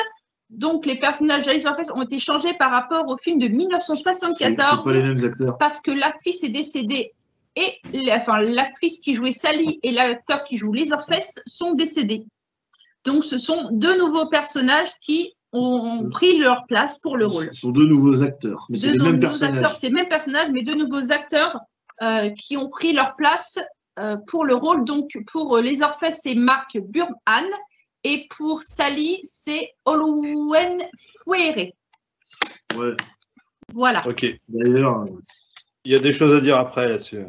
Donc, 0.51 0.85
les 0.85 0.99
personnages 0.99 1.47
de 1.47 1.53
Leatherface 1.53 1.91
ont 1.95 2.03
été 2.03 2.18
changés 2.18 2.53
par 2.55 2.70
rapport 2.70 3.09
au 3.09 3.16
film 3.16 3.39
de 3.39 3.49
1974. 3.49 4.85
pas 4.85 4.93
les 4.93 5.03
mêmes 5.03 5.24
acteurs. 5.24 5.57
Parce 5.59 5.80
que 5.80 5.91
l'actrice 5.91 6.45
est 6.45 6.51
décédée 6.51 7.12
et 7.57 7.80
enfin, 8.12 8.41
l'actrice 8.41 8.99
qui 9.01 9.14
jouait 9.14 9.33
Sally 9.33 9.78
et 9.83 9.91
l'acteur 9.91 10.45
qui 10.45 10.57
joue 10.57 10.72
Leatherface 10.72 11.41
sont 11.47 11.74
décédés. 11.74 12.24
Donc, 13.05 13.24
ce 13.24 13.37
sont 13.37 13.68
deux 13.72 13.99
nouveaux 13.99 14.28
personnages 14.28 14.91
qui 15.01 15.35
ont 15.53 16.09
pris 16.11 16.39
leur 16.39 16.66
place 16.66 16.99
pour 16.99 17.16
le 17.16 17.26
rôle. 17.26 17.47
Ce 17.47 17.61
sont 17.61 17.70
deux 17.70 17.85
nouveaux 17.85 18.22
acteurs, 18.22 18.66
mais 18.70 18.78
c'est 18.78 18.93
les 18.93 18.99
mêmes 18.99 19.20
personnages. 19.20 19.76
C'est 19.78 19.89
les 19.89 19.93
mêmes 19.93 20.09
personnages, 20.09 20.51
mais 20.51 20.62
deux 20.62 20.74
nouveaux 20.74 21.12
acteurs 21.12 21.57
euh, 21.57 21.59
qui 22.36 22.57
ont 22.57 22.68
pris 22.68 22.92
leur 22.92 23.14
place 23.16 23.59
euh, 23.98 24.16
pour 24.26 24.46
le 24.46 24.55
rôle. 24.55 24.84
Donc, 24.84 25.11
pour 25.30 25.57
euh, 25.57 25.61
les 25.61 25.82
Orphées, 25.82 26.11
c'est 26.11 26.34
Marc 26.34 26.78
Burman 26.78 27.44
Et 28.05 28.26
pour 28.30 28.62
Sally, 28.62 29.20
c'est 29.24 29.74
Olwen 29.84 30.82
Fuere. 30.96 31.72
Ouais. 32.74 32.96
Voilà. 33.72 34.03
Ok. 34.07 34.24
D'ailleurs, 34.48 35.05
Il 35.84 35.92
y 35.92 35.94
a 35.94 35.98
des 35.98 36.14
choses 36.14 36.34
à 36.34 36.40
dire 36.40 36.59
après 36.59 36.88
là-dessus. 36.88 37.24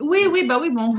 Oui, 0.00 0.26
oui, 0.30 0.46
bah 0.46 0.58
oui, 0.60 0.68
bon. 0.68 0.92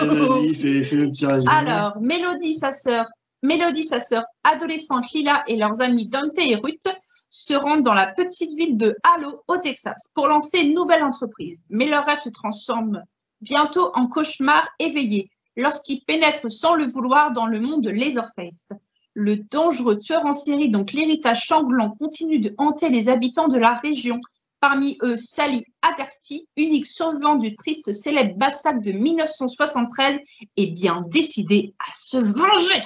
allez, 0.00 0.52
fais, 0.52 0.82
fais 0.82 0.96
le 0.96 1.10
petit 1.10 1.24
résumé. 1.24 1.50
Alors, 1.50 1.98
Mélodie, 2.00 2.54
sa 2.54 2.72
sœur, 2.72 3.06
Mélodie, 3.42 3.84
sa 3.84 4.00
sœur 4.00 4.24
adolescente 4.44 5.10
Lila 5.14 5.44
et 5.46 5.56
leurs 5.56 5.80
amis 5.80 6.08
Dante 6.08 6.38
et 6.38 6.56
Ruth 6.56 6.88
se 7.30 7.54
rendent 7.54 7.82
dans 7.82 7.94
la 7.94 8.06
petite 8.06 8.56
ville 8.56 8.76
de 8.76 8.96
Halo, 9.02 9.42
au 9.48 9.58
Texas, 9.58 10.10
pour 10.14 10.28
lancer 10.28 10.60
une 10.60 10.74
nouvelle 10.74 11.04
entreprise. 11.04 11.66
Mais 11.70 11.86
leur 11.86 12.06
rêve 12.06 12.20
se 12.20 12.30
transforme 12.30 13.02
bientôt 13.40 13.90
en 13.94 14.06
cauchemar 14.06 14.68
éveillé 14.78 15.30
lorsqu'ils 15.56 16.04
pénètrent 16.04 16.50
sans 16.50 16.74
le 16.74 16.86
vouloir 16.86 17.32
dans 17.32 17.46
le 17.46 17.60
monde 17.60 17.82
de 17.82 17.90
Laserface. 17.90 18.72
Le 19.14 19.36
dangereux 19.36 19.98
tueur 19.98 20.24
en 20.24 20.32
série, 20.32 20.68
donc 20.68 20.92
l'héritage 20.92 21.46
sanglant, 21.46 21.90
continue 21.90 22.38
de 22.38 22.54
hanter 22.56 22.88
les 22.88 23.08
habitants 23.08 23.48
de 23.48 23.58
la 23.58 23.74
région. 23.74 24.20
Parmi 24.60 24.98
eux, 25.02 25.16
Sally 25.16 25.64
Adersti, 25.82 26.48
unique 26.56 26.86
survivant 26.86 27.36
du 27.36 27.54
triste 27.56 27.92
célèbre 27.92 28.36
massacre 28.38 28.80
de 28.80 28.92
1973, 28.92 30.18
est 30.56 30.66
bien 30.66 31.04
décidé 31.08 31.74
à 31.78 31.92
se 31.94 32.16
venger. 32.16 32.82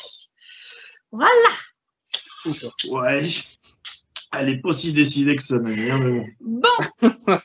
Voilà. 1.10 1.28
Ouais. 2.88 3.30
Elle 4.38 4.48
est 4.48 4.60
pas 4.60 4.72
si 4.72 4.92
décidée 4.92 5.36
que 5.36 5.42
ça, 5.42 5.58
mais 5.58 5.74
bon. 6.00 6.26
Bon, 6.40 6.68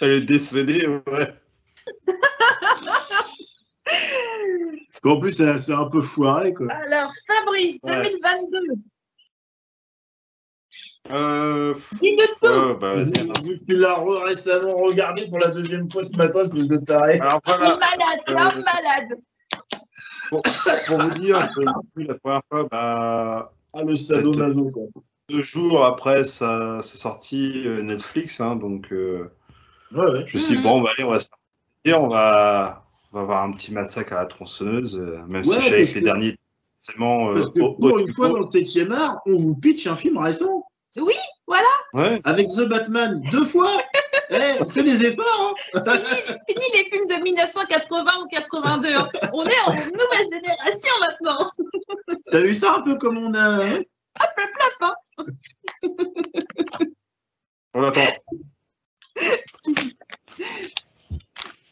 Elle 0.00 0.10
est 0.10 0.20
décédée, 0.22 0.86
ouais. 0.86 1.34
Parce 3.84 5.00
qu'en 5.02 5.20
plus, 5.20 5.30
c'est 5.58 5.72
un 5.72 5.86
peu 5.88 6.00
foiré, 6.00 6.54
quoi. 6.54 6.68
alors 6.72 7.12
Fabrice, 7.26 7.78
Ouais. 7.84 8.02
2022. 8.04 8.58
Euh, 11.10 11.74
Dis-nous 12.00 12.26
tout. 12.40 12.48
ouais, 12.48 12.74
bah. 12.80 12.94
Vu 13.42 13.58
que 13.58 13.64
tu 13.64 13.76
l'as 13.76 13.98
récemment 14.24 14.74
regardé 14.76 15.28
pour 15.28 15.38
la 15.38 15.48
deuxième 15.48 15.90
fois 15.90 16.02
ce 16.02 16.16
matin, 16.16 16.42
c'est 16.42 16.56
de 16.66 16.76
taré. 16.78 17.18
Alors 17.20 17.40
voilà, 17.44 17.76
malade, 17.76 18.20
Euh, 18.28 18.32
l'homme 18.32 18.64
malade. 18.64 19.20
pour, 20.30 20.42
pour 20.86 20.98
vous 20.98 21.10
dire, 21.18 21.46
je 21.54 21.60
l'ai 21.60 21.66
vu 21.96 22.04
la 22.04 22.14
première 22.14 22.40
fois, 22.48 22.64
bah, 22.70 23.52
Ah, 23.74 23.82
le 23.82 23.94
sadomaso, 23.94 24.70
quoi. 24.70 24.84
Deux 25.28 25.40
jours 25.42 25.84
après 25.84 26.24
sa, 26.26 26.82
sa 26.82 26.96
sortie 26.98 27.66
euh, 27.66 27.82
Netflix, 27.82 28.40
hein, 28.40 28.56
donc 28.56 28.92
euh, 28.92 29.30
Ouais, 29.92 30.04
ouais. 30.06 30.24
je 30.26 30.36
me 30.36 30.42
suis 30.42 30.54
dit, 30.54 30.56
Mhm. 30.56 30.62
bon, 30.62 30.80
bah, 30.82 30.90
allez, 30.96 31.04
on 31.04 31.10
va 31.10 31.18
se 31.20 31.28
on 31.94 32.08
va, 32.08 32.84
on 33.12 33.16
va 33.16 33.20
avoir 33.22 33.42
un 33.42 33.52
petit 33.52 33.72
massacre 33.72 34.12
à 34.14 34.16
la 34.16 34.24
tronçonneuse, 34.26 34.96
euh, 34.98 35.18
même 35.28 35.44
Ouais, 35.46 35.54
si 35.54 35.60
je 35.60 35.64
savais 35.64 35.78
parce 35.80 35.90
que 35.90 35.94
les 35.96 36.00
derniers, 36.04 36.36
forcément, 36.82 37.32
Parce 37.34 37.46
que 37.50 37.58
pour 37.58 37.80
au 37.80 37.98
une 37.98 38.08
fois, 38.08 38.28
dans 38.28 38.38
le 38.38 38.46
7 38.50 38.90
art, 38.90 39.18
on 39.26 39.34
vous 39.34 39.54
pitch 39.54 39.86
un 39.86 39.96
film 39.96 40.18
récent. 40.18 40.64
Ouais, 41.92 42.20
Avec 42.24 42.48
The 42.48 42.66
Batman, 42.68 43.22
deux 43.30 43.44
fois. 43.44 43.70
Eh, 44.30 44.36
on 44.60 44.64
fait 44.64 44.82
des 44.82 45.04
efforts. 45.04 45.54
Hein. 45.74 45.80
Fini, 45.84 46.38
fini 46.48 46.64
les 46.74 46.84
films 46.90 47.06
de 47.06 47.22
1980 47.22 48.04
ou 48.24 48.26
82. 48.28 48.88
hein. 48.88 49.08
On 49.32 49.44
est 49.44 49.60
en 49.66 49.70
nouvelle 49.70 50.28
génération 50.32 50.92
maintenant. 51.00 51.50
T'as 52.30 52.40
vu 52.40 52.54
ça 52.54 52.76
un 52.78 52.80
peu 52.80 52.96
comme 52.96 53.18
on 53.18 53.34
a. 53.34 53.60
Hop, 54.20 54.30
hop, 54.38 54.50
hop. 54.80 54.96
hein. 55.18 56.86
on 57.74 57.82
attend. 57.84 58.00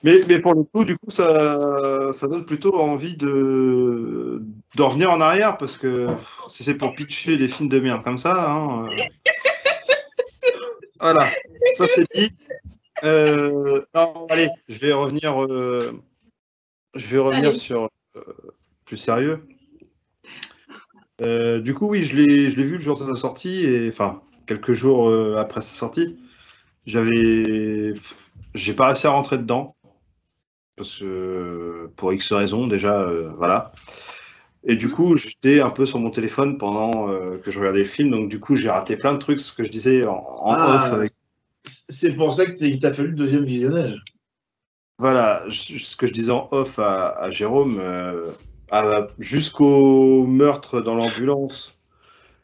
Mais, 0.05 0.21
mais 0.27 0.41
pour 0.41 0.55
le 0.55 0.65
coup, 0.65 0.85
du 0.85 0.99
coup, 0.99 1.11
ça, 1.11 2.13
ça 2.13 2.27
donne 2.27 2.45
plutôt 2.45 2.77
envie 2.77 3.17
de, 3.17 4.43
de 4.75 4.83
revenir 4.83 5.13
en 5.13 5.21
arrière 5.21 5.57
parce 5.57 5.79
que 5.79 6.09
si 6.49 6.65
c'est 6.65 6.75
pour 6.75 6.95
pitcher 6.95 7.37
les 7.37 7.47
films 7.47 7.69
de 7.69 7.79
merde 7.79 8.03
comme 8.03 8.19
ça, 8.19 8.51
hein, 8.51 8.89
euh, 8.89 8.97
voilà, 11.01 11.29
ça 11.75 11.87
c'est 11.87 12.07
dit. 12.15 12.37
Euh, 13.05 13.85
non, 13.95 14.27
allez, 14.29 14.49
je 14.69 14.79
vais 14.79 14.93
revenir, 14.93 15.41
euh, 15.45 15.93
je 16.97 17.07
vais 17.07 17.19
revenir 17.19 17.51
Allez. 17.51 17.59
sur 17.59 17.89
euh, 18.17 18.23
plus 18.85 18.97
sérieux. 18.97 19.47
Euh, 21.23 21.61
du 21.61 21.75
coup, 21.75 21.89
oui, 21.89 22.03
je 22.03 22.17
l'ai, 22.17 22.51
je 22.51 22.57
l'ai 22.57 22.65
vu 22.65 22.75
le 22.77 22.83
jour 22.83 22.99
de 22.99 23.05
sa 23.05 23.15
sortie 23.15 23.65
et 23.65 23.89
enfin 23.89 24.23
quelques 24.47 24.73
jours 24.73 25.09
euh, 25.09 25.37
après 25.39 25.61
sa 25.61 25.75
sortie. 25.75 26.17
J'avais, 26.85 27.95
j'ai 28.55 28.75
pas 28.75 28.89
réussi 28.89 29.07
à 29.07 29.11
rentrer 29.11 29.39
dedans 29.39 29.77
parce 30.77 30.99
que 30.99 31.89
pour 31.97 32.13
X 32.13 32.33
raisons 32.33 32.67
déjà, 32.67 33.01
euh, 33.01 33.31
voilà. 33.37 33.73
Et 34.65 34.77
du 34.77 34.91
coup, 34.91 35.17
j'étais 35.17 35.61
un 35.61 35.71
peu 35.71 35.87
sur 35.87 35.99
mon 35.99 36.11
téléphone 36.11 36.57
pendant 36.57 37.09
que 37.39 37.51
je 37.51 37.59
regardais 37.59 37.81
le 37.81 37.85
film, 37.85 38.11
donc 38.11 38.29
du 38.29 38.39
coup, 38.39 38.55
j'ai 38.55 38.71
raté 38.71 38.97
plein 38.97 39.13
de 39.13 39.19
trucs, 39.19 39.41
ce 39.41 39.53
que 39.53 39.65
je 39.65 39.71
disais 39.71 40.07
en, 40.07 40.15
en 40.15 40.53
Ah, 40.55 40.77
off 40.77 40.93
avec 40.93 41.11
C'est 41.65 42.15
pour 42.15 42.33
ça 42.33 42.47
que 42.47 42.53
t'es- 42.53 42.69
il 42.69 42.79
t'a 42.79 42.93
fallu 42.93 43.09
le 43.09 43.17
deuxième 43.17 43.45
visionnage. 43.45 44.01
Voilà, 44.99 45.45
ce 45.51 45.97
que 45.97 46.07
je 46.07 46.13
disais 46.13 46.31
en 46.31 46.49
off 46.53 46.79
à, 46.79 47.09
à 47.09 47.31
Jérôme, 47.31 47.81
euh, 48.73 49.07
jusqu'au 49.19 50.27
meurtre 50.27 50.81
dans 50.81 50.95
l'ambulance 50.95 51.79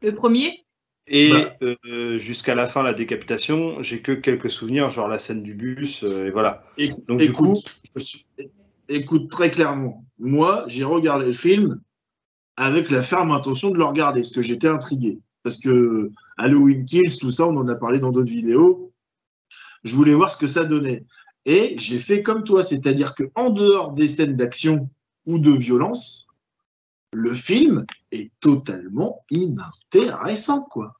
Le 0.03 0.13
premier? 0.15 0.65
Et 1.07 1.31
Bah. 1.31 1.57
euh, 1.87 2.19
jusqu'à 2.19 2.55
la 2.55 2.67
fin, 2.67 2.83
la 2.83 2.93
décapitation, 2.93 3.83
j'ai 3.83 4.03
que 4.03 4.13
quelques 4.13 4.51
souvenirs, 4.51 4.91
genre 4.91 5.09
la 5.09 5.19
scène 5.19 5.43
du 5.43 5.55
bus, 5.55 6.05
euh, 6.05 6.27
et 6.27 6.31
voilà. 6.31 6.65
Donc 7.07 7.21
du 7.21 7.33
coup, 7.33 7.63
je 7.85 7.91
me 7.95 8.01
suis- 8.01 8.27
écoute 8.89 9.31
très 9.31 9.51
clairement. 9.51 10.05
Moi, 10.19 10.65
j'ai 10.67 10.85
regardé 10.85 11.27
le 11.27 11.33
film 11.33 11.81
avec 12.57 12.91
la 12.91 13.03
ferme 13.03 13.31
intention 13.31 13.71
de 13.71 13.79
le 13.79 13.85
regarder, 13.85 14.21
parce 14.21 14.33
que 14.33 14.43
j'étais 14.43 14.69
intrigué. 14.69 15.19
Parce 15.43 15.59
que 15.59 16.11
Halloween 16.37 16.85
Kills, 16.85 17.19
tout 17.19 17.31
ça, 17.31 17.47
on 17.47 17.57
en 17.57 17.69
a 17.69 17.75
parlé 17.75 18.01
dans 18.01 18.11
d'autres 18.11 18.31
vidéos. 18.31 18.93
Je 19.85 19.95
voulais 19.95 20.15
voir 20.15 20.31
ce 20.31 20.37
que 20.37 20.47
ça 20.47 20.65
donnait. 20.65 21.05
Et 21.47 21.77
j'ai 21.79 22.01
fait 22.01 22.23
comme 22.23 22.45
toi, 22.45 22.63
c'est-à-dire 22.63 23.15
que 23.15 23.31
en 23.35 23.49
dehors 23.51 23.93
des 23.93 24.09
scènes 24.09 24.37
d'action 24.37 24.91
ou 25.29 25.39
de 25.39 25.53
violence, 25.53 26.27
le 27.13 27.35
film 27.35 27.85
est 28.11 28.33
totalement 28.41 29.25
inintéressant, 29.31 30.63
quoi. 30.63 30.95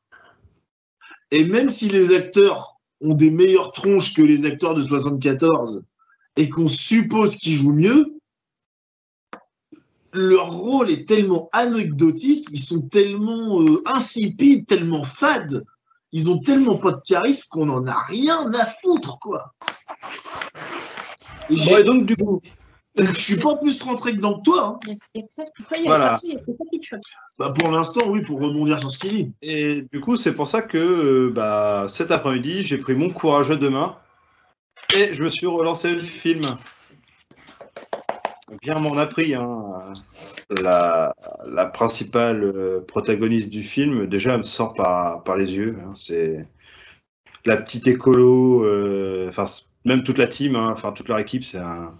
Et 1.31 1.45
même 1.45 1.71
si 1.71 1.89
les 1.89 2.15
acteurs 2.15 2.77
ont 3.01 3.15
des 3.15 3.31
meilleures 3.31 3.73
tronches 3.73 4.15
que 4.15 4.23
les 4.23 4.45
acteurs 4.45 4.75
de 4.75 4.83
74 4.83 5.83
et 6.37 6.49
qu'on 6.49 6.69
suppose 6.69 7.37
qu'ils 7.37 7.55
jouent 7.55 7.73
mieux, 7.73 8.15
leur 10.13 10.53
rôle 10.53 10.91
est 10.91 11.09
tellement 11.09 11.49
anecdotique, 11.53 12.47
ils 12.51 12.61
sont 12.61 12.83
tellement 12.83 13.63
euh, 13.63 13.83
insipides, 13.87 14.67
tellement 14.67 15.05
fades, 15.05 15.65
ils 16.13 16.31
ont 16.31 16.39
tellement 16.39 16.77
pas 16.77 16.93
de 16.93 17.01
charisme 17.07 17.47
qu'on 17.51 17.67
n'en 17.67 17.87
a 17.87 18.03
rien 18.05 18.53
à 18.53 18.67
foutre, 18.67 19.19
quoi. 19.21 19.55
Et 21.51 21.57
Bon, 21.57 21.77
et 21.77 21.85
donc 21.85 22.07
du 22.07 22.15
coup, 22.17 22.43
je 23.07 23.13
suis 23.13 23.37
pas 23.39 23.57
plus 23.57 23.81
rentré 23.83 24.13
dedans 24.13 24.39
que 24.39 24.45
toi. 24.45 24.81
hein. 24.85 24.93
Voilà. 25.87 26.21
Bah, 27.39 27.51
pour 27.57 27.71
l'instant, 27.71 28.09
oui, 28.09 28.23
pour 28.23 28.41
rebondir 28.41 28.81
sur 28.81 28.91
ce 28.91 28.99
qu'il 28.99 29.11
dit. 29.27 29.33
et 29.43 29.83
du 29.93 30.01
coup, 30.01 30.17
c'est 30.17 30.33
pour 30.35 30.49
ça 30.49 30.63
que 30.63 30.79
euh, 30.79 31.31
bah, 31.33 31.87
cet 31.89 32.11
après-midi, 32.11 32.65
j'ai 32.65 32.79
pris 32.79 32.95
mon 32.95 33.11
courage 33.11 33.51
à 33.51 33.57
deux 33.57 33.71
mains 33.71 33.97
et 34.97 35.13
je 35.15 35.23
me 35.23 35.29
suis 35.31 35.47
relancé 35.47 35.93
le 35.95 36.01
film. 36.01 36.43
Bien 38.63 38.79
m'en 38.79 38.97
a 38.97 39.07
pris. 39.07 39.35
Hein. 39.35 39.93
La, 40.63 41.15
la 41.47 41.67
principale 41.67 42.43
euh, 42.43 42.81
protagoniste 42.81 43.51
du 43.51 43.63
film, 43.63 44.07
déjà, 44.07 44.33
elle 44.33 44.39
me 44.39 44.43
sort 44.45 44.73
par, 44.73 45.23
par 45.23 45.37
les 45.37 45.55
yeux. 45.55 45.77
hein. 45.85 45.93
C'est 45.97 46.49
la 47.45 47.57
petite 47.59 47.87
écolo, 47.87 48.65
euh, 48.65 49.29
enfin, 49.29 49.45
même 49.85 50.03
toute 50.03 50.17
la 50.19 50.27
team, 50.27 50.57
hein, 50.57 50.71
enfin, 50.73 50.93
toute 50.93 51.09
leur 51.09 51.19
équipe, 51.19 51.45
c'est 51.45 51.59
un. 51.59 51.95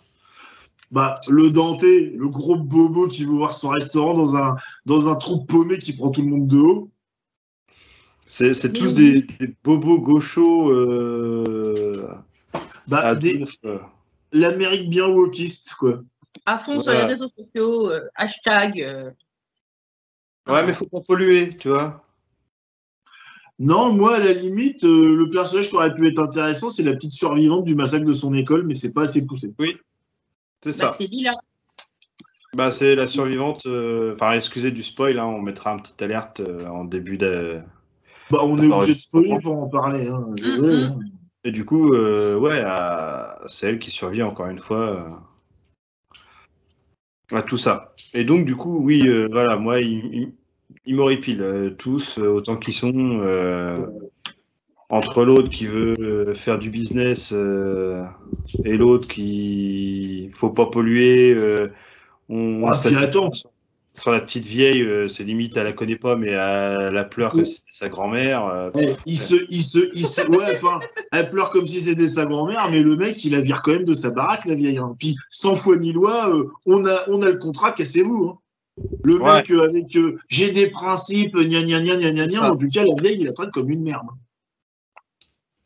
Bah, 0.91 1.21
le 1.29 1.51
Dante, 1.51 1.83
le 1.83 2.29
gros 2.29 2.57
bobo 2.57 3.09
qui 3.09 3.25
veut 3.25 3.33
voir 3.33 3.55
son 3.55 3.69
restaurant 3.69 4.15
dans 4.15 4.37
un, 4.37 4.57
dans 4.87 5.09
un 5.09 5.17
trou 5.17 5.45
paumé 5.45 5.79
qui 5.79 5.93
prend 5.93 6.11
tout 6.11 6.23
le 6.23 6.29
monde 6.29 6.47
de 6.49 6.59
haut. 6.59 6.91
C'est 8.25 8.53
c'est 8.55 8.73
tous 8.73 8.95
Oui. 8.95 8.95
des, 8.95 9.23
des 9.23 9.55
bobos 9.65 10.01
gauchos 10.01 10.71
euh, 10.71 12.09
Bah, 12.87 13.15
des- 13.15 13.45
l'Amérique 14.33 14.89
bien 14.91 15.07
wokiste, 15.07 15.75
quoi. 15.75 16.01
À 16.47 16.59
fond 16.59 16.81
sur 16.81 16.93
les 16.93 17.05
réseaux 17.05 17.29
sociaux, 17.37 17.91
euh, 17.91 18.01
hashtag. 18.15 18.81
euh, 18.81 19.11
Ouais, 20.47 20.65
mais 20.67 20.73
faut 20.73 20.87
pas 20.87 21.01
polluer, 21.07 21.55
tu 21.57 21.69
vois. 21.69 22.03
Non, 23.59 23.93
moi, 23.93 24.17
à 24.17 24.21
la 24.21 24.33
limite, 24.33 24.85
euh, 24.85 25.15
le 25.15 25.29
personnage 25.31 25.69
qui 25.69 25.75
aurait 25.75 25.93
pu 25.93 26.07
être 26.09 26.21
intéressant, 26.21 26.71
c'est 26.71 26.83
la 26.85 26.93
petite 26.95 27.13
survivante 27.13 27.65
du 27.65 27.75
massacre 27.75 28.05
de 28.07 28.13
son 28.13 28.33
école, 28.33 28.65
mais 28.65 28.73
c'est 28.73 28.95
pas 28.95 29.03
assez 29.03 29.27
poussé. 29.27 29.53
C'est 30.63 30.71
bah, 30.71 30.89
ça. 30.89 30.93
c'est 30.93 31.07
Lila. 31.07 31.33
Bah, 32.55 32.73
c'est 32.73 32.95
la 32.95 33.07
survivante. 33.07 33.67
euh, 33.67 34.15
Enfin, 34.15 34.33
excusez 34.33 34.71
du 34.71 34.83
spoil, 34.83 35.19
hein, 35.19 35.27
on 35.27 35.41
mettra 35.43 35.73
un 35.73 35.79
petit 35.79 36.03
alerte 36.03 36.41
euh, 36.41 36.67
en 36.67 36.85
début 36.85 37.19
de. 37.19 37.61
Bah, 38.31 38.41
on 38.43 38.61
est 38.61 38.67
obligé 38.67 38.95
de 38.95 38.99
spoiler 38.99 39.39
pour 39.43 39.57
en 39.57 39.69
parler. 39.69 40.09
Hein. 40.09 40.27
Désolé, 40.31 40.77
Mhm. 40.77 40.85
hein. 40.85 41.01
Et 41.45 41.51
du 41.53 41.65
coup, 41.65 41.95
euh, 41.95 42.37
ouais, 42.37 42.65
c'est 43.47 43.69
elle 43.69 43.79
qui 43.79 43.91
survit 43.91 44.23
encore 44.23 44.49
une 44.49 44.59
fois 44.59 45.21
euh, 47.31 47.37
à 47.37 47.43
tout 47.43 47.59
ça. 47.59 47.95
Et 48.15 48.25
donc, 48.25 48.45
du 48.45 48.57
coup, 48.57 48.81
oui, 48.83 49.07
euh, 49.07 49.29
voilà, 49.31 49.57
moi, 49.57 49.81
il, 49.81 50.15
il- 50.15 50.33
ils 50.85 50.97
m'horripilent 50.97 51.75
tous, 51.79 52.19
autant 52.19 52.57
qu'ils 52.57 52.75
sont. 52.75 53.21
Entre 54.91 55.25
l'autre 55.25 55.51
qui 55.51 55.67
veut 55.67 56.33
faire 56.35 56.59
du 56.59 56.71
business 56.71 57.33
et 57.33 58.77
l'autre 58.77 59.07
qui 59.09 60.31
faut 60.33 60.51
pas 60.51 60.67
polluer. 60.67 61.37
on, 62.29 62.67
ah, 62.67 62.81
attends, 62.99 63.31
sur 63.99 64.13
la 64.13 64.21
petite 64.21 64.47
vieille, 64.47 64.83
euh, 64.83 65.09
c'est 65.09 65.25
limite, 65.25 65.57
elle 65.57 65.65
la 65.65 65.73
connaît 65.73 65.97
pas, 65.97 66.17
mais 66.17 66.29
elle, 66.29 66.93
la 66.93 67.05
pleure 67.05 67.33
comme 67.33 67.45
si 67.45 67.55
c'était 67.55 67.73
sa 67.73 67.89
grand-mère. 67.89 68.47
Euh, 68.47 68.71
il 69.07 69.17
se, 69.17 69.35
il 69.51 69.61
se, 69.61 69.91
il 69.95 70.05
se, 70.07 70.23
ouais, 70.23 70.55
enfin, 70.55 70.81
elle 71.13 71.31
pleure 71.31 71.51
comme 71.51 71.67
si 71.67 71.81
c'était 71.81 72.07
sa 72.07 72.25
grand-mère, 72.25 72.71
mais 72.71 72.81
le 72.81 72.97
mec, 72.97 73.23
il 73.25 73.33
la 73.33 73.41
vire 73.41 73.63
quand 73.63 73.73
même 73.73 73.85
de 73.85 73.93
sa 73.93 74.11
baraque, 74.11 74.45
la 74.47 74.55
vieille. 74.55 74.79
Hein. 74.79 74.95
Puis, 74.99 75.17
sans 75.31 75.55
foi 75.55 75.77
ni 75.77 75.93
loi, 75.93 76.31
euh, 76.33 76.49
on, 76.67 76.85
a, 76.87 77.09
on 77.09 77.23
a 77.23 77.31
le 77.31 77.39
contrat, 77.39 77.73
cassez-vous. 77.73 78.31
Hein. 78.31 78.39
Le 79.03 79.19
mec 79.19 79.51
avec 79.51 79.99
j'ai 80.29 80.53
des 80.53 80.71
principes, 80.71 81.37
gna 81.37 81.63
gna 81.63 81.81
gna 81.81 81.97
gna 81.97 82.11
gna 82.13 82.27
gna, 82.29 82.53
en 82.53 82.57
tout 82.57 82.69
cas, 82.69 82.85
la 82.85 82.95
vieille, 83.03 83.19
il 83.21 83.27
la 83.27 83.33
traite 83.33 83.51
comme 83.51 83.71
une 83.71 83.83
merde. 83.83 84.07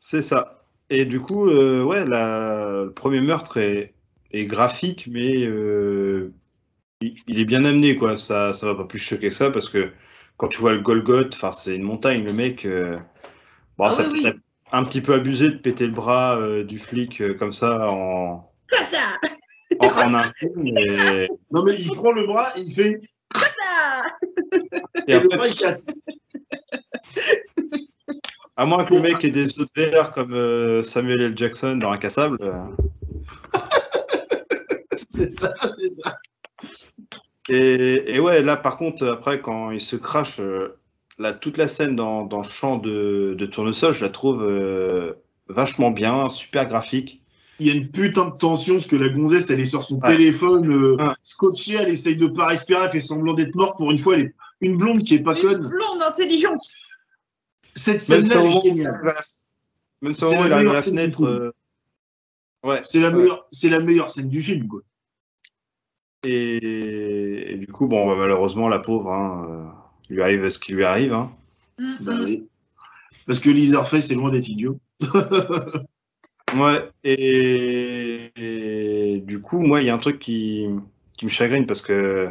C'est 0.05 0.23
ça. 0.23 0.65
Et 0.91 1.05
du 1.05 1.21
coup, 1.21 1.47
ouais, 1.47 2.05
la, 2.05 2.83
le 2.85 2.93
premier 2.93 3.21
meurtre 3.21 3.59
est, 3.59 3.95
est 4.33 4.47
graphique, 4.47 5.09
mais 5.11 5.49
il 7.03 7.41
est 7.41 7.45
bien 7.45 7.65
amené, 7.65 7.97
quoi. 7.97 8.17
Ça, 8.17 8.53
ça 8.53 8.67
va 8.67 8.75
pas 8.75 8.85
plus 8.85 8.99
choquer 8.99 9.29
que 9.29 9.35
ça 9.35 9.51
parce 9.51 9.69
que 9.69 9.93
quand 10.37 10.49
tu 10.49 10.59
vois 10.59 10.73
le 10.73 10.81
Golgoth, 10.81 11.35
enfin, 11.35 11.53
c'est 11.53 11.77
une 11.77 11.83
montagne, 11.83 12.25
le 12.25 12.33
mec. 12.33 12.65
Euh, 12.65 12.97
bon, 13.79 13.85
ah 13.85 13.93
ça 13.93 14.05
peut-être 14.05 14.39
un 14.73 14.85
petit 14.85 15.01
peu 15.01 15.15
abusé 15.15 15.51
de 15.51 15.57
péter 15.57 15.87
le 15.87 15.93
bras 15.93 16.37
euh, 16.37 16.65
du 16.65 16.79
flic 16.79 17.21
euh, 17.21 17.35
comme 17.35 17.53
ça 17.53 17.91
en. 17.91 18.51
ça? 18.83 19.19
en, 19.79 20.15
un 20.15 20.33
coup, 20.41 20.53
mais... 20.57 21.29
Non, 21.51 21.63
mais 21.63 21.77
il 21.79 21.91
prend 21.93 22.13
le 22.13 22.27
bras, 22.27 22.53
il 22.57 22.73
fait. 22.73 23.01
ça? 23.35 24.03
Et, 25.07 25.15
après, 25.15 25.29
le 25.31 25.37
bras, 25.37 25.49
il 25.49 25.55
casse. 25.55 25.87
À 28.57 28.67
moins 28.67 28.85
que 28.85 28.95
le 28.95 29.01
mec 29.01 29.25
ait 29.25 29.31
des 29.31 29.47
verres 29.75 30.13
comme 30.13 30.83
Samuel 30.83 31.23
L. 31.23 31.37
Jackson 31.37 31.77
dans 31.77 31.91
Incassable. 31.91 32.39
c'est 35.15 35.33
ça, 35.33 35.55
c'est 35.79 35.89
ça. 35.89 36.17
Et, 37.49 38.21
ouais, 38.21 38.43
là, 38.43 38.57
par 38.57 38.77
contre, 38.77 39.07
après, 39.07 39.41
quand 39.41 39.71
il 39.71 39.81
se 39.81 39.97
crache, 39.97 40.41
euh, 40.41 40.79
toute 41.41 41.59
la 41.59 41.69
scène 41.69 41.97
dans, 41.97 42.29
le 42.31 42.43
champ 42.45 42.77
de, 42.77 43.37
tournesol, 43.51 43.93
je 43.93 44.03
la 44.03 44.11
trouve 44.11 44.43
euh, 44.43 45.15
vachement 45.49 45.91
bien, 45.91 46.29
super 46.29 46.67
graphique. 46.67 47.21
Il 47.59 47.67
y 47.67 47.71
a 47.71 47.75
une 47.75 47.91
putain 47.91 48.27
de 48.27 48.37
tension 48.37 48.75
parce 48.75 48.87
que 48.87 48.97
la 48.97 49.09
gonzesse, 49.09 49.51
elle 49.51 49.61
est 49.61 49.67
sur 49.67 49.85
son 49.85 50.01
téléphone, 50.01 50.73
euh, 50.73 50.97
scotchée, 51.23 51.75
elle 51.75 51.91
essaye 51.91 52.17
de 52.17 52.27
pas 52.27 52.47
respirer, 52.47 52.85
elle 52.85 52.91
fait 52.91 53.01
semblant 53.01 53.35
d'être 53.35 53.55
morte. 53.55 53.77
Pour 53.77 53.91
une 53.91 53.99
fois, 53.99 54.15
elle 54.15 54.23
est 54.23 54.35
une 54.61 54.77
blonde 54.77 55.05
qui 55.05 55.15
est 55.15 55.23
pas 55.23 55.35
conne. 55.35 55.63
Une 55.63 55.69
blonde 55.69 56.03
intelligente. 56.03 56.63
Cette 57.75 58.01
scène-là 58.01 58.45
est 58.45 58.63
géniale. 58.63 59.15
Même 60.03 60.15
si 60.15 60.25
elle 60.25 60.53
arrive 60.53 60.69
à 60.69 60.73
la 60.73 60.83
fenêtre. 60.83 61.55
ouais. 62.65 62.81
C'est 62.83 63.01
la, 63.01 63.11
meilleure, 63.11 63.47
la 63.65 63.81
meilleure 63.81 64.11
scène 64.11 64.29
du 64.29 64.43
film, 64.43 64.69
quoi. 64.69 64.83
Et, 66.25 67.57
du 67.59 67.67
coup, 67.67 67.89
bon, 67.89 68.07
bah, 68.07 68.15
malheureusement, 68.17 68.69
la 68.69 68.79
pauvre, 68.79 69.13
hein, 69.13 69.47
euh, 69.49 69.65
il 70.09 70.17
lui 70.17 70.23
arrive 70.23 70.49
ce 70.51 70.59
qui 70.59 70.73
lui 70.73 70.85
arrive. 70.85 71.13
Hein. 71.13 71.33
Mm-hmm. 71.79 72.05
Bah 72.05 72.19
Parce 73.27 73.41
que 73.41 73.85
fait 73.85 74.01
c'est 74.01 74.15
loin 74.15 74.31
d'être 74.31 74.49
idiot. 74.49 74.79
ouais, 76.55 76.91
et, 77.03 78.31
du 79.25 79.41
coup, 79.41 79.61
moi, 79.61 79.81
il 79.81 79.87
y 79.89 79.91
a 79.91 79.95
un 79.95 79.99
truc 79.99 80.19
qui, 80.21 80.69
me 81.23 81.29
chagrine 81.29 81.67
parce 81.67 81.83
que 81.83 82.31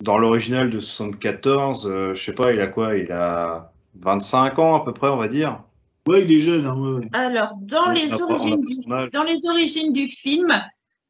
dans 0.00 0.18
l'original 0.18 0.70
de 0.70 0.80
74, 0.80 1.86
euh, 1.86 2.14
je 2.14 2.22
sais 2.22 2.34
pas, 2.34 2.52
il 2.52 2.60
a 2.60 2.66
quoi? 2.66 2.96
Il 2.96 3.12
a 3.12 3.71
25 3.94 4.58
ans 4.58 4.76
à 4.76 4.84
peu 4.84 4.92
près, 4.92 5.08
on 5.08 5.16
va 5.16 5.28
dire. 5.28 5.62
Ouais, 6.06 6.22
il 6.24 6.32
est 6.32 6.40
jeune. 6.40 6.66
Hein, 6.66 7.00
Alors, 7.12 7.52
dans, 7.60 7.90
les 7.90 8.12
origines 8.12 8.64
dans 9.12 9.22
les 9.22 9.40
origines 9.44 9.92
du 9.92 10.06
film, 10.06 10.52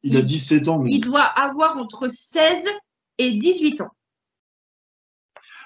il 0.03 0.17
a 0.17 0.21
17 0.21 0.67
ans. 0.67 0.83
Il 0.85 0.99
doit 0.99 1.23
avoir 1.23 1.77
entre 1.77 2.07
16 2.07 2.67
et 3.17 3.31
18 3.33 3.81
ans. 3.81 3.91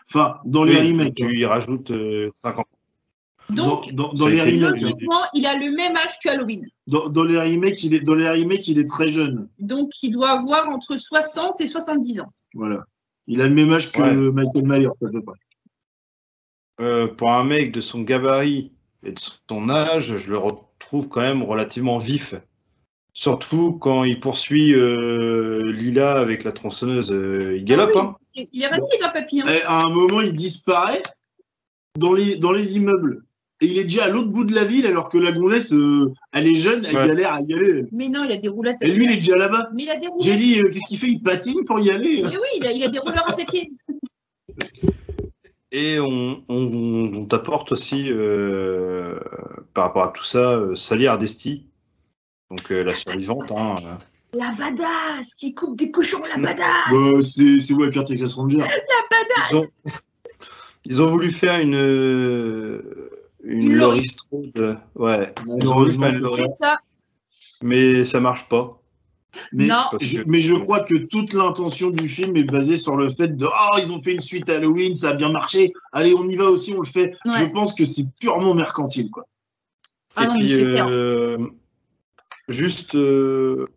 Enfin, 0.10 0.38
dans 0.46 0.64
les 0.64 0.78
remakes. 0.80 1.16
Tu 1.16 1.38
y 1.38 1.46
rajoutes 1.46 1.92
5 2.42 2.60
ans. 2.60 2.66
Donc, 3.50 3.94
dans, 3.94 4.28
les 4.28 4.42
remakes, 4.42 4.98
il 5.34 5.46
a 5.46 5.58
le 5.58 5.74
même 5.74 5.96
âge 5.96 6.20
que 6.24 6.30
Halloween. 6.30 6.68
Dans, 6.86 7.24
les 7.24 7.40
remakes, 7.40 7.84
il 7.84 7.94
est, 7.94 8.02
dans 8.02 8.16
les 8.16 8.30
remakes, 8.30 8.68
il 8.68 8.80
est 8.80 8.88
très 8.88 9.08
jeune. 9.08 9.50
Donc, 9.60 9.92
il 10.04 10.12
doit 10.12 10.32
avoir 10.32 10.70
entre 10.70 10.98
60 10.98 11.62
et 11.62 11.68
70 11.68 12.22
ans. 12.22 12.34
Voilà. 12.54 12.86
Il 13.26 13.42
a 13.42 13.48
le 13.48 13.54
même 13.54 13.72
âge 13.72 13.92
que 13.92 14.30
Michael 14.30 14.64
Myers, 14.66 14.90
ça 15.02 15.08
pas. 15.26 15.34
Euh, 16.80 17.08
pour 17.08 17.32
un 17.32 17.44
mec 17.44 17.72
de 17.72 17.82
son 17.82 18.02
gabarit 18.02 18.72
et 19.04 19.12
de 19.12 19.20
son 19.50 19.70
âge, 19.70 20.18
je 20.18 20.32
le 20.32 20.38
retrouve 20.38 21.10
quand 21.10 21.22
même 21.22 21.44
relativement 21.44 21.98
vif. 21.98 22.36
Surtout 23.14 23.80
quand 23.80 24.04
il 24.04 24.20
poursuit 24.20 24.76
euh, 24.76 25.72
Lila 25.72 26.18
avec 26.18 26.44
la 26.44 26.52
tronçonneuse, 26.52 27.12
euh, 27.12 27.58
il 27.58 27.66
galope. 27.66 27.92
Ah 27.96 28.00
hein. 28.00 28.16
Il 28.36 28.62
est 28.62 28.68
rapide, 28.68 29.02
un 29.04 29.10
papy. 29.10 29.42
Hein. 29.42 29.50
À 29.66 29.86
un 29.86 29.90
moment, 29.90 30.22
il 30.22 30.34
disparaît 30.34 31.02
dans 31.98 32.14
les, 32.14 32.38
dans 32.38 32.52
les 32.52 32.78
immeubles. 32.78 33.24
Et 33.60 33.66
il 33.66 33.80
est 33.80 33.86
déjà 33.86 34.06
à 34.06 34.10
l'autre 34.10 34.30
bout 34.30 34.44
de 34.44 34.54
la 34.54 34.64
ville 34.64 34.86
alors 34.86 35.10
que 35.10 35.18
la 35.18 35.32
gonzesse, 35.32 35.74
euh, 35.74 36.14
elle 36.32 36.46
est 36.46 36.60
jeune, 36.60 36.86
elle 36.86 36.94
galère 36.94 37.34
à 37.34 37.42
y 37.42 37.54
aller. 37.56 37.86
Mais 37.92 38.08
non, 38.08 38.24
il 38.24 38.32
a 38.32 38.38
des 38.38 38.50
roulettes. 38.50 38.78
Et 38.82 38.92
lui, 38.92 39.06
il 39.06 39.12
est 39.12 39.16
déjà 39.16 39.36
là-bas. 39.36 39.70
Mais 39.74 39.86
il 39.86 39.90
a 39.90 40.00
des 40.00 40.06
roulettes. 40.06 40.24
J'ai 40.24 40.36
dit, 40.36 40.62
qu'est-ce 40.72 40.88
qu'il 40.88 41.00
fait? 41.00 41.08
Il 41.08 41.24
patine 41.24 41.64
pour 41.66 41.80
y 41.80 41.90
aller. 41.90 42.22
Mais 42.22 42.38
oui, 42.38 42.60
il 42.62 42.84
a, 42.84 42.88
des 42.88 43.00
rouleurs 43.00 43.28
à 43.28 43.34
ses 43.34 43.46
pieds. 43.46 43.72
Et 45.72 46.00
on, 46.00 46.44
on, 46.48 47.26
t'apporte 47.26 47.74
aussi, 47.74 48.10
par 49.74 49.86
rapport 49.86 50.04
à 50.04 50.08
tout 50.10 50.24
ça, 50.24 50.62
Sally 50.76 51.08
Ardesti, 51.08 51.68
donc 52.50 52.72
euh, 52.72 52.84
la 52.84 52.96
survivante. 52.96 53.52
Hein, 53.52 53.76
euh. 53.84 53.96
La 54.38 54.52
badass 54.52 55.34
qui 55.36 55.54
coupe 55.54 55.78
des 55.78 55.92
cochons, 55.92 56.22
la 56.24 56.38
badass. 56.38 57.32
c'est 57.34 57.60
c'est 57.60 57.74
ouais, 57.74 57.90
Pierre 57.90 58.06
Texas 58.06 58.36
Ranger. 58.36 58.58
La 58.60 58.66
badass. 59.48 59.70
Ils 60.86 61.02
ont, 61.02 61.08
voulu 61.08 61.32
faire 61.32 61.60
une 61.60 62.82
une, 63.44 63.76
Laurie 63.76 64.08
Strode. 64.08 64.80
Ouais. 64.96 65.34
Ils 65.60 65.68
ont 65.68 65.76
voulu 65.76 65.92
faire 65.92 66.10
une 66.10 66.20
Laurie. 66.20 66.44
Mais 67.62 68.06
ça 68.06 68.20
marche 68.20 68.48
pas. 68.48 68.82
Mais, 69.52 69.68
non. 69.68 69.86
Je, 70.00 70.22
mais 70.26 70.42
je 70.42 70.54
crois 70.54 70.82
que 70.82 70.96
toute 70.96 71.34
l'intention 71.34 71.90
du 71.90 72.08
film 72.08 72.36
est 72.38 72.44
basée 72.44 72.78
sur 72.78 72.96
le 72.96 73.10
fait 73.10 73.36
de 73.36 73.46
oh 73.46 73.78
ils 73.82 73.92
ont 73.92 74.02
fait 74.02 74.14
une 74.14 74.22
suite 74.22 74.50
Halloween 74.50 74.94
ça 74.94 75.10
a 75.10 75.14
bien 75.14 75.30
marché 75.30 75.74
allez 75.92 76.14
on 76.14 76.26
y 76.28 76.36
va 76.36 76.46
aussi 76.46 76.74
on 76.74 76.82
le 76.82 76.88
fait 76.88 77.14
je 77.26 77.46
pense 77.46 77.74
que 77.74 77.86
c'est 77.86 78.06
purement 78.20 78.54
mercantile 78.54 79.10
quoi 79.10 79.26
ah 80.16 80.24
et 80.24 80.28
non, 80.28 80.34
puis 80.36 80.54
euh, 80.54 81.38
Juste 82.48 82.96
euh, 82.96 83.68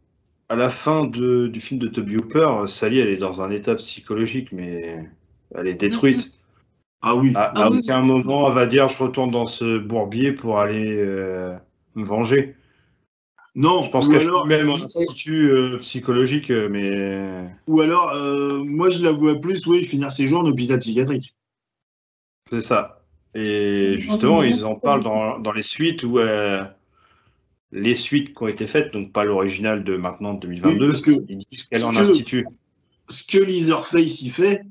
à 0.49 0.55
la 0.55 0.69
fin 0.69 1.05
de, 1.05 1.49
du 1.49 1.61
film 1.61 1.81
de 1.81 1.89
Toby 1.89 2.17
Hooper, 2.17 2.67
Sally, 2.67 3.01
elle 3.01 3.09
est 3.09 3.17
dans 3.17 3.43
un 3.43 3.51
état 3.51 3.75
psychologique, 3.75 4.53
mais 4.53 5.09
elle 5.55 5.67
est 5.67 5.75
détruite. 5.75 6.31
Ah 7.03 7.17
oui. 7.17 7.33
À, 7.35 7.53
ah 7.57 7.71
aucun 7.71 8.03
moment, 8.03 8.49
elle 8.49 8.55
va 8.55 8.67
dire 8.67 8.89
je 8.89 8.99
retourne 9.03 9.33
dans 9.33 9.47
ce 9.47 9.79
bourbier 9.79 10.33
pour 10.33 10.61
aller 10.61 10.95
euh, 10.99 11.57
me 11.97 12.05
venger. 12.05 12.55
Non, 13.61 13.83
je 13.83 13.91
pense 13.91 14.09
qu'elle 14.09 14.23
est 14.23 14.47
même 14.47 14.71
en 14.71 14.83
institut 14.83 15.51
euh, 15.51 15.79
psychologique, 15.79 16.51
mais. 16.51 17.45
Ou 17.67 17.81
alors, 17.81 18.15
moi 18.65 18.91
je 18.91 19.03
la 19.03 19.13
vois 19.13 19.41
plus, 19.41 19.67
oui, 19.67 19.85
finir 19.85 20.11
ses 20.11 20.27
jours 20.27 20.41
en 20.41 20.47
hôpital 20.47 20.79
psychiatrique. 20.79 21.35
C'est 22.47 22.61
ça. 22.61 23.03
Et 23.35 23.97
justement, 23.97 24.43
ils 24.43 24.65
en 24.65 24.75
parlent 24.75 25.05
dans, 25.05 25.39
dans 25.39 25.53
les 25.53 25.63
suites 25.63 26.03
où 26.03 26.19
les 27.73 27.95
suites 27.95 28.35
qui 28.35 28.43
ont 28.43 28.49
été 28.49 28.67
faites, 28.67 28.93
donc 28.93 29.13
pas 29.13 29.25
l'original 29.25 29.85
de 29.85 29.97
maintenant 29.97 30.35
de 30.35 30.41
2022, 30.41 30.87
parce 30.87 31.01
que 31.01 31.25
ils 31.29 31.39
disent 31.39 31.65
qu'elle 31.65 31.85
en 31.85 31.97
institue. 31.97 32.47
Ce 33.09 33.25
que 33.27 33.43
Leatherface 33.43 34.23
y 34.23 34.31
fait, 34.31 34.63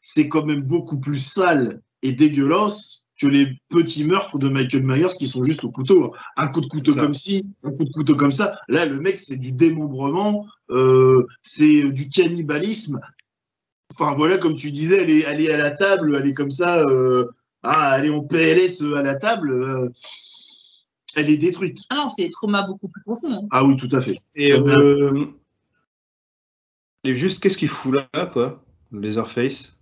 c'est 0.00 0.28
quand 0.28 0.44
même 0.44 0.62
beaucoup 0.62 0.98
plus 0.98 1.18
sale 1.18 1.80
et 2.02 2.12
dégueulasse 2.12 3.01
que 3.22 3.28
les 3.28 3.56
petits 3.68 4.04
meurtres 4.04 4.36
de 4.36 4.48
Michael 4.48 4.82
Myers 4.82 5.14
qui 5.16 5.28
sont 5.28 5.44
juste 5.44 5.62
au 5.62 5.70
couteau. 5.70 6.12
Un 6.36 6.48
coup 6.48 6.60
de 6.60 6.66
couteau 6.66 6.92
comme 6.96 7.14
ci, 7.14 7.44
un 7.62 7.70
coup 7.70 7.84
de 7.84 7.92
couteau 7.92 8.16
comme 8.16 8.32
ça. 8.32 8.58
Là, 8.68 8.84
le 8.84 8.98
mec, 8.98 9.20
c'est 9.20 9.36
du 9.36 9.52
démembrement, 9.52 10.48
euh, 10.70 11.24
c'est 11.40 11.92
du 11.92 12.08
cannibalisme. 12.08 12.98
Enfin, 13.92 14.16
voilà, 14.16 14.38
comme 14.38 14.56
tu 14.56 14.72
disais, 14.72 15.02
elle 15.02 15.10
est, 15.10 15.20
elle 15.20 15.40
est 15.40 15.52
à 15.52 15.56
la 15.56 15.70
table, 15.70 16.16
elle 16.20 16.28
est 16.28 16.32
comme 16.32 16.50
ça, 16.50 16.78
euh, 16.78 17.26
ah, 17.62 17.94
elle 17.96 18.06
est 18.06 18.10
en 18.10 18.24
PLS 18.24 18.82
à 18.96 19.02
la 19.02 19.14
table. 19.14 19.52
Euh, 19.52 19.88
elle 21.14 21.30
est 21.30 21.36
détruite. 21.36 21.78
Ah 21.90 21.94
non, 21.94 22.08
c'est 22.08 22.24
des 22.24 22.30
traumas 22.30 22.66
beaucoup 22.66 22.88
plus 22.88 23.02
profonds. 23.02 23.34
Hein. 23.34 23.48
Ah 23.52 23.64
oui, 23.64 23.76
tout 23.76 23.94
à 23.94 24.00
fait. 24.00 24.18
Et, 24.34 24.52
euh, 24.52 25.26
juste, 27.04 27.40
qu'est-ce 27.40 27.58
qu'il 27.58 27.68
fout 27.68 27.94
là, 27.94 28.26
quoi, 28.26 28.64
Leatherface 28.90 29.78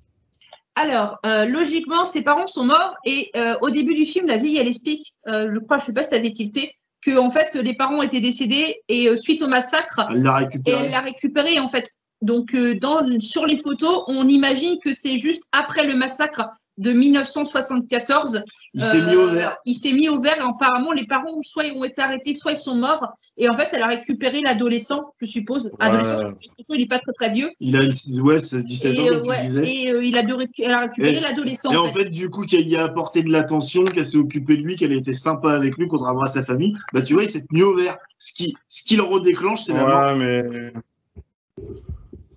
alors, 0.81 1.19
euh, 1.27 1.45
logiquement, 1.45 2.05
ses 2.05 2.23
parents 2.23 2.47
sont 2.47 2.65
morts 2.65 2.95
et 3.05 3.31
euh, 3.37 3.57
au 3.61 3.71
début 3.71 3.95
du 3.95 4.05
film, 4.05 4.27
la 4.27 4.37
vieille, 4.37 4.57
elle 4.57 4.69
explique, 4.69 5.15
je 5.27 5.59
crois, 5.59 5.77
je 5.77 5.83
ne 5.83 5.87
sais 5.87 5.93
pas 5.93 6.03
si 6.03 6.11
tu 6.11 6.15
avais 6.15 6.31
tilté, 6.31 6.73
que 7.03 7.19
en 7.19 7.31
fait, 7.31 7.55
les 7.55 7.75
parents 7.75 8.03
étaient 8.03 8.21
décédés 8.21 8.83
et 8.89 9.17
suite 9.17 9.43
au 9.43 9.49
massacre, 9.49 10.07
elle 10.11 10.23
l'a 10.23 10.37
récupéré. 10.37 10.77
Et 10.77 10.85
elle 10.85 10.91
l'a 10.91 11.01
récupéré 11.01 11.59
en 11.59 11.69
fait. 11.69 11.89
Donc, 12.23 12.55
dans, 12.81 13.01
sur 13.21 13.47
les 13.47 13.57
photos, 13.57 14.05
on 14.07 14.29
imagine 14.29 14.79
que 14.85 14.93
c'est 14.93 15.17
juste 15.17 15.43
après 15.53 15.85
le 15.85 15.95
massacre 15.95 16.43
de 16.81 16.93
1974. 16.93 18.43
Il 18.75 18.83
s'est 18.83 19.03
mis 19.03 19.15
au 19.15 19.29
vert. 19.29 19.57
Il 19.67 19.75
s'est 19.75 19.93
mis 19.93 20.09
au 20.09 20.19
vert 20.19 20.37
et 20.39 20.43
apparemment 20.43 20.93
les 20.93 21.07
parents 21.07 21.43
soit 21.43 21.65
ont 21.77 21.85
été 21.85 22.01
arrêtés, 22.01 22.33
soit 22.33 22.53
ils 22.53 22.57
sont 22.57 22.75
morts. 22.75 23.07
Et 23.37 23.49
en 23.49 23.53
fait, 23.53 23.69
elle 23.73 23.83
a 23.83 23.89
récupéré 23.89 24.41
l'adolescent, 24.41 25.13
je 25.21 25.27
suppose. 25.27 25.71
Adolescent, 25.79 26.35
il 26.71 26.81
n'est 26.81 26.87
pas 26.87 26.99
très 26.99 27.13
très 27.13 27.33
vieux. 27.33 27.51
Il 27.61 27.77
a 27.77 27.81
ouais, 27.81 28.37
17 28.37 28.99
ans, 28.99 29.07
comme 29.07 29.23
tu 29.23 29.41
disais. 29.43 29.69
Et 29.69 29.89
il 30.03 30.17
a, 30.17 30.23
elle 30.59 30.73
a 30.73 30.81
récupéré 30.81 31.21
l'adolescent. 31.21 31.71
Et 31.71 31.77
en 31.77 31.89
fait, 31.89 32.09
du 32.11 32.31
coup, 32.31 32.45
qu'elle 32.47 32.69
y 32.69 32.77
a 32.77 32.85
apporté 32.85 33.23
de 33.23 33.31
l'attention, 33.31 33.85
qu'elle 33.85 34.07
s'est 34.07 34.17
occupée 34.17 34.57
de 34.57 34.63
lui, 34.63 34.77
qu'elle 34.77 34.93
a 34.93 34.97
été 34.97 35.13
sympa 35.13 35.53
avec 35.53 35.77
lui, 35.77 35.87
contrairement 35.87 36.23
à 36.23 36.29
sa 36.29 36.43
famille, 36.43 36.75
bah 36.95 37.03
tu 37.03 37.13
vois, 37.13 37.25
il 37.25 37.29
s'est 37.29 37.45
mis 37.53 37.63
au 37.63 37.77
vert. 37.77 37.99
Ce 38.19 38.33
qui, 38.33 38.57
ce 38.69 38.83
qui 38.83 38.97
le 38.97 39.03
redéclenche, 39.03 39.65
c'est 39.65 39.75
la 39.75 39.85
mort. 39.85 40.17
mais 40.17 40.73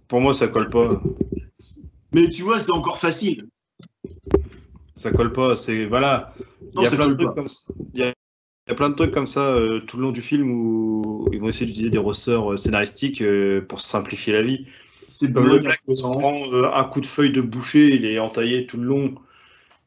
pour 0.10 0.20
moi, 0.20 0.34
ça 0.34 0.48
colle 0.48 0.70
pas. 0.70 1.02
Mais 2.12 2.30
tu 2.30 2.44
vois, 2.44 2.60
c'est 2.60 2.72
encore 2.72 3.00
facile 3.00 3.48
ça 4.96 5.12
colle 5.12 5.34
pas. 5.34 5.56
C'est 5.56 5.86
voilà. 5.86 6.34
Il 6.76 6.82
y, 6.82 6.86
a 6.86 6.92
plein 6.92 7.08
de 7.08 7.16
trucs 7.16 7.36
comme 7.36 7.48
ça. 7.48 7.64
Il 7.94 8.00
y, 8.00 8.72
a, 8.72 8.76
plein 8.76 8.90
de 8.90 8.96
trucs 8.96 9.12
comme 9.12 9.28
ça 9.28 9.58
tout 9.88 9.98
le 9.98 10.04
long 10.04 10.12
du 10.12 10.22
film 10.22 10.50
où 10.52 10.94
ils 11.32 11.40
vont 11.40 11.50
essayer 11.50 11.66
d'utiliser 11.66 11.92
des 11.92 11.98
ressorts 11.98 12.54
euh, 12.54 12.58
scénaristiques 12.58 13.22
euh, 13.22 13.62
pour 13.62 13.80
simplifier 13.80 14.34
la 14.34 14.42
vie. 14.42 14.66
C'est 15.08 15.34
le 15.34 15.60
mec 15.60 15.80
qui 15.86 16.02
prend 16.02 16.54
euh, 16.54 16.72
un 16.74 16.84
coup 16.86 17.02
de 17.02 17.06
feuille 17.06 17.32
de 17.32 17.42
boucher, 17.42 17.94
il 17.94 18.06
est 18.06 18.20
entaillé 18.20 18.66
tout 18.66 18.78
le 18.78 18.84
long, 18.84 19.16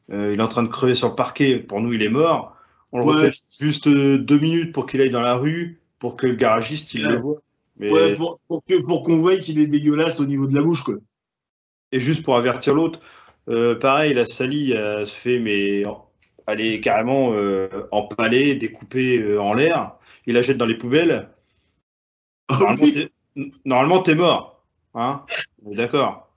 il 0.09 0.39
est 0.39 0.41
en 0.41 0.47
train 0.47 0.63
de 0.63 0.69
crever 0.69 0.95
sur 0.95 1.09
le 1.09 1.15
parquet. 1.15 1.57
Pour 1.57 1.81
nous, 1.81 1.93
il 1.93 2.01
est 2.01 2.09
mort. 2.09 2.55
On 2.93 2.99
le 2.99 3.05
refait 3.05 3.31
juste 3.59 3.89
deux 3.89 4.39
minutes 4.39 4.71
pour 4.71 4.85
qu'il 4.85 5.01
aille 5.01 5.09
dans 5.09 5.21
la 5.21 5.35
rue, 5.35 5.81
pour 5.99 6.15
que 6.15 6.27
le 6.27 6.35
garagiste 6.35 6.93
il 6.93 7.03
le 7.03 7.17
voit. 7.17 7.37
Ouais, 7.79 8.15
pour, 8.15 8.39
pour, 8.47 8.63
pour 8.87 9.03
qu'on 9.03 9.17
voie 9.17 9.37
qu'il 9.37 9.59
est 9.59 9.67
dégueulasse 9.67 10.19
au 10.19 10.25
niveau 10.25 10.47
de 10.47 10.55
la 10.55 10.61
bouche, 10.61 10.81
quoi. 10.81 10.95
Et 11.91 11.99
juste 11.99 12.23
pour 12.23 12.35
avertir 12.35 12.73
l'autre. 12.73 13.01
Euh, 13.49 13.75
pareil, 13.75 14.13
la 14.13 14.25
Sally 14.25 14.71
se 14.71 15.13
fait, 15.13 15.39
mais 15.39 15.83
elle 16.47 16.61
est 16.61 16.79
carrément 16.79 17.33
euh, 17.33 17.67
empalée, 17.91 18.55
découpée 18.55 19.19
euh, 19.19 19.41
en 19.41 19.53
l'air. 19.53 19.91
Il 20.25 20.33
la 20.33 20.41
jette 20.41 20.57
dans 20.57 20.65
les 20.65 20.77
poubelles. 20.77 21.29
Ah 22.49 22.75
normalement, 23.65 24.01
t'es 24.01 24.15
mort. 24.15 24.63
Hein 24.95 25.21
D'accord. 25.61 26.29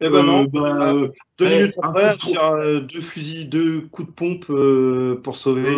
Eh 0.00 0.08
ben 0.08 0.24
non. 0.24 0.44
Bah, 0.46 0.92
deux 1.38 1.46
eh, 1.46 1.58
minutes 1.58 1.74
après, 1.80 2.16
tire 2.16 2.82
deux 2.82 3.00
fusils, 3.00 3.48
deux 3.48 3.82
coups 3.82 4.08
de 4.08 4.12
pompe 4.12 4.46
pour 5.22 5.36
sauver. 5.36 5.72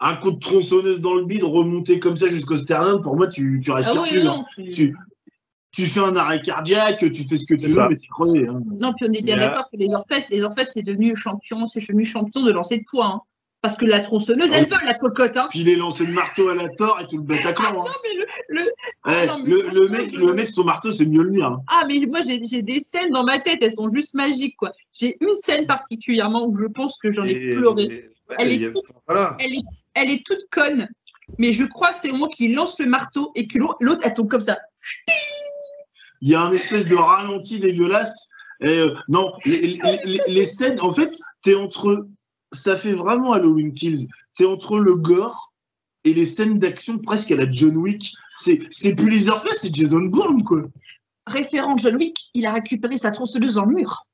un 0.00 0.14
coup 0.14 0.30
de 0.30 0.38
tronçonneuse 0.38 1.00
dans 1.00 1.14
le 1.14 1.24
bide, 1.24 1.42
remonter 1.42 1.98
comme 1.98 2.16
ça 2.16 2.28
jusqu'au 2.28 2.54
sternum, 2.54 3.02
pour 3.02 3.16
moi, 3.16 3.26
tu, 3.26 3.60
tu 3.60 3.72
respires 3.72 4.04
ah 4.06 4.08
plus. 4.08 4.22
Non, 4.22 4.44
tu, 4.72 4.96
tu 5.78 5.86
fais 5.86 6.00
un 6.00 6.16
arrêt 6.16 6.42
cardiaque, 6.42 6.98
tu 6.98 7.22
fais 7.22 7.36
ce 7.36 7.46
que 7.46 7.54
tu 7.54 7.68
veux, 7.68 7.88
mais 7.88 7.96
tu 7.96 8.08
crevais. 8.08 8.48
Hein. 8.48 8.60
Non, 8.80 8.92
puis 8.94 9.06
on 9.08 9.12
est 9.12 9.22
bien 9.22 9.36
d'accord 9.36 9.70
que 9.70 9.76
les 9.76 9.94
Orfès, 9.94 10.28
les 10.28 10.42
Orfès, 10.42 10.68
c'est 10.74 10.82
devenu 10.82 11.14
champion, 11.14 11.68
c'est 11.68 11.78
devenu 11.78 12.04
champion 12.04 12.42
de 12.42 12.50
lancer 12.50 12.78
de 12.78 12.84
poids. 12.90 13.06
Hein. 13.06 13.20
Parce 13.60 13.76
que 13.76 13.84
la 13.86 14.00
tronçonneuse, 14.00 14.50
elle 14.52 14.64
veut 14.64 14.76
la 14.84 14.94
cocotte. 14.94 15.36
Hein. 15.36 15.46
Puis 15.50 15.60
il 15.60 15.68
est 15.68 15.76
lancé 15.76 16.04
de 16.04 16.10
marteau 16.10 16.48
à 16.48 16.56
la 16.56 16.68
tort 16.68 17.00
et 17.00 17.06
tout 17.06 17.18
le 17.18 17.22
Bataclan. 17.22 17.68
Hein. 17.68 17.84
non, 17.86 17.94
mais 18.02 18.14
le, 18.14 18.60
le... 18.60 18.62
Eh, 19.06 19.72
le, 19.72 19.88
mec, 19.88 20.10
le 20.10 20.32
mec, 20.32 20.48
son 20.48 20.64
marteau, 20.64 20.90
c'est 20.90 21.06
mieux 21.06 21.22
le 21.22 21.30
mien. 21.30 21.52
Hein. 21.52 21.62
Ah, 21.68 21.84
mais 21.86 22.04
moi, 22.06 22.22
j'ai 22.22 22.62
des 22.62 22.80
scènes 22.80 23.10
dans 23.10 23.22
ma 23.22 23.38
tête, 23.38 23.58
elles 23.62 23.72
sont 23.72 23.92
juste 23.92 24.14
magiques. 24.14 24.56
quoi. 24.56 24.72
J'ai 24.92 25.16
une 25.20 25.36
scène 25.36 25.68
particulièrement 25.68 26.48
où 26.48 26.56
je 26.56 26.66
pense 26.66 26.98
que 26.98 27.12
j'en 27.12 27.22
ai 27.22 27.34
pleuré. 27.34 28.10
elle, 28.36 28.50
est 28.50 28.72
toute, 28.72 28.84
elle, 29.38 29.54
est, 29.54 29.62
elle 29.94 30.10
est 30.10 30.26
toute 30.26 30.44
conne, 30.50 30.88
mais 31.38 31.52
je 31.52 31.64
crois 31.64 31.90
que 31.90 31.96
c'est 31.96 32.10
au 32.10 32.14
moment 32.14 32.28
qu'il 32.28 32.52
lance 32.52 32.80
le 32.80 32.86
marteau 32.86 33.30
et 33.36 33.46
que 33.46 33.58
l'autre, 33.58 34.00
elle 34.02 34.14
tombe 34.14 34.28
comme 34.28 34.40
ça 34.40 34.58
il 36.20 36.28
y 36.30 36.34
a 36.34 36.42
un 36.42 36.52
espèce 36.52 36.86
de 36.86 36.96
ralenti 36.96 37.58
dégueulasse. 37.58 38.28
Et, 38.60 38.68
euh, 38.68 38.94
non, 39.08 39.32
les, 39.44 40.44
scènes, 40.44 40.80
en 40.80 40.90
fait, 40.90 41.16
es 41.46 41.54
entre. 41.54 42.06
Ça 42.50 42.76
fait 42.76 42.94
vraiment 42.94 43.34
Halloween 43.34 43.74
Kills. 43.74 44.08
Tu 44.34 44.44
es 44.44 44.46
entre 44.46 44.78
le 44.78 44.94
gore 44.94 45.52
et 46.04 46.14
les 46.14 46.24
scènes 46.24 46.58
d'action 46.58 46.98
presque 46.98 47.30
à 47.30 47.36
la 47.36 47.50
John 47.50 47.76
Wick. 47.76 48.14
C'est 48.38 48.94
plus 48.94 49.10
Leatherface, 49.10 49.58
c'est 49.62 49.74
Jason 49.74 50.00
Bourne, 50.00 50.42
quoi. 50.44 50.62
Référent 51.26 51.76
John 51.76 51.96
Wick, 51.96 52.30
il 52.32 52.46
a 52.46 52.52
récupéré 52.52 52.96
sa 52.96 53.10
tronçonneuse 53.10 53.58
en 53.58 53.66
mur. 53.66 54.06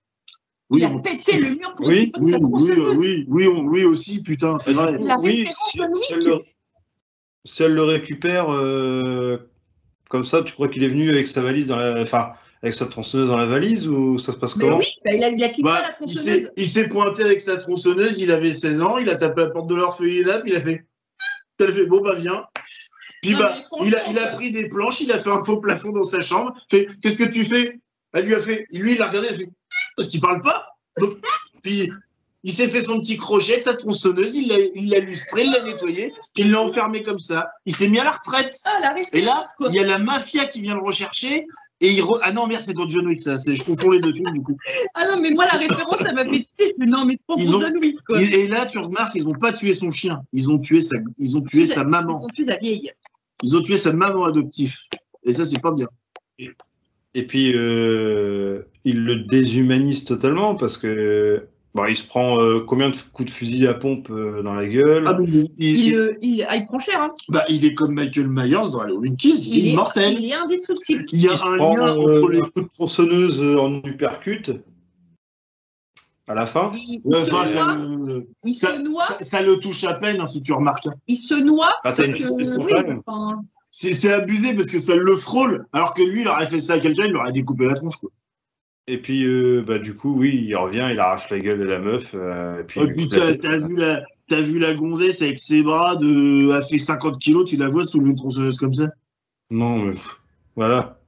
Oui, 0.70 0.80
il 0.80 0.84
a 0.84 0.98
pété 0.98 1.38
le 1.38 1.50
mur 1.50 1.74
pour 1.76 1.86
oui, 1.86 2.10
oui, 2.18 2.32
sa 2.32 2.38
tronçonneuse. 2.40 2.98
Oui, 2.98 3.24
oui, 3.28 3.46
oui, 3.46 3.60
oui, 3.66 3.84
aussi, 3.84 4.22
putain, 4.22 4.56
c'est 4.56 4.72
vrai. 4.72 4.98
oui, 5.20 5.46
si, 5.70 7.62
elle 7.62 7.74
le, 7.74 7.82
récupère, 7.84 8.50
euh, 8.50 9.38
comme 10.14 10.24
ça, 10.24 10.44
tu 10.44 10.52
crois 10.52 10.68
qu'il 10.68 10.84
est 10.84 10.88
venu 10.88 11.10
avec 11.10 11.26
sa 11.26 11.40
valise 11.40 11.66
dans 11.66 11.74
la. 11.74 12.00
Enfin, 12.00 12.34
avec 12.62 12.72
sa 12.72 12.86
tronçonneuse 12.86 13.30
dans 13.30 13.36
la 13.36 13.46
valise 13.46 13.88
ou 13.88 14.20
ça 14.20 14.30
se 14.30 14.36
passe 14.36 14.54
comment 14.54 14.78
Oui, 14.78 14.86
bah, 15.04 15.10
il, 15.12 15.24
a, 15.24 15.28
il 15.30 15.42
a 15.42 15.48
quitté 15.48 15.62
bah, 15.64 15.82
la 15.82 15.90
tronçonneuse. 15.92 16.50
Il 16.56 16.66
s'est 16.68 16.88
pointé 16.88 17.24
avec 17.24 17.40
sa 17.40 17.56
tronçonneuse, 17.56 18.20
il 18.20 18.30
avait 18.30 18.54
16 18.54 18.80
ans, 18.80 18.98
il 18.98 19.10
a 19.10 19.16
tapé 19.16 19.42
à 19.42 19.46
la 19.46 19.50
porte 19.50 19.66
de 19.66 19.74
l'orphelinat, 19.74 20.38
puis 20.38 20.52
il 20.52 20.56
a 20.56 20.60
fait. 20.60 20.86
A 21.60 21.66
fait 21.66 21.86
bon, 21.86 22.00
bah 22.00 22.14
viens. 22.14 22.44
Puis 23.22 23.34
bah, 23.34 23.56
il, 23.82 23.96
a, 23.96 24.08
il 24.08 24.16
a 24.20 24.28
pris 24.28 24.52
des 24.52 24.68
planches, 24.68 25.00
il 25.00 25.10
a 25.10 25.18
fait 25.18 25.30
un 25.30 25.42
faux 25.42 25.56
plafond 25.56 25.90
dans 25.90 26.04
sa 26.04 26.20
chambre. 26.20 26.54
Fait 26.70 26.86
Qu'est-ce 27.02 27.16
que 27.16 27.24
tu 27.24 27.44
fais? 27.44 27.80
Elle 28.12 28.26
lui 28.26 28.36
a 28.36 28.40
fait. 28.40 28.68
Lui, 28.70 28.92
il 28.92 29.02
a 29.02 29.08
regardé, 29.08 29.30
il 29.30 29.34
a 29.34 29.36
fait 29.36 29.50
Parce 29.96 30.10
qu'il 30.10 30.20
parle 30.20 30.42
pas. 30.42 30.76
puis 31.64 31.90
il 32.44 32.52
s'est 32.52 32.68
fait 32.68 32.82
son 32.82 33.00
petit 33.00 33.16
crochet 33.16 33.52
avec 33.52 33.62
sa 33.62 33.74
tronçonneuse, 33.74 34.36
il 34.36 34.48
l'a 34.90 34.98
lustré, 35.00 35.44
il 35.44 35.50
l'a 35.50 35.62
nettoyé, 35.62 36.12
puis 36.34 36.44
il 36.44 36.50
l'a 36.50 36.60
enfermé 36.60 37.02
comme 37.02 37.18
ça. 37.18 37.50
Il 37.64 37.74
s'est 37.74 37.88
mis 37.88 37.98
à 37.98 38.04
la 38.04 38.10
retraite. 38.10 38.60
Ah, 38.66 38.94
et 39.12 39.22
là, 39.22 39.44
il 39.60 39.74
y 39.74 39.78
a 39.78 39.86
la 39.86 39.98
mafia 39.98 40.44
qui 40.44 40.60
vient 40.60 40.74
le 40.74 40.82
rechercher. 40.82 41.46
Et 41.80 41.90
il 41.90 42.02
Ah 42.22 42.32
non, 42.32 42.46
merde, 42.46 42.62
c'est 42.62 42.74
dans 42.74 42.86
John 42.86 43.06
Wick, 43.06 43.20
ça. 43.20 43.36
Je 43.36 43.62
confonds 43.62 43.90
les 43.90 44.00
deux 44.00 44.12
films, 44.12 44.30
du 44.32 44.42
coup. 44.42 44.56
Ah 44.94 45.08
non, 45.08 45.20
mais 45.20 45.30
moi, 45.30 45.46
la 45.46 45.58
référence, 45.58 45.98
ça 46.00 46.12
m'a 46.12 46.24
fait 46.24 46.42
titer. 46.42 46.74
Non, 46.78 47.06
mais 47.06 47.18
trop 47.26 47.38
ont... 47.38 47.60
John 47.60 47.78
Wick, 47.78 47.98
quoi. 48.06 48.20
Et 48.20 48.46
là, 48.46 48.66
tu 48.66 48.78
remarques, 48.78 49.14
ils 49.14 49.24
n'ont 49.24 49.32
pas 49.32 49.52
tué 49.52 49.74
son 49.74 49.90
chien. 49.90 50.22
Ils 50.34 50.50
ont 50.50 50.58
tué 50.58 50.82
sa, 50.82 50.98
ils 51.18 51.36
ont 51.38 51.42
tué 51.42 51.64
sa 51.64 51.84
maman. 51.84 52.20
Ils 52.20 52.24
ont 52.24 52.28
tué 52.28 52.44
sa 52.44 52.56
vieille. 52.58 52.92
Ils 53.42 53.56
ont 53.56 53.62
tué 53.62 53.76
sa 53.78 53.92
maman 53.92 54.24
adoptive. 54.24 54.76
Et 55.24 55.32
ça, 55.32 55.46
c'est 55.46 55.60
pas 55.60 55.72
bien. 55.72 55.88
Et 57.14 57.26
puis, 57.26 57.54
euh, 57.54 58.62
il 58.84 59.04
le 59.04 59.16
déshumanise 59.24 60.04
totalement 60.04 60.56
parce 60.56 60.76
que 60.76 61.48
Bon, 61.74 61.86
il 61.86 61.96
se 61.96 62.06
prend 62.06 62.40
euh, 62.40 62.60
combien 62.60 62.90
de 62.90 62.96
coups 63.12 63.32
de 63.32 63.34
fusil 63.34 63.66
à 63.66 63.74
pompe 63.74 64.08
euh, 64.08 64.42
dans 64.42 64.54
la 64.54 64.64
gueule? 64.64 65.04
Ah, 65.08 65.18
il, 65.20 65.50
il, 65.58 66.46
ah, 66.48 66.54
il, 66.54 66.66
prend 66.66 66.78
cher. 66.78 67.00
Hein. 67.00 67.10
Bah, 67.28 67.44
il 67.48 67.64
est 67.64 67.74
comme 67.74 67.94
Michael 67.94 68.28
Myers 68.28 68.70
dans 68.70 68.78
Halloween 68.78 69.16
Kills, 69.16 69.48
il, 69.48 69.66
est 69.66 69.70
immortel. 69.72 70.16
Il 70.20 70.30
est 70.30 70.34
indestructible. 70.34 71.04
Il 71.10 71.20
y 71.20 71.28
a 71.28 71.32
un 71.32 71.56
prend, 71.56 71.76
lien 71.76 71.96
euh, 71.96 72.18
entre 72.18 72.30
les 72.30 72.40
coups 72.40 72.62
de 72.66 72.70
tronçonneuse 72.74 73.58
en 73.58 73.82
uppercut 73.82 74.52
à 76.28 76.34
la 76.34 76.46
fin? 76.46 76.72
Il, 76.76 77.02
enfin, 77.12 77.44
ça, 77.44 77.76
il 78.44 78.54
se 78.54 78.78
noie. 78.78 79.08
Ça, 79.20 79.42
le 79.42 79.58
touche 79.58 79.82
à 79.82 79.94
peine, 79.94 80.20
hein, 80.20 80.26
si 80.26 80.44
tu 80.44 80.52
remarques. 80.52 80.88
Il 81.08 81.16
se 81.16 81.34
noie. 81.34 81.72
Ah, 81.82 81.90
c'est 83.70 84.12
abusé 84.12 84.54
parce 84.54 84.68
que 84.70 84.78
ça 84.78 84.94
le 84.94 85.16
frôle, 85.16 85.66
alors 85.72 85.92
que 85.94 86.02
lui, 86.02 86.20
il 86.20 86.28
aurait 86.28 86.46
fait 86.46 86.60
ça 86.60 86.74
à 86.74 86.78
quelqu'un, 86.78 87.06
il 87.06 87.10
lui 87.10 87.18
aurait 87.18 87.32
découpé 87.32 87.64
la 87.64 87.74
tronche. 87.74 87.96
Quoi. 87.96 88.10
Et 88.86 89.00
puis, 89.00 89.24
euh, 89.24 89.62
bah, 89.66 89.78
du 89.78 89.94
coup, 89.94 90.14
oui, 90.14 90.44
il 90.46 90.54
revient, 90.56 90.88
il 90.90 90.98
arrache 90.98 91.30
la 91.30 91.38
gueule 91.38 91.58
de 91.58 91.64
la 91.64 91.78
meuf. 91.78 92.14
Euh, 92.14 92.60
et 92.60 92.64
puis, 92.64 93.08
t'as, 93.08 93.58
vu 93.58 93.76
la, 93.76 94.02
t'as 94.28 94.42
vu 94.42 94.58
la 94.58 94.74
gonzesse 94.74 95.22
avec 95.22 95.38
ses 95.38 95.62
bras, 95.62 95.96
de, 95.96 96.54
elle 96.54 96.62
fait 96.62 96.78
50 96.78 97.18
kilos, 97.18 97.48
tu 97.48 97.56
la 97.56 97.68
vois 97.68 97.84
sous 97.84 98.04
une 98.04 98.14
tronçonneuse 98.14 98.58
comme 98.58 98.74
ça? 98.74 98.88
Non, 99.50 99.78
mais 99.78 99.94
voilà. 100.54 100.98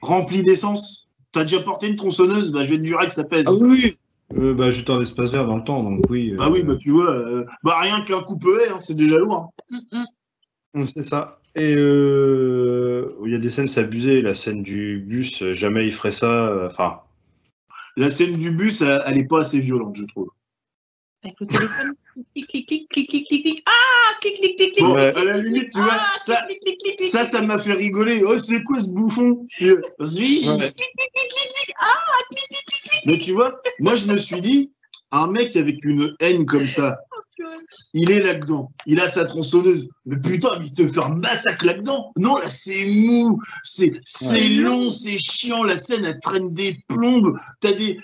Rempli 0.00 0.44
d'essence. 0.44 1.08
T'as 1.32 1.42
déjà 1.42 1.60
porté 1.60 1.88
une 1.88 1.96
tronçonneuse? 1.96 2.52
Bah, 2.52 2.62
je 2.62 2.74
vais 2.74 2.78
te 2.78 2.84
jurer 2.84 3.06
que 3.06 3.14
ça 3.14 3.24
pèse. 3.24 3.46
Ah 3.48 3.52
oui 3.52 3.96
euh, 4.34 4.54
bah, 4.54 4.70
j'étais 4.70 4.90
en 4.90 5.00
espace 5.02 5.30
vert 5.32 5.46
dans 5.46 5.56
le 5.56 5.64
temps, 5.64 5.82
donc 5.82 6.04
oui. 6.08 6.34
Ah 6.38 6.48
oui, 6.50 6.62
bah 6.62 6.76
tu 6.76 6.90
vois, 6.90 7.44
bah 7.62 7.78
rien 7.80 8.00
qu'un 8.00 8.22
coup 8.22 8.40
hein, 8.46 8.78
c'est 8.78 8.94
déjà 8.94 9.18
lourd. 9.18 9.52
Hein. 9.70 9.80
Mm, 9.92 10.80
mm. 10.80 10.86
C'est 10.86 11.02
ça. 11.02 11.41
Et 11.54 11.74
euh, 11.76 13.14
il 13.24 13.32
y 13.32 13.34
a 13.34 13.38
des 13.38 13.50
scènes, 13.50 13.68
c'est 13.68 13.80
abusé. 13.80 14.22
La 14.22 14.34
scène 14.34 14.62
du 14.62 14.98
bus, 14.98 15.44
jamais 15.52 15.84
il 15.84 15.92
ferait 15.92 16.12
ça. 16.12 16.48
Euh, 16.48 16.66
enfin. 16.66 17.00
La 17.96 18.10
scène 18.10 18.38
du 18.38 18.52
bus, 18.52 18.80
elle 18.80 19.16
n'est 19.16 19.26
pas 19.26 19.40
assez 19.40 19.60
violente, 19.60 19.96
je 19.96 20.04
trouve. 20.04 20.30
Avec 21.24 21.38
le 21.40 21.46
téléphone, 21.46 21.92
clic, 22.34 22.48
clic, 22.48 22.66
clic, 22.66 22.88
clic, 22.88 23.08
clic, 23.08 23.26
clic, 23.26 23.42
clic. 23.42 23.62
Ah, 23.66 24.18
clic, 24.20 24.34
clic, 24.36 24.56
clic, 24.56 24.72
clic. 24.72 24.86
Ouais. 24.86 25.14
À 25.14 25.24
la 25.24 25.38
limite, 25.38 25.70
tu 25.72 25.80
vois, 25.80 25.98
ah, 26.00 26.18
ça, 26.18 26.36
clic, 26.46 26.58
clic, 26.60 26.96
clic, 26.96 27.06
ça, 27.06 27.24
ça 27.24 27.42
m'a 27.42 27.58
fait 27.58 27.74
rigoler. 27.74 28.24
Oh, 28.24 28.38
c'est 28.38 28.62
quoi 28.64 28.80
ce 28.80 28.90
bouffon 28.90 29.46
Oui. 29.60 29.68
Clic, 29.68 29.78
clic, 29.98 30.42
clic, 30.48 31.32
clic, 31.54 31.74
Ah, 31.78 31.86
clic, 32.30 32.48
clic, 32.48 32.66
clic, 32.66 32.82
clic. 32.82 33.02
Mais 33.06 33.18
tu 33.18 33.32
vois, 33.32 33.60
moi, 33.78 33.94
je 33.94 34.06
me 34.06 34.16
suis 34.16 34.40
dit, 34.40 34.72
un 35.10 35.26
mec 35.26 35.54
avec 35.54 35.84
une 35.84 36.16
haine 36.18 36.46
comme 36.46 36.66
ça, 36.66 36.98
il 37.94 38.10
est 38.10 38.20
là-dedans. 38.20 38.72
Il 38.86 39.00
a 39.00 39.08
sa 39.08 39.24
tronçonneuse. 39.24 39.88
Mais 40.06 40.18
putain, 40.18 40.60
il 40.62 40.72
te 40.72 40.86
fait 40.86 41.00
un 41.00 41.10
massacre 41.10 41.64
là-dedans. 41.64 42.12
Non, 42.16 42.36
là, 42.36 42.48
c'est 42.48 42.86
mou. 42.86 43.40
C'est 43.62 44.48
long, 44.48 44.88
c'est 44.90 45.18
chiant. 45.18 45.62
La 45.62 45.76
scène, 45.76 46.04
elle 46.04 46.20
traîne 46.20 46.52
des 46.54 46.78
plombes. 46.88 47.36
T'as 47.60 47.72
des. 47.72 48.00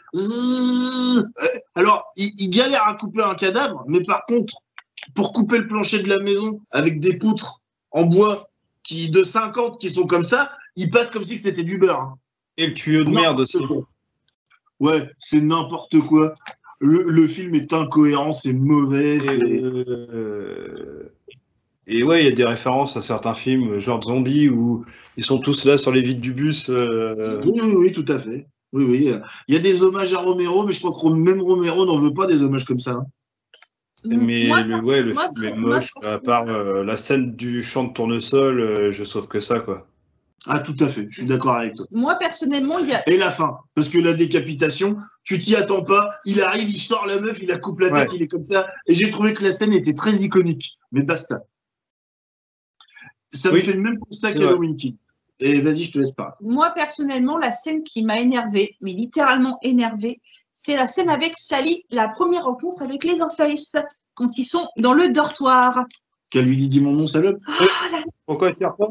Alors, 1.75 2.05
il, 2.17 2.51
galère 2.51 2.87
à 2.87 2.95
couper 2.95 3.23
un 3.23 3.35
cadavre, 3.35 3.85
mais 3.87 4.03
par 4.03 4.25
contre, 4.27 4.55
pour 5.15 5.33
couper 5.33 5.59
le 5.59 5.67
plancher 5.67 6.03
de 6.03 6.09
la 6.09 6.19
maison 6.19 6.61
avec 6.71 7.01
des 7.01 7.17
poutres 7.17 7.61
en 7.91 8.05
bois 8.05 8.51
qui 8.83 9.11
de 9.11 9.23
50 9.23 9.81
qui 9.81 9.91
sont 9.91 10.07
comme 10.07 10.25
ça, 10.25 10.53
il 10.77 10.91
passe 10.91 11.11
comme 11.11 11.25
si 11.25 11.39
c'était 11.39 11.65
du 11.65 11.79
beurre. 11.79 12.01
Hein. 12.01 12.19
Et 12.57 12.67
le 12.67 12.75
tuyau 12.75 13.05
de 13.05 13.11
merde 13.11 13.41
aussi. 13.41 13.59
Ouais, 14.81 15.11
c'est 15.19 15.41
n'importe 15.41 15.99
quoi. 16.01 16.35
Le, 16.81 17.27
film 17.27 17.55
est 17.55 17.73
incohérent, 17.73 18.33
c'est 18.33 18.53
mauvais. 18.53 19.19
Et, 19.19 19.61
euh, 19.63 21.13
et 21.89 22.03
ouais, 22.03 22.23
il 22.23 22.25
y 22.27 22.29
a 22.29 22.33
des 22.33 22.45
références 22.45 22.97
à 22.97 23.03
certains 23.03 23.35
films, 23.35 23.79
genre 23.79 24.03
Zombie, 24.03 24.49
où 24.49 24.85
ils 25.17 25.25
sont 25.25 25.39
tous 25.39 25.65
là 25.65 25.79
sur 25.79 25.91
les 25.91 26.03
vides 26.03 26.21
du 26.21 26.33
bus. 26.33 26.69
Euh. 26.69 27.43
Oui, 27.45 27.61
oui, 27.63 27.75
oui, 27.75 27.93
tout 27.93 28.05
à 28.09 28.19
fait. 28.19 28.47
Oui, 28.73 28.85
oui. 28.85 29.13
Il 29.49 29.55
y 29.55 29.59
a 29.59 29.61
des 29.61 29.83
hommages 29.83 30.13
à 30.13 30.19
Romero, 30.19 30.67
mais 30.67 30.73
je 30.73 30.81
crois 30.81 30.93
que 30.93 31.15
même 31.15 31.41
Romero 31.41 31.87
n'en 31.87 31.99
veut 31.99 32.13
pas 32.13 32.27
des 32.27 32.43
hommages 32.43 32.65
comme 32.65 32.79
ça. 32.79 32.93
Hein. 32.93 33.07
Mais 34.05 34.49
le, 34.49 34.85
ouais, 34.85 35.03
le 35.03 35.13
film 35.15 35.45
est 35.45 35.57
moche, 35.57 35.93
à 36.03 36.19
part 36.19 36.49
euh, 36.49 36.85
la 36.85 36.97
scène 36.97 37.35
du 37.35 37.63
champ 37.63 37.85
de 37.85 37.93
tournesol, 37.93 38.61
euh, 38.61 38.93
je 38.93 39.03
sauve 39.05 39.27
que 39.27 39.41
ça, 39.41 39.59
quoi. 39.59 39.87
Ah, 40.47 40.61
tout 40.61 40.77
à 40.81 40.87
fait, 40.87 41.09
je 41.11 41.21
suis 41.21 41.29
d'accord 41.29 41.57
avec 41.57 41.75
toi. 41.75 41.87
Moi, 41.91 42.15
personnellement, 42.15 42.79
il 42.79 42.89
y 42.89 42.95
a. 42.95 43.09
Et 43.09 43.19
la 43.19 43.31
fin, 43.31 43.59
parce 43.75 43.89
que 43.89 43.99
la 43.99 44.15
décapitation, 44.15 44.97
tu 45.25 45.39
t'y 45.39 45.57
attends 45.57 45.83
pas, 45.83 46.11
il 46.25 46.41
arrive, 46.41 46.69
il 46.69 46.79
sort 46.79 47.07
la 47.07 47.21
meuf, 47.21 47.43
il 47.43 47.49
la 47.49 47.59
coupe 47.59 47.81
la 47.81 47.91
tête, 47.91 48.13
il 48.15 48.23
est 48.23 48.29
comme 48.29 48.47
ça. 48.51 48.69
Et 48.87 48.95
j'ai 48.95 49.11
trouvé 49.11 49.35
que 49.35 49.43
la 49.43 49.53
scène 49.53 49.73
était 49.73 49.95
très 49.95 50.15
iconique, 50.23 50.79
mais 50.93 51.03
basta. 51.03 51.41
Ça 53.31 53.51
me 53.51 53.59
fait 53.59 53.73
le 53.73 53.81
même 53.81 53.99
constat 53.99 54.33
qu'Halloween 54.33 54.77
King. 54.77 54.97
Et 55.41 55.61
vas-y, 55.61 55.85
je 55.85 55.93
te 55.93 55.99
laisse 55.99 56.13
parler. 56.13 56.35
Moi, 56.41 56.71
personnellement, 56.71 57.37
la 57.37 57.51
scène 57.51 57.83
qui 57.83 58.03
m'a 58.03 58.19
énervé, 58.19 58.77
mais 58.81 58.93
littéralement 58.93 59.59
énervé, 59.63 60.21
c'est 60.51 60.75
la 60.75 60.87
scène 60.87 61.11
avec 61.11 61.37
Sally, 61.37 61.85
la 61.91 62.09
première 62.09 62.45
rencontre 62.45 62.83
avec 62.83 63.05
les 63.05 63.21
Enface, 63.23 63.77
quand 64.15 64.39
ils 64.39 64.45
sont 64.45 64.67
dans 64.77 64.95
le 64.95 65.11
dortoir. 65.11 65.85
Qu'elle 66.31 66.47
lui 66.47 66.69
dit 66.69 66.81
mon 66.81 66.93
nom, 66.93 67.07
salope 67.07 67.39
ah, 67.47 68.03
Pourquoi 68.27 68.53
tu 68.53 68.65
pas? 68.65 68.91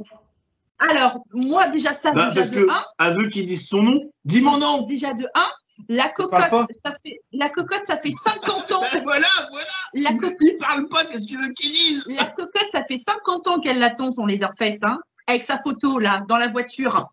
Alors, 0.80 1.24
moi, 1.34 1.70
déjà, 1.70 1.94
ça, 1.94 2.12
bah, 2.12 2.32
déjà 2.34 2.48
de 2.48 2.68
1. 2.70 2.86
Elle 2.99 3.18
veut 3.18 3.30
qu'il 3.30 3.45
dise 3.45 3.68
son 3.68 3.84
nom. 3.84 3.95
Dis 4.26 4.41
mon 4.41 4.58
nom 4.58 4.84
Déjà 4.84 5.14
de 5.14 5.28
1. 5.34 5.48
La 5.90 6.10
cocotte, 6.10 6.68
ça 6.84 6.95
fait, 7.04 7.20
la 7.32 7.49
cocotte, 7.49 7.86
ça 7.86 7.98
fait 7.98 8.12
50 8.12 8.72
ans. 8.72 8.82
voilà, 9.04 9.28
voilà. 9.52 9.68
La 9.94 10.14
cocotte, 10.14 10.58
parle 10.60 10.88
pas, 10.88 11.06
qu'est-ce 11.06 11.26
que 11.26 11.30
tu 11.30 11.38
veux 11.38 11.54
qu'il 11.54 11.72
dise? 11.72 12.04
La 12.08 12.26
cocotte, 12.26 12.70
ça 12.72 12.84
fait 12.86 12.98
50 12.98 13.48
ans 13.48 13.60
qu'elle 13.60 13.78
l'attend, 13.78 14.12
son 14.12 14.26
laserface, 14.26 14.82
hein, 14.82 14.98
avec 15.28 15.44
sa 15.44 15.60
photo, 15.60 15.99
là, 15.99 16.24
dans 16.28 16.38
la 16.38 16.48
voiture. 16.48 17.10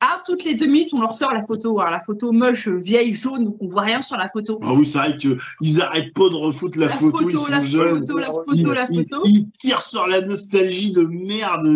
Ah, 0.00 0.22
toutes 0.24 0.44
les 0.44 0.54
deux 0.54 0.66
minutes, 0.66 0.94
on 0.94 1.00
leur 1.00 1.14
sort 1.14 1.32
la 1.32 1.42
photo. 1.42 1.80
Alors, 1.80 1.90
la 1.90 2.00
photo 2.00 2.30
moche, 2.30 2.68
vieille, 2.68 3.12
jaune, 3.12 3.44
donc 3.44 3.56
on 3.60 3.66
voit 3.66 3.82
rien 3.82 4.02
sur 4.02 4.16
la 4.16 4.28
photo. 4.28 4.60
Ah 4.62 4.72
oui, 4.72 4.86
c'est 4.86 4.98
vrai 4.98 5.18
qu'ils 5.18 5.38
n'arrêtent 5.76 6.14
pas 6.14 6.28
de 6.28 6.36
refoutre 6.36 6.78
la, 6.78 6.88
photo, 6.88 7.28
ils 7.28 7.36
sont 7.36 7.46
la 7.48 7.60
jeunes. 7.60 8.06
Photo, 8.06 8.18
la 8.18 8.26
photo, 8.26 8.72
la 8.72 8.86
photo. 8.86 9.22
Ils, 9.24 9.50
tirent 9.50 9.82
sur 9.82 10.06
la 10.06 10.20
nostalgie 10.20 10.92
de 10.92 11.02
merde, 11.02 11.66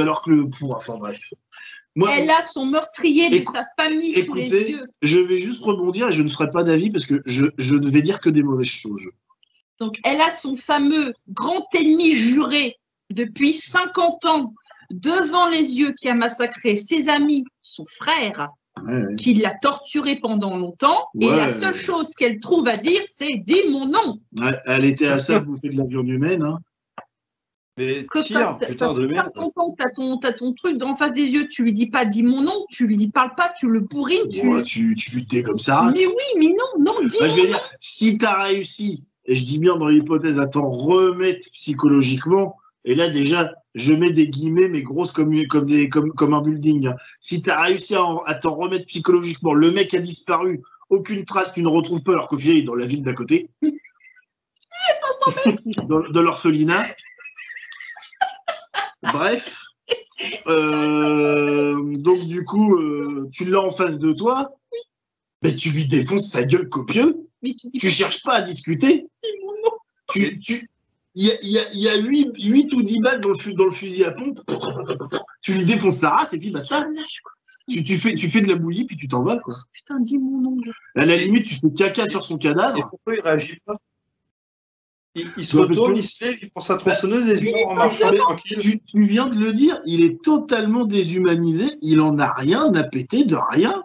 alors 0.00 0.22
que 0.22 0.30
le. 0.30 0.48
Enfin 0.62 0.96
bref. 0.96 1.20
Elle 2.08 2.30
a 2.30 2.42
son 2.42 2.64
meurtrier 2.64 3.28
de 3.28 3.44
sa 3.44 3.66
famille 3.78 4.14
sous 4.14 4.34
les 4.34 4.48
yeux. 4.48 4.86
Je 5.02 5.18
vais 5.18 5.36
juste 5.36 5.62
rebondir 5.62 6.08
et 6.08 6.12
je 6.12 6.22
ne 6.22 6.28
ferai 6.28 6.50
pas 6.50 6.62
d'avis 6.62 6.88
parce 6.88 7.04
que 7.04 7.22
je, 7.26 7.44
je 7.58 7.74
ne 7.74 7.90
vais 7.90 8.00
dire 8.00 8.18
que 8.18 8.30
des 8.30 8.42
mauvaises 8.42 8.66
choses. 8.66 9.02
Donc, 9.78 9.98
elle 10.04 10.22
a 10.22 10.30
son 10.30 10.56
fameux 10.56 11.12
grand 11.28 11.66
ennemi 11.74 12.12
juré 12.12 12.78
depuis 13.12 13.52
50 13.52 14.24
ans 14.24 14.54
devant 14.92 15.48
les 15.48 15.74
yeux 15.74 15.92
qui 15.92 16.08
a 16.08 16.14
massacré 16.14 16.76
ses 16.76 17.08
amis, 17.08 17.44
son 17.60 17.84
frère, 17.84 18.48
qui 19.18 19.34
l'a 19.34 19.54
torturé 19.60 20.16
pendant 20.16 20.56
longtemps. 20.56 21.06
Et 21.20 21.26
la 21.26 21.52
seule 21.52 21.74
chose 21.74 22.14
qu'elle 22.14 22.40
trouve 22.40 22.68
à 22.68 22.76
dire, 22.76 23.00
c'est 23.08 23.36
dis 23.36 23.62
mon 23.70 23.86
nom. 23.86 24.20
elle 24.66 24.84
était 24.84 25.08
assez 25.08 25.40
bouffée 25.40 25.68
de 25.68 25.78
la 25.78 25.84
viande 25.84 26.08
humaine. 26.08 26.42
Hein. 26.42 26.58
Mais 27.78 28.06
tiens, 28.24 28.54
putain 28.54 28.92
de 28.92 29.06
merde. 29.06 29.30
T'as 29.78 29.88
ton, 29.90 30.18
as 30.22 30.32
ton 30.32 30.52
truc 30.52 30.82
en 30.82 30.94
face 30.94 31.14
des 31.14 31.24
yeux, 31.24 31.48
tu 31.48 31.64
lui 31.64 31.72
dis 31.72 31.86
pas 31.86 32.04
dis 32.04 32.22
mon 32.22 32.42
nom, 32.42 32.66
tu 32.68 32.86
lui 32.86 32.98
dis 32.98 33.10
parle 33.10 33.34
pas, 33.34 33.50
tu 33.58 33.68
le 33.70 33.80
bourrines. 33.80 34.28
Tu, 34.30 34.62
tu, 34.62 34.94
tu 34.94 35.14
lui 35.14 35.26
dis 35.26 35.42
comme 35.42 35.58
ça. 35.58 35.88
Mais 35.92 36.06
oui, 36.06 36.38
mais 36.38 36.48
non, 36.48 36.84
non, 36.84 37.06
dis 37.06 37.16
bah, 37.18 37.28
je 37.28 37.46
dire, 37.46 37.60
Si 37.78 38.18
tu 38.18 38.26
as 38.26 38.42
réussi, 38.42 39.04
et 39.24 39.34
je 39.34 39.44
dis 39.44 39.58
bien 39.58 39.76
dans 39.76 39.88
l'hypothèse 39.88 40.38
à 40.38 40.46
t'en 40.46 40.70
remettre 40.70 41.46
psychologiquement, 41.52 42.56
et 42.84 42.94
là 42.94 43.08
déjà, 43.08 43.52
je 43.74 43.92
mets 43.92 44.10
des 44.10 44.28
guillemets, 44.28 44.68
mais 44.68 44.82
grosses 44.82 45.12
comme, 45.12 45.46
comme, 45.46 45.66
des, 45.66 45.88
comme, 45.88 46.12
comme 46.12 46.34
un 46.34 46.42
building. 46.42 46.88
Hein. 46.88 46.96
Si 47.20 47.42
tu 47.42 47.50
as 47.50 47.60
réussi 47.60 47.94
à, 47.94 48.04
à 48.26 48.34
t'en 48.34 48.54
remettre 48.54 48.86
psychologiquement, 48.86 49.54
le 49.54 49.70
mec 49.70 49.94
a 49.94 50.00
disparu, 50.00 50.62
aucune 50.90 51.24
trace, 51.24 51.54
tu 51.54 51.62
ne 51.62 51.68
retrouves 51.68 52.02
pas, 52.02 52.12
alors 52.12 52.26
qu'au 52.26 52.38
final, 52.38 52.56
il 52.56 52.60
est 52.60 52.66
dans 52.66 52.74
la 52.74 52.86
ville 52.86 53.02
d'à 53.02 53.14
côté. 53.14 53.48
dans, 55.88 56.00
dans 56.10 56.22
l'orphelinat. 56.22 56.84
Bref. 59.02 59.64
Euh, 60.46 61.96
donc 61.96 62.26
du 62.26 62.44
coup, 62.44 62.76
euh, 62.76 63.28
tu 63.32 63.44
l'as 63.44 63.60
en 63.60 63.70
face 63.70 63.98
de 63.98 64.12
toi, 64.12 64.54
mais 65.42 65.54
tu 65.54 65.70
lui 65.70 65.86
défonces 65.86 66.30
sa 66.30 66.44
gueule 66.44 66.68
copieux. 66.68 67.26
tu, 67.78 67.90
cherches 67.90 68.22
pas 68.22 68.34
à 68.34 68.40
discuter. 68.40 69.06
Tu, 70.12 70.38
tu, 70.38 70.68
il 71.14 71.26
y 71.42 71.58
a, 71.58 71.72
y 71.72 71.88
a 71.88 71.96
8, 71.96 72.72
ou 72.74 72.82
10 72.82 73.00
balles 73.00 73.20
dans 73.20 73.28
le, 73.30 73.52
dans 73.54 73.64
le, 73.64 73.70
fusil 73.70 74.04
à 74.04 74.12
pompe. 74.12 74.40
Tu 75.42 75.52
lui 75.52 75.64
défonces 75.64 75.98
sa 75.98 76.10
race 76.10 76.32
et 76.32 76.38
puis 76.38 76.50
basta. 76.50 76.86
Tu, 77.68 77.84
tu, 77.84 77.96
fais, 77.96 78.14
tu 78.14 78.28
fais 78.28 78.40
de 78.40 78.48
la 78.48 78.56
bouillie 78.56 78.84
puis 78.84 78.96
tu 78.96 79.08
t'en 79.08 79.22
vas. 79.22 79.38
Quoi. 79.38 79.54
Putain, 79.72 80.00
dis 80.00 80.18
mon 80.18 80.40
nom. 80.40 80.56
À 80.96 81.04
la 81.04 81.16
limite, 81.16 81.46
tu 81.46 81.54
fais 81.54 81.70
caca 81.70 82.08
sur 82.08 82.24
son 82.24 82.38
cadavre. 82.38 82.88
pourquoi 82.90 83.14
il 83.14 83.20
réagit 83.20 83.60
pas? 83.64 83.76
Il, 85.14 85.44
se 85.44 85.58
retourne, 85.58 85.94
il 85.94 86.04
se 86.04 86.24
lève, 86.24 86.38
il 86.40 86.50
prend 86.50 86.62
sa 86.62 86.78
tronçonneuse 86.78 87.28
et 87.28 87.50
il 87.50 87.66
en 87.66 87.74
marchant 87.74 88.14
tranquille. 88.14 88.80
Tu, 88.86 89.04
viens 89.04 89.26
de 89.26 89.38
le 89.38 89.52
dire, 89.52 89.78
il 89.84 90.02
est 90.02 90.22
totalement 90.22 90.86
déshumanisé, 90.86 91.66
il 91.82 92.00
en 92.00 92.18
a 92.18 92.32
rien 92.32 92.72
à 92.74 92.82
péter 92.82 93.24
de 93.24 93.36
rien. 93.36 93.82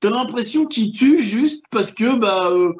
T'as 0.00 0.10
l'impression 0.10 0.66
qu'il 0.66 0.90
tue 0.90 1.20
juste 1.20 1.62
parce 1.70 1.92
que, 1.92 2.18
bah, 2.18 2.50
euh, 2.50 2.72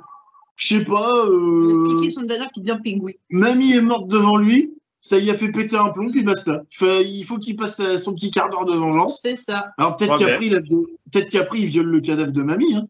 je 0.60 0.76
sais 0.76 0.84
pas. 0.84 1.10
Euh, 1.26 2.10
son 2.10 2.26
qui 2.52 2.60
devient 2.60 2.78
pingouin. 2.84 3.12
Mamie 3.30 3.72
est 3.72 3.80
morte 3.80 4.08
devant 4.08 4.36
lui, 4.36 4.74
ça 5.00 5.18
y 5.18 5.30
a 5.30 5.34
fait 5.34 5.50
péter 5.50 5.76
un 5.76 5.88
plomb, 5.88 6.10
puis 6.12 6.22
basta. 6.22 6.62
il 6.80 7.24
faut 7.24 7.38
qu'il 7.38 7.56
passe 7.56 7.80
son 7.96 8.12
petit 8.12 8.30
quart 8.30 8.50
d'heure 8.50 8.66
de 8.66 8.76
vengeance. 8.76 9.20
C'est 9.22 9.36
ça. 9.36 9.72
Alors 9.78 9.96
peut-être 9.96 10.18
qu'après, 10.18 10.46
il, 10.46 10.62
peut 10.62 11.58
il 11.58 11.66
viole 11.66 11.86
le 11.86 12.00
cadavre 12.00 12.32
de 12.32 12.42
mamie. 12.42 12.74
Hein. 12.74 12.86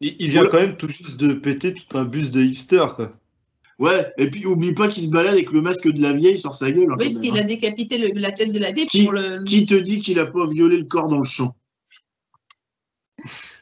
Il, 0.00 0.28
vient 0.28 0.46
quand 0.46 0.60
même 0.60 0.76
tout 0.76 0.88
juste 0.88 1.16
de 1.16 1.32
péter 1.32 1.74
tout 1.74 1.98
un 1.98 2.04
bus 2.04 2.30
de 2.30 2.40
hipster, 2.42 2.86
quoi. 2.94 3.12
Ouais, 3.80 4.12
et 4.18 4.30
puis 4.30 4.46
oublie 4.46 4.72
pas 4.72 4.86
qu'il 4.86 5.02
se 5.02 5.10
balade 5.10 5.32
avec 5.32 5.50
le 5.50 5.60
masque 5.60 5.90
de 5.90 6.00
la 6.00 6.12
vieille 6.12 6.38
sur 6.38 6.54
sa 6.54 6.70
gueule. 6.70 6.92
Hein, 6.92 6.96
oui, 6.96 7.06
parce 7.06 7.18
qu'il 7.18 7.36
a 7.36 7.40
hein. 7.40 7.44
décapité 7.44 7.98
la 7.98 8.30
tête 8.30 8.52
de 8.52 8.58
la 8.60 8.70
vieille 8.70 8.86
qui, 8.86 9.02
pour 9.02 9.14
le. 9.14 9.42
Qui 9.42 9.66
te 9.66 9.74
dit 9.74 9.98
qu'il 9.98 10.20
a 10.20 10.26
pas 10.26 10.46
violé 10.46 10.76
le 10.76 10.84
corps 10.84 11.08
dans 11.08 11.18
le 11.18 11.24
champ? 11.24 11.56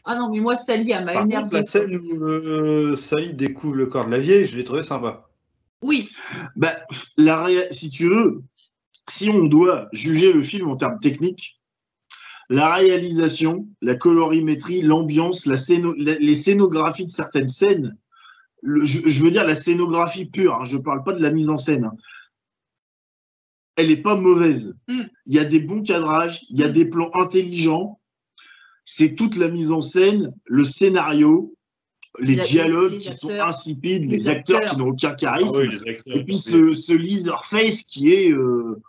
Ah 0.05 0.15
non, 0.17 0.31
mais 0.31 0.41
moi, 0.41 0.57
Sally, 0.57 0.91
elle 0.91 1.05
m'a 1.05 1.23
énervé. 1.23 1.49
La 1.53 1.63
scène 1.63 1.97
où 1.97 2.25
euh, 2.25 2.97
Sally 2.97 3.35
découvre 3.35 3.77
le 3.77 3.87
corps 3.87 4.07
de 4.07 4.11
la 4.11 4.19
vieille, 4.19 4.47
je 4.47 4.57
l'ai 4.57 4.65
trouvé 4.65 4.83
sympa. 4.83 5.29
Oui. 5.83 6.11
Bah, 6.57 6.75
la 7.17 7.49
si 7.71 7.91
tu 7.91 8.09
veux, 8.09 8.43
si 9.09 9.31
on 9.31 9.45
doit 9.45 9.89
juger 9.93 10.33
le 10.33 10.43
film 10.43 10.69
en 10.69 10.77
termes 10.77 10.99
techniques, 11.01 11.61
la 12.49 12.75
réalisation, 12.75 13.69
la 13.81 13.95
colorimétrie, 13.95 14.83
l'ambiance, 14.83 15.47
la 15.47 15.57
les 15.97 16.35
scénographies 16.35 17.07
de 17.07 17.11
certaines 17.11 17.49
scènes 17.49 17.97
je, 18.63 19.23
veux 19.23 19.31
dire 19.31 19.45
la 19.45 19.55
scénographie 19.55 20.27
pure, 20.27 20.55
hein, 20.55 20.65
je 20.65 20.77
ne 20.77 20.83
parle 20.83 21.03
pas 21.03 21.13
de 21.13 21.23
la 21.23 21.31
mise 21.31 21.49
en 21.49 21.59
scène. 21.59 21.85
Hein. 21.85 21.97
Elle 23.77 23.89
n'est 23.89 23.97
pas 23.97 24.17
mauvaise. 24.17 24.77
Mm. 24.89 25.03
Il 25.27 25.35
y 25.35 25.39
a 25.39 25.45
des 25.45 25.61
bons 25.61 25.83
cadrages, 25.83 26.45
il 26.51 26.61
y 26.61 26.65
a 26.65 26.69
mm. 26.69 26.73
des 26.73 26.85
plans 26.85 27.11
intelligents. 27.15 28.01
C'est 28.85 29.15
toute 29.15 29.37
la 29.37 29.49
mise 29.49 29.71
en 29.71 29.81
scène, 29.81 30.33
le 30.45 30.65
scénario, 30.65 31.55
les 32.19 32.37
dialogues 32.37 32.99
qui 32.99 33.13
sont 33.13 33.31
insipides, 33.31 34.05
les, 34.11 34.29
acteurs, 34.29 34.71
qui 34.71 34.77
n'ont 34.77 34.89
aucun 34.89 35.15
charisme. 35.15 35.55
Ah 35.57 35.91
et 36.07 36.25
puis 36.25 36.37
ce, 36.37 36.75
ce 36.75 37.33
face 37.45 37.83
qui 37.85 38.13
est 38.13 38.31
euh, 38.31 38.81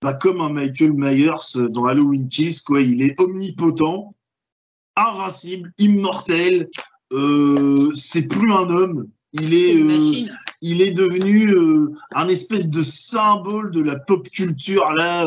bah, 0.00 0.14
comme 0.14 0.40
un 0.40 0.50
Michael 0.50 0.92
Myers 0.92 1.68
dans 1.70 1.86
Halloween 1.86 2.28
Kills, 2.28 2.62
quoi. 2.64 2.80
Il 2.80 3.02
est 3.02 3.18
omnipotent, 3.20 4.14
invincible, 4.96 5.72
immortel, 5.78 6.68
euh, 7.12 7.90
c'est 7.92 8.26
plus 8.26 8.52
un 8.52 8.70
homme. 8.70 9.08
Il 9.32 9.54
est, 9.54 9.76
euh, 9.76 10.26
il 10.66 10.82
est 10.82 10.90
devenu 10.90 11.52
euh, 11.54 11.92
un 12.14 12.28
espèce 12.28 12.68
de 12.68 12.82
symbole 12.82 13.70
de 13.70 13.80
la 13.80 13.96
pop 13.96 14.28
culture 14.28 14.90
là. 14.90 15.26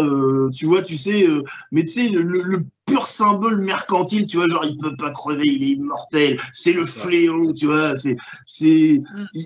tu 0.53 0.65
vois, 0.65 0.81
tu 0.81 0.97
sais, 0.97 1.25
mais 1.71 1.83
tu 1.83 1.89
sais 1.89 2.09
le, 2.09 2.65
pur 2.85 3.07
symbole 3.07 3.61
mercantile. 3.61 4.27
Tu 4.27 4.37
vois, 4.37 4.47
genre 4.47 4.65
il 4.65 4.77
peut 4.77 4.95
pas 4.97 5.11
crever, 5.11 5.45
il 5.45 5.63
est 5.63 5.75
immortel. 5.77 6.41
C'est 6.53 6.73
le 6.73 6.85
fléau. 6.85 7.53
Tu 7.53 7.67
vois, 7.67 7.95
c'est 7.95 8.17
c'est 8.45 8.65
mm-hmm. 8.97 9.45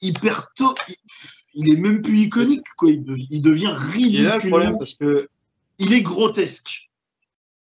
hyper 0.00 0.52
tôt. 0.54 0.74
Il, 1.54 1.72
est 1.72 1.76
même 1.76 2.02
plus 2.02 2.18
iconique 2.18 2.66
quoi. 2.76 2.90
Il, 2.90 3.42
devient 3.42 3.72
ridicule. 3.72 4.32
Il 4.42 4.50
problème 4.50 4.78
parce 4.78 4.94
que 4.94 5.28
il 5.78 5.92
est 5.92 6.02
grotesque. 6.02 6.90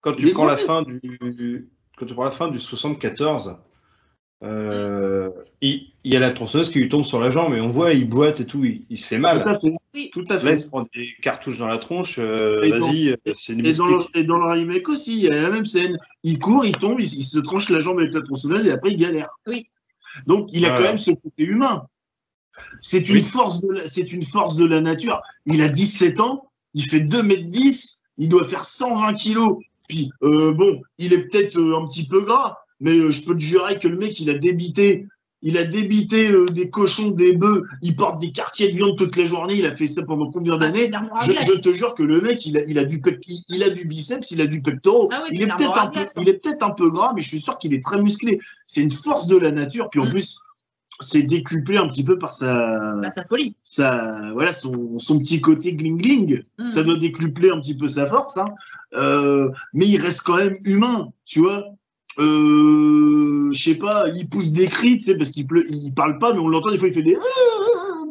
Quand 0.03 0.13
tu 0.13 0.33
prends 0.33 0.47
la 0.47 0.59
fin 0.59 0.83
du 0.83 1.71
quand 1.97 2.07
tu 2.07 2.15
prends 2.15 2.25
la 2.25 2.31
fin 2.31 2.51
du 2.51 2.59
74 2.59 3.57
euh, 4.45 5.31
il, 5.61 5.91
y 6.05 6.15
a 6.15 6.21
la 6.21 6.31
tronçonneuse 6.31 6.71
qui 6.71 6.79
lui 6.79 6.89
tombe 6.89 7.05
sur 7.05 7.21
la 7.21 7.29
jambe 7.31 7.55
et 7.55 7.61
on 7.61 7.69
voit, 7.69 7.93
il 7.93 8.09
boite 8.09 8.41
et 8.41 8.47
tout, 8.47 8.65
il, 8.65 8.99
se 8.99 9.05
fait 9.07 9.19
mal. 9.19 9.59
Tout 10.13 10.25
à 10.29 10.39
fait. 10.39 10.47
Là, 10.47 10.53
il 10.53 10.59
se 10.59 10.67
prend 10.67 10.83
des 10.95 11.09
cartouches 11.23 11.59
dans 11.59 11.67
la 11.67 11.79
tronche. 11.79 12.19
euh, 12.21 12.69
Vas-y, 12.71 13.17
c'est 13.35 13.55
une 13.55 13.67
Et 13.67 13.73
dans, 13.73 13.87
le, 13.89 14.05
et 14.15 14.23
dans 14.25 14.39
le 14.39 14.51
remake 14.53 14.89
aussi, 14.89 15.17
il 15.17 15.23
y 15.25 15.29
a 15.29 15.43
la 15.43 15.51
même 15.51 15.65
scène. 15.65 15.99
Il 16.23 16.39
court, 16.39 16.65
il 16.65 16.77
tombe, 16.77 17.01
il, 17.01 17.05
il 17.07 17.25
se 17.25 17.39
tranche 17.41 17.69
la 17.69 17.81
jambe 17.81 17.99
avec 17.99 18.15
la 18.15 18.21
tronçonneuse 18.21 18.67
et 18.67 18.71
après 18.71 18.91
il 18.93 18.97
galère. 18.97 19.29
Oui. 19.47 19.69
Donc 20.27 20.53
il 20.53 20.65
a 20.65 20.69
Voilà. 20.69 20.83
quand 20.85 20.89
même 20.91 20.99
ce 20.99 21.11
côté 21.11 21.43
humain. 21.45 21.87
C'est 22.81 23.09
une, 23.09 23.17
Oui. 23.17 23.21
force 23.21 23.61
de 23.61 23.69
la- 23.73 23.87
c'est 23.87 24.13
une 24.13 24.23
force 24.25 24.57
de 24.57 24.65
la 24.67 24.81
nature. 24.81 25.21
Il 25.47 25.63
a 25.63 25.69
17 25.69 26.21
ans, 26.21 26.51
il 26.75 26.85
fait 26.85 27.01
2 27.01 27.23
mètres 27.23 27.49
10, 27.49 28.01
il 28.19 28.29
doit 28.29 28.45
faire 28.45 28.65
120 28.65 29.15
kilos. 29.15 29.59
Puis, 29.89 30.11
euh, 30.23 30.53
bon, 30.53 30.83
il 30.99 31.13
est 31.13 31.29
peut-être 31.29 31.57
euh, 31.59 31.79
un 31.79 31.87
petit 31.87 32.07
peu 32.07 32.21
gras, 32.23 32.59
mais 32.81 32.93
euh, 32.93 33.11
je 33.11 33.23
peux 33.25 33.35
te 33.35 33.41
jurer 33.41 33.79
que 33.79 33.89
le 33.89 33.97
mec, 33.97 34.19
il 34.21 34.31
a 34.31 34.35
débité. 34.35 35.07
Il 35.41 35.57
a 35.57 35.63
débité 35.63 36.33
euh, 36.33 36.47
des 36.47 36.69
cochons, 36.69 37.13
des 37.13 37.33
bœufs, 37.33 37.63
il 37.81 37.95
porte 37.95 38.21
des 38.21 38.33
quartiers 38.33 38.71
de 38.71 38.75
viande 38.75 38.99
toute 38.99 39.17
la 39.17 39.25
journée, 39.25 39.55
il 39.55 39.67
a 39.67 39.71
fait 39.71 39.87
ça 39.87 40.03
pendant 40.03 40.33
combien 40.33 40.55
Ah, 40.55 40.59
d'années 40.59 40.91
je, 41.23 41.61
te 41.61 41.73
jure 41.73 41.95
que 41.95 42.03
le 42.03 42.21
mec, 42.21 42.45
il 42.45 42.59
a, 42.59 42.65
il 42.65 42.77
a 42.77 42.83
du, 42.85 43.01
il, 43.29 43.43
il 43.49 43.63
a 43.63 43.71
du 43.71 43.85
biceps, 43.85 44.33
il 44.33 44.41
a 44.41 44.47
du 44.49 44.63
pectoral. 44.63 45.07
Ah 45.13 45.23
oui, 45.23 45.29
il, 45.37 45.43
est 45.43 45.47
peut-être 45.47 45.79
un 45.79 45.87
peu, 45.87 46.01
il 46.21 46.29
est 46.29 46.43
peut-être 46.43 46.65
un 46.65 46.71
peu 46.71 46.91
gras, 46.91 47.13
mais 47.15 47.21
je 47.21 47.29
suis 47.29 47.41
sûr 47.41 47.57
qu'il 47.57 47.73
est 47.73 47.81
très 47.81 48.03
musclé. 48.03 48.41
C'est 48.67 48.81
une 48.83 48.91
force 48.91 49.29
de 49.29 49.37
la 49.37 49.53
nature. 49.53 49.91
Puis 49.91 50.01
en 50.01 50.07
Mm. 50.07 50.11
plus, 50.11 50.41
c'est 50.99 51.23
décuplé 51.23 51.77
un 51.79 51.87
petit 51.87 52.03
peu 52.03 52.19
par 52.19 52.33
sa, 52.33 52.97
Bah, 52.97 53.13
sa 53.13 53.25
folie. 53.25 53.55
sa 53.63 54.33
voilà, 54.33 54.53
son, 54.53 54.99
son 54.99 55.21
petit 55.21 55.41
côté 55.41 55.73
gling-gling. 55.73 56.43
Mm. 56.59 56.69
Ça 56.69 56.83
doit 56.83 56.99
décupler 56.99 57.51
un 57.51 57.61
petit 57.61 57.77
peu 57.77 57.87
sa 57.87 58.07
force. 58.09 58.37
Hein. 58.39 58.49
Euh, 58.95 59.51
mais 59.73 59.87
il 59.87 59.99
reste 59.99 60.23
quand 60.23 60.37
même 60.39 60.57
humain, 60.65 61.13
tu 61.25 61.39
vois. 61.39 61.65
Euh, 62.19 63.51
je 63.53 63.63
sais 63.63 63.77
pas, 63.77 64.09
il 64.09 64.29
pousse 64.29 64.53
des 64.53 64.67
cris, 64.67 64.99
tu 64.99 65.05
sais, 65.05 65.17
parce 65.17 65.31
qu'il 65.31 65.47
pleut, 65.47 65.65
il 65.71 65.93
parle 65.95 66.19
pas, 66.19 66.33
mais 66.33 66.41
on 66.41 66.49
l'entend 66.49 66.71
des 66.71 66.79
fois, 66.79 66.89
il 66.89 66.95
fait 66.95 67.03
des, 67.03 67.17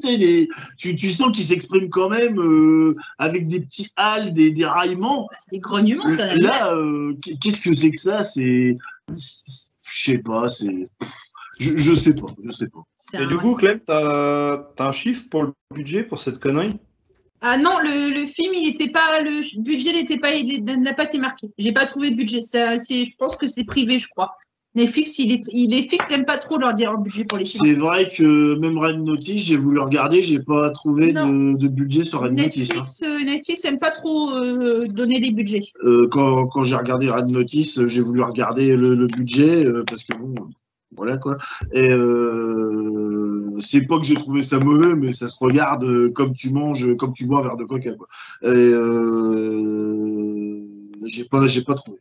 des- 0.03 0.47
tu, 0.77 0.95
tu 0.95 1.09
sens 1.09 1.31
qu'il 1.31 1.43
s'exprime 1.43 1.89
quand 1.89 2.09
même 2.09 2.39
euh, 2.39 2.95
avec 3.17 3.47
des 3.47 3.59
petits 3.59 3.89
hals, 3.97 4.33
des, 4.33 4.51
des 4.51 4.65
raillements. 4.65 5.27
C'est 5.37 5.51
des 5.51 5.59
grognements, 5.59 6.09
ça. 6.09 6.33
Là, 6.35 6.73
euh, 6.73 7.13
qu'est-ce 7.41 7.61
que 7.61 7.73
c'est 7.73 7.91
que 7.91 7.99
ça? 7.99 8.23
C'est, 8.23 8.75
je 9.11 10.03
sais 10.03 10.19
pas, 10.19 10.47
c'est, 10.47 10.87
je, 11.59 11.75
je 11.77 11.93
sais 11.93 12.13
pas, 12.13 12.27
je 12.43 12.51
sais 12.51 12.67
pas. 12.67 12.83
Et 13.21 13.27
du 13.27 13.37
coup, 13.37 13.55
Clem, 13.55 13.79
t'as 13.85 14.53
as 14.77 14.87
un 14.87 14.91
chiffre 14.91 15.25
pour 15.29 15.43
le 15.43 15.53
budget 15.73 16.03
pour 16.03 16.19
cette 16.19 16.39
connerie? 16.39 16.79
Ah 17.41 17.57
non, 17.57 17.77
le, 17.83 18.19
le 18.19 18.25
film, 18.25 18.53
il 18.55 18.67
était 18.69 18.89
pas, 18.91 19.21
le 19.21 19.41
budget 19.61 19.93
n'était 19.93 20.17
pas, 20.17 20.33
il 20.33 20.63
n'a 20.65 20.93
pas 20.93 21.03
été 21.03 21.17
marqué. 21.17 21.49
J'ai 21.57 21.71
pas 21.71 21.85
trouvé 21.85 22.09
de 22.11 22.15
budget. 22.15 22.41
Ça, 22.41 22.79
c'est, 22.79 23.03
je 23.03 23.15
pense 23.17 23.35
que 23.35 23.47
c'est 23.47 23.63
privé, 23.63 23.99
je 23.99 24.07
crois. 24.09 24.31
Netflix, 24.75 25.17
il 25.17 25.31
est, 25.31 25.41
il 25.53 25.73
est 25.73 25.81
fixe, 25.81 26.05
j'aime 26.07 26.25
pas 26.25 26.37
trop 26.37 26.57
leur 26.59 26.73
dire 26.75 26.91
un 26.91 26.99
budget 26.99 27.23
pour 27.25 27.39
les 27.39 27.45
films. 27.45 27.65
C'est 27.65 27.73
vrai 27.73 28.09
que 28.09 28.55
même 28.59 28.77
Red 28.77 28.99
Notice, 28.99 29.43
j'ai 29.43 29.55
voulu 29.55 29.79
regarder, 29.79 30.21
j'ai 30.21 30.39
pas 30.39 30.69
trouvé 30.69 31.13
de, 31.13 31.57
de 31.57 31.67
budget 31.67 32.03
sur 32.03 32.21
Red 32.21 32.33
Notice. 32.33 32.69
hein. 32.71 32.75
Netflix, 32.75 33.03
euh, 33.03 33.23
Netflix 33.23 33.65
aime 33.65 33.79
pas 33.79 33.89
trop 33.89 34.29
euh, 34.31 34.79
donner 34.89 35.19
des 35.19 35.31
budgets. 35.31 35.63
Euh, 35.83 36.07
quand 36.11 36.45
quand 36.47 36.61
j'ai 36.63 36.75
regardé 36.75 37.09
Red 37.09 37.31
Notice, 37.31 37.85
j'ai 37.87 38.01
voulu 38.01 38.21
regarder 38.21 38.75
le, 38.75 38.93
le 38.93 39.07
budget 39.07 39.65
euh, 39.65 39.83
parce 39.89 40.03
que 40.03 40.15
bon, 40.15 40.35
voilà 40.95 41.17
quoi. 41.17 41.37
Et 41.73 41.89
c'est 43.59 43.85
pas 43.85 43.97
que 43.97 44.03
j'ai 44.05 44.15
trouvé 44.15 44.41
ça 44.41 44.59
mauvais, 44.59 44.95
mais 44.95 45.13
ça 45.13 45.27
se 45.27 45.35
regarde 45.39 45.83
euh, 45.83 46.11
comme 46.11 46.33
tu 46.33 46.51
manges, 46.51 46.95
comme 46.97 47.13
tu 47.13 47.25
bois 47.25 47.39
un 47.39 47.43
verre 47.43 47.57
de 47.57 47.65
coca 47.65 47.93
quoi. 47.93 48.07
Et 48.43 48.47
euh, 48.47 50.61
j'ai 51.05 51.25
pas, 51.25 51.45
j'ai 51.47 51.63
pas 51.63 51.75
trouvé. 51.75 51.99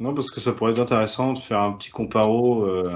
Non, 0.00 0.12
parce 0.12 0.30
que 0.30 0.40
ça 0.40 0.52
pourrait 0.52 0.72
être 0.72 0.80
intéressant 0.80 1.34
de 1.34 1.38
faire 1.38 1.62
un 1.62 1.72
petit 1.72 1.90
comparo 1.90 2.64
euh, 2.64 2.90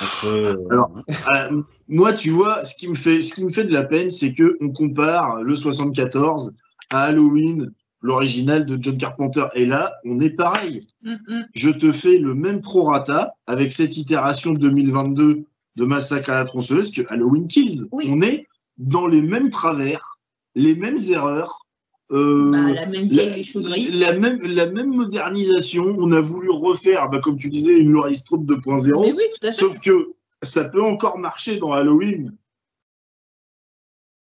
entre. 0.00 0.28
euh, 0.28 0.66
Alors, 0.70 0.90
Euh, 1.34 1.62
moi, 1.88 2.12
tu 2.12 2.30
vois, 2.30 2.62
ce 2.62 2.74
qui 2.76 2.88
me 2.88 2.94
fait, 2.94 3.20
ce 3.20 3.34
qui 3.34 3.44
me 3.44 3.50
fait 3.50 3.64
de 3.64 3.72
la 3.72 3.82
peine, 3.82 4.08
c'est 4.08 4.34
que 4.34 4.56
on 4.60 4.70
compare 4.70 5.42
le 5.42 5.56
74 5.56 6.54
à 6.90 7.02
Halloween, 7.02 7.72
l'original 8.02 8.66
de 8.66 8.76
John 8.80 8.98
Carpenter. 8.98 9.46
Et 9.54 9.64
là, 9.64 9.94
on 10.04 10.20
est 10.20 10.30
pareil. 10.30 10.86
Mm, 11.02 11.14
mm. 11.28 11.46
Je 11.54 11.70
te 11.70 11.92
fais 11.92 12.18
le 12.18 12.34
même 12.34 12.60
prorata 12.60 13.34
avec 13.46 13.72
cette 13.72 13.96
itération 13.96 14.52
2022 14.52 15.44
de 15.76 15.84
Massacre 15.84 16.30
à 16.30 16.34
la 16.34 16.44
tronçonneuse 16.44 16.90
que 16.90 17.02
Halloween 17.08 17.46
Kills. 17.48 17.86
Oui. 17.92 18.06
On 18.08 18.20
est 18.20 18.46
dans 18.78 19.06
les 19.06 19.22
mêmes 19.22 19.50
travers, 19.50 20.18
les 20.54 20.74
mêmes 20.74 20.98
erreurs. 21.08 21.66
euh, 22.10 22.50
Bah, 22.50 22.72
la 22.72 22.86
même 22.86 23.08
la, 23.10 23.22
vieille 23.24 23.44
chaudrie. 23.44 23.88
la 23.92 24.18
même, 24.18 24.42
la 24.42 24.66
même 24.70 24.94
modernisation, 24.94 25.94
on 25.98 26.10
a 26.12 26.20
voulu 26.20 26.50
refaire, 26.50 27.08
bah, 27.08 27.20
comme 27.20 27.36
tu 27.38 27.48
disais, 27.48 27.76
une 27.78 27.92
Laurie 27.92 28.16
Strode 28.16 28.44
2.0. 28.44 29.00
Mais 29.06 29.12
oui, 29.12 29.22
tout 29.40 29.46
à 29.46 29.50
fait. 29.50 29.56
Sauf 29.56 29.80
que 29.80 30.12
ça 30.42 30.64
peut 30.64 30.82
encore 30.82 31.18
marcher 31.18 31.56
dans 31.58 31.72
Halloween. 31.72 32.36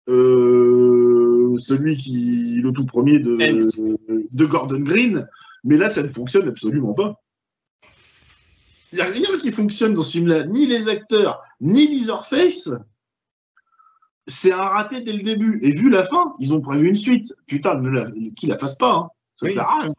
Euh, 0.10 1.11
celui 1.58 1.98
qui 1.98 2.60
le 2.62 2.72
tout 2.72 2.86
premier 2.86 3.20
de, 3.20 4.46
Gordon 4.46 4.80
Green, 4.80 5.28
mais 5.64 5.78
là 5.78 5.90
ça 5.90 6.04
ne 6.04 6.08
fonctionne 6.08 6.48
absolument 6.48 6.94
pas. 6.94 7.16
Il 8.92 8.98
n'y 8.98 9.02
a 9.02 9.06
rien 9.06 9.38
qui 9.40 9.52
fonctionne 9.52 9.94
dans 9.94 10.02
ce 10.02 10.12
film-là, 10.12 10.46
ni 10.46 10.66
les 10.66 10.90
acteurs, 10.90 11.42
ni 11.62 11.88
Leatherface. 11.88 12.70
C'est 14.28 14.52
un 14.52 14.58
raté 14.62 15.02
dès 15.02 15.14
le 15.14 15.24
début. 15.24 15.60
Et 15.62 15.72
vu 15.72 15.90
la 15.90 16.04
fin, 16.04 16.34
ils 16.40 16.54
ont 16.54 16.62
prévu 16.62 16.88
une 16.88 16.96
suite. 16.96 17.34
Putain, 17.48 17.80
ne 17.80 17.90
la, 17.90 18.12
qu'ils 18.36 18.50
la 18.50 18.58
fassent 18.58 18.78
pas. 18.78 18.94
hein. 18.94 19.08
Ça 19.38 19.46
Oui. 19.48 19.54
sert 19.54 19.68
à 19.70 19.80
rien. 19.82 19.94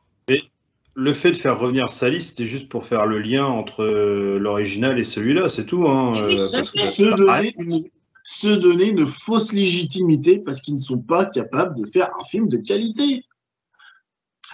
Le 0.95 1.13
fait 1.15 1.33
de 1.33 1.37
faire 1.37 1.59
revenir 1.59 1.89
Sally, 1.91 2.21
c'était 2.21 2.45
juste 2.45 2.69
pour 2.69 2.87
faire 2.87 3.07
le 3.07 3.19
lien 3.19 3.47
entre 3.47 3.83
euh, 3.83 4.39
l'original 4.39 4.99
et 4.99 5.05
celui-là, 5.05 5.49
c'est 5.49 5.65
tout. 5.65 5.89
Hein, 5.89 6.23
euh, 6.23 6.37
c'est 6.37 6.59
parce 6.59 6.71
que- 6.71 6.79
se 6.81 7.03
donner, 7.03 7.55
une, 7.59 7.85
se 8.25 8.49
donner 8.49 8.91
une 8.91 9.07
fausse 9.07 9.53
légitimité 9.53 10.39
parce 10.39 10.61
qu'ils 10.61 10.75
ne 10.75 10.81
sont 10.81 11.01
pas 11.01 11.27
capables 11.27 11.79
de 11.81 11.87
faire 11.87 12.11
un 12.21 12.25
film 12.25 12.49
de 12.49 12.59
qualité. 12.59 13.25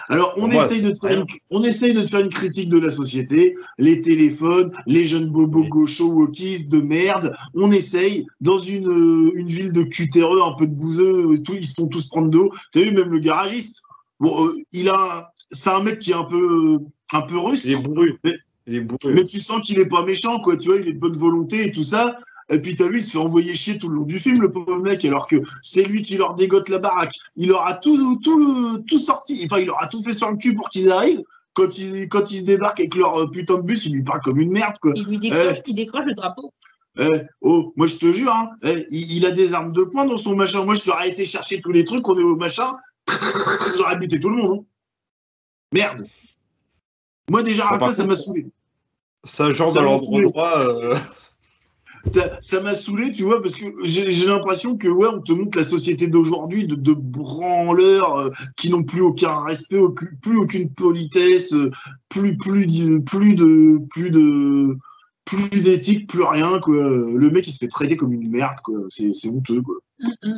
Alors, 0.07 0.33
on, 0.37 0.47
moi, 0.47 0.65
essaye 0.65 0.81
de 0.81 0.91
te 0.91 0.99
faire 0.99 1.19
une, 1.19 1.25
on 1.49 1.63
essaye 1.63 1.93
de 1.93 2.01
te 2.01 2.09
faire 2.09 2.21
une 2.21 2.29
critique 2.29 2.69
de 2.69 2.79
la 2.79 2.89
société, 2.89 3.55
les 3.77 4.01
téléphones, 4.01 4.71
les 4.87 5.05
jeunes 5.05 5.29
bobos 5.29 5.61
Oui. 5.61 5.69
gauchos 5.69 6.11
wokistes 6.11 6.71
de 6.71 6.79
merde. 6.79 7.35
On 7.53 7.69
essaye, 7.71 8.25
dans 8.39 8.57
une, 8.57 8.87
euh, 8.87 9.31
une 9.35 9.47
ville 9.47 9.73
de 9.73 9.83
cutéreux, 9.83 10.41
un 10.41 10.53
peu 10.53 10.67
de 10.67 10.73
bouseux, 10.73 11.37
tout, 11.43 11.53
ils 11.53 11.67
se 11.67 11.75
font 11.75 11.87
tous 11.87 12.07
prendre 12.07 12.29
d'eau. 12.29 12.51
T'as 12.71 12.81
vu, 12.81 12.91
même 12.91 13.09
le 13.09 13.19
garagiste, 13.19 13.81
bon, 14.19 14.47
euh, 14.47 14.55
il 14.71 14.89
a, 14.89 15.33
c'est 15.51 15.69
un 15.69 15.83
mec 15.83 15.99
qui 15.99 16.11
est 16.11 16.15
un 16.15 16.23
peu, 16.23 16.79
un 17.13 17.21
peu 17.21 17.37
russe. 17.37 17.65
Il 17.65 17.73
est 17.73 17.81
bourru. 17.81 18.19
Il 18.67 18.75
est 18.75 18.81
bourru. 18.81 19.13
Mais 19.13 19.25
tu 19.25 19.39
sens 19.39 19.61
qu'il 19.65 19.79
est 19.79 19.85
pas 19.85 20.05
méchant, 20.05 20.39
quoi. 20.39 20.57
Tu 20.57 20.69
vois, 20.69 20.77
il 20.77 20.87
est 20.87 20.93
de 20.93 20.99
bonne 20.99 21.17
volonté 21.17 21.67
et 21.67 21.71
tout 21.71 21.83
ça. 21.83 22.17
Et 22.51 22.59
puis 22.59 22.75
t'as 22.75 22.87
vu, 22.87 22.97
il 22.97 23.03
se 23.03 23.11
fait 23.11 23.17
envoyer 23.17 23.53
chier 23.55 23.77
tout 23.77 23.89
le 23.89 23.95
long 23.95 24.03
du 24.03 24.19
film, 24.19 24.41
le 24.41 24.51
pauvre 24.51 24.79
mec, 24.79 25.03
alors 25.05 25.27
que 25.27 25.35
c'est 25.61 25.83
lui 25.83 26.01
qui 26.01 26.17
leur 26.17 26.33
dégote 26.35 26.69
la 26.69 26.79
baraque. 26.79 27.15
Il 27.35 27.51
aura 27.51 27.75
tout, 27.75 28.15
tout, 28.23 28.79
tout 28.87 28.97
sorti, 28.97 29.41
enfin, 29.45 29.59
il 29.61 29.69
aura 29.69 29.87
tout 29.87 30.01
fait 30.01 30.13
sur 30.13 30.31
le 30.31 30.37
cul 30.37 30.55
pour 30.55 30.69
qu'ils 30.69 30.91
arrivent. 30.91 31.21
Quand 31.53 31.77
ils, 31.77 32.07
quand 32.09 32.31
ils 32.31 32.39
se 32.41 32.45
débarquent 32.45 32.79
avec 32.79 32.95
leur 32.95 33.19
euh, 33.19 33.27
putain 33.27 33.57
de 33.57 33.63
bus, 33.63 33.85
il 33.87 33.93
lui 33.95 34.03
parle 34.03 34.21
comme 34.21 34.39
une 34.39 34.51
merde, 34.51 34.75
quoi. 34.81 34.93
Il 34.95 35.05
lui 35.05 35.19
décroche, 35.19 35.57
Eh. 35.57 35.69
il 35.69 35.75
décroche 35.75 36.05
le 36.05 36.13
drapeau. 36.13 36.53
Eh, 36.99 37.07
oh, 37.41 37.71
moi 37.75 37.87
je 37.87 37.95
te 37.95 38.11
jure, 38.11 38.31
hein, 38.33 38.49
eh, 38.63 38.85
il, 38.89 39.17
il 39.17 39.25
a 39.25 39.31
des 39.31 39.53
armes 39.53 39.71
de 39.71 39.83
poing 39.83 40.05
dans 40.05 40.17
son 40.17 40.35
machin. 40.35 40.63
Moi 40.65 40.75
je 40.75 40.81
t'aurais 40.81 41.09
été 41.09 41.25
chercher 41.25 41.61
tous 41.61 41.71
les 41.71 41.83
trucs, 41.83 42.07
on 42.07 42.17
est 42.17 42.23
au 42.23 42.35
machin, 42.35 42.73
j'aurais 43.77 43.95
buté 43.97 44.19
tout 44.19 44.29
le 44.29 44.35
monde. 44.37 44.59
hein. 44.59 44.65
Merde. 45.73 46.07
Moi 47.29 47.43
déjà, 47.43 47.67
par 47.77 47.81
ça, 47.83 47.91
ça 47.91 48.05
m'a 48.05 48.15
saoulé. 48.15 48.47
Ça, 49.23 49.51
genre 49.51 49.69
Ça 49.69 49.75
dans 49.75 49.83
l'endroit 49.83 50.59
euh, 50.61 50.95
Ça- 52.41 52.61
m'a 52.61 52.73
saoulé, 52.73 53.11
tu 53.11 53.23
vois, 53.23 53.41
parce 53.41 53.55
que 53.55 53.65
j'ai 53.83 54.25
l'impression 54.25 54.77
que 54.77 54.87
ouais, 54.87 55.07
on 55.07 55.21
te 55.21 55.31
montre 55.31 55.57
la 55.57 55.63
société 55.63 56.07
d'aujourd'hui 56.07 56.65
de, 56.65 56.75
de 56.75 56.93
branleurs 56.93 58.17
euh, 58.17 58.29
qui 58.57 58.69
n'ont 58.69 58.83
plus 58.83 59.01
aucun 59.01 59.43
respect, 59.43 59.79
plus 60.21 60.37
aucune 60.37 60.73
politesse, 60.73 61.53
euh, 61.53 61.71
plus 62.09 62.37
plus 62.37 62.65
de 62.65 62.99
plus 62.99 63.35
de 63.35 64.77
plus 65.25 65.61
d'éthique, 65.61 66.07
plus 66.09 66.23
rien 66.23 66.59
quoi. 66.59 66.75
Le 66.75 67.29
mec 67.29 67.47
il 67.47 67.53
se 67.53 67.59
fait 67.59 67.67
traiter 67.67 67.97
comme 67.97 68.13
une 68.13 68.29
merde 68.29 68.59
quoi. 68.63 68.79
C'est 68.89 69.29
honteux 69.29 69.61
quoi. 69.61 69.75
Mm, 69.99 70.29
mm. 70.29 70.37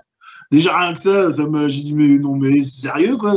Déjà 0.51 0.77
rien 0.77 0.93
que 0.93 0.99
ça, 0.99 1.31
ça 1.31 1.47
m'a 1.47 1.67
j'ai 1.67 1.81
dit 1.81 1.93
mais 1.93 2.19
non 2.19 2.35
mais 2.35 2.61
sérieux 2.63 3.17
quoi. 3.17 3.33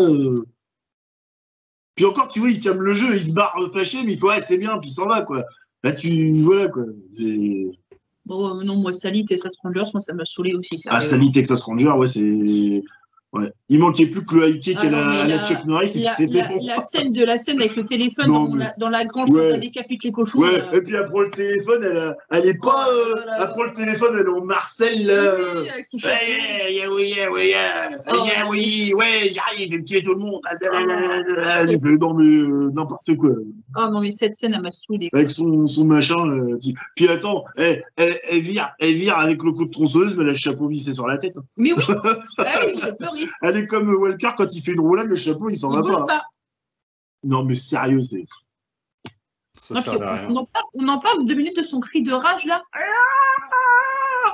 Puis 1.94 2.04
encore 2.06 2.28
tu 2.28 2.40
vois 2.40 2.50
il 2.50 2.58
calme 2.60 2.82
le 2.82 2.94
jeu, 2.94 3.14
il 3.14 3.22
se 3.22 3.32
barre 3.32 3.54
fâché 3.72 4.02
mais 4.02 4.12
il 4.12 4.18
faut 4.18 4.28
ouais 4.28 4.42
c'est 4.42 4.58
bien 4.58 4.78
puis 4.78 4.90
il 4.90 4.94
s'en 4.94 5.06
va 5.06 5.22
quoi. 5.22 5.44
Là 5.84 5.92
tu 5.92 6.32
voilà 6.42 6.68
quoi. 6.68 6.84
Bon, 8.26 8.58
euh, 8.58 8.64
non, 8.64 8.76
moi, 8.76 8.92
Sally, 8.92 9.24
Tessa 9.24 9.50
Strangers, 9.50 9.90
moi, 9.92 10.00
ça 10.00 10.14
m'a 10.14 10.24
saoulé 10.24 10.54
aussi. 10.54 10.82
Ah. 10.86 11.00
Sally 11.00 11.30
Texas 11.30 11.60
Ranger, 11.62 11.90
ouais, 11.90 12.06
c'est. 12.06 12.82
Ouais. 13.34 13.50
Il 13.68 13.80
manquait 13.80 14.06
plus 14.06 14.24
que 14.24 14.36
le 14.36 14.48
high 14.50 14.60
kick 14.60 14.78
Ah 14.80 14.86
à 14.86 14.90
la, 14.90 15.04
mais 15.08 15.16
à 15.20 15.26
la 15.26 15.36
la- 15.38 15.44
Chuck 15.44 15.64
Norris 15.64 15.92
et 15.96 16.00
La, 16.04 16.12
c'était 16.14 16.32
la- 16.42 16.48
bon. 16.48 16.58
la 16.62 16.80
scène 16.80 17.12
de 17.12 17.24
la 17.24 17.36
scène 17.36 17.58
avec 17.60 17.74
le 17.74 17.84
téléphone 17.84 18.26
Non, 18.28 18.44
dans, 18.44 18.52
mais- 18.54 18.64
la, 18.64 18.74
dans 18.78 18.88
la 18.90 19.04
grange 19.04 19.28
Ouais. 19.30 19.48
quand 19.50 19.56
on 19.56 19.58
décapite 19.58 20.04
les 20.04 20.12
cochons. 20.12 20.38
Ouais, 20.38 20.58
là. 20.58 20.68
et 20.72 20.80
puis 20.82 20.94
elle 20.94 21.04
prend 21.06 21.20
le 21.20 21.30
téléphone, 21.30 21.82
elle, 21.82 21.96
a- 21.98 22.16
elle 22.30 22.46
est 22.46 22.60
pas. 22.62 22.86
Oh 22.88 22.92
euh, 22.92 23.14
là 23.20 23.26
là. 23.26 23.36
elle 23.40 23.48
prend 23.48 23.62
le 23.64 23.72
téléphone, 23.72 24.16
elle 24.20 24.26
est 24.26 24.28
en 24.28 24.44
Marcel. 24.44 24.92
Oui, 24.98 25.06
euh, 25.10 25.64
avec 25.72 25.86
son 25.90 26.06
Ouais, 26.06 26.72
yeah, 26.72 26.90
oui, 26.92 27.12
yeah, 27.16 27.32
oui, 27.32 27.46
yeah, 27.48 27.90
Oh, 28.08 28.24
yeah, 28.24 28.48
oui, 28.48 28.92
ouais, 28.94 29.32
j'arrive, 29.32 29.68
j'ai 29.70 29.82
tué 29.84 30.02
tout 30.02 30.14
le 30.14 30.20
monde. 30.20 30.40
Ah, 30.44 31.66
J'ai 31.66 31.78
fait, 31.78 31.96
non, 31.96 32.14
mais 32.14 32.24
euh, 32.26 32.70
n'importe 32.72 33.16
quoi. 33.16 33.30
Ah 33.74 33.88
non, 33.90 34.00
mais 34.00 34.10
cette 34.10 34.34
scène, 34.36 34.54
elle 34.54 34.62
m'a 34.62 34.70
saoulée. 34.70 35.08
Avec 35.12 35.30
son, 35.30 35.66
son 35.66 35.84
machin. 35.84 36.14
euh, 36.28 36.56
qui- 36.58 36.74
Puis 36.94 37.08
attends, 37.08 37.44
elle, 37.56 37.82
elle, 37.96 38.14
elle 38.30 38.40
vire, 38.40 38.70
elle 38.78 38.94
vire 38.94 39.18
avec 39.18 39.42
le 39.42 39.52
coup 39.52 39.64
de 39.64 39.70
tronçonneuse, 39.70 40.14
mais 40.16 40.22
elle 40.22 40.28
a 40.28 40.32
le 40.32 40.38
chapeau 40.38 40.68
vissé 40.68 40.92
sur 40.92 41.06
la 41.08 41.18
tête. 41.18 41.36
hein. 41.36 41.42
Mais 41.56 41.72
oui, 41.72 41.82
ah 42.38 42.60
oui, 42.66 42.74
je 42.80 42.90
peux 42.90 43.08
risquer. 43.10 43.23
Elle 43.42 43.56
est 43.58 43.66
comme 43.66 43.88
Walker 43.94 44.30
quand 44.36 44.52
il 44.54 44.62
fait 44.62 44.72
une 44.72 44.80
roulade, 44.80 45.06
le 45.06 45.16
chapeau, 45.16 45.48
il 45.50 45.56
s'en 45.56 45.70
va 45.70 45.82
pas. 45.82 46.06
pas. 46.06 46.24
Non, 47.22 47.44
mais 47.44 47.54
sérieux, 47.54 48.00
c'est. 48.00 48.24
Ça 49.56 49.74
Non, 49.74 49.82
sert 49.82 49.92
puis 49.94 50.02
à 50.02 50.12
on, 50.12 50.14
rien. 50.16 50.26
on 50.30 50.36
en 50.36 50.44
parle, 50.46 50.64
on 50.74 50.88
en 50.88 50.98
parle 50.98 51.26
deux 51.26 51.34
minutes 51.34 51.56
de 51.56 51.62
son 51.62 51.80
cri 51.80 52.02
de 52.02 52.12
rage 52.12 52.44
là. 52.44 52.62
Ah 52.72 54.32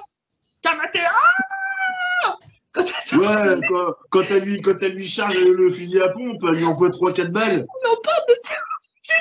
Kamate, 0.63 0.97
ah 0.97 2.37
Quand 2.73 2.85
elle 3.13 3.19
Ouais, 3.19 3.61
quand, 3.69 3.93
quand, 4.11 4.23
elle 4.31 4.45
lui, 4.45 4.61
quand 4.63 4.77
elle 4.83 4.95
lui 4.95 5.07
charge 5.07 5.37
le 5.37 5.71
fusil 5.71 6.01
à 6.01 6.09
pompe, 6.09 6.43
elle 6.49 6.55
lui 6.57 6.65
envoie 6.65 6.89
3-4 6.89 7.29
balles. 7.29 7.67
on 7.69 7.89
en 7.93 8.01
parle 8.03 8.25
de 8.29 8.35
ça. 8.45 8.55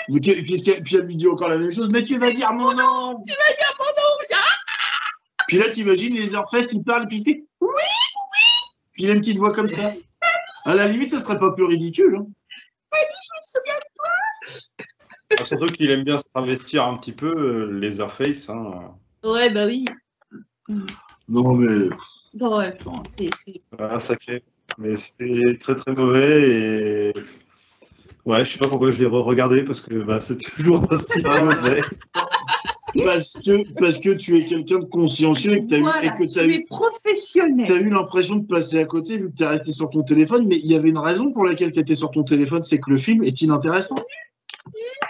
Mais 0.10 0.20
qu'est-ce 0.20 0.82
puis 0.82 0.96
elle 0.96 1.06
lui 1.06 1.16
dit 1.16 1.28
encore 1.28 1.50
la 1.50 1.58
même 1.58 1.72
chose. 1.72 1.90
Mais 1.92 2.04
tu 2.04 2.18
vas 2.18 2.32
dire 2.32 2.52
mon 2.54 2.74
nom. 2.74 3.22
Tu 3.22 3.32
vas 3.32 3.54
dire 3.58 3.76
mon 3.80 3.86
nom. 3.86 4.40
Puis 5.48 5.58
là, 5.58 5.70
t'imagines 5.70 6.16
les 6.16 6.36
Airface, 6.36 6.74
il 6.74 6.84
parle, 6.84 7.04
et 7.04 7.08
puis 7.08 7.18
il 7.18 7.24
fait 7.24 7.44
oui, 7.62 7.70
oui. 7.76 8.19
Puis 9.00 9.06
il 9.06 9.12
a 9.12 9.14
une 9.14 9.22
petite 9.22 9.38
voix 9.38 9.54
comme 9.54 9.70
ça. 9.70 9.94
À 10.66 10.76
la 10.76 10.86
limite, 10.86 11.10
ça 11.12 11.20
serait 11.22 11.40
pas 11.40 11.54
plus 11.54 11.64
ridicule. 11.64 12.18
hein. 12.20 12.26
Je 12.92 12.98
me 12.98 13.42
souviens. 13.42 14.76
Ah, 15.40 15.46
Surtout 15.46 15.68
qu'il 15.68 15.90
aime 15.90 16.04
bien 16.04 16.20
se 16.20 16.26
travestir 16.34 16.84
un 16.84 16.98
petit 16.98 17.14
peu, 17.14 17.34
euh, 17.34 17.80
Leatherface. 17.80 18.50
Hein. 18.50 18.94
Ouais, 19.24 19.50
bah 19.54 19.68
oui. 19.68 19.86
Non, 21.30 21.54
mais. 21.54 21.88
Ouais, 22.42 22.76
enfin, 22.86 23.02
c'est. 23.08 23.30
c'est- 23.40 23.62
Voilà, 23.72 24.00
sacré. 24.00 24.44
Mais 24.78 24.98
c'était 24.98 25.56
très 25.58 25.76
très 25.78 25.94
mauvais 25.94 26.50
et. 26.50 27.14
Ouais, 28.26 28.44
je 28.44 28.52
sais 28.52 28.60
pas 28.60 28.68
pourquoi 28.68 28.92
je 28.92 29.00
l'ai 29.00 29.06
re-regardé 29.06 29.64
parce 29.64 29.80
que 29.80 29.94
bah, 30.04 30.20
c'est 30.20 30.36
toujours 30.38 30.86
aussi 30.92 31.24
mauvais. 31.24 31.80
Parce 33.06 33.34
que, 33.34 33.72
parce 33.80 33.98
que 33.98 34.10
tu 34.16 34.38
es 34.38 34.46
quelqu'un 34.46 34.80
de 34.80 34.86
consciencieux 34.86 35.54
et 35.54 35.62
que 35.62 35.68
tu 35.68 35.76
as 35.76 35.80
Voilà, 35.80 36.04
eu, 36.04 36.08
et 36.08 36.10
que 36.12 36.34
t'as 36.34 36.44
tu 36.44 36.50
eu, 36.50 36.54
es 36.56 36.60
professionnel. 36.70 37.68
t'as 37.68 37.76
eu 37.78 37.90
l'impression 37.90 38.38
de 38.38 38.48
passer 38.48 38.80
à 38.80 38.86
côté 38.86 39.18
vu 39.18 39.30
que 39.30 39.36
tu 39.36 39.44
es 39.44 39.48
resté 39.48 39.72
sur 39.72 39.90
ton 39.90 40.02
téléphone. 40.02 40.46
Mais 40.48 40.58
il 40.58 40.66
y 40.66 40.76
avait 40.76 40.90
une 40.90 40.98
raison 40.98 41.32
pour 41.32 41.46
laquelle 41.46 41.72
tu 41.72 41.80
étais 41.80 41.96
sur 41.96 42.12
ton 42.12 42.24
téléphone, 42.24 42.64
c'est 42.64 42.80
que 42.80 42.90
le 42.90 42.98
film 42.98 43.24
est 43.24 43.42
inintéressant. 43.42 43.98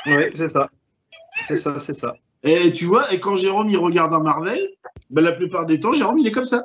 Ouais, 0.05 0.31
c'est 0.35 0.49
ça. 0.49 0.69
C'est 1.47 1.57
ça, 1.57 1.79
c'est 1.79 1.93
ça. 1.93 2.15
Et 2.43 2.71
tu 2.71 2.85
vois, 2.85 3.13
et 3.13 3.19
quand 3.19 3.35
Jérôme 3.35 3.69
il 3.69 3.77
regarde 3.77 4.13
un 4.13 4.19
Marvel, 4.19 4.69
ben, 5.09 5.21
la 5.21 5.31
plupart 5.33 5.65
des 5.65 5.79
temps, 5.79 5.93
Jérôme 5.93 6.19
il 6.19 6.27
est 6.27 6.31
comme 6.31 6.45
ça. 6.45 6.63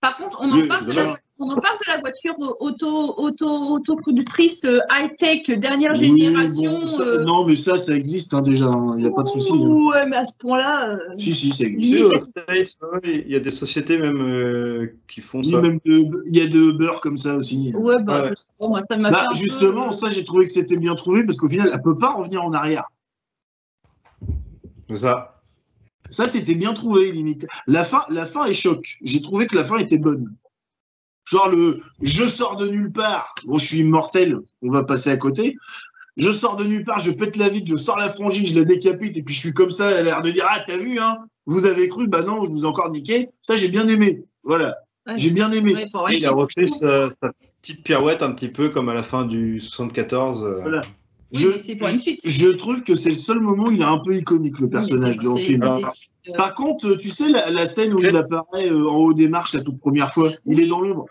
Par 0.00 0.16
contre, 0.16 0.38
on 0.40 0.50
en, 0.50 0.56
Oui, 0.56 0.66
parle 0.66 0.86
de 0.86 0.92
voilà. 0.92 1.10
la, 1.10 1.18
on 1.42 1.50
en 1.50 1.54
parle 1.56 1.76
de 1.86 1.92
la 1.92 2.00
voiture 2.00 2.34
auto, 2.60 3.14
auto, 3.18 3.74
autoconductrice 3.74 4.64
euh, 4.64 4.78
high-tech, 4.90 5.58
dernière 5.58 5.92
Oui, 5.92 6.20
génération. 6.20 6.80
bon, 6.80 6.86
ça- 6.86 7.02
euh, 7.02 7.24
Non, 7.24 7.44
mais 7.44 7.56
ça, 7.56 7.76
ça 7.78 7.94
existe 7.96 8.32
hein, 8.34 8.42
déjà. 8.42 8.66
Il 8.96 9.02
n'y 9.02 9.06
a 9.06 9.10
pas 9.10 9.22
de 9.22 9.28
souci. 9.28 9.52
hein. 9.52 9.58
Ouais, 9.66 10.06
mais 10.06 10.16
à 10.16 10.24
ce 10.24 10.32
point-là. 10.38 10.90
euh, 10.94 10.98
Si, 11.18 11.34
si, 11.34 11.50
ça 11.50 11.64
existe. 11.64 12.04
Oui, 12.04 12.54
ouais, 12.92 13.24
il 13.26 13.30
y 13.30 13.36
a 13.36 13.40
des 13.40 13.50
sociétés 13.50 13.98
même 13.98 14.20
euh, 14.22 14.94
qui 15.08 15.20
font 15.20 15.42
ça. 15.42 15.58
a 15.58 15.60
même 15.62 15.78
de, 15.84 16.24
il 16.30 16.36
y 16.36 16.40
a 16.40 16.46
de 16.48 16.70
beurre 16.70 17.00
comme 17.00 17.16
ça 17.18 17.34
aussi. 17.36 17.72
Ouais, 17.74 17.96
bah, 18.02 18.22
Ouais. 18.22 18.28
je 18.30 18.34
sais 18.36 18.46
pas, 18.58 18.68
moi, 18.68 18.82
ça 18.88 18.96
m'a 18.96 19.10
Bah, 19.10 19.18
fait 19.18 19.24
un 19.24 19.28
peu, 19.30 19.34
justement, 19.34 19.90
ça, 19.90 20.10
j'ai 20.10 20.24
trouvé 20.24 20.44
que 20.44 20.50
c'était 20.50 20.76
bien 20.76 20.94
trouvé 20.94 21.24
parce 21.24 21.36
qu'au 21.36 21.48
final, 21.48 21.70
elle 21.72 21.82
peut 21.82 21.98
pas 21.98 22.12
revenir 22.12 22.42
en 22.44 22.52
arrière. 22.52 22.84
C'est 24.88 24.96
ça. 24.96 25.40
Ça, 26.10 26.26
c'était 26.26 26.54
bien 26.54 26.74
trouvé, 26.74 27.10
limite. 27.10 27.46
La 27.66 27.84
fin, 27.84 28.02
la 28.10 28.26
fin 28.26 28.44
est 28.44 28.52
choc. 28.52 28.98
J'ai 29.02 29.22
trouvé 29.22 29.46
que 29.46 29.56
la 29.56 29.64
fin 29.64 29.78
était 29.78 29.96
bonne. 29.96 30.34
Genre 31.24 31.48
le 31.48 31.80
je 32.02 32.26
sors 32.26 32.56
de 32.56 32.66
nulle 32.68 32.92
part. 32.92 33.34
Bon, 33.44 33.58
je 33.58 33.64
suis 33.66 33.78
immortel, 33.78 34.38
on 34.62 34.70
va 34.70 34.82
passer 34.84 35.10
à 35.10 35.16
côté. 35.16 35.56
Je 36.16 36.30
sors 36.30 36.56
de 36.56 36.64
nulle 36.64 36.84
part, 36.84 36.98
je 36.98 37.10
pète 37.10 37.36
la 37.36 37.48
vitre, 37.48 37.70
je 37.70 37.76
sors 37.76 37.96
la 37.98 38.10
frangine, 38.10 38.44
je 38.44 38.54
la 38.54 38.64
décapite, 38.64 39.16
et 39.16 39.22
puis 39.22 39.34
je 39.34 39.40
suis 39.40 39.54
comme 39.54 39.70
ça, 39.70 39.90
elle 39.90 39.96
a 39.98 40.02
l'air 40.02 40.22
de 40.22 40.30
dire 40.30 40.46
Ah, 40.48 40.58
t'as 40.66 40.76
vu, 40.76 40.98
hein 40.98 41.18
Vous 41.46 41.64
avez 41.64 41.88
cru 41.88 42.06
Bah 42.08 42.22
non, 42.22 42.44
je 42.44 42.50
vous 42.50 42.64
ai 42.64 42.66
encore 42.66 42.90
niqué. 42.90 43.28
Ça, 43.40 43.56
j'ai 43.56 43.68
bien 43.68 43.88
aimé. 43.88 44.22
Voilà. 44.42 44.74
Ouais. 45.06 45.14
J'ai 45.16 45.30
bien 45.30 45.50
aimé. 45.52 45.72
ouais, 45.74 45.88
il 46.16 46.26
a 46.26 46.32
refait 46.32 46.66
sa, 46.68 47.08
sa 47.10 47.32
petite 47.62 47.82
pirouette 47.82 48.22
un 48.22 48.32
petit 48.32 48.48
peu 48.48 48.68
comme 48.68 48.88
à 48.88 48.94
la 48.94 49.02
fin 49.02 49.24
du 49.24 49.58
74. 49.58 50.44
euh. 50.44 50.58
Voilà. 50.60 50.80
oui, 51.32 51.40
Je, 51.40 51.74
pour 51.78 51.88
une 51.88 51.98
suite. 51.98 52.20
je 52.24 52.48
trouve 52.48 52.82
que 52.82 52.94
c'est 52.94 53.08
le 53.08 53.14
seul 53.16 53.40
moment 53.40 53.64
où 53.68 53.70
il 53.72 53.80
est 53.80 53.84
un 53.84 53.98
peu 53.98 54.14
iconique, 54.14 54.58
le 54.60 54.68
personnage 54.68 55.16
Oui, 55.22 55.40
c'est- 55.40 55.46
film. 55.46 55.62
Par 56.36 56.54
contre, 56.54 56.94
tu 56.94 57.10
sais, 57.10 57.28
la, 57.28 57.50
la 57.50 57.66
scène 57.66 57.94
où 57.94 57.98
il 58.00 58.16
apparaît 58.16 58.68
euh, 58.70 58.88
en 58.88 58.96
haut 58.96 59.12
des 59.14 59.28
marches 59.28 59.54
la 59.54 59.60
toute 59.60 59.78
première 59.80 60.12
fois, 60.12 60.30
il 60.46 60.60
est 60.60 60.66
dans 60.68 60.80
l'ombre. 60.80 61.06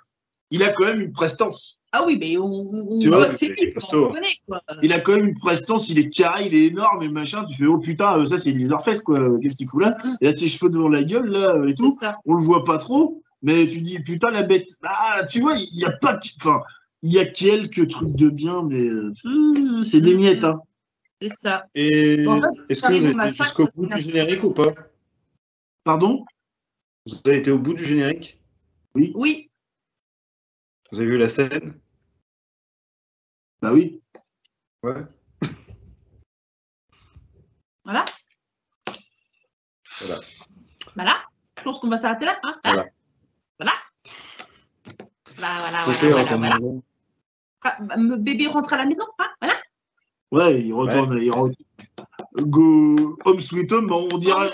Il 0.51 0.63
a 0.63 0.69
quand 0.73 0.85
même 0.85 1.01
une 1.01 1.11
prestance. 1.11 1.77
Ah 1.93 2.05
oui, 2.05 2.17
mais 2.17 2.37
on, 2.37 2.45
on 2.45 2.99
Tu 2.99 3.09
vois, 3.09 3.17
voit 3.17 3.27
que 3.27 3.35
c'est 3.35 3.47
il 3.47 3.51
lui, 3.53 3.63
est 3.63 3.73
costaud. 3.73 4.07
on 4.07 4.13
connaît, 4.13 4.35
quoi. 4.47 4.61
Il 4.81 4.93
a 4.93 5.01
quand 5.01 5.15
même 5.17 5.27
une 5.27 5.37
prestance, 5.37 5.89
il 5.89 5.99
est 5.99 6.09
carré, 6.09 6.45
il 6.47 6.55
est 6.55 6.67
énorme 6.67 7.03
et 7.03 7.09
machin. 7.09 7.43
Tu 7.43 7.55
fais, 7.57 7.65
oh 7.65 7.77
putain, 7.79 8.19
euh, 8.19 8.23
ça 8.25 8.37
c'est 8.37 8.51
Leatherface, 8.51 9.01
quoi. 9.03 9.37
Qu'est-ce 9.41 9.55
qu'il 9.57 9.67
fout 9.67 9.81
là 9.81 9.97
Mm. 10.05 10.15
Il 10.21 10.27
a 10.29 10.33
ses 10.33 10.47
cheveux 10.47 10.69
devant 10.71 10.87
la 10.87 11.03
gueule, 11.03 11.27
là, 11.29 11.55
euh, 11.55 11.67
et 11.67 11.73
tout. 11.75 11.91
ça. 11.91 12.17
On 12.25 12.35
le 12.35 12.43
voit 12.43 12.63
pas 12.63 12.77
trop, 12.77 13.21
mais 13.41 13.67
tu 13.67 13.81
dis, 13.81 13.99
putain, 13.99 14.31
la 14.31 14.43
bête. 14.43 14.67
Ah, 14.83 15.23
tu 15.29 15.41
vois, 15.41 15.55
il 15.57 15.67
y 15.77 15.83
a 15.85 15.91
pas. 15.91 16.17
Enfin, 16.39 16.61
il 17.01 17.11
y 17.11 17.19
a 17.19 17.25
quelques 17.25 17.89
trucs 17.89 18.15
de 18.15 18.29
bien, 18.29 18.63
mais 18.63 18.79
euh, 18.87 19.11
euh, 19.25 19.81
c'est 19.81 19.99
des 20.01 20.15
miettes, 20.15 20.45
hein. 20.45 20.61
C'est 21.21 21.29
ça. 21.35 21.65
Et 21.75 22.25
En 22.25 22.39
fait, 22.41 22.47
est-ce 22.69 22.81
que 22.81 22.93
vous 22.93 23.13
matin, 23.13 23.31
jusqu'au 23.43 23.67
bout 23.75 23.85
du 23.87 23.99
générique 23.99 24.43
ou 24.45 24.53
pas? 24.53 24.73
Pardon? 25.83 26.25
Vous 27.07 27.19
avez 27.25 27.37
été 27.37 27.49
au 27.49 27.57
bout 27.57 27.73
du 27.73 27.83
générique? 27.83 28.39
Oui, 28.93 29.49
Vous 30.91 30.99
avez 30.99 31.09
vu 31.09 31.17
la 31.17 31.29
scène? 31.29 31.79
Bah 33.61 33.71
oui. 33.73 34.01
Ouais. 34.83 35.03
voilà. 37.83 38.05
Voilà. 39.99 40.19
Voilà. 40.95 41.23
Je 41.57 41.63
pense 41.63 41.79
qu'on 41.79 41.89
va 41.89 41.97
s'arrêter 41.97 42.25
là. 42.25 42.39
Hein 42.43 42.59
Voilà. 42.63 42.85
Voilà. 43.59 43.73
Voilà, 45.37 45.59
voilà, 45.59 45.83
voilà, 45.85 46.37
voilà. 46.37 46.57
Ah, 47.63 47.77
bah, 47.81 47.95
bébé 48.17 48.47
rentre 48.47 48.73
à 48.73 48.77
la 48.77 48.85
maison. 48.85 49.05
Hein 49.17 49.29
voilà. 49.41 49.55
Ouais, 50.31 50.61
il 50.61 50.73
retourne. 50.73 51.17
Il 51.21 51.31
retourne. 51.31 51.55
Go 52.37 53.17
Home 53.25 53.39
Sweet 53.39 53.71
Home, 53.73 53.91
on 53.91 54.17
dirait. 54.17 54.49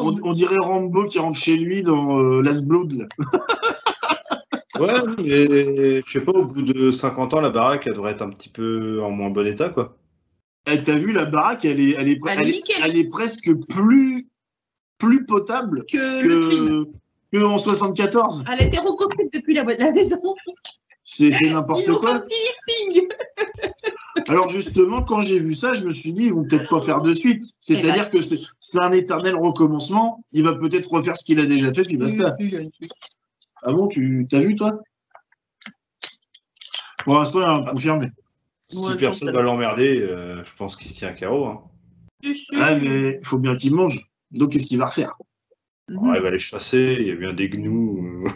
On, 0.00 0.16
on 0.22 0.32
dirait 0.32 0.56
Rambo 0.60 1.04
qui 1.06 1.18
rentre 1.18 1.38
chez 1.38 1.56
lui 1.56 1.82
dans 1.82 2.18
euh, 2.18 2.40
Last 2.42 2.64
Blood. 2.66 2.92
Là. 2.92 3.06
Ouais, 4.78 4.94
mais 5.18 6.00
je 6.06 6.10
sais 6.10 6.24
pas, 6.24 6.32
au 6.32 6.44
bout 6.46 6.62
de 6.62 6.90
50 6.90 7.34
ans, 7.34 7.40
la 7.42 7.50
baraque, 7.50 7.86
elle 7.86 7.92
devrait 7.92 8.12
être 8.12 8.22
un 8.22 8.30
petit 8.30 8.48
peu 8.48 9.02
en 9.02 9.10
moins 9.10 9.28
bon 9.28 9.46
état, 9.46 9.68
quoi. 9.68 9.98
Eh, 10.70 10.82
T'as 10.82 10.96
vu 10.96 11.12
la 11.12 11.26
baraque, 11.26 11.66
elle 11.66 11.80
est, 11.80 11.96
elle 11.98 12.08
est, 12.08 12.18
Elle 12.26 12.30
est 12.30 12.40
elle 12.40 12.48
est- 12.48 12.52
nickel. 12.52 12.76
elle 12.84 12.96
est 12.96 13.08
presque 13.10 13.52
plus, 13.68 14.28
plus 14.96 15.26
potable 15.26 15.84
que 15.92 16.86
le 17.32 17.46
en 17.46 17.58
74. 17.58 18.42
Elle 18.50 18.60
a 18.60 18.62
été 18.64 18.78
reconstruite 18.78 19.34
depuis 19.34 19.52
la, 19.54 19.64
la 19.64 19.92
maison. 19.92 20.16
C'est 21.12 21.30
n'importe 21.52 21.88
un 21.88 21.94
quoi. 21.96 22.20
petit 22.20 22.36
lifting. 22.38 23.08
Alors 24.28 24.48
justement, 24.48 25.02
quand 25.02 25.22
j'ai 25.22 25.38
vu 25.40 25.54
ça, 25.54 25.72
je 25.72 25.84
me 25.84 25.92
suis 25.92 26.12
dit, 26.12 26.24
ils 26.26 26.32
vont 26.32 26.44
peut-être 26.44 26.68
pas 26.68 26.80
faire 26.80 27.00
de 27.00 27.12
suite. 27.12 27.42
C'est-à-dire 27.58 27.94
Eh 27.96 27.98
ben, 28.02 28.10
que 28.10 28.20
c'est 28.22 28.38
c'est 28.60 28.78
un 28.80 28.92
éternel 28.92 29.34
recommencement. 29.34 30.24
Il 30.32 30.44
va 30.44 30.54
peut-être 30.54 30.88
refaire 30.92 31.16
ce 31.16 31.24
qu'il 31.24 31.40
a 31.40 31.46
déjà 31.46 31.72
fait, 31.72 31.82
puis 31.82 31.96
basta. 31.96 32.36
Oui, 32.38 32.50
oui, 32.54 32.68
oui. 32.80 32.88
Ah 33.62 33.72
bon, 33.72 33.88
tu 33.88 34.24
t'as 34.30 34.38
vu 34.38 34.54
toi? 34.54 34.78
Pour 37.04 37.18
l'instant, 37.18 37.40
il 37.40 37.44
a 37.44 37.50
un 37.50 37.64
confirmé. 37.64 38.08
Si 38.68 38.78
Ouais, 38.78 38.96
personne 38.96 39.28
je 39.28 39.34
va 39.34 39.42
l'emmerder, 39.42 40.00
euh, 40.00 40.44
je 40.44 40.50
pense 40.56 40.76
qu'il 40.76 40.90
se 40.90 40.98
tient 40.98 41.08
à 41.08 41.12
carreau. 41.12 41.46
Hein. 41.46 41.62
Je 42.22 42.32
suis- 42.32 42.56
Ah, 42.56 42.76
mais 42.76 43.18
il 43.20 43.24
faut 43.26 43.38
bien 43.38 43.56
qu'il 43.56 43.74
mange. 43.74 43.98
Donc, 44.30 44.52
qu'est-ce 44.52 44.66
qu'il 44.66 44.78
va 44.78 44.86
refaire? 44.86 45.14
Mhm. 45.88 46.12
Il 46.14 46.22
va 46.22 46.30
les 46.30 46.38
chasser, 46.38 46.98
il 47.00 47.06
y 47.08 47.10
a 47.10 47.16
bien 47.16 47.32
des 47.32 47.48
gnous. 47.48 48.24
euh. 48.26 48.30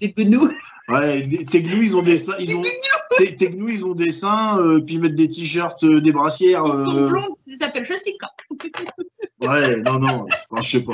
Les 0.00 0.12
gnous. 0.14 0.50
Ouais, 0.88 1.22
gnous, 1.22 1.82
ils 1.82 1.96
ont 1.96 2.02
des 2.02 2.16
seins. 2.18 2.34
Ils 2.38 2.56
ont, 2.56 2.62
gnous, 2.62 3.68
ils 3.70 3.86
ont 3.86 3.94
des 3.94 4.10
seins, 4.10 4.58
euh, 4.58 4.80
puis 4.80 4.96
ils 4.96 5.00
mettent 5.00 5.14
des 5.14 5.28
t-shirts, 5.28 5.82
euh, 5.84 6.00
des 6.00 6.12
brassières. 6.12 6.64
Ils 6.66 6.72
sont 6.72 6.96
euh, 6.96 7.08
blondes, 7.08 7.34
ça 7.36 7.52
s'appelle 7.66 7.86
Jessica. 7.86 8.28
Ouais, 9.40 9.76
non, 9.76 9.98
non, 9.98 10.26
enfin, 10.50 10.62
je 10.62 10.70
sais 10.70 10.84
pas. 10.84 10.92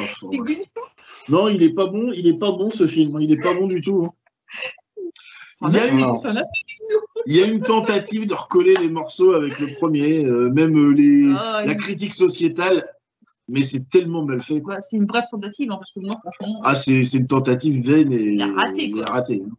Non, 1.28 1.48
il 1.48 1.62
est 1.62 1.74
pas 1.74 1.86
bon, 1.86 2.12
il 2.12 2.26
est 2.26 2.38
pas 2.38 2.52
bon 2.52 2.70
ce 2.70 2.86
film, 2.86 3.16
hein, 3.16 3.20
il 3.20 3.32
est 3.32 3.40
pas 3.40 3.54
bon 3.54 3.66
du 3.66 3.80
tout. 3.80 4.06
hein. 4.06 4.10
Il 5.68 5.74
y, 5.74 5.78
a 5.78 5.86
une, 5.88 6.14
il 7.26 7.36
y 7.36 7.42
a 7.42 7.46
une 7.46 7.60
tentative 7.60 8.26
de 8.26 8.32
recoller 8.32 8.74
les 8.80 8.88
morceaux 8.88 9.34
avec 9.34 9.58
le 9.58 9.74
premier, 9.74 10.24
euh, 10.24 10.48
même 10.50 10.92
les, 10.92 11.30
Ah, 11.36 11.62
la 11.66 11.74
critique 11.74 12.14
sociétale. 12.14 12.82
mais 13.46 13.60
c'est 13.60 13.90
tellement 13.90 14.24
mal 14.24 14.40
fait. 14.40 14.62
C'est 14.80 14.96
une 14.96 15.04
brève 15.04 15.24
tentative, 15.30 15.70
hein, 15.70 15.76
parce 15.78 15.92
que 15.92 16.00
moi, 16.00 16.16
franchement. 16.16 16.60
Ah, 16.64 16.74
c'est, 16.74 17.02
une 17.02 17.26
tentative 17.26 17.84
vaine 17.86 18.10
et. 18.10 18.22
Il 18.22 18.40
a 18.40 18.52
raté, 18.52 18.90
quoi. 18.90 19.00
Il 19.00 19.04
a 19.06 19.12
raté. 19.12 19.42
Hein. 19.44 19.50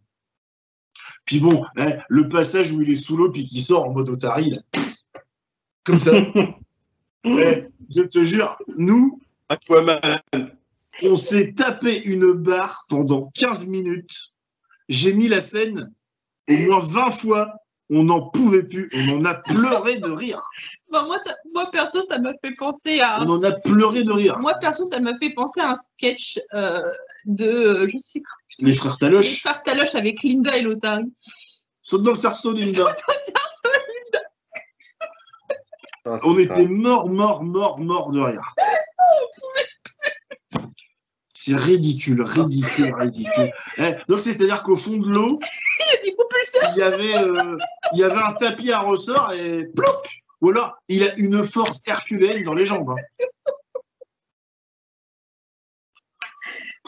Puis 1.32 1.40
bon, 1.40 1.64
hein, 1.78 1.94
le 2.10 2.28
passage 2.28 2.74
où 2.74 2.82
il 2.82 2.90
est 2.90 2.96
sous 2.96 3.16
l'eau 3.16 3.32
puis 3.32 3.48
qu'il 3.48 3.62
sort 3.62 3.86
en 3.86 3.94
mode 3.94 4.10
Otari, 4.10 4.60
comme 5.86 6.00
ça. 6.00 6.12
Eh, 7.24 7.68
je 7.96 8.02
te 8.02 8.24
jure, 8.24 8.58
nous, 8.78 9.22
on 11.04 11.16
s'est 11.16 11.54
tapé 11.54 12.02
une 12.04 12.32
barre 12.32 12.86
pendant 12.90 13.32
15 13.36 13.68
minutes. 13.68 14.32
J'ai 14.90 15.14
mis 15.14 15.28
la 15.28 15.40
scène 15.40 15.94
au 16.50 16.58
moins 16.58 16.80
20 16.80 17.12
fois. 17.12 17.54
On 17.92 18.06
n'en 18.06 18.22
pouvait 18.22 18.64
plus. 18.64 18.90
On 18.96 19.20
en 19.20 19.26
a 19.26 19.36
pleuré 19.36 20.00
de 20.00 20.10
rire. 20.10 20.42
Moi, 20.92 21.20
moi, 21.54 21.72
perso, 21.72 22.04
ça 22.04 22.20
m'a 22.20 22.34
fait 22.42 22.54
penser 22.58 23.00
à. 23.00 23.22
On 23.22 23.30
en 23.30 23.44
a 23.44 23.52
pleuré 23.52 24.04
de 24.04 24.12
rire. 24.12 24.40
Moi, 24.40 24.54
perso, 24.56 24.86
ça 24.86 25.00
m'a 25.00 25.18
fait 25.18 25.32
penser 25.32 25.62
à 25.62 25.70
un 25.70 25.76
sketch 25.76 26.40
euh, 26.54 26.84
de. 27.26 27.46
Euh, 27.46 27.88
je 27.88 27.98
sais 27.98 28.22
Les 28.60 28.74
frères 28.74 28.98
Taloche. 28.98 29.30
Les 29.30 29.38
frères 29.38 29.64
Taloche 29.64 29.96
avec 29.96 30.24
Linda 30.24 30.58
et 30.58 30.62
Lotari. 30.62 31.12
Saute 31.82 32.04
dans 32.04 32.12
le 32.12 32.16
cerceau, 32.16 32.52
Linda. 32.54 32.96
On 36.06 36.38
était 36.38 36.66
mort, 36.66 37.10
mort, 37.10 37.44
mort, 37.44 37.80
mort 37.80 38.12
de 38.12 38.20
rire. 38.20 38.54
C'est 41.34 41.56
ridicule, 41.56 42.22
ridicule, 42.22 42.94
ridicule. 42.94 43.52
Eh, 43.78 43.96
donc 44.08 44.22
c'est-à-dire 44.22 44.62
qu'au 44.62 44.76
fond 44.76 44.98
de 44.98 45.10
l'eau, 45.10 45.40
il 46.04 46.78
y 46.78 46.82
avait, 46.84 47.18
euh, 47.18 47.58
il 47.94 48.00
y 48.00 48.04
avait 48.04 48.22
un 48.22 48.34
tapis 48.34 48.72
à 48.72 48.80
ressort 48.80 49.34
et 49.34 49.66
plop 49.76 50.08
Ou 50.42 50.50
alors 50.50 50.82
il 50.88 51.04
a 51.04 51.16
une 51.16 51.46
force 51.46 51.82
herculéenne 51.88 52.44
dans 52.44 52.54
les 52.54 52.66
jambes. 52.66 52.90
Hein. 52.90 53.26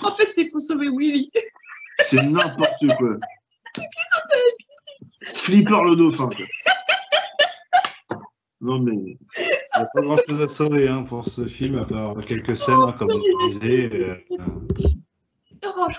En 0.04 0.14
fait, 0.16 0.30
c'est 0.34 0.46
pour 0.46 0.62
sauver 0.62 0.90
Willy. 0.90 1.32
C'est 2.00 2.22
n'importe 2.22 2.86
quoi. 2.98 3.18
Flipper 5.26 5.82
le 5.86 5.96
dauphin. 5.96 6.30
Non, 8.60 8.80
mais. 8.80 8.94
Il 8.96 9.18
n'y 9.44 9.50
a 9.72 9.86
pas 9.86 10.02
grand 10.02 10.18
chose 10.18 10.42
à 10.42 10.48
sauver 10.48 10.88
hein, 10.88 11.04
pour 11.04 11.26
ce 11.26 11.46
film, 11.48 11.78
à 11.78 11.86
part 11.86 12.18
quelques 12.26 12.56
scènes, 12.56 12.82
hein, 12.82 12.96
comme 12.98 13.12
vous 13.12 13.48
disiez. 13.48 13.90
Euh, 13.92 14.16
oh, 15.66 15.88
je 15.90 15.98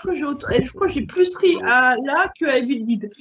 crois 0.71 0.87
que 0.87 0.93
j'ai 0.93 1.05
plus 1.05 1.35
ri 1.37 1.57
à 1.63 1.95
là 1.95 2.31
que 2.39 2.45
à 2.45 2.57
Evil 2.57 2.83
Dead. 2.83 3.11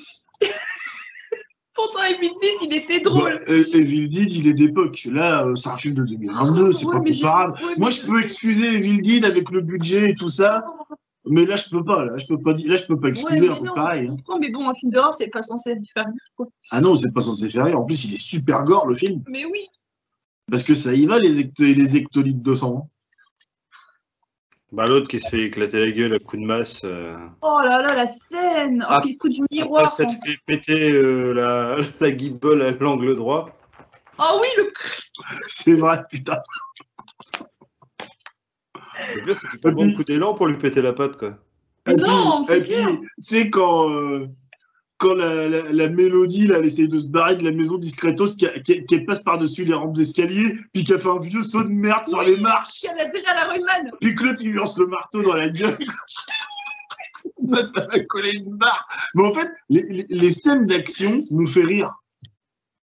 Pourtant, 1.75 2.05
Evil 2.05 2.31
Dead, 2.41 2.53
il 2.63 2.75
était 2.75 3.01
drôle. 3.01 3.43
Bah, 3.47 3.53
Evil 3.53 4.09
Dead, 4.09 4.31
il 4.33 4.47
est 4.47 4.53
d'époque. 4.53 5.09
Là, 5.11 5.45
euh, 5.45 5.57
c'est 5.57 5.71
un 5.71 5.77
film 5.77 5.95
de 5.95 6.05
2022, 6.05 6.73
c'est 6.73 6.87
pas 6.87 7.01
comparable. 7.01 7.59
Moi, 7.79 7.91
je 7.91 8.07
peux 8.07 8.23
excuser 8.23 8.67
Evil 8.75 9.03
Dead 9.03 9.25
avec 9.25 9.51
le 9.51 9.61
budget 9.61 10.11
et 10.11 10.15
tout 10.15 10.29
ça. 10.29 10.65
Mais 11.27 11.47
là, 11.47 11.57
je 11.57 11.69
peux 11.71 11.85
pas. 11.85 12.05
Là, 12.05 12.17
je 12.17 12.27
peux 12.27 12.41
pas 12.41 12.53
dire. 12.53 12.71
Là, 12.71 12.77
je 12.77 12.87
peux 12.87 13.01
pas 13.01 13.09
excuser. 13.09 13.49
un 13.49 13.61
peu 13.61 13.75
pareil. 13.75 14.09
Hein. 14.09 14.37
mais 14.41 14.51
bon, 14.51 14.69
un 14.69 14.75
film 14.75 14.93
d'horreur, 14.93 15.15
c'est 15.15 15.29
pas 15.29 15.43
censé 15.43 15.75
faire 15.93 16.07
rire. 16.07 16.47
Ah 16.71 16.81
non, 16.81 16.95
c'est 16.95 17.13
pas 17.13 17.23
censé 17.23 17.49
faire 17.51 17.65
rire. 17.65 17.81
En 17.81 17.85
plus, 17.85 18.05
il 18.05 18.15
est 18.15 18.23
super 18.23 18.63
gore 18.65 18.87
le 18.87 18.95
film. 18.95 19.23
Mais 19.29 19.45
oui. 19.45 19.67
Parce 20.51 20.63
que 20.63 20.75
ça 20.75 20.95
y 20.95 21.07
va 21.07 21.19
les, 21.19 21.51
les 21.59 21.97
ectolites 21.97 22.43
de 22.43 22.55
sang. 22.55 22.91
Bah, 24.75 24.87
l'autre 24.87 25.07
qui 25.07 25.21
se 25.21 25.29
fait 25.29 25.43
éclater 25.43 25.79
la 25.79 25.93
gueule 25.93 26.15
à 26.15 26.19
coup 26.19 26.37
de 26.37 26.45
masse. 26.45 26.81
Euh. 26.83 27.17
Oh 27.43 27.61
là 27.65 27.81
là, 27.81 27.95
la 27.95 28.07
scène 28.07 28.85
Oh, 28.85 28.91
ah, 28.91 29.01
puis 29.01 29.13
le 29.13 29.19
coup 29.19 29.29
du 29.29 29.41
miroir 29.53 29.89
Ça 29.89 30.05
te 30.05 30.13
fait 30.27 30.37
péter 30.47 30.91
euh, 30.91 31.33
la, 31.33 31.77
la 32.01 32.11
guibole 32.11 32.61
à 32.61 32.73
l'angle 32.73 33.15
droit. 33.15 33.57
Oh 34.19 34.41
oui, 34.43 34.49
le 34.57 34.73
C'est 35.47 35.75
vrai, 35.75 36.03
putain 36.11 36.39
le 39.15 39.23
pire, 39.23 39.37
c'est 39.37 39.49
qu'il 39.49 39.61
prend 39.61 39.73
beaucoup 39.73 40.03
d'élan 40.03 40.35
pour 40.35 40.47
lui 40.47 40.57
péter 40.59 40.83
la 40.83 40.93
patte, 40.93 41.17
quoi. 41.19 41.39
non, 41.87 42.43
c'est 42.45 42.63
puis, 42.63 42.75
tu 42.75 43.09
sais, 43.21 43.51
quand, 43.51 43.91
euh, 43.91 44.27
quand 44.99 45.15
la, 45.15 45.49
la, 45.49 45.89
mélodie, 45.89 46.47
là, 46.47 46.59
elle 46.59 46.67
essaye 46.67 46.89
de 46.89 46.99
se 46.99 47.09
barrer 47.09 47.37
de 47.37 47.45
la 47.45 47.53
maison 47.53 47.79
discretos, 47.79 48.37
qui, 48.37 48.85
qui, 48.87 49.01
passe 49.01 49.23
par-dessus 49.23 49.65
les 49.65 49.75
rampes 49.75 49.95
d'escalier, 49.95 50.57
puis 50.73 50.85
qui 50.85 50.93
a 50.95 50.99
fait 50.99 51.09
un 51.09 51.19
vieux 51.19 51.43
saut 51.43 51.65
de 51.65 51.69
merde 51.69 52.07
sur 52.07 52.23
les 52.23 52.37
marches. 52.37 52.81
Qui 52.81 52.89
a 52.89 52.95
la 52.95 53.05
à 53.05 53.35
la 53.35 53.53
rue 53.53 53.91
Puis 54.01 54.15
Claude, 54.15 54.41
il 54.41 54.51
lui 54.51 54.57
lance 54.57 54.79
le 54.79 54.87
marteau 54.87 55.23
dans 55.23 55.35
la 55.35 55.49
gueule. 55.49 55.77
ça 57.63 57.87
va 57.87 58.01
coller 58.09 58.35
une 58.37 58.57
barre. 58.57 58.89
Mais 59.15 59.25
en 59.25 59.35
fait, 59.35 59.49
les, 59.69 60.07
les 60.09 60.31
scènes 60.31 60.67
d'action 60.67 61.25
nous 61.31 61.47
fait 61.47 61.65
rire. 61.65 61.93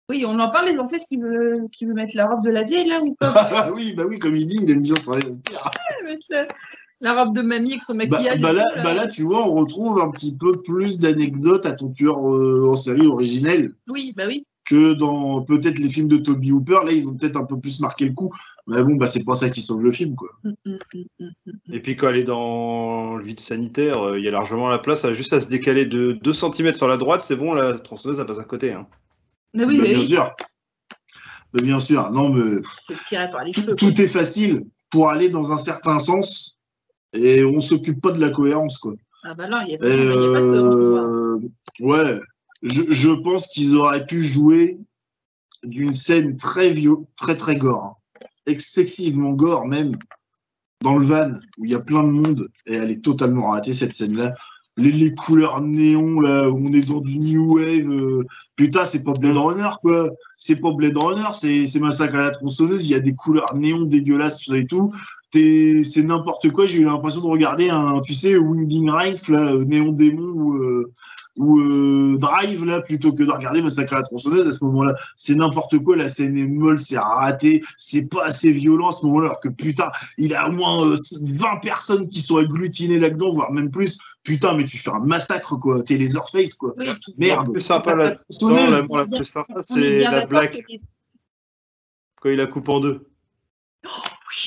Oui, 0.10 0.26
on 0.26 0.40
en 0.40 0.50
parle, 0.50 0.70
ils 0.72 0.80
ont 0.80 0.88
fait 0.88 0.98
ce 0.98 1.08
qu'il 1.08 1.22
veut, 1.22 1.66
qu 1.72 1.86
veut 1.86 1.94
mettre 1.94 2.14
la 2.16 2.26
robe 2.26 2.44
de 2.44 2.50
la 2.50 2.64
vieille, 2.64 2.88
là, 2.88 3.00
ou 3.00 3.14
pas? 3.14 3.72
Oui, 3.76 3.94
bah 3.94 4.06
oui, 4.08 4.18
comme 4.18 4.36
il 4.36 4.48
dit, 4.48 4.58
il 4.60 4.72
aime 4.72 4.82
bien 4.82 4.96
travailler 4.96 5.30
la, 5.52 6.48
la 7.02 7.24
robe 7.24 7.36
de 7.36 7.42
mamie 7.42 7.72
avec 7.72 7.84
son 7.84 7.96
bah, 7.96 8.06
maquillage. 8.08 8.42
Bah, 8.42 8.54
là, 8.54 8.66
bah 8.84 8.94
là, 8.94 9.08
tu 9.08 9.24
vois, 9.24 9.48
on 9.48 9.56
retrouve 9.56 10.02
un 10.02 10.12
petit 10.12 10.36
peu 10.36 10.62
plus 10.62 11.00
d'anecdotes 11.00 11.66
à 11.66 11.72
ton 11.72 11.90
tueur 11.90 12.18
euh, 12.28 12.70
en 12.70 12.76
série 12.76 13.08
originelle. 13.08 13.74
Oui, 13.88 14.14
bah 14.16 14.26
oui. 14.28 14.46
Que 14.66 14.94
dans 14.94 15.42
peut-être 15.42 15.80
les 15.80 15.90
films 15.90 16.10
de 16.10 16.18
Toby 16.18 16.52
Hooper, 16.52 16.82
là, 16.86 16.92
ils 16.92 17.08
ont 17.08 17.16
peut-être 17.16 17.38
un 17.38 17.46
peu 17.46 17.60
plus 17.60 17.80
marqué 17.80 18.06
le 18.06 18.14
coup. 18.14 18.32
Mais 18.68 18.84
bon, 18.84 18.96
bah, 18.96 19.08
c'est 19.08 19.26
pas 19.26 19.34
ça 19.34 19.50
qui 19.50 19.62
sauve 19.62 19.82
le 19.82 19.92
film, 19.92 20.16
quoi. 20.16 20.30
Mm, 20.44 20.52
mm, 20.66 21.04
mm, 21.20 21.74
Et 21.74 21.80
puis, 21.80 21.96
quand 21.96 22.10
elle 22.10 22.18
est 22.18 22.24
dans 22.24 23.16
le 23.16 23.24
vide 23.24 23.40
sanitaire, 23.40 23.98
euh, 23.98 24.20
il 24.20 24.26
y 24.26 24.28
a 24.28 24.32
largement 24.32 24.70
la 24.70 24.78
place, 24.78 25.10
juste 25.14 25.34
à 25.34 25.42
se 25.42 25.48
décaler 25.48 25.86
de 25.86 26.12
2 26.22 26.34
cm 26.34 26.74
sur 26.76 26.88
la 26.88 26.98
droite, 26.98 27.22
c'est 27.22 27.36
bon, 27.36 27.54
la 27.54 27.74
tronçonneuse, 27.80 28.20
elle 28.20 28.26
passe 28.28 28.40
à 28.40 28.44
côté. 28.44 28.74
Hein. 28.74 28.86
Mais 29.56 29.64
oui, 29.64 29.82
bien 29.82 30.04
sûr. 30.04 30.32
Mais 31.54 31.64
bien 31.64 31.80
sûr. 31.80 32.12
Non, 32.12 32.30
mais. 32.30 32.62
Tout 33.76 34.00
est 34.02 34.08
facile 34.08 34.66
pour 34.92 35.10
aller 35.10 35.30
dans 35.30 35.52
un 35.52 35.58
certain 35.58 35.98
sens 35.98 36.59
et 37.14 37.44
on 37.44 37.60
s'occupe 37.60 38.02
pas 38.02 38.12
de 38.12 38.20
la 38.20 38.30
cohérence, 38.30 38.78
quoi. 38.78 38.94
Ah 39.24 39.34
bah 39.34 39.48
là, 39.48 39.64
il 39.66 39.70
n'y 39.70 39.76
a, 39.76 39.78
pas 39.80 39.86
de. 39.86 39.92
Euh, 39.92 41.40
ouais, 41.82 42.20
je, 42.64 42.84
je 42.90 43.10
pense 43.10 43.48
qu'ils 43.48 43.76
auraient 43.76 44.06
pu 44.06 44.24
jouer 44.24 44.78
d'une 45.64 45.94
scène 45.94 46.38
très 46.38 46.72
vieux, 46.72 46.98
très 47.18 47.36
très 47.36 47.58
gore, 47.58 47.84
hein. 47.84 48.26
excessivement 48.46 49.34
gore 49.34 49.66
même, 49.66 49.98
dans 50.82 50.98
le 50.98 51.06
van 51.06 51.32
où 51.58 51.66
il 51.66 51.72
y 51.72 51.76
a 51.76 51.80
plein 51.80 52.04
de 52.04 52.10
monde 52.10 52.50
et 52.66 52.76
elle 52.76 52.92
est 52.92 53.04
totalement 53.04 53.52
ratée 53.52 53.74
cette 53.74 53.94
scène-là 53.94 54.36
les, 54.80 55.14
couleurs 55.14 55.62
néon, 55.62 56.20
là, 56.20 56.50
on 56.50 56.72
est 56.74 56.88
dans 56.88 57.02
du 57.02 57.20
new 57.20 57.56
wave. 57.56 57.90
Euh, 57.90 58.26
putain, 58.56 58.86
c'est 58.86 59.04
pas 59.04 59.14
Blade 59.14 59.38
Runner, 59.38 59.70
quoi. 59.82 60.10
C'est 60.38 60.60
pas 60.60 60.72
Blade 60.72 60.98
Runner, 60.98 61.30
c'est 61.34 61.80
Massacre 61.80 62.16
à 62.16 62.22
la 62.22 62.30
tronçonneuse. 62.32 62.88
Il 62.88 62.92
y 62.92 62.96
a 62.96 63.00
des 63.00 63.14
couleurs 63.14 63.56
néon 63.56 63.84
dégueulasses 63.84 64.48
et 64.50 64.66
tout. 64.66 64.92
C'est 65.34 66.04
n'importe 66.04 66.50
quoi. 66.52 66.66
J'ai 66.66 66.80
eu 66.80 66.86
l'impression 66.86 67.22
de 67.22 67.28
regarder 67.28 67.70
un, 67.70 68.02
tu 68.02 68.14
sais, 68.14 68.38
Winding 68.38 68.90
Rife, 68.90 69.28
là, 69.30 69.56
néon 69.56 69.92
démon 69.92 70.56
euh, 70.56 70.92
ou 71.40 71.60
euh, 71.60 72.18
Drive 72.20 72.66
là 72.66 72.82
plutôt 72.82 73.12
que 73.12 73.24
de 73.24 73.32
regarder 73.32 73.62
Massacre 73.62 73.94
à 73.94 73.98
la 73.98 74.04
tronçonneuse 74.04 74.48
à 74.48 74.52
ce 74.52 74.64
moment-là. 74.66 74.96
C'est 75.16 75.34
n'importe 75.34 75.80
quoi, 75.80 75.96
la 75.96 76.10
scène 76.10 76.38
est 76.38 76.48
molle, 76.48 76.78
c'est 76.78 77.00
raté, 77.00 77.64
c'est 77.78 78.08
pas 78.08 78.26
assez 78.26 78.52
violent 78.52 78.90
à 78.90 78.92
ce 78.92 79.06
moment-là, 79.08 79.28
alors 79.28 79.40
que 79.40 79.50
putain, 79.50 79.92
il 80.18 80.28
y 80.28 80.36
a 80.36 80.48
au 80.48 80.52
moins 80.52 80.88
20 80.88 80.94
euh, 80.94 81.60
personnes 81.62 82.10
qui 82.10 82.22
sont 82.22 82.38
agglutinées 82.38 83.00
là-dedans, 83.00 83.32
voire 83.32 83.52
même 83.52 83.72
plus. 83.72 83.98
Putain, 84.24 84.54
mais 84.54 84.66
tu 84.66 84.78
fais 84.78 84.92
un 84.92 85.00
massacre 85.00 85.56
quoi, 85.56 85.82
t'es 85.82 85.98
les 85.98 86.16
Orpheus 86.16 86.54
quoi. 86.60 86.74
Merde. 87.18 87.48
Le 87.48 87.54
plus 87.54 87.64
sympa 87.64 87.96
là-dedans, 87.96 88.70
la, 88.70 88.82
la 88.82 89.08
plus 89.08 89.26
sympa, 89.26 89.64
c'est 89.64 90.04
la 90.04 90.26
blague 90.26 90.62
quand 92.22 92.30
il 92.30 92.38
la 92.38 92.48
coupe 92.48 92.70
en 92.70 92.80
deux. 92.80 93.08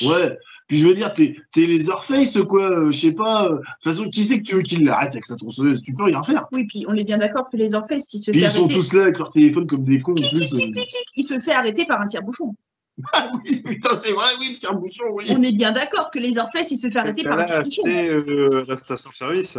Ouais, 0.03 0.37
puis 0.67 0.77
je 0.77 0.87
veux 0.87 0.93
dire, 0.93 1.13
t'es 1.13 1.35
es 1.57 1.65
les 1.65 1.89
Orpheus, 1.89 2.43
quoi, 2.47 2.71
euh, 2.71 2.91
je 2.91 2.99
sais 2.99 3.13
pas. 3.13 3.45
Euh, 3.45 3.49
de 3.49 3.57
toute 3.57 3.83
façon, 3.83 4.09
qui 4.09 4.23
c'est 4.23 4.39
que 4.39 4.43
tu 4.43 4.55
veux 4.55 4.61
qu'il 4.61 4.85
l'arrête 4.85 5.11
avec 5.11 5.25
sa 5.25 5.35
tronçonneuse? 5.35 5.81
Tu 5.81 5.93
peux 5.93 6.03
rien 6.03 6.23
faire. 6.23 6.47
Oui, 6.51 6.65
puis 6.65 6.85
on 6.87 6.95
est 6.95 7.03
bien 7.03 7.17
d'accord 7.17 7.49
que 7.49 7.57
les 7.57 7.75
Orpheus, 7.75 7.97
ils 8.13 8.19
se 8.19 8.31
Ils 8.31 8.47
sont 8.47 8.67
tous 8.67 8.93
là 8.93 9.03
avec 9.03 9.17
leur 9.17 9.29
téléphone 9.29 9.67
comme 9.67 9.83
des 9.83 9.99
cons 9.99 10.13
en 10.13 10.29
plus. 10.29 10.53
Euh. 10.53 10.71
Il 11.15 11.25
se 11.25 11.39
fait 11.39 11.51
arrêter 11.51 11.85
par 11.85 12.01
un 12.01 12.07
tire-bouchon. 12.07 12.55
Ah 13.11 13.31
oui, 13.43 13.59
putain, 13.63 13.89
c'est 13.99 14.11
vrai, 14.11 14.27
oui, 14.39 14.51
le 14.53 14.59
tire-bouchon, 14.59 15.05
oui. 15.13 15.25
On 15.29 15.41
est 15.41 15.51
bien 15.51 15.71
d'accord 15.71 16.11
que 16.11 16.19
les 16.19 16.37
Orpheus, 16.37 16.69
ils 16.69 16.77
se 16.77 16.89
fait 16.89 16.99
arrêter 16.99 17.23
par 17.23 17.39
un 17.39 17.43
tire-bouchon. 17.43 17.81
Euh, 17.87 18.65
la 18.67 18.77
station-service. 18.77 19.57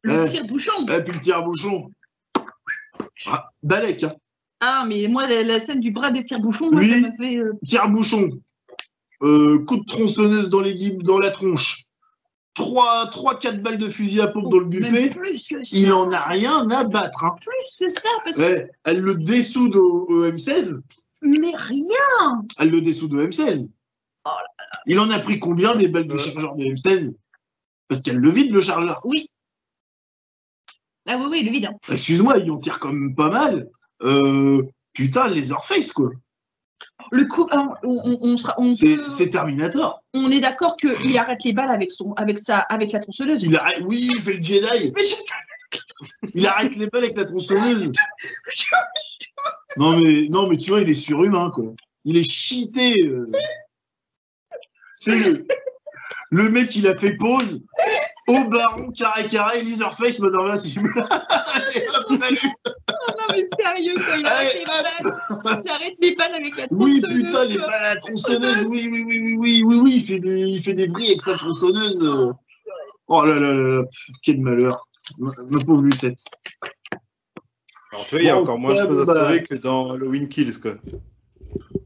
Le 0.00 0.24
tire-bouchon. 0.24 0.86
Et 0.88 1.04
puis 1.04 1.12
le 1.12 1.20
tire-bouchon. 1.20 1.90
Ah, 3.26 3.50
Balek, 3.62 4.04
hein. 4.04 4.12
Ah, 4.60 4.86
mais 4.88 5.06
moi, 5.06 5.26
la, 5.26 5.60
scène 5.60 5.80
du 5.80 5.90
bras 5.90 6.10
des 6.10 6.24
tire-bouchons, 6.24 6.70
oui, 6.72 6.88
ça 6.88 7.00
m'a 7.00 7.12
fait. 7.12 7.38
Tire-bouchon. 7.62 8.30
Euh, 9.22 9.64
coup 9.64 9.76
de 9.76 9.84
tronçonneuse 9.84 10.48
dans, 10.48 10.60
les, 10.60 10.90
dans 10.90 11.18
la 11.18 11.30
tronche, 11.30 11.86
3-4 12.56 13.62
balles 13.62 13.78
de 13.78 13.88
fusil 13.88 14.20
à 14.20 14.26
pompe 14.26 14.50
dans 14.50 14.58
le 14.58 14.66
buffet, 14.66 15.10
il 15.72 15.92
en 15.92 16.10
a 16.12 16.20
rien 16.20 16.68
à 16.70 16.84
battre. 16.84 17.24
Hein. 17.24 17.36
Plus 17.40 17.76
que 17.78 17.88
ça. 17.88 18.08
Parce 18.24 18.36
que... 18.36 18.68
Elle 18.84 19.00
le 19.00 19.14
dessoude 19.14 19.76
au, 19.76 20.26
M16. 20.28 20.80
Mais 21.22 21.54
rien 21.54 22.44
Elle 22.58 22.70
le 22.70 22.80
dessoude 22.80 23.14
au 23.14 23.24
M16. 23.24 23.70
Oh 24.24 24.30
il 24.86 24.98
en 24.98 25.10
a 25.10 25.18
pris 25.18 25.38
combien 25.38 25.74
des 25.74 25.88
balles 25.88 26.08
de 26.08 26.16
chargeur 26.16 26.56
de 26.56 26.64
M16 26.64 27.14
Parce 27.88 28.02
qu'elle 28.02 28.18
le 28.18 28.30
vide, 28.30 28.52
le 28.52 28.60
chargeur. 28.60 29.00
Oui. 29.04 29.28
Ah 31.06 31.16
oui, 31.18 31.26
oui, 31.30 31.44
le 31.44 31.50
vide. 31.50 31.66
Hein. 31.66 31.76
Excuse-moi, 31.90 32.38
il 32.38 32.50
en 32.50 32.58
tire 32.58 32.78
quand 32.78 32.92
même 32.92 33.14
pas 33.14 33.30
mal. 33.30 33.70
Euh, 34.02 34.62
putain, 34.92 35.28
les 35.28 35.52
Orpheus, 35.52 35.92
quoi. 35.94 36.10
Le 37.10 37.24
coup, 37.24 37.48
on, 37.52 38.36
sera, 38.36 38.56
c'est 38.72 39.30
Terminator. 39.30 40.02
On 40.14 40.30
est 40.30 40.40
d'accord 40.40 40.76
qu'il 40.76 41.18
arrête 41.18 41.44
les 41.44 41.52
balles 41.52 41.70
avec 41.70 41.90
son, 41.90 42.12
avec 42.14 42.38
sa, 42.38 42.58
avec 42.58 42.92
la 42.92 43.00
tronçonneuse. 43.00 43.42
Il 43.42 43.56
arrête, 43.56 43.82
oui, 43.86 44.10
il 44.12 44.20
fait 44.20 44.34
le 44.34 44.42
Jedi. 44.42 44.92
Il 46.34 46.46
arrête 46.46 46.76
les 46.76 46.86
balles 46.88 47.04
avec 47.04 47.16
la 47.16 47.24
tronçonneuse. 47.24 47.90
non 49.78 49.96
mais, 49.96 50.26
non 50.28 50.46
mais 50.46 50.58
tu 50.58 50.70
vois, 50.70 50.82
il 50.82 50.90
est 50.90 50.94
surhumain 50.94 51.50
quoi. 51.50 51.64
Il 52.04 52.18
est 52.18 52.30
cheaté. 52.30 53.06
Euh. 53.06 53.30
C'est 54.98 55.18
le, 55.18 55.46
le 56.30 56.50
mec, 56.50 56.76
il 56.76 56.86
a 56.88 56.94
fait 56.94 57.16
pause 57.16 57.62
au 58.28 58.44
baron 58.44 58.90
carré 58.90 59.26
carré, 59.26 59.62
Leatherface, 59.62 60.18
madame 60.18 60.46
invincible. 60.46 60.92
Salut. 61.68 62.52
Oh 62.66 63.21
mais 63.36 63.64
sérieux 63.64 63.94
quoi, 63.94 64.16
il 64.18 64.26
arrête 64.26 64.54
les 64.54 64.64
balles. 64.64 65.62
Il 65.64 65.70
arrête 65.70 65.94
les 66.00 66.14
balles 66.14 66.34
avec 66.34 66.56
la 66.56 66.66
tronçonneuse. 66.68 67.04
Oui 67.10 67.22
putain, 67.22 67.44
les 67.44 67.58
balles 67.58 67.72
à 67.72 67.94
la 67.94 68.00
tronçonneuse, 68.00 68.64
oui, 68.64 68.88
oui, 68.90 69.04
oui, 69.06 69.20
oui, 69.20 69.36
oui, 69.38 69.62
oui, 69.64 69.80
oui, 69.82 69.92
il 69.96 70.02
fait 70.02 70.20
des, 70.20 70.40
il 70.40 70.62
fait 70.62 70.74
des 70.74 70.86
vrilles 70.86 71.08
avec 71.08 71.22
sa 71.22 71.36
tronçonneuse. 71.36 72.02
Oh 73.08 73.24
là 73.24 73.38
là 73.38 73.52
là, 73.52 73.82
quel 74.22 74.40
malheur. 74.40 74.88
Ma 75.18 75.58
pauvre 75.58 75.82
Lucette. 75.82 76.18
Alors 77.92 78.06
tu 78.06 78.14
vois, 78.14 78.22
il 78.22 78.26
y 78.26 78.30
a 78.30 78.38
encore 78.38 78.58
moins 78.58 78.74
de 78.74 78.80
choses 78.80 79.08
à 79.08 79.14
sauver 79.14 79.42
que 79.42 79.54
dans 79.54 79.90
Halloween 79.90 80.28
Kills 80.28 80.58
quoi. 80.60 80.74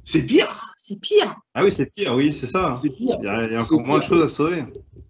C'est 0.05 0.25
pire. 0.25 0.73
C'est 0.77 1.01
pire. 1.01 1.35
Ah 1.53 1.65
oui, 1.65 1.73
c'est 1.73 1.87
pire, 1.87 2.15
oui, 2.15 2.33
c'est 2.33 2.47
ça. 2.47 2.79
C'est 2.81 2.91
pire. 2.91 3.19
Il 3.21 3.27
y 3.27 3.57
a, 3.57 3.61
encore 3.61 3.81
moins 3.81 3.99
de 3.99 4.05
choses 4.05 4.23
à 4.23 4.29
sauver. 4.29 4.63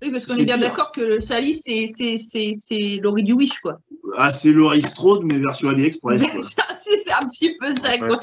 Oui, 0.03 0.11
parce 0.11 0.27
qu'on 0.27 0.35
est, 0.35 0.45
bien 0.45 0.59
d'accord 0.59 0.93
que 0.93 1.01
le 1.01 1.21
Sally, 1.21 1.55
c'est 1.55 3.01
Laurie 3.03 3.25
du 3.25 3.33
Wish, 3.33 3.59
quoi. 3.61 3.79
Ah, 4.17 4.31
c'est 4.31 4.53
Laurie 4.53 4.83
Strode, 4.83 5.23
mais 5.25 5.39
version 5.39 5.71
AliExpress. 5.71 6.23
c'est 7.05 7.13
un 7.13 7.27
petit 7.27 7.57
peu 7.59 7.71
ça, 7.71 7.99
quoi. 7.99 8.17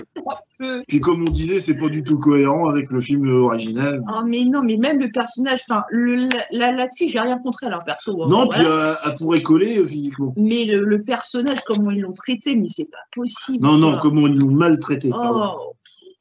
Puis 0.88 1.00
comme 1.00 1.24
on 1.28 1.32
disait, 1.32 1.60
c'est 1.60 1.78
pas 1.78 1.90
du 1.90 2.04
tout 2.04 2.20
cohérent 2.20 2.70
avec 2.70 2.92
le 2.92 3.02
film 3.02 3.28
original. 3.28 4.02
Oh, 4.08 4.22
mais 4.26 4.46
non, 4.46 4.62
mais 4.64 4.78
même 4.78 5.00
le 5.00 5.12
personnage, 5.12 5.62
enfin, 5.68 5.84
la, 5.92 6.72
la 6.72 6.88
fille, 6.96 7.10
j'ai 7.10 7.20
rien 7.20 7.38
contre 7.40 7.64
elle, 7.64 7.74
hein, 7.74 7.80
perso. 7.86 8.24
Hein, 8.24 8.28
non, 8.30 8.48
puis 8.48 8.62
elle, 8.62 9.16
pourrait 9.18 9.42
coller 9.42 9.80
euh, 9.80 9.86
physiquement. 9.86 10.34
Mais 10.38 10.66
le, 10.66 11.04
personnage, 11.04 11.60
comment 11.66 11.92
ils 11.92 12.02
l'ont 12.02 12.14
traité, 12.14 12.56
mais 12.56 12.68
c'est 12.70 12.90
pas 12.90 12.98
possible. 13.14 13.64
Non, 13.64 13.78
non, 13.78 13.98
comment 14.02 14.28
ils 14.28 14.38
l'ont 14.38 14.52
maltraité. 14.52 15.10
Oh 15.14 15.74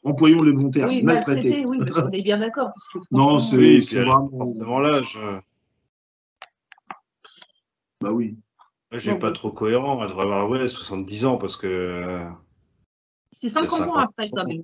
employons 0.04 0.42
le 0.42 0.52
bon 0.52 0.70
terme, 0.70 0.90
oui, 0.90 1.02
maltraité. 1.02 1.64
Oui, 1.64 1.78
parce 1.78 2.00
qu'on 2.00 2.10
est 2.10 2.22
bien 2.22 2.38
d'accord. 2.38 2.70
non, 3.10 3.38
c'est 3.38 3.78
vraiment 4.04 4.80
l'âge. 4.80 5.18
Bah 8.00 8.12
oui. 8.12 8.36
J'ai 8.92 9.14
pas 9.14 9.32
trop 9.32 9.50
cohérent, 9.50 10.02
elle 10.02 10.08
devrait 10.08 10.24
avoir 10.24 10.50
ouais, 10.50 10.68
70 10.68 11.24
ans 11.24 11.38
parce 11.38 11.56
que. 11.56 12.20
C'est 13.30 13.48
50, 13.48 13.88
ans 13.88 13.96
après 13.96 14.28
quand 14.30 14.44
même. 14.44 14.62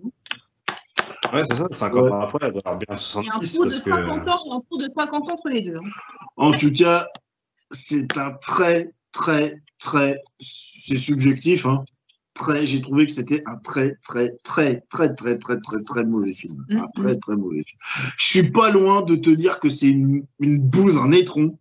Ouais, 1.32 1.42
c'est 1.44 1.56
ça, 1.56 1.66
50 1.70 2.12
ans 2.12 2.20
après, 2.20 2.46
elle 2.46 2.52
doit 2.52 2.62
avoir 2.64 2.78
bien 2.78 2.96
70 2.96 3.54
Il 3.54 3.56
y 3.56 3.60
a 3.60 3.62
un 3.62 3.66
de 3.66 3.70
50 3.70 4.28
ans, 4.28 4.56
un 4.56 4.60
trou 4.60 4.78
de 4.78 4.90
50 4.94 5.28
ans 5.28 5.32
entre 5.32 5.48
les 5.48 5.62
deux. 5.62 5.76
Hein. 5.76 5.88
En 6.36 6.52
tout 6.52 6.70
cas, 6.70 7.06
c'est 7.70 8.16
un 8.16 8.32
très, 8.32 8.92
très, 9.12 9.62
très. 9.78 10.20
C'est 10.38 10.96
subjectif, 10.96 11.64
hein 11.64 11.84
j'ai 12.64 12.80
trouvé 12.80 13.06
que 13.06 13.12
c'était 13.12 13.42
un 13.46 13.56
très, 13.56 13.96
très, 14.04 14.36
très, 14.42 14.80
très, 14.88 15.14
très, 15.14 15.38
très, 15.38 15.60
très, 15.60 15.82
très 15.84 16.04
mauvais 16.04 16.34
film. 16.34 16.64
Un 16.70 16.74
mm-hmm. 16.74 16.92
très, 16.94 17.16
très 17.18 17.36
mauvais 17.36 17.62
film. 17.62 17.78
Je 18.16 18.26
suis 18.26 18.50
pas 18.50 18.70
loin 18.70 19.02
de 19.02 19.16
te 19.16 19.30
dire 19.30 19.60
que 19.60 19.68
c'est 19.68 19.88
une, 19.88 20.24
une 20.40 20.60
bouse, 20.60 20.96
un 20.96 21.12
étron. 21.12 21.58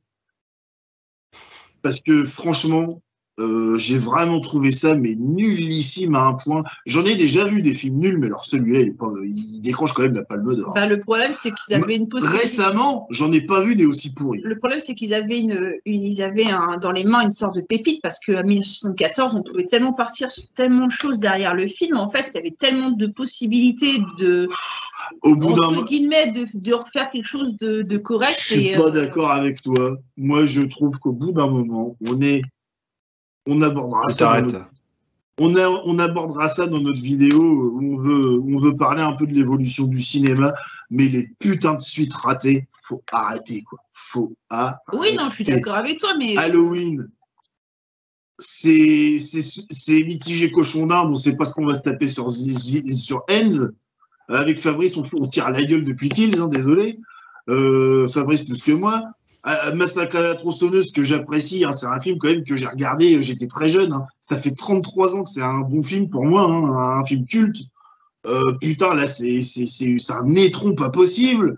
Parce 1.81 1.99
que 2.01 2.25
franchement, 2.25 3.01
euh, 3.39 3.77
j'ai 3.77 3.99
vraiment 3.99 4.39
trouvé 4.39 4.71
ça 4.71 4.95
mais 4.95 5.15
nullissime 5.15 6.15
à 6.15 6.21
un 6.21 6.33
point. 6.33 6.63
J'en 6.87 7.05
ai 7.05 7.15
déjà 7.15 7.43
vu 7.43 7.61
des 7.61 7.73
films 7.73 7.99
nuls, 7.99 8.17
mais 8.17 8.27
alors 8.27 8.45
celui-là, 8.45 8.79
il, 8.79 8.95
il, 9.25 9.61
décroche 9.61 9.93
quand 9.93 10.01
même 10.03 10.15
la 10.15 10.23
palme 10.23 10.55
d'or. 10.55 10.73
Bah, 10.73 10.87
le 10.87 10.99
problème, 10.99 11.33
c'est 11.35 11.51
qu'ils 11.51 11.75
avaient 11.75 11.95
une 11.95 12.09
possibilité. 12.09 12.41
Récemment, 12.41 13.07
j'en 13.11 13.31
ai 13.31 13.41
pas 13.41 13.61
vu 13.61 13.75
des 13.75 13.85
aussi 13.85 14.13
pourris. 14.13 14.41
Le 14.43 14.57
problème, 14.57 14.79
c'est 14.79 14.95
qu'ils 14.95 15.13
avaient, 15.13 15.37
une, 15.37 15.73
ils 15.85 16.21
avaient 16.23 16.49
un, 16.49 16.77
dans 16.77 16.91
les 16.91 17.03
mains 17.03 17.21
une 17.21 17.31
sorte 17.31 17.55
de 17.55 17.61
pépite 17.61 18.01
parce 18.01 18.19
qu'en 18.19 18.43
1974, 18.43 19.35
on 19.35 19.43
pouvait 19.43 19.67
tellement 19.67 19.93
partir 19.93 20.31
sur 20.31 20.43
tellement 20.55 20.87
de 20.87 20.91
choses 20.91 21.19
derrière 21.19 21.53
le 21.53 21.67
film. 21.67 21.97
En 21.97 22.09
fait, 22.09 22.25
il 22.33 22.35
y 22.35 22.39
avait 22.39 22.55
tellement 22.57 22.91
de 22.91 23.05
possibilités 23.05 23.99
de. 24.17 24.47
Au 25.21 25.35
bout 25.35 25.53
d'un 25.53 25.83
guillemets, 25.83 26.31
de, 26.31 26.45
de, 26.53 26.73
refaire 26.73 27.09
quelque 27.11 27.25
chose 27.25 27.55
de, 27.57 27.81
de 27.81 27.97
correct. 27.97 28.35
Je 28.37 28.53
suis 28.55 28.71
pas 28.71 28.87
euh, 28.87 28.91
d'accord 28.91 29.31
avec 29.31 29.61
toi. 29.61 29.97
Moi, 30.17 30.45
je 30.45 30.63
trouve 30.63 30.99
qu'au 30.99 31.13
bout 31.13 31.31
d'un 31.31 31.47
moment, 31.47 31.95
on 32.05 32.21
est 32.21 32.41
on 33.47 33.61
abordera 33.61 34.09
ça. 34.09 34.41
On, 35.39 35.53
on, 35.55 35.99
abordera 35.99 36.49
ça 36.49 36.65
dans 36.65 36.79
notre 36.79 37.01
vidéo 37.01 37.39
où 37.39 37.93
on 37.93 37.97
veut, 37.97 38.39
on 38.39 38.59
veut 38.59 38.75
parler 38.75 39.03
un 39.03 39.13
peu 39.13 39.27
de 39.27 39.33
l'évolution 39.33 39.85
du 39.85 40.01
cinéma, 40.01 40.53
mais 40.89 41.07
les 41.07 41.27
putains 41.39 41.75
de 41.75 41.81
suites 41.81 42.13
ratées, 42.13 42.67
faut 42.73 43.03
arrêter 43.11 43.61
quoi. 43.61 43.79
Faut 43.93 44.33
arrêter. 44.49 44.79
Oui, 44.93 45.15
non, 45.15 45.29
je 45.29 45.35
suis 45.35 45.43
d'accord 45.43 45.75
avec 45.75 45.99
toi, 45.99 46.13
mais. 46.17 46.35
Halloween, 46.37 47.07
c'est 48.39 49.17
mitigé 49.89 50.51
cochon 50.51 50.87
d'Inde, 50.87 51.09
on 51.09 51.15
sait 51.15 51.35
pas 51.35 51.45
ce 51.45 51.53
qu'on 51.53 51.65
va 51.65 51.75
se 51.75 51.83
taper 51.83 52.07
sur, 52.07 52.31
sur 52.31 53.23
Enz. 53.29 53.71
Avec 54.29 54.59
Fabrice, 54.59 54.97
on, 54.97 55.03
on 55.13 55.25
tire 55.25 55.49
la 55.51 55.63
gueule 55.63 55.85
depuis 55.85 56.09
Kills, 56.09 56.39
hein, 56.39 56.47
désolé. 56.47 56.99
Euh, 57.49 58.07
Fabrice 58.07 58.41
plus 58.41 58.61
que 58.61 58.73
moi. 58.73 59.03
Euh, 59.47 59.73
Massacre 59.73 60.17
à 60.17 60.21
la 60.21 60.35
tronçonneuse 60.35 60.91
que 60.91 61.03
j'apprécie, 61.03 61.63
hein, 61.63 61.71
c'est 61.71 61.85
un 61.85 61.99
film 61.99 62.17
quand 62.17 62.27
même 62.27 62.43
que 62.43 62.57
j'ai 62.57 62.67
regardé, 62.67 63.15
euh, 63.15 63.21
j'étais 63.21 63.47
très 63.47 63.69
jeune. 63.69 63.93
Hein. 63.93 64.05
Ça 64.19 64.35
fait 64.35 64.51
33 64.51 65.15
ans 65.15 65.23
que 65.23 65.29
c'est 65.29 65.41
un 65.41 65.59
bon 65.59 65.81
film 65.81 66.09
pour 66.09 66.25
moi, 66.25 66.41
hein, 66.41 66.99
un 66.99 67.03
film 67.05 67.25
culte. 67.25 67.57
Euh, 68.25 68.41
putain, 68.59 68.93
là, 68.93 69.07
c'est 69.07 69.39
un 70.09 70.35
étron 70.35 70.75
pas 70.75 70.89
possible. 70.89 71.57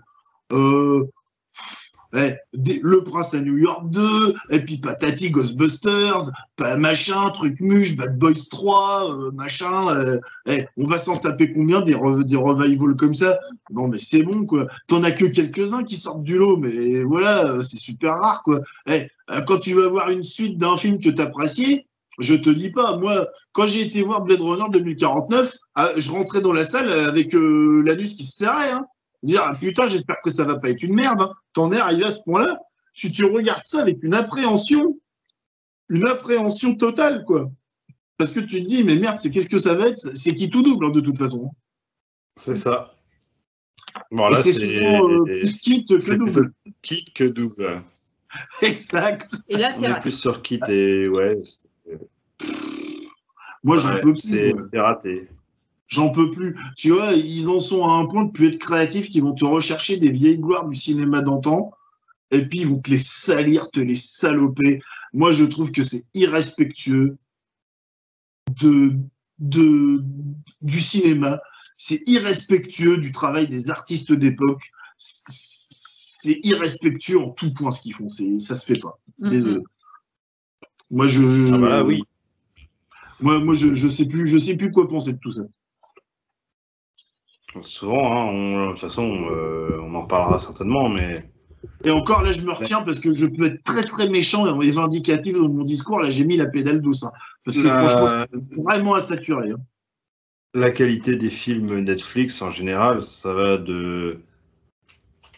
Eh, 2.14 2.34
le 2.52 3.04
Prince 3.04 3.34
à 3.34 3.40
New 3.40 3.56
York 3.56 3.90
2, 3.90 4.34
et 4.50 4.60
puis 4.60 4.78
patati 4.78 5.30
Ghostbusters, 5.30 6.30
machin, 6.78 7.30
truc 7.30 7.60
muche, 7.60 7.96
Bad 7.96 8.18
Boys 8.18 8.48
3, 8.50 9.10
euh, 9.10 9.30
machin. 9.32 9.94
Euh, 9.94 10.18
eh, 10.46 10.66
on 10.76 10.86
va 10.86 10.98
s'en 10.98 11.18
taper 11.18 11.52
combien 11.52 11.80
des, 11.80 11.92
des 12.24 12.36
revivals 12.36 12.96
comme 12.96 13.14
ça? 13.14 13.38
Non 13.70 13.88
mais 13.88 13.98
c'est 13.98 14.22
bon 14.22 14.44
quoi. 14.46 14.66
T'en 14.88 15.02
as 15.04 15.12
que 15.12 15.26
quelques-uns 15.26 15.84
qui 15.84 15.96
sortent 15.96 16.24
du 16.24 16.38
lot, 16.38 16.56
mais 16.56 17.02
voilà, 17.02 17.46
euh, 17.46 17.62
c'est 17.62 17.78
super 17.78 18.14
rare 18.14 18.42
quoi. 18.42 18.60
Eh, 18.88 19.08
quand 19.46 19.58
tu 19.58 19.74
vas 19.74 19.88
voir 19.88 20.10
une 20.10 20.24
suite 20.24 20.58
d'un 20.58 20.76
film 20.76 20.98
que 20.98 21.10
t'apprécies, 21.10 21.86
je 22.18 22.34
te 22.34 22.50
dis 22.50 22.70
pas, 22.70 22.96
moi, 22.96 23.28
quand 23.52 23.66
j'ai 23.66 23.82
été 23.82 24.02
voir 24.02 24.22
Blade 24.22 24.40
Runner 24.40 24.64
2049, 24.70 25.56
ah, 25.76 25.90
je 25.96 26.10
rentrais 26.10 26.40
dans 26.40 26.52
la 26.52 26.64
salle 26.64 26.90
avec 26.92 27.32
l'anus 27.32 28.14
qui 28.14 28.24
se 28.24 28.36
serrait. 28.36 28.72
Hein 28.72 28.86
dire 29.22 29.42
ah, 29.44 29.54
putain, 29.54 29.88
j'espère 29.88 30.20
que 30.22 30.30
ça 30.30 30.44
va 30.44 30.56
pas 30.56 30.70
être 30.70 30.82
une 30.82 30.94
merde. 30.94 31.20
Hein. 31.20 31.32
T'en 31.52 31.72
es 31.72 31.78
arrivé 31.78 32.04
à 32.04 32.10
ce 32.10 32.22
point-là. 32.24 32.58
Si 32.94 33.12
tu 33.12 33.24
regardes 33.24 33.64
ça 33.64 33.80
avec 33.80 34.02
une 34.02 34.14
appréhension, 34.14 34.98
une 35.88 36.06
appréhension 36.06 36.74
totale, 36.76 37.24
quoi. 37.24 37.50
Parce 38.16 38.32
que 38.32 38.40
tu 38.40 38.62
te 38.62 38.68
dis, 38.68 38.84
mais 38.84 38.96
merde, 38.96 39.18
c'est 39.18 39.30
qu'est-ce 39.30 39.48
que 39.48 39.58
ça 39.58 39.74
va 39.74 39.88
être? 39.88 40.14
C'est 40.14 40.34
qui 40.34 40.50
tout 40.50 40.62
double, 40.62 40.86
hein, 40.86 40.90
de 40.90 41.00
toute 41.00 41.16
façon. 41.16 41.50
C'est 42.36 42.54
ça. 42.54 42.94
Bon, 44.10 44.32
c'est 44.34 44.52
souvent 44.52 45.08
euh, 45.08 45.24
plus 45.24 45.60
kit 45.60 45.86
que 45.86 46.14
double. 46.14 46.52
Kit 46.82 47.04
que 47.14 47.24
double. 47.24 47.82
exact. 48.62 49.34
Et 49.48 49.56
là, 49.56 49.72
c'est 49.72 50.00
plus 50.00 50.12
sur 50.12 50.42
kit 50.42 50.60
et 50.68 51.08
ouais. 51.08 51.40
Moi, 53.62 53.78
j'en 53.78 53.98
peux 54.00 54.12
plus. 54.12 54.20
C'est 54.20 54.78
raté 54.78 55.28
j'en 55.90 56.10
peux 56.10 56.30
plus. 56.30 56.56
Tu 56.76 56.90
vois, 56.90 57.12
ils 57.12 57.48
en 57.48 57.60
sont 57.60 57.84
à 57.84 57.92
un 57.92 58.06
point 58.06 58.24
de 58.24 58.30
plus 58.30 58.48
être 58.48 58.58
créatifs 58.58 59.10
qu'ils 59.10 59.22
vont 59.22 59.34
te 59.34 59.44
rechercher 59.44 59.98
des 59.98 60.10
vieilles 60.10 60.38
gloires 60.38 60.66
du 60.66 60.76
cinéma 60.76 61.20
d'antan 61.20 61.72
et 62.30 62.46
puis 62.46 62.60
ils 62.60 62.66
vont 62.66 62.78
te 62.78 62.90
les 62.90 62.98
salir, 62.98 63.70
te 63.70 63.80
les 63.80 63.96
saloper. 63.96 64.80
Moi, 65.12 65.32
je 65.32 65.44
trouve 65.44 65.72
que 65.72 65.82
c'est 65.82 66.04
irrespectueux 66.14 67.18
de, 68.60 68.96
de, 69.38 70.04
du 70.62 70.80
cinéma. 70.80 71.40
C'est 71.76 72.02
irrespectueux 72.06 72.98
du 72.98 73.10
travail 73.10 73.48
des 73.48 73.70
artistes 73.70 74.12
d'époque. 74.12 74.70
C'est 74.96 76.38
irrespectueux 76.44 77.18
en 77.18 77.30
tout 77.30 77.52
point 77.52 77.72
ce 77.72 77.82
qu'ils 77.82 77.94
font. 77.94 78.08
Ça 78.08 78.54
se 78.54 78.64
fait 78.64 78.78
pas. 78.78 79.00
Mm-hmm. 79.18 79.30
Désolé. 79.30 79.60
Moi, 80.90 81.06
je. 81.06 81.52
Ah 81.52 81.58
bah 81.58 81.84
oui. 81.84 82.02
Moi, 83.20 83.38
moi 83.40 83.54
je, 83.54 83.74
je 83.74 83.88
sais 83.88 84.06
plus, 84.06 84.26
je 84.26 84.38
sais 84.38 84.56
plus 84.56 84.70
quoi 84.70 84.88
penser 84.88 85.12
de 85.12 85.18
tout 85.18 85.32
ça. 85.32 85.42
Souvent, 87.62 88.30
hein, 88.30 88.66
de 88.66 88.70
toute 88.70 88.80
façon, 88.80 89.28
euh, 89.30 89.80
on 89.82 89.94
en 89.94 90.04
parlera 90.04 90.38
certainement, 90.38 90.88
mais. 90.88 91.28
Et 91.84 91.90
encore, 91.90 92.22
là, 92.22 92.32
je 92.32 92.42
me 92.42 92.52
retiens 92.52 92.82
parce 92.82 93.00
que 93.00 93.14
je 93.14 93.26
peux 93.26 93.46
être 93.46 93.62
très 93.64 93.82
très 93.82 94.08
méchant 94.08 94.60
et 94.60 94.70
vindicatif 94.70 95.34
dans 95.34 95.48
mon 95.48 95.64
discours. 95.64 96.00
Là, 96.00 96.08
j'ai 96.08 96.24
mis 96.24 96.36
la 96.36 96.46
pédale 96.46 96.80
douce. 96.80 97.04
Hein. 97.04 97.12
parce 97.44 97.56
que 97.56 97.68
franchement, 97.68 98.24
c'est 98.32 98.62
vraiment 98.62 98.94
à 98.94 99.00
saturer. 99.00 99.50
Hein. 99.50 99.60
La 100.54 100.70
qualité 100.70 101.16
des 101.16 101.28
films 101.28 101.80
Netflix 101.80 102.40
en 102.40 102.50
général, 102.50 103.02
ça 103.02 103.32
va 103.32 103.58
de 103.58 104.20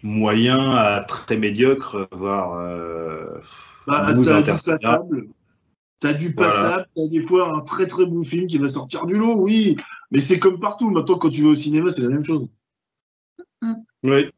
moyen 0.03 0.71
à 0.77 1.01
très 1.01 1.37
médiocre, 1.37 2.09
voire 2.13 2.55
euh, 2.59 3.41
bah, 3.87 4.07
T'as 6.03 6.15
du 6.15 6.35
passable, 6.35 6.89
t'as 6.97 7.07
des 7.07 7.23
fois 7.23 7.57
un 7.57 7.61
très 7.61 7.87
très 7.87 8.05
bon 8.05 8.25
film 8.25 8.49
qui 8.49 8.59
va 8.59 8.67
sortir 8.67 9.07
du 9.07 9.15
lot, 9.15 9.37
oui. 9.37 9.77
Mais 10.11 10.19
c'est 10.19 10.41
comme 10.41 10.59
partout. 10.59 10.91
Maintenant, 10.91 11.17
quand 11.17 11.31
tu 11.31 11.43
vas 11.43 11.51
au 11.51 11.55
cinéma, 11.55 11.91
c'est 11.91 12.03
la 12.03 12.09
même 12.09 12.25
chose. 12.25 12.49
Oui, 14.03 14.29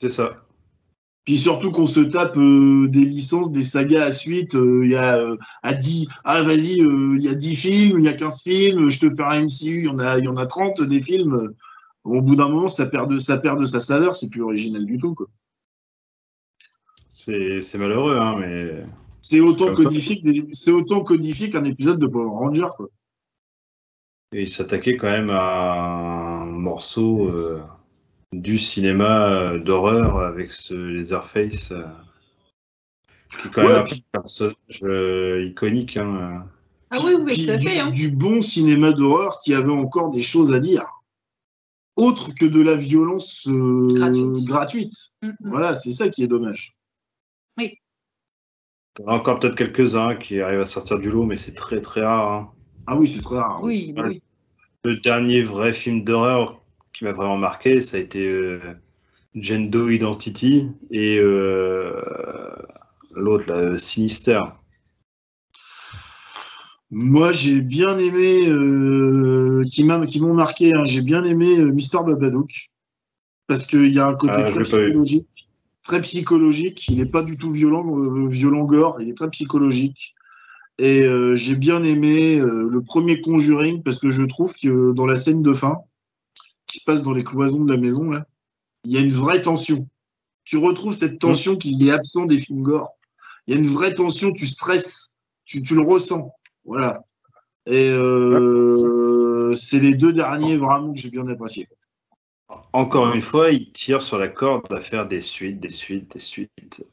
c'est 0.00 0.10
ça. 0.10 0.46
Puis 1.24 1.36
surtout 1.36 1.72
qu'on 1.72 1.86
se 1.86 1.98
tape 1.98 2.36
euh, 2.36 2.86
des 2.86 3.04
licences, 3.04 3.50
des 3.50 3.62
sagas 3.62 4.04
à 4.04 4.12
suite. 4.12 4.54
Euh, 4.54 4.84
Il 4.84 4.92
y 4.92 4.94
a 4.94 5.16
euh, 5.16 5.36
à 5.64 5.74
10, 5.74 6.06
ah 6.22 6.42
vas-y, 6.42 6.74
il 6.74 7.20
y 7.20 7.28
a 7.28 7.34
10 7.34 7.56
films, 7.56 7.98
il 7.98 8.04
y 8.04 8.08
a 8.08 8.12
15 8.12 8.40
films, 8.40 8.88
je 8.88 9.00
te 9.00 9.12
fais 9.12 9.24
un 9.24 9.42
MCU, 9.42 9.80
il 9.80 9.84
y 9.86 9.88
en 9.88 9.98
a, 9.98 10.18
il 10.18 10.24
y 10.24 10.28
en 10.28 10.36
a 10.36 10.46
30 10.46 10.82
des 10.82 11.00
films. 11.00 11.52
Au 12.04 12.20
bout 12.20 12.36
d'un 12.36 12.48
moment, 12.48 12.68
ça 12.68 12.86
perd 12.86 13.10
de, 13.10 13.18
ça 13.18 13.38
perd 13.38 13.58
de 13.58 13.64
sa 13.64 13.80
saveur, 13.80 14.14
c'est 14.14 14.30
plus 14.30 14.42
original 14.42 14.86
du 14.86 14.98
tout. 14.98 15.16
C'est 17.08 17.74
malheureux, 17.74 18.18
hein, 18.18 18.36
mais. 18.38 18.84
C'est 19.22 19.40
autant, 19.40 19.72
codifié 19.72 20.20
autant 20.68 21.02
codifié 21.02 21.48
qu'un 21.48 21.64
épisode 21.64 21.98
de 21.98 22.06
Power 22.06 22.28
Ranger. 22.28 22.68
Quoi. 22.76 22.88
Et 24.32 24.42
il 24.42 24.48
s'attaquait 24.48 24.96
quand 24.96 25.10
même 25.10 25.30
à 25.30 26.42
un 26.42 26.46
morceau 26.46 27.30
du 28.32 28.58
cinéma 28.58 29.28
euh, 29.28 29.58
d'horreur 29.58 30.20
avec 30.20 30.50
ce 30.52 30.74
Leatherface, 30.74 31.72
euh, 31.72 31.84
qui 33.30 33.48
est 33.48 33.50
quand 33.50 33.68
même 33.68 33.84
un 33.84 34.20
personnage 34.20 34.82
euh, 34.82 35.46
iconique. 35.48 35.96
Hein. 35.96 36.46
Ah 36.90 36.98
oui, 37.04 37.14
oui, 37.18 37.44
tout 37.44 37.50
à 37.50 37.58
fait. 37.58 37.78
Hein. 37.78 37.90
Du, 37.90 38.10
bon 38.10 38.42
cinéma 38.42 38.92
d'horreur 38.92 39.40
qui 39.40 39.54
avait 39.54 39.72
encore 39.72 40.10
des 40.10 40.22
choses 40.22 40.52
à 40.52 40.58
dire, 40.58 40.86
autre 41.96 42.34
que 42.34 42.46
de 42.46 42.62
la 42.62 42.74
violence 42.74 43.46
gratuite. 43.46 44.94
Mm, 45.22 45.28
mm. 45.28 45.34
Voilà, 45.40 45.74
c'est 45.74 45.92
ça 45.92 46.08
qui 46.08 46.22
est 46.22 46.28
dommage. 46.28 46.76
Oui. 47.58 47.78
Il 48.98 49.02
y 49.02 49.04
en 49.06 49.08
a 49.08 49.14
encore 49.14 49.40
peut-être 49.40 49.56
quelques-uns 49.56 50.16
qui 50.16 50.40
arrivent 50.40 50.60
à 50.60 50.66
sortir 50.66 50.98
du 50.98 51.10
lot, 51.10 51.24
mais 51.24 51.38
c'est 51.38 51.54
très 51.54 51.80
très 51.80 52.02
rare. 52.02 52.32
Hein. 52.32 52.50
Ah 52.86 52.96
oui, 52.96 53.08
c'est 53.08 53.22
très 53.22 53.36
rare. 53.36 53.60
Oui, 53.62 53.94
oui. 53.96 54.22
Le 54.84 54.96
dernier 54.96 55.42
vrai 55.42 55.72
film 55.72 56.04
d'horreur 56.04 56.60
qui 56.92 57.04
m'a 57.04 57.12
vraiment 57.12 57.38
marqué, 57.38 57.80
ça 57.80 57.96
a 57.96 58.00
été 58.00 58.26
euh, 58.26 58.60
Gendo 59.34 59.88
Identity 59.88 60.68
et 60.90 61.18
euh, 61.18 62.02
l'autre, 63.14 63.50
la 63.50 63.78
Sinister. 63.78 64.40
Moi, 66.90 67.32
j'ai 67.32 67.62
bien 67.62 67.98
aimé, 67.98 68.46
euh, 68.46 69.64
qui 69.70 69.84
m'ont 69.84 70.34
marqué, 70.34 70.74
hein, 70.74 70.84
j'ai 70.84 71.00
bien 71.00 71.24
aimé 71.24 71.56
Mister 71.56 71.98
Babadook, 72.04 72.70
parce 73.46 73.64
qu'il 73.64 73.88
y 73.94 73.98
a 73.98 74.06
un 74.06 74.14
côté 74.14 74.34
ah, 74.36 74.50
très 74.50 74.62
psychologique. 74.64 75.26
Très 75.82 76.00
psychologique, 76.02 76.88
il 76.88 76.98
n'est 76.98 77.06
pas 77.06 77.22
du 77.22 77.36
tout 77.36 77.50
violent, 77.50 77.84
violent 78.28 78.64
gore, 78.64 79.00
il 79.00 79.08
est 79.08 79.16
très 79.16 79.30
psychologique. 79.30 80.14
Et 80.78 81.04
j'ai 81.34 81.54
bien 81.54 81.82
aimé 81.82 82.36
le 82.36 82.80
premier 82.82 83.20
Conjuring 83.20 83.82
parce 83.82 83.98
que 83.98 84.10
je 84.10 84.22
trouve 84.22 84.54
que 84.54 84.92
dans 84.92 85.06
la 85.06 85.16
scène 85.16 85.42
de 85.42 85.52
fin, 85.52 85.78
qui 86.66 86.78
se 86.78 86.84
passe 86.84 87.02
dans 87.02 87.12
les 87.12 87.24
cloisons 87.24 87.64
de 87.64 87.72
la 87.72 87.78
maison, 87.78 88.10
là, 88.10 88.26
il 88.84 88.92
y 88.92 88.96
a 88.96 89.00
une 89.00 89.12
vraie 89.12 89.42
tension. 89.42 89.88
Tu 90.44 90.56
retrouves 90.56 90.94
cette 90.94 91.18
tension 91.18 91.56
qui 91.56 91.88
est 91.88 91.92
absente 91.92 92.28
des 92.28 92.38
films 92.38 92.62
gore. 92.62 92.90
Il 93.46 93.54
y 93.54 93.56
a 93.56 93.60
une 93.60 93.68
vraie 93.68 93.94
tension, 93.94 94.32
tu 94.32 94.46
stresses, 94.46 95.10
tu, 95.44 95.62
le 95.74 95.82
ressens. 95.82 96.32
Voilà. 96.64 97.04
Et 97.66 97.90
euh, 97.90 99.52
c'est 99.52 99.78
les 99.78 99.94
deux 99.94 100.12
derniers 100.12 100.56
vraiment 100.56 100.92
que 100.92 101.00
j'ai 101.00 101.10
bien 101.10 101.26
apprécié. 101.28 101.68
Encore 102.72 103.12
une 103.12 103.20
fois, 103.20 103.50
il 103.50 103.70
tire 103.70 104.00
sur 104.00 104.18
la 104.18 104.28
corde 104.28 104.72
à 104.72 104.80
faire 104.80 105.06
des 105.06 105.20
suites, 105.20 105.60
des 105.60 105.70
suites, 105.70 106.12
des 106.12 106.20
suites. 106.20 106.84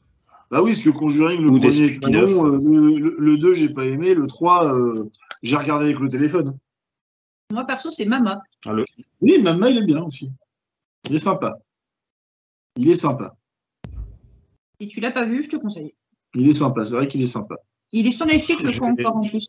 Bah 0.50 0.60
oui, 0.62 0.72
parce 0.72 0.82
que 0.82 0.90
Conjuring, 0.90 1.40
le 1.40 1.46
premier, 1.46 2.18
euh, 2.18 3.14
le, 3.18 3.36
2, 3.38 3.54
j'ai 3.54 3.68
pas 3.68 3.84
aimé, 3.84 4.14
le 4.14 4.26
3, 4.26 4.74
euh, 4.74 5.10
j'ai 5.42 5.56
regardé 5.56 5.86
avec 5.86 6.00
le 6.00 6.08
téléphone. 6.08 6.58
Moi, 7.52 7.64
perso, 7.64 7.90
c'est 7.90 8.04
Mama. 8.04 8.42
Oui, 9.20 9.40
Mama, 9.40 9.70
il 9.70 9.78
est 9.78 9.86
bien 9.86 10.02
aussi. 10.02 10.30
Il 11.08 11.14
est 11.14 11.20
sympa. 11.20 11.58
Il 12.76 12.88
est 12.88 12.94
sympa. 12.94 13.34
Si 14.80 14.88
tu 14.88 15.00
l'as 15.00 15.12
pas 15.12 15.24
vu, 15.24 15.42
je 15.42 15.50
te 15.50 15.56
conseille. 15.56 15.94
Il 16.34 16.48
est 16.48 16.52
sympa, 16.52 16.84
c'est 16.84 16.94
vrai 16.94 17.08
qu'il 17.08 17.22
est 17.22 17.26
sympa. 17.26 17.56
Il 17.92 18.06
est 18.06 18.12
sur 18.12 18.26
Netflix, 18.26 18.62
je 18.64 18.76
crois 18.76 18.88
encore 18.88 19.16
en 19.16 19.28
plus. 19.28 19.46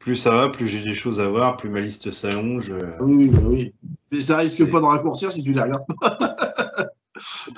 Plus 0.00 0.16
ça 0.16 0.30
va, 0.30 0.48
plus 0.48 0.66
j'ai 0.66 0.80
des 0.80 0.94
choses 0.94 1.20
à 1.20 1.28
voir, 1.28 1.58
plus 1.58 1.68
ma 1.68 1.80
liste 1.80 2.10
s'allonge. 2.10 2.72
Oui, 3.00 3.30
oui. 3.44 3.74
Mais 4.10 4.20
ça 4.20 4.38
risque 4.38 4.68
pas 4.70 4.80
de 4.80 4.86
raccourcir 4.86 5.30
si 5.30 5.42
tu 5.42 5.52
la 5.52 5.64
regardes 5.64 5.84
pas. 6.00 6.18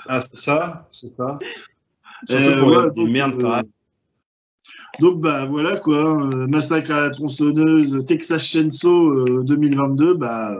ah, 0.07 0.21
c'est 0.21 0.35
ça 0.35 0.89
C'est 0.91 1.15
ça 1.15 1.39
Surtout 2.27 2.43
euh, 2.43 2.59
pour 2.59 2.91
des 2.91 3.11
merdes 3.11 3.41
pareilles. 3.41 3.69
Donc 4.99 5.21
bah 5.21 5.45
voilà 5.45 5.77
quoi, 5.77 5.99
hein, 5.99 6.47
Massacre 6.47 6.91
à 6.91 7.01
la 7.01 7.09
tronçonneuse, 7.09 8.05
Texas 8.05 8.45
Chainsaw 8.45 9.25
2022, 9.43 10.09
euh, 10.09 10.13
bah. 10.15 10.55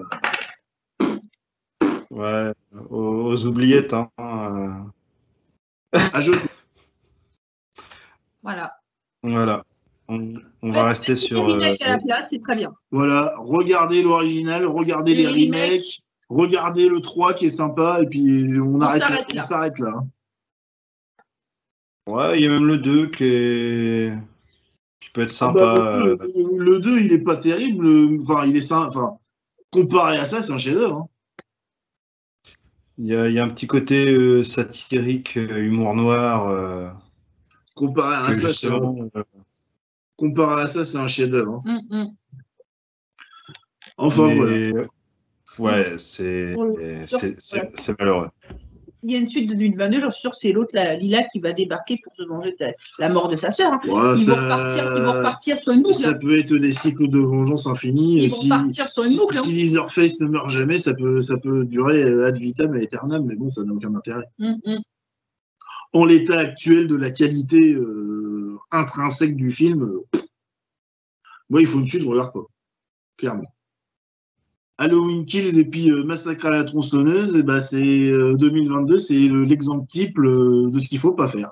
Ouais, 2.09 2.51
aux, 2.89 3.45
oubliettes. 3.45 3.93
Hein. 3.93 4.09
À 4.17 4.85
Voilà. 8.43 8.73
Voilà. 9.21 9.63
On, 10.09 10.33
va 10.61 10.83
rester 10.83 11.15
sur. 11.15 11.49
Euh, 11.49 11.75
à 11.79 11.89
la 11.89 11.97
place, 11.97 12.27
c'est 12.29 12.39
très 12.39 12.55
bien. 12.55 12.73
Voilà, 12.91 13.33
regardez 13.37 14.01
l'original, 14.01 14.65
regardez 14.65 15.15
les, 15.15 15.27
remakes, 15.27 16.01
regardez 16.29 16.89
le 16.89 16.99
3 16.99 17.33
qui 17.33 17.45
est 17.45 17.49
sympa, 17.49 17.99
et 18.01 18.05
puis 18.05 18.59
on, 18.59 18.81
arrête, 18.81 19.03
on 19.35 19.41
s'arrête 19.41 19.79
là. 19.79 19.93
Hein. 19.95 20.07
Ouais, 22.05 22.37
il 22.37 22.43
y 22.43 22.47
a 22.47 22.49
même 22.49 22.67
le 22.67 22.77
2 22.77 23.07
qui, 23.07 24.11
qui 24.99 25.09
peut 25.13 25.21
être 25.21 25.35
ah 25.41 25.53
bah, 25.53 25.75
sympa. 25.75 26.27
le, 26.57 26.79
2, 26.79 26.99
il 26.99 27.13
est 27.13 27.19
pas 27.19 27.37
terrible. 27.37 28.19
Enfin, 28.21 28.45
il 28.45 28.57
est 28.57 28.71
Enfin, 28.71 29.17
comparé 29.71 30.17
à 30.17 30.25
ça, 30.25 30.41
c'est 30.41 30.51
un 30.51 30.57
chef-d'œuvre. 30.57 30.97
Hein. 30.97 31.07
Il, 32.99 33.07
y 33.07 33.39
a, 33.39 33.43
un 33.43 33.49
petit 33.49 33.67
côté 33.67 34.13
euh, 34.13 34.43
satirique, 34.43 35.37
euh, 35.37 35.57
humour 35.57 35.95
noir. 35.95 36.47
Euh, 36.47 36.89
comparé 37.73 38.29
à 38.29 38.33
ça, 38.33 38.53
c'est 38.53 38.69
comparé 40.17 40.63
à 40.63 40.67
ça, 40.67 40.85
c'est 40.85 40.97
un 40.97 41.07
chef-d'œuvre. 41.07 41.61
Hein. 41.65 41.81
Mm, 41.89 41.97
mm. 41.97 42.15
Enfin, 43.97 44.29
Ouais, 45.59 45.97
c'est 45.97 46.55
malheureux 47.99 48.29
il 49.03 49.11
y 49.11 49.15
a 49.15 49.19
une 49.19 49.29
suite 49.29 49.49
de 49.49 49.55
2022, 49.55 49.99
j'en 49.99 50.11
suis 50.11 50.21
sûr, 50.21 50.33
c'est 50.33 50.51
l'autre, 50.51 50.71
la 50.73 50.95
Lila, 50.95 51.23
qui 51.23 51.39
va 51.39 51.51
débarquer 51.51 51.99
pour 52.01 52.15
se 52.15 52.23
venger 52.23 52.55
de 52.59 52.67
la 52.99 53.09
mort 53.09 53.27
de 53.27 53.35
sa 53.35 53.51
sœur. 53.51 53.73
Hein. 53.73 53.79
ils, 53.83 53.91
vont 53.91 54.35
repartir, 54.35 55.59
sur 55.59 55.73
une 55.73 55.83
boucle. 55.83 55.93
Ça 55.93 56.13
peut 56.13 56.39
être 56.39 56.55
des 56.55 56.71
cycles 56.71 57.09
de 57.09 57.19
vengeance 57.19 57.67
infinis. 57.67 58.23
Ils 58.23 58.29
vont 58.29 58.47
partir 58.47 58.89
sur 58.89 59.03
une 59.03 59.17
boucle. 59.17 59.35
Si, 59.35 59.49
hein. 59.49 59.53
Leatherface 59.55 60.19
ne 60.21 60.27
meurt 60.27 60.49
jamais, 60.49 60.77
ça 60.77 60.93
peut, 60.93 61.19
ça 61.19 61.37
peut 61.37 61.65
durer 61.65 62.03
ad 62.23 62.37
vitam 62.37 62.75
et 62.75 62.83
aeternam, 62.83 63.25
mais 63.25 63.35
bon, 63.35 63.49
ça 63.49 63.63
n'a 63.63 63.73
aucun 63.73 63.93
intérêt. 63.93 64.23
Mm, 64.39 64.53
mm. 64.65 64.79
En 65.93 66.05
l'état 66.05 66.39
actuel 66.39 66.87
de 66.87 66.95
la 66.95 67.11
qualité 67.11 67.73
euh, 67.73 68.57
intrinsèque 68.71 69.35
du 69.35 69.51
film, 69.51 69.83
euh, 69.83 70.19
moi, 71.49 71.61
il 71.61 71.67
faut 71.67 71.79
une 71.79 71.87
suite, 71.87 72.01
je 72.01 72.07
regarde 72.07 72.33
pas. 72.33 72.45
Clairement. 73.17 73.53
Halloween 74.77 75.25
Kills 75.25 75.59
et 75.59 75.65
puis 75.65 75.91
euh, 75.91 76.03
Massacre 76.03 76.47
à 76.47 76.49
la 76.49 76.63
tronçonneuse, 76.63 77.35
et 77.35 77.43
ben 77.43 77.59
c'est 77.59 77.79
2022, 77.79 78.93
euh, 78.93 78.97
c'est 78.97 79.13
l'exemple 79.13 79.85
type 79.87 80.17
euh, 80.19 80.69
de 80.71 80.79
ce 80.79 80.87
qu'il 80.87 80.99
faut 80.99 81.13
pas 81.13 81.27
faire. 81.27 81.51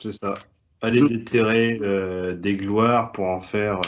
C'est 0.00 0.12
ça. 0.12 0.34
Aller 0.82 1.00
déterrer 1.00 1.78
des 2.36 2.54
gloires 2.54 3.12
pour 3.12 3.24
en 3.24 3.40
faire 3.40 3.80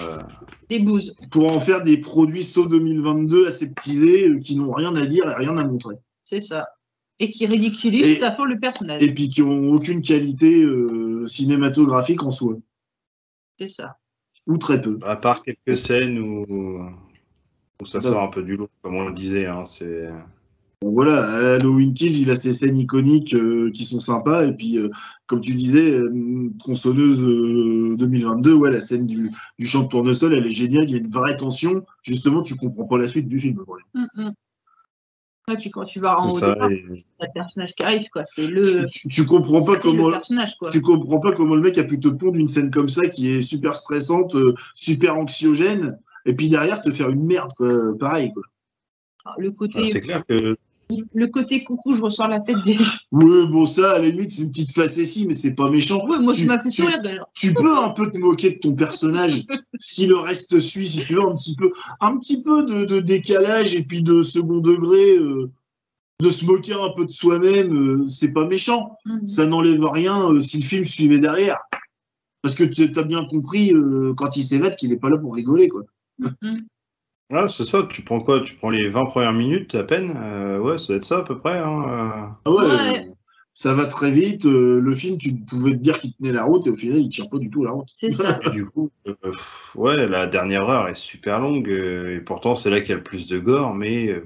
des 0.71 0.79
bouses. 0.79 1.15
Pour 1.31 1.53
en 1.53 1.61
faire 1.61 1.83
des 1.83 1.99
produits 1.99 2.43
saut 2.43 2.67
2022 2.67 3.49
aseptisés 3.49 4.39
qui 4.41 4.57
n'ont 4.57 4.73
rien 4.73 4.97
à 4.97 5.05
dire 5.05 5.29
et 5.29 5.35
rien 5.35 5.59
à 5.59 5.65
montrer. 5.65 5.97
C'est 6.25 6.41
ça. 6.41 6.67
Et 7.19 7.31
qui 7.31 7.47
ridiculisent 7.47 8.19
tout 8.19 8.25
à 8.25 8.33
fait 8.33 8.45
le 8.45 8.59
personnage. 8.59 9.03
Et 9.03 9.13
puis 9.13 9.29
qui 9.29 9.43
n'ont 9.43 9.73
aucune 9.73 10.03
qualité 10.03 10.67
cinématographique 11.27 12.23
en 12.23 12.31
soi. 12.31 12.57
C'est 13.59 13.69
ça. 13.69 13.97
Ou 14.47 14.59
très 14.59 14.81
peu. 14.81 14.99
À 15.03 15.17
part 15.17 15.43
quelques 15.43 15.77
scènes 15.77 16.19
où 16.19 17.85
ça 17.85 18.01
sort 18.01 18.23
un 18.23 18.29
peu 18.29 18.43
du 18.43 18.57
lot, 18.57 18.71
comme 18.83 18.95
on 18.95 19.09
le 19.09 19.15
disait. 19.15 19.47
Hein, 19.47 19.65
c'est... 19.65 20.09
voilà, 20.83 21.55
Halloween 21.55 21.93
Kills, 21.93 22.23
il 22.23 22.31
a 22.31 22.37
ses 22.37 22.53
scènes 22.53 22.79
iconiques 22.79 23.35
euh, 23.35 23.71
qui 23.73 23.85
sont 23.85 24.01
sympas. 24.01 24.47
Et 24.47 24.53
puis, 24.53 24.79
euh, 24.79 24.89
comme 25.27 25.41
tu 25.41 25.55
disais, 25.55 25.91
euh, 25.91 26.53
Tronçonneuse 26.59 27.19
2022, 27.99 28.55
ouais, 28.55 28.71
la 28.71 28.81
scène 28.81 29.07
du, 29.07 29.31
du 29.59 29.67
champ 29.67 29.83
de 29.85 29.89
tournesol, 29.89 30.35
elle 30.35 30.47
est 30.47 30.53
géniale. 30.53 30.85
Il 30.85 30.93
y 30.93 30.95
a 30.95 30.99
une 30.99 31.11
vraie 31.11 31.37
tension. 31.37 31.85
Justement, 32.03 32.43
tu 32.43 32.55
comprends 32.55 32.87
pas 32.87 32.99
la 32.99 33.09
suite 33.09 33.29
du 33.29 33.39
film. 33.39 33.63
Mm, 33.95 34.07
mm. 34.15 34.33
Puis 35.55 35.71
quand 35.71 35.85
tu 35.85 36.01
vas 36.01 36.19
en 36.21 36.27
haut 36.27 36.39
ça, 36.41 36.57
le 36.59 37.33
personnage 37.33 37.75
qui 37.75 37.85
arrive, 37.85 38.09
quoi. 38.09 38.25
C'est 38.25 38.49
le. 38.49 38.87
Tu, 38.89 39.25
comprends 39.25 39.65
pas 39.65 39.79
comment. 39.79 40.11
Tu 40.73 40.81
comprends 40.83 41.21
pas 41.21 41.33
comment 41.33 41.55
le 41.55 41.63
mec 41.63 41.79
a 41.79 41.85
pu 41.85 42.01
te 42.01 42.09
pondre 42.09 42.37
une 42.37 42.49
scène 42.49 42.71
comme 42.71 42.89
ça 42.89 43.07
qui 43.09 43.31
est 43.31 43.41
super 43.41 43.77
stressante, 43.77 44.35
super 44.75 45.17
anxiogène 45.17 45.99
et 46.25 46.35
puis 46.35 46.49
derrière 46.49 46.81
te 46.81 46.91
faire 46.91 47.11
une 47.11 47.25
merde, 47.25 47.53
pareil. 48.01 48.33
Quoi. 48.33 48.43
Le 49.39 49.53
côté. 49.53 49.85
c'est 49.91 50.01
clair 50.01 50.25
que 50.27 50.57
Le 51.15 51.27
côté 51.27 51.65
coucou, 51.65 51.95
je 51.95 52.03
ressors 52.03 52.29
la 52.29 52.41
tête 52.41 52.63
des. 52.65 52.77
Oui, 53.11 53.49
bon, 53.51 53.65
ça, 53.65 53.93
à 53.93 53.99
la 53.99 54.09
limite, 54.09 54.31
c'est 54.31 54.43
une 54.43 54.51
petite 54.51 54.71
facétie, 54.73 55.27
mais 55.27 55.33
c'est 55.35 55.55
pas 55.55 55.69
méchant. 55.71 56.05
Oui, 56.07 56.19
moi, 56.21 56.33
Tu- 56.33 56.47
m'as 56.47 56.59
fait 56.61 56.69
tu- 56.69 56.83
sourire 56.83 57.03
d'ailleurs. 57.03 57.29
Tu 57.35 57.53
peux 57.55 57.77
un 57.77 57.91
peu 57.91 58.11
te 58.11 58.19
moquer 58.19 58.53
de 58.53 58.59
ton 58.59 58.75
personnage 58.75 59.45
si 59.81 60.07
le 60.07 60.17
reste 60.17 60.61
suit, 60.61 60.89
si 60.89 61.05
tu 61.05 61.15
veux, 61.15 61.23
un 61.23 61.35
petit 61.35 61.57
peu, 61.57 61.73
un 62.01 62.17
petit 62.19 62.41
peu 62.43 62.65
de, 62.65 62.85
de 62.85 63.01
décalage 63.01 63.75
et 63.75 63.83
puis 63.83 64.03
de 64.03 64.23
second 64.23 64.59
degré, 64.59 65.17
euh, 65.17 65.51
de 66.23 66.31
se 66.31 66.45
moquer 66.45 66.75
un 66.75 66.91
peu 66.97 67.05
de 67.05 67.11
soi-même, 67.11 67.77
euh, 68.03 68.07
c'est 68.07 68.33
pas 68.33 68.47
méchant. 68.47 68.97
Mhm. 69.07 69.27
Ça 69.27 69.47
n'enlève 69.47 69.85
rien 69.85 70.31
euh, 70.31 70.41
si 70.41 70.59
le 70.59 70.65
film 70.65 70.85
suivait 70.85 71.19
derrière. 71.19 71.59
Parce 72.43 72.55
que 72.55 72.63
tu 72.65 72.89
as 72.97 73.03
bien 73.03 73.25
compris 73.25 73.73
quand 74.17 74.37
il 74.37 74.45
s'évade 74.45 74.77
qu'il 74.77 74.93
est 74.93 74.97
pas 74.99 75.11
là 75.11 75.19
pour 75.19 75.35
rigoler, 75.35 75.69
quoi. 75.69 75.83
Mhm. 76.21 76.65
Ouais, 77.31 77.49
c'est 77.49 77.65
ça, 77.65 77.83
tu 77.91 78.03
prends 78.03 78.21
quoi? 78.21 78.41
Tu 78.41 78.55
prends 78.55 78.71
les 78.71 78.89
20 78.89 79.07
premières 79.07 79.33
minutes 79.33 79.75
à 79.75 79.83
peine? 79.85 80.15
Euh, 80.17 80.59
Ouais, 80.59 80.79
ça 80.79 80.89
doit 80.89 80.97
être 80.97 81.05
ça 81.05 81.19
à 81.19 81.23
peu 81.25 81.39
près. 81.39 81.59
Hein, 81.59 82.37
Ah 82.45 82.51
ouais, 82.51 82.65
Ouais. 82.65 83.09
euh, 83.09 83.13
ça 83.53 83.75
va 83.75 83.87
très 83.87 84.11
vite. 84.13 84.47
euh, 84.47 84.79
le 84.81 84.95
film, 84.95 85.19
tu 85.19 85.35
pouvais 85.35 85.73
te 85.73 85.77
dire 85.77 85.99
qu'il 85.99 86.15
tenait 86.15 86.33
la 86.33 86.45
route 86.45 86.67
et 86.67 86.71
au 86.71 86.77
final, 86.77 86.99
il 86.99 87.09
tient 87.09 87.27
pas 87.27 87.39
du 87.39 87.51
tout 87.51 87.65
la 87.65 87.73
route. 87.73 87.89
C'est 87.95 88.13
ça. 88.13 88.39
euh. 88.39 88.41
Et 88.47 88.51
du 88.51 88.67
coup, 88.67 88.91
euh, 89.09 89.15
pff, 89.23 89.75
ouais, 89.77 90.07
la 90.07 90.27
dernière 90.29 90.69
heure 90.69 90.89
est 90.89 90.95
super 90.95 91.41
longue 91.41 91.69
euh, 91.69 92.17
et 92.17 92.21
pourtant 92.21 92.55
c'est 92.55 92.71
là 92.71 92.81
qu'il 92.81 92.91
y 92.91 92.93
a 92.93 92.97
le 92.97 93.03
plus 93.03 93.27
de 93.27 93.39
gore, 93.41 93.75
mais 93.75 94.09
euh, 94.09 94.25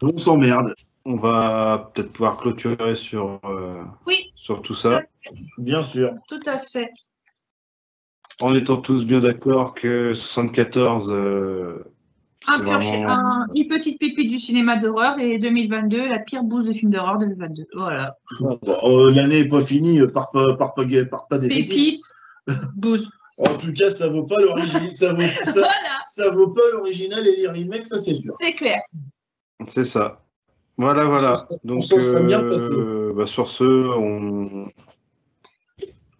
On 0.00 0.16
s'emmerde. 0.16 0.74
on 1.04 1.16
va 1.16 1.90
peut-être 1.94 2.12
pouvoir 2.12 2.38
clôturer 2.38 2.94
sur, 2.94 3.38
euh, 3.44 3.74
Oui. 4.06 4.32
sur 4.34 4.62
tout 4.62 4.74
ça 4.74 5.02
Bien 5.58 5.82
sûr. 5.82 6.12
Tout 6.28 6.40
à 6.46 6.58
fait. 6.58 6.90
en 8.40 8.54
étant 8.54 8.78
tous 8.78 9.04
bien 9.04 9.20
d'accord 9.20 9.74
que 9.74 10.12
74, 10.14 11.10
euh, 11.12 11.84
Un 12.48 12.58
c'est 12.58 12.64
pur 12.64 12.82
chi- 12.82 12.88
vraiment. 12.90 13.08
un- 13.08 13.46
une 13.54 13.66
petite 13.68 13.98
pépite 13.98 14.30
du 14.30 14.38
cinéma 14.38 14.76
d'horreur 14.76 15.18
et 15.18 15.38
2022, 15.38 16.08
la 16.08 16.18
pire 16.18 16.42
bouse 16.44 16.64
de 16.66 16.72
film 16.72 16.90
d'horreur 16.92 17.18
2022. 17.18 17.66
Voilà. 17.74 18.16
Bon, 18.40 18.58
euh, 18.84 19.10
L'année 19.12 19.42
n'est 19.42 19.48
pas 19.48 19.60
finie 19.62 20.00
euh, 20.00 20.08
par 20.08 20.30
pas, 20.30 20.54
par 20.56 20.74
pas, 20.74 20.84
par 21.10 21.28
pas 21.28 21.38
des 21.38 21.48
bêtises. 21.48 21.66
Pépite, 21.66 22.04
bouse. 22.76 23.08
En 23.38 23.56
tout 23.56 23.72
cas, 23.72 23.90
ça 23.90 24.08
vaut 24.08 24.24
pas 24.24 24.40
l'original. 24.40 24.92
ça, 24.92 25.12
vaut, 25.12 25.22
ça, 25.42 25.52
Voilà, 25.52 26.02
ça 26.06 26.30
vaut 26.30 26.48
pas 26.48 26.62
l'original 26.72 27.26
et 27.26 27.36
les 27.36 27.48
remakes, 27.48 27.86
ça 27.86 27.98
c'est 27.98 28.14
sûr. 28.14 28.32
c'est 28.38 28.54
clair. 28.54 28.80
C'est 29.66 29.84
ça. 29.84 30.20
Voilà, 30.76 31.04
voilà. 31.06 31.46
On 31.50 31.58
Donc, 31.64 31.84
bien 32.26 32.40
euh, 32.42 32.50
passé. 32.52 32.70
bah, 33.16 33.26
sur 33.26 33.48
ce, 33.48 33.64
on, 33.64 34.66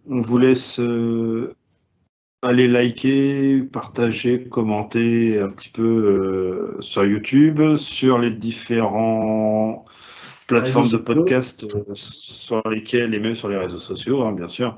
on 0.08 0.20
vous 0.20 0.38
laisse 0.38 0.78
euh, 0.80 1.54
aller 2.44 2.68
liker, 2.68 3.62
partager, 3.72 4.44
commenter 4.48 5.40
un 5.40 5.48
petit 5.48 5.70
peu 5.70 5.82
euh, 5.82 6.80
sur 6.80 7.04
YouTube, 7.04 7.76
sur 7.76 8.18
les 8.18 8.32
différents 8.32 9.84
plateformes 10.46 10.90
de 10.90 10.98
podcast 10.98 11.64
euh, 11.64 11.82
sur 11.94 12.62
lesquelles 12.68 13.14
et 13.14 13.20
même 13.20 13.34
sur 13.34 13.48
les 13.48 13.56
réseaux 13.58 13.78
sociaux, 13.78 14.22
hein, 14.22 14.32
bien 14.32 14.48
sûr. 14.48 14.76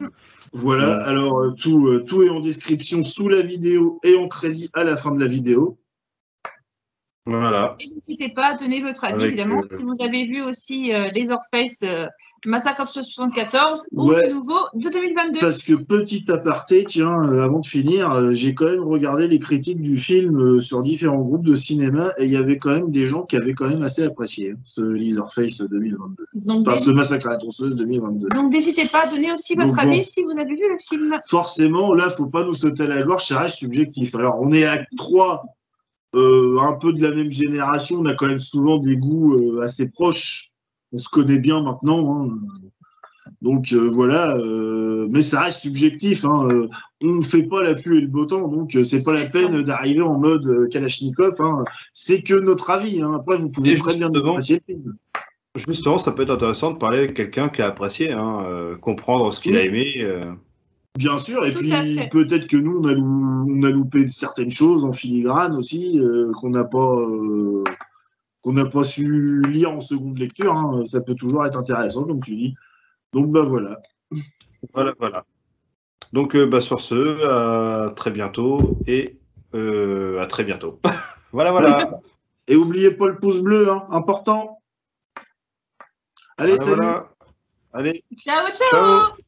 Voilà, 0.52 0.96
Ouais. 0.96 1.02
alors 1.04 1.40
euh, 1.40 1.52
tout, 1.60 1.88
euh, 1.88 2.04
tout 2.06 2.22
est 2.22 2.30
en 2.30 2.40
description 2.40 3.02
sous 3.02 3.28
la 3.28 3.42
vidéo 3.42 3.98
et 4.04 4.16
en 4.16 4.28
crédit 4.28 4.70
à 4.72 4.84
la 4.84 4.96
fin 4.96 5.12
de 5.12 5.20
la 5.20 5.26
vidéo. 5.26 5.78
Voilà. 7.26 7.76
Et 7.80 7.90
N'hésitez 8.08 8.32
pas 8.34 8.52
à 8.52 8.54
donner 8.54 8.80
votre 8.80 9.04
avis, 9.04 9.14
Avec, 9.14 9.26
évidemment. 9.32 9.62
euh, 9.70 9.76
Si 9.78 9.82
vous 9.84 9.96
avez 10.00 10.24
vu 10.26 10.42
aussi 10.42 10.92
euh, 10.94 11.08
les 11.12 11.32
Orpheus 11.32 11.82
euh, 11.84 12.06
Massacre 12.46 12.86
74 12.88 13.88
ou 13.92 14.10
Ouais. 14.10 14.28
le 14.28 14.34
nouveau 14.34 14.54
de 14.74 14.88
2022. 14.88 15.40
Parce 15.40 15.62
que 15.64 15.74
petit 15.74 16.24
aparté, 16.30 16.84
tiens, 16.84 17.12
euh, 17.28 17.42
avant 17.44 17.58
de 17.60 17.66
finir, 17.66 18.10
euh, 18.12 18.32
j'ai 18.32 18.54
quand 18.54 18.66
même 18.66 18.84
regardé 18.84 19.26
les 19.26 19.38
critiques 19.40 19.80
du 19.82 19.96
film 19.96 20.60
sur 20.60 20.82
différents 20.82 21.18
groupes 21.22 21.44
de 21.44 21.54
cinéma 21.56 22.12
et 22.18 22.24
il 22.26 22.30
y 22.30 22.36
avait 22.36 22.58
quand 22.58 22.70
même 22.70 22.90
des 22.92 23.06
gens 23.06 23.22
qui 23.24 23.36
avaient 23.36 23.54
quand 23.54 23.68
même 23.68 23.82
assez 23.82 24.04
apprécié 24.04 24.52
hein, 24.52 24.58
ce 24.64 24.82
Leatherface 24.82 25.62
2022. 25.62 26.26
Donc, 26.34 26.68
Enfin, 26.68 26.78
ce 26.78 26.90
massacre 26.90 27.26
à 27.26 27.30
la 27.30 27.36
tronçonneuse 27.38 27.74
2022. 27.76 28.28
donc 28.28 28.52
n'hésitez 28.52 28.86
pas 28.86 29.04
à 29.06 29.10
donner 29.10 29.32
aussi 29.32 29.54
votre 29.56 29.68
Donc, 29.74 29.78
avis 29.80 29.96
bon. 29.96 30.00
si 30.02 30.22
vous 30.22 30.38
avez 30.38 30.54
vu 30.54 30.68
le 30.70 30.78
film. 30.78 31.18
forcément, 31.26 31.92
là, 31.92 32.08
faut 32.10 32.26
pas 32.26 32.44
nous 32.44 32.54
sauter 32.54 32.84
à 32.84 32.86
la 32.86 33.02
gloire, 33.02 33.20
ça 33.20 33.40
reste 33.40 33.56
subjectif. 33.56 34.14
Alors, 34.14 34.38
on 34.40 34.52
est 34.52 34.64
à 34.64 34.78
trois, 34.96 35.44
euh, 36.16 36.58
un 36.60 36.72
peu 36.72 36.92
de 36.92 37.02
la 37.02 37.14
même 37.14 37.30
génération, 37.30 37.98
on 38.00 38.06
a 38.06 38.14
quand 38.14 38.26
même 38.26 38.38
souvent 38.38 38.78
des 38.78 38.96
goûts 38.96 39.34
euh, 39.34 39.60
assez 39.62 39.90
proches. 39.90 40.50
On 40.92 40.98
se 40.98 41.08
connaît 41.08 41.38
bien 41.38 41.62
maintenant. 41.62 42.24
hein. 42.24 42.38
Donc 43.42 43.72
euh, 43.72 43.88
voilà, 43.90 44.36
mais 45.10 45.20
ça 45.20 45.42
reste 45.42 45.60
subjectif. 45.60 46.24
hein. 46.24 46.48
On 47.02 47.06
ne 47.16 47.22
fait 47.22 47.42
pas 47.42 47.62
la 47.62 47.74
pluie 47.74 47.98
et 47.98 48.00
le 48.00 48.06
beau 48.06 48.24
temps, 48.24 48.48
donc 48.48 48.76
c'est 48.84 49.04
pas 49.04 49.12
la 49.14 49.24
peine 49.24 49.62
d'arriver 49.62 50.00
en 50.00 50.18
mode 50.18 50.68
Kalachnikov. 50.70 51.34
hein. 51.40 51.64
C'est 51.92 52.22
que 52.22 52.34
notre 52.34 52.70
avis. 52.70 53.02
Après, 53.02 53.36
vous 53.36 53.50
pouvez 53.50 53.74
très 53.76 53.96
bien 53.96 54.10
apprécier 54.32 54.62
le 54.68 54.74
film. 54.74 54.96
Justement, 55.68 55.98
ça 55.98 56.12
peut 56.12 56.22
être 56.22 56.30
intéressant 56.30 56.70
de 56.72 56.78
parler 56.78 56.98
avec 56.98 57.14
quelqu'un 57.14 57.48
qui 57.48 57.62
a 57.62 57.66
apprécié, 57.66 58.14
comprendre 58.80 59.32
ce 59.32 59.40
qu'il 59.40 59.56
a 59.56 59.62
aimé. 59.64 60.06
Bien 60.96 61.18
sûr, 61.18 61.44
et 61.44 61.52
Tout 61.52 61.58
puis 61.58 61.70
peut-être 62.10 62.46
que 62.46 62.56
nous, 62.56 62.78
on 62.80 62.84
a, 62.88 62.92
lou- 62.92 63.46
on 63.50 63.62
a 63.62 63.70
loupé 63.70 64.06
certaines 64.08 64.50
choses 64.50 64.84
en 64.84 64.92
filigrane 64.92 65.54
aussi, 65.56 65.98
euh, 66.00 66.32
qu'on 66.32 66.50
n'a 66.50 66.64
pas, 66.64 66.96
euh, 67.00 67.62
qu'on 68.42 68.52
n'a 68.54 68.64
pas 68.66 68.82
su 68.84 69.42
lire 69.42 69.72
en 69.72 69.80
seconde 69.80 70.18
lecture. 70.18 70.52
hein. 70.54 70.84
Ça 70.86 71.00
peut 71.02 71.14
toujours 71.14 71.44
être 71.44 71.58
intéressant, 71.58 72.04
comme 72.04 72.20
tu 72.22 72.34
dis. 72.36 72.54
Donc, 73.12 73.30
bah 73.30 73.42
voilà. 73.42 73.80
Voilà, 74.72 74.94
voilà. 74.98 75.24
Donc, 76.12 76.34
euh, 76.34 76.46
bah, 76.46 76.60
sur 76.60 76.80
ce, 76.80 77.26
à 77.28 77.90
très 77.90 78.10
bientôt 78.10 78.78
et 78.86 79.18
euh, 79.54 80.18
à 80.20 80.26
très 80.26 80.44
bientôt. 80.44 80.80
voilà, 81.32 81.50
voilà. 81.50 81.90
Et 82.48 82.54
oubliez 82.54 82.92
pas 82.92 83.08
le 83.08 83.18
pouce 83.18 83.40
bleu, 83.40 83.68
hein, 83.70 83.84
important. 83.90 84.62
Allez, 86.38 86.54
Voilà, 86.54 86.56
salut. 86.56 86.76
voilà. 86.76 87.12
Allez, 87.72 88.04
Ciao, 88.16 88.46
ciao 88.56 88.68
ciao. 88.70 89.25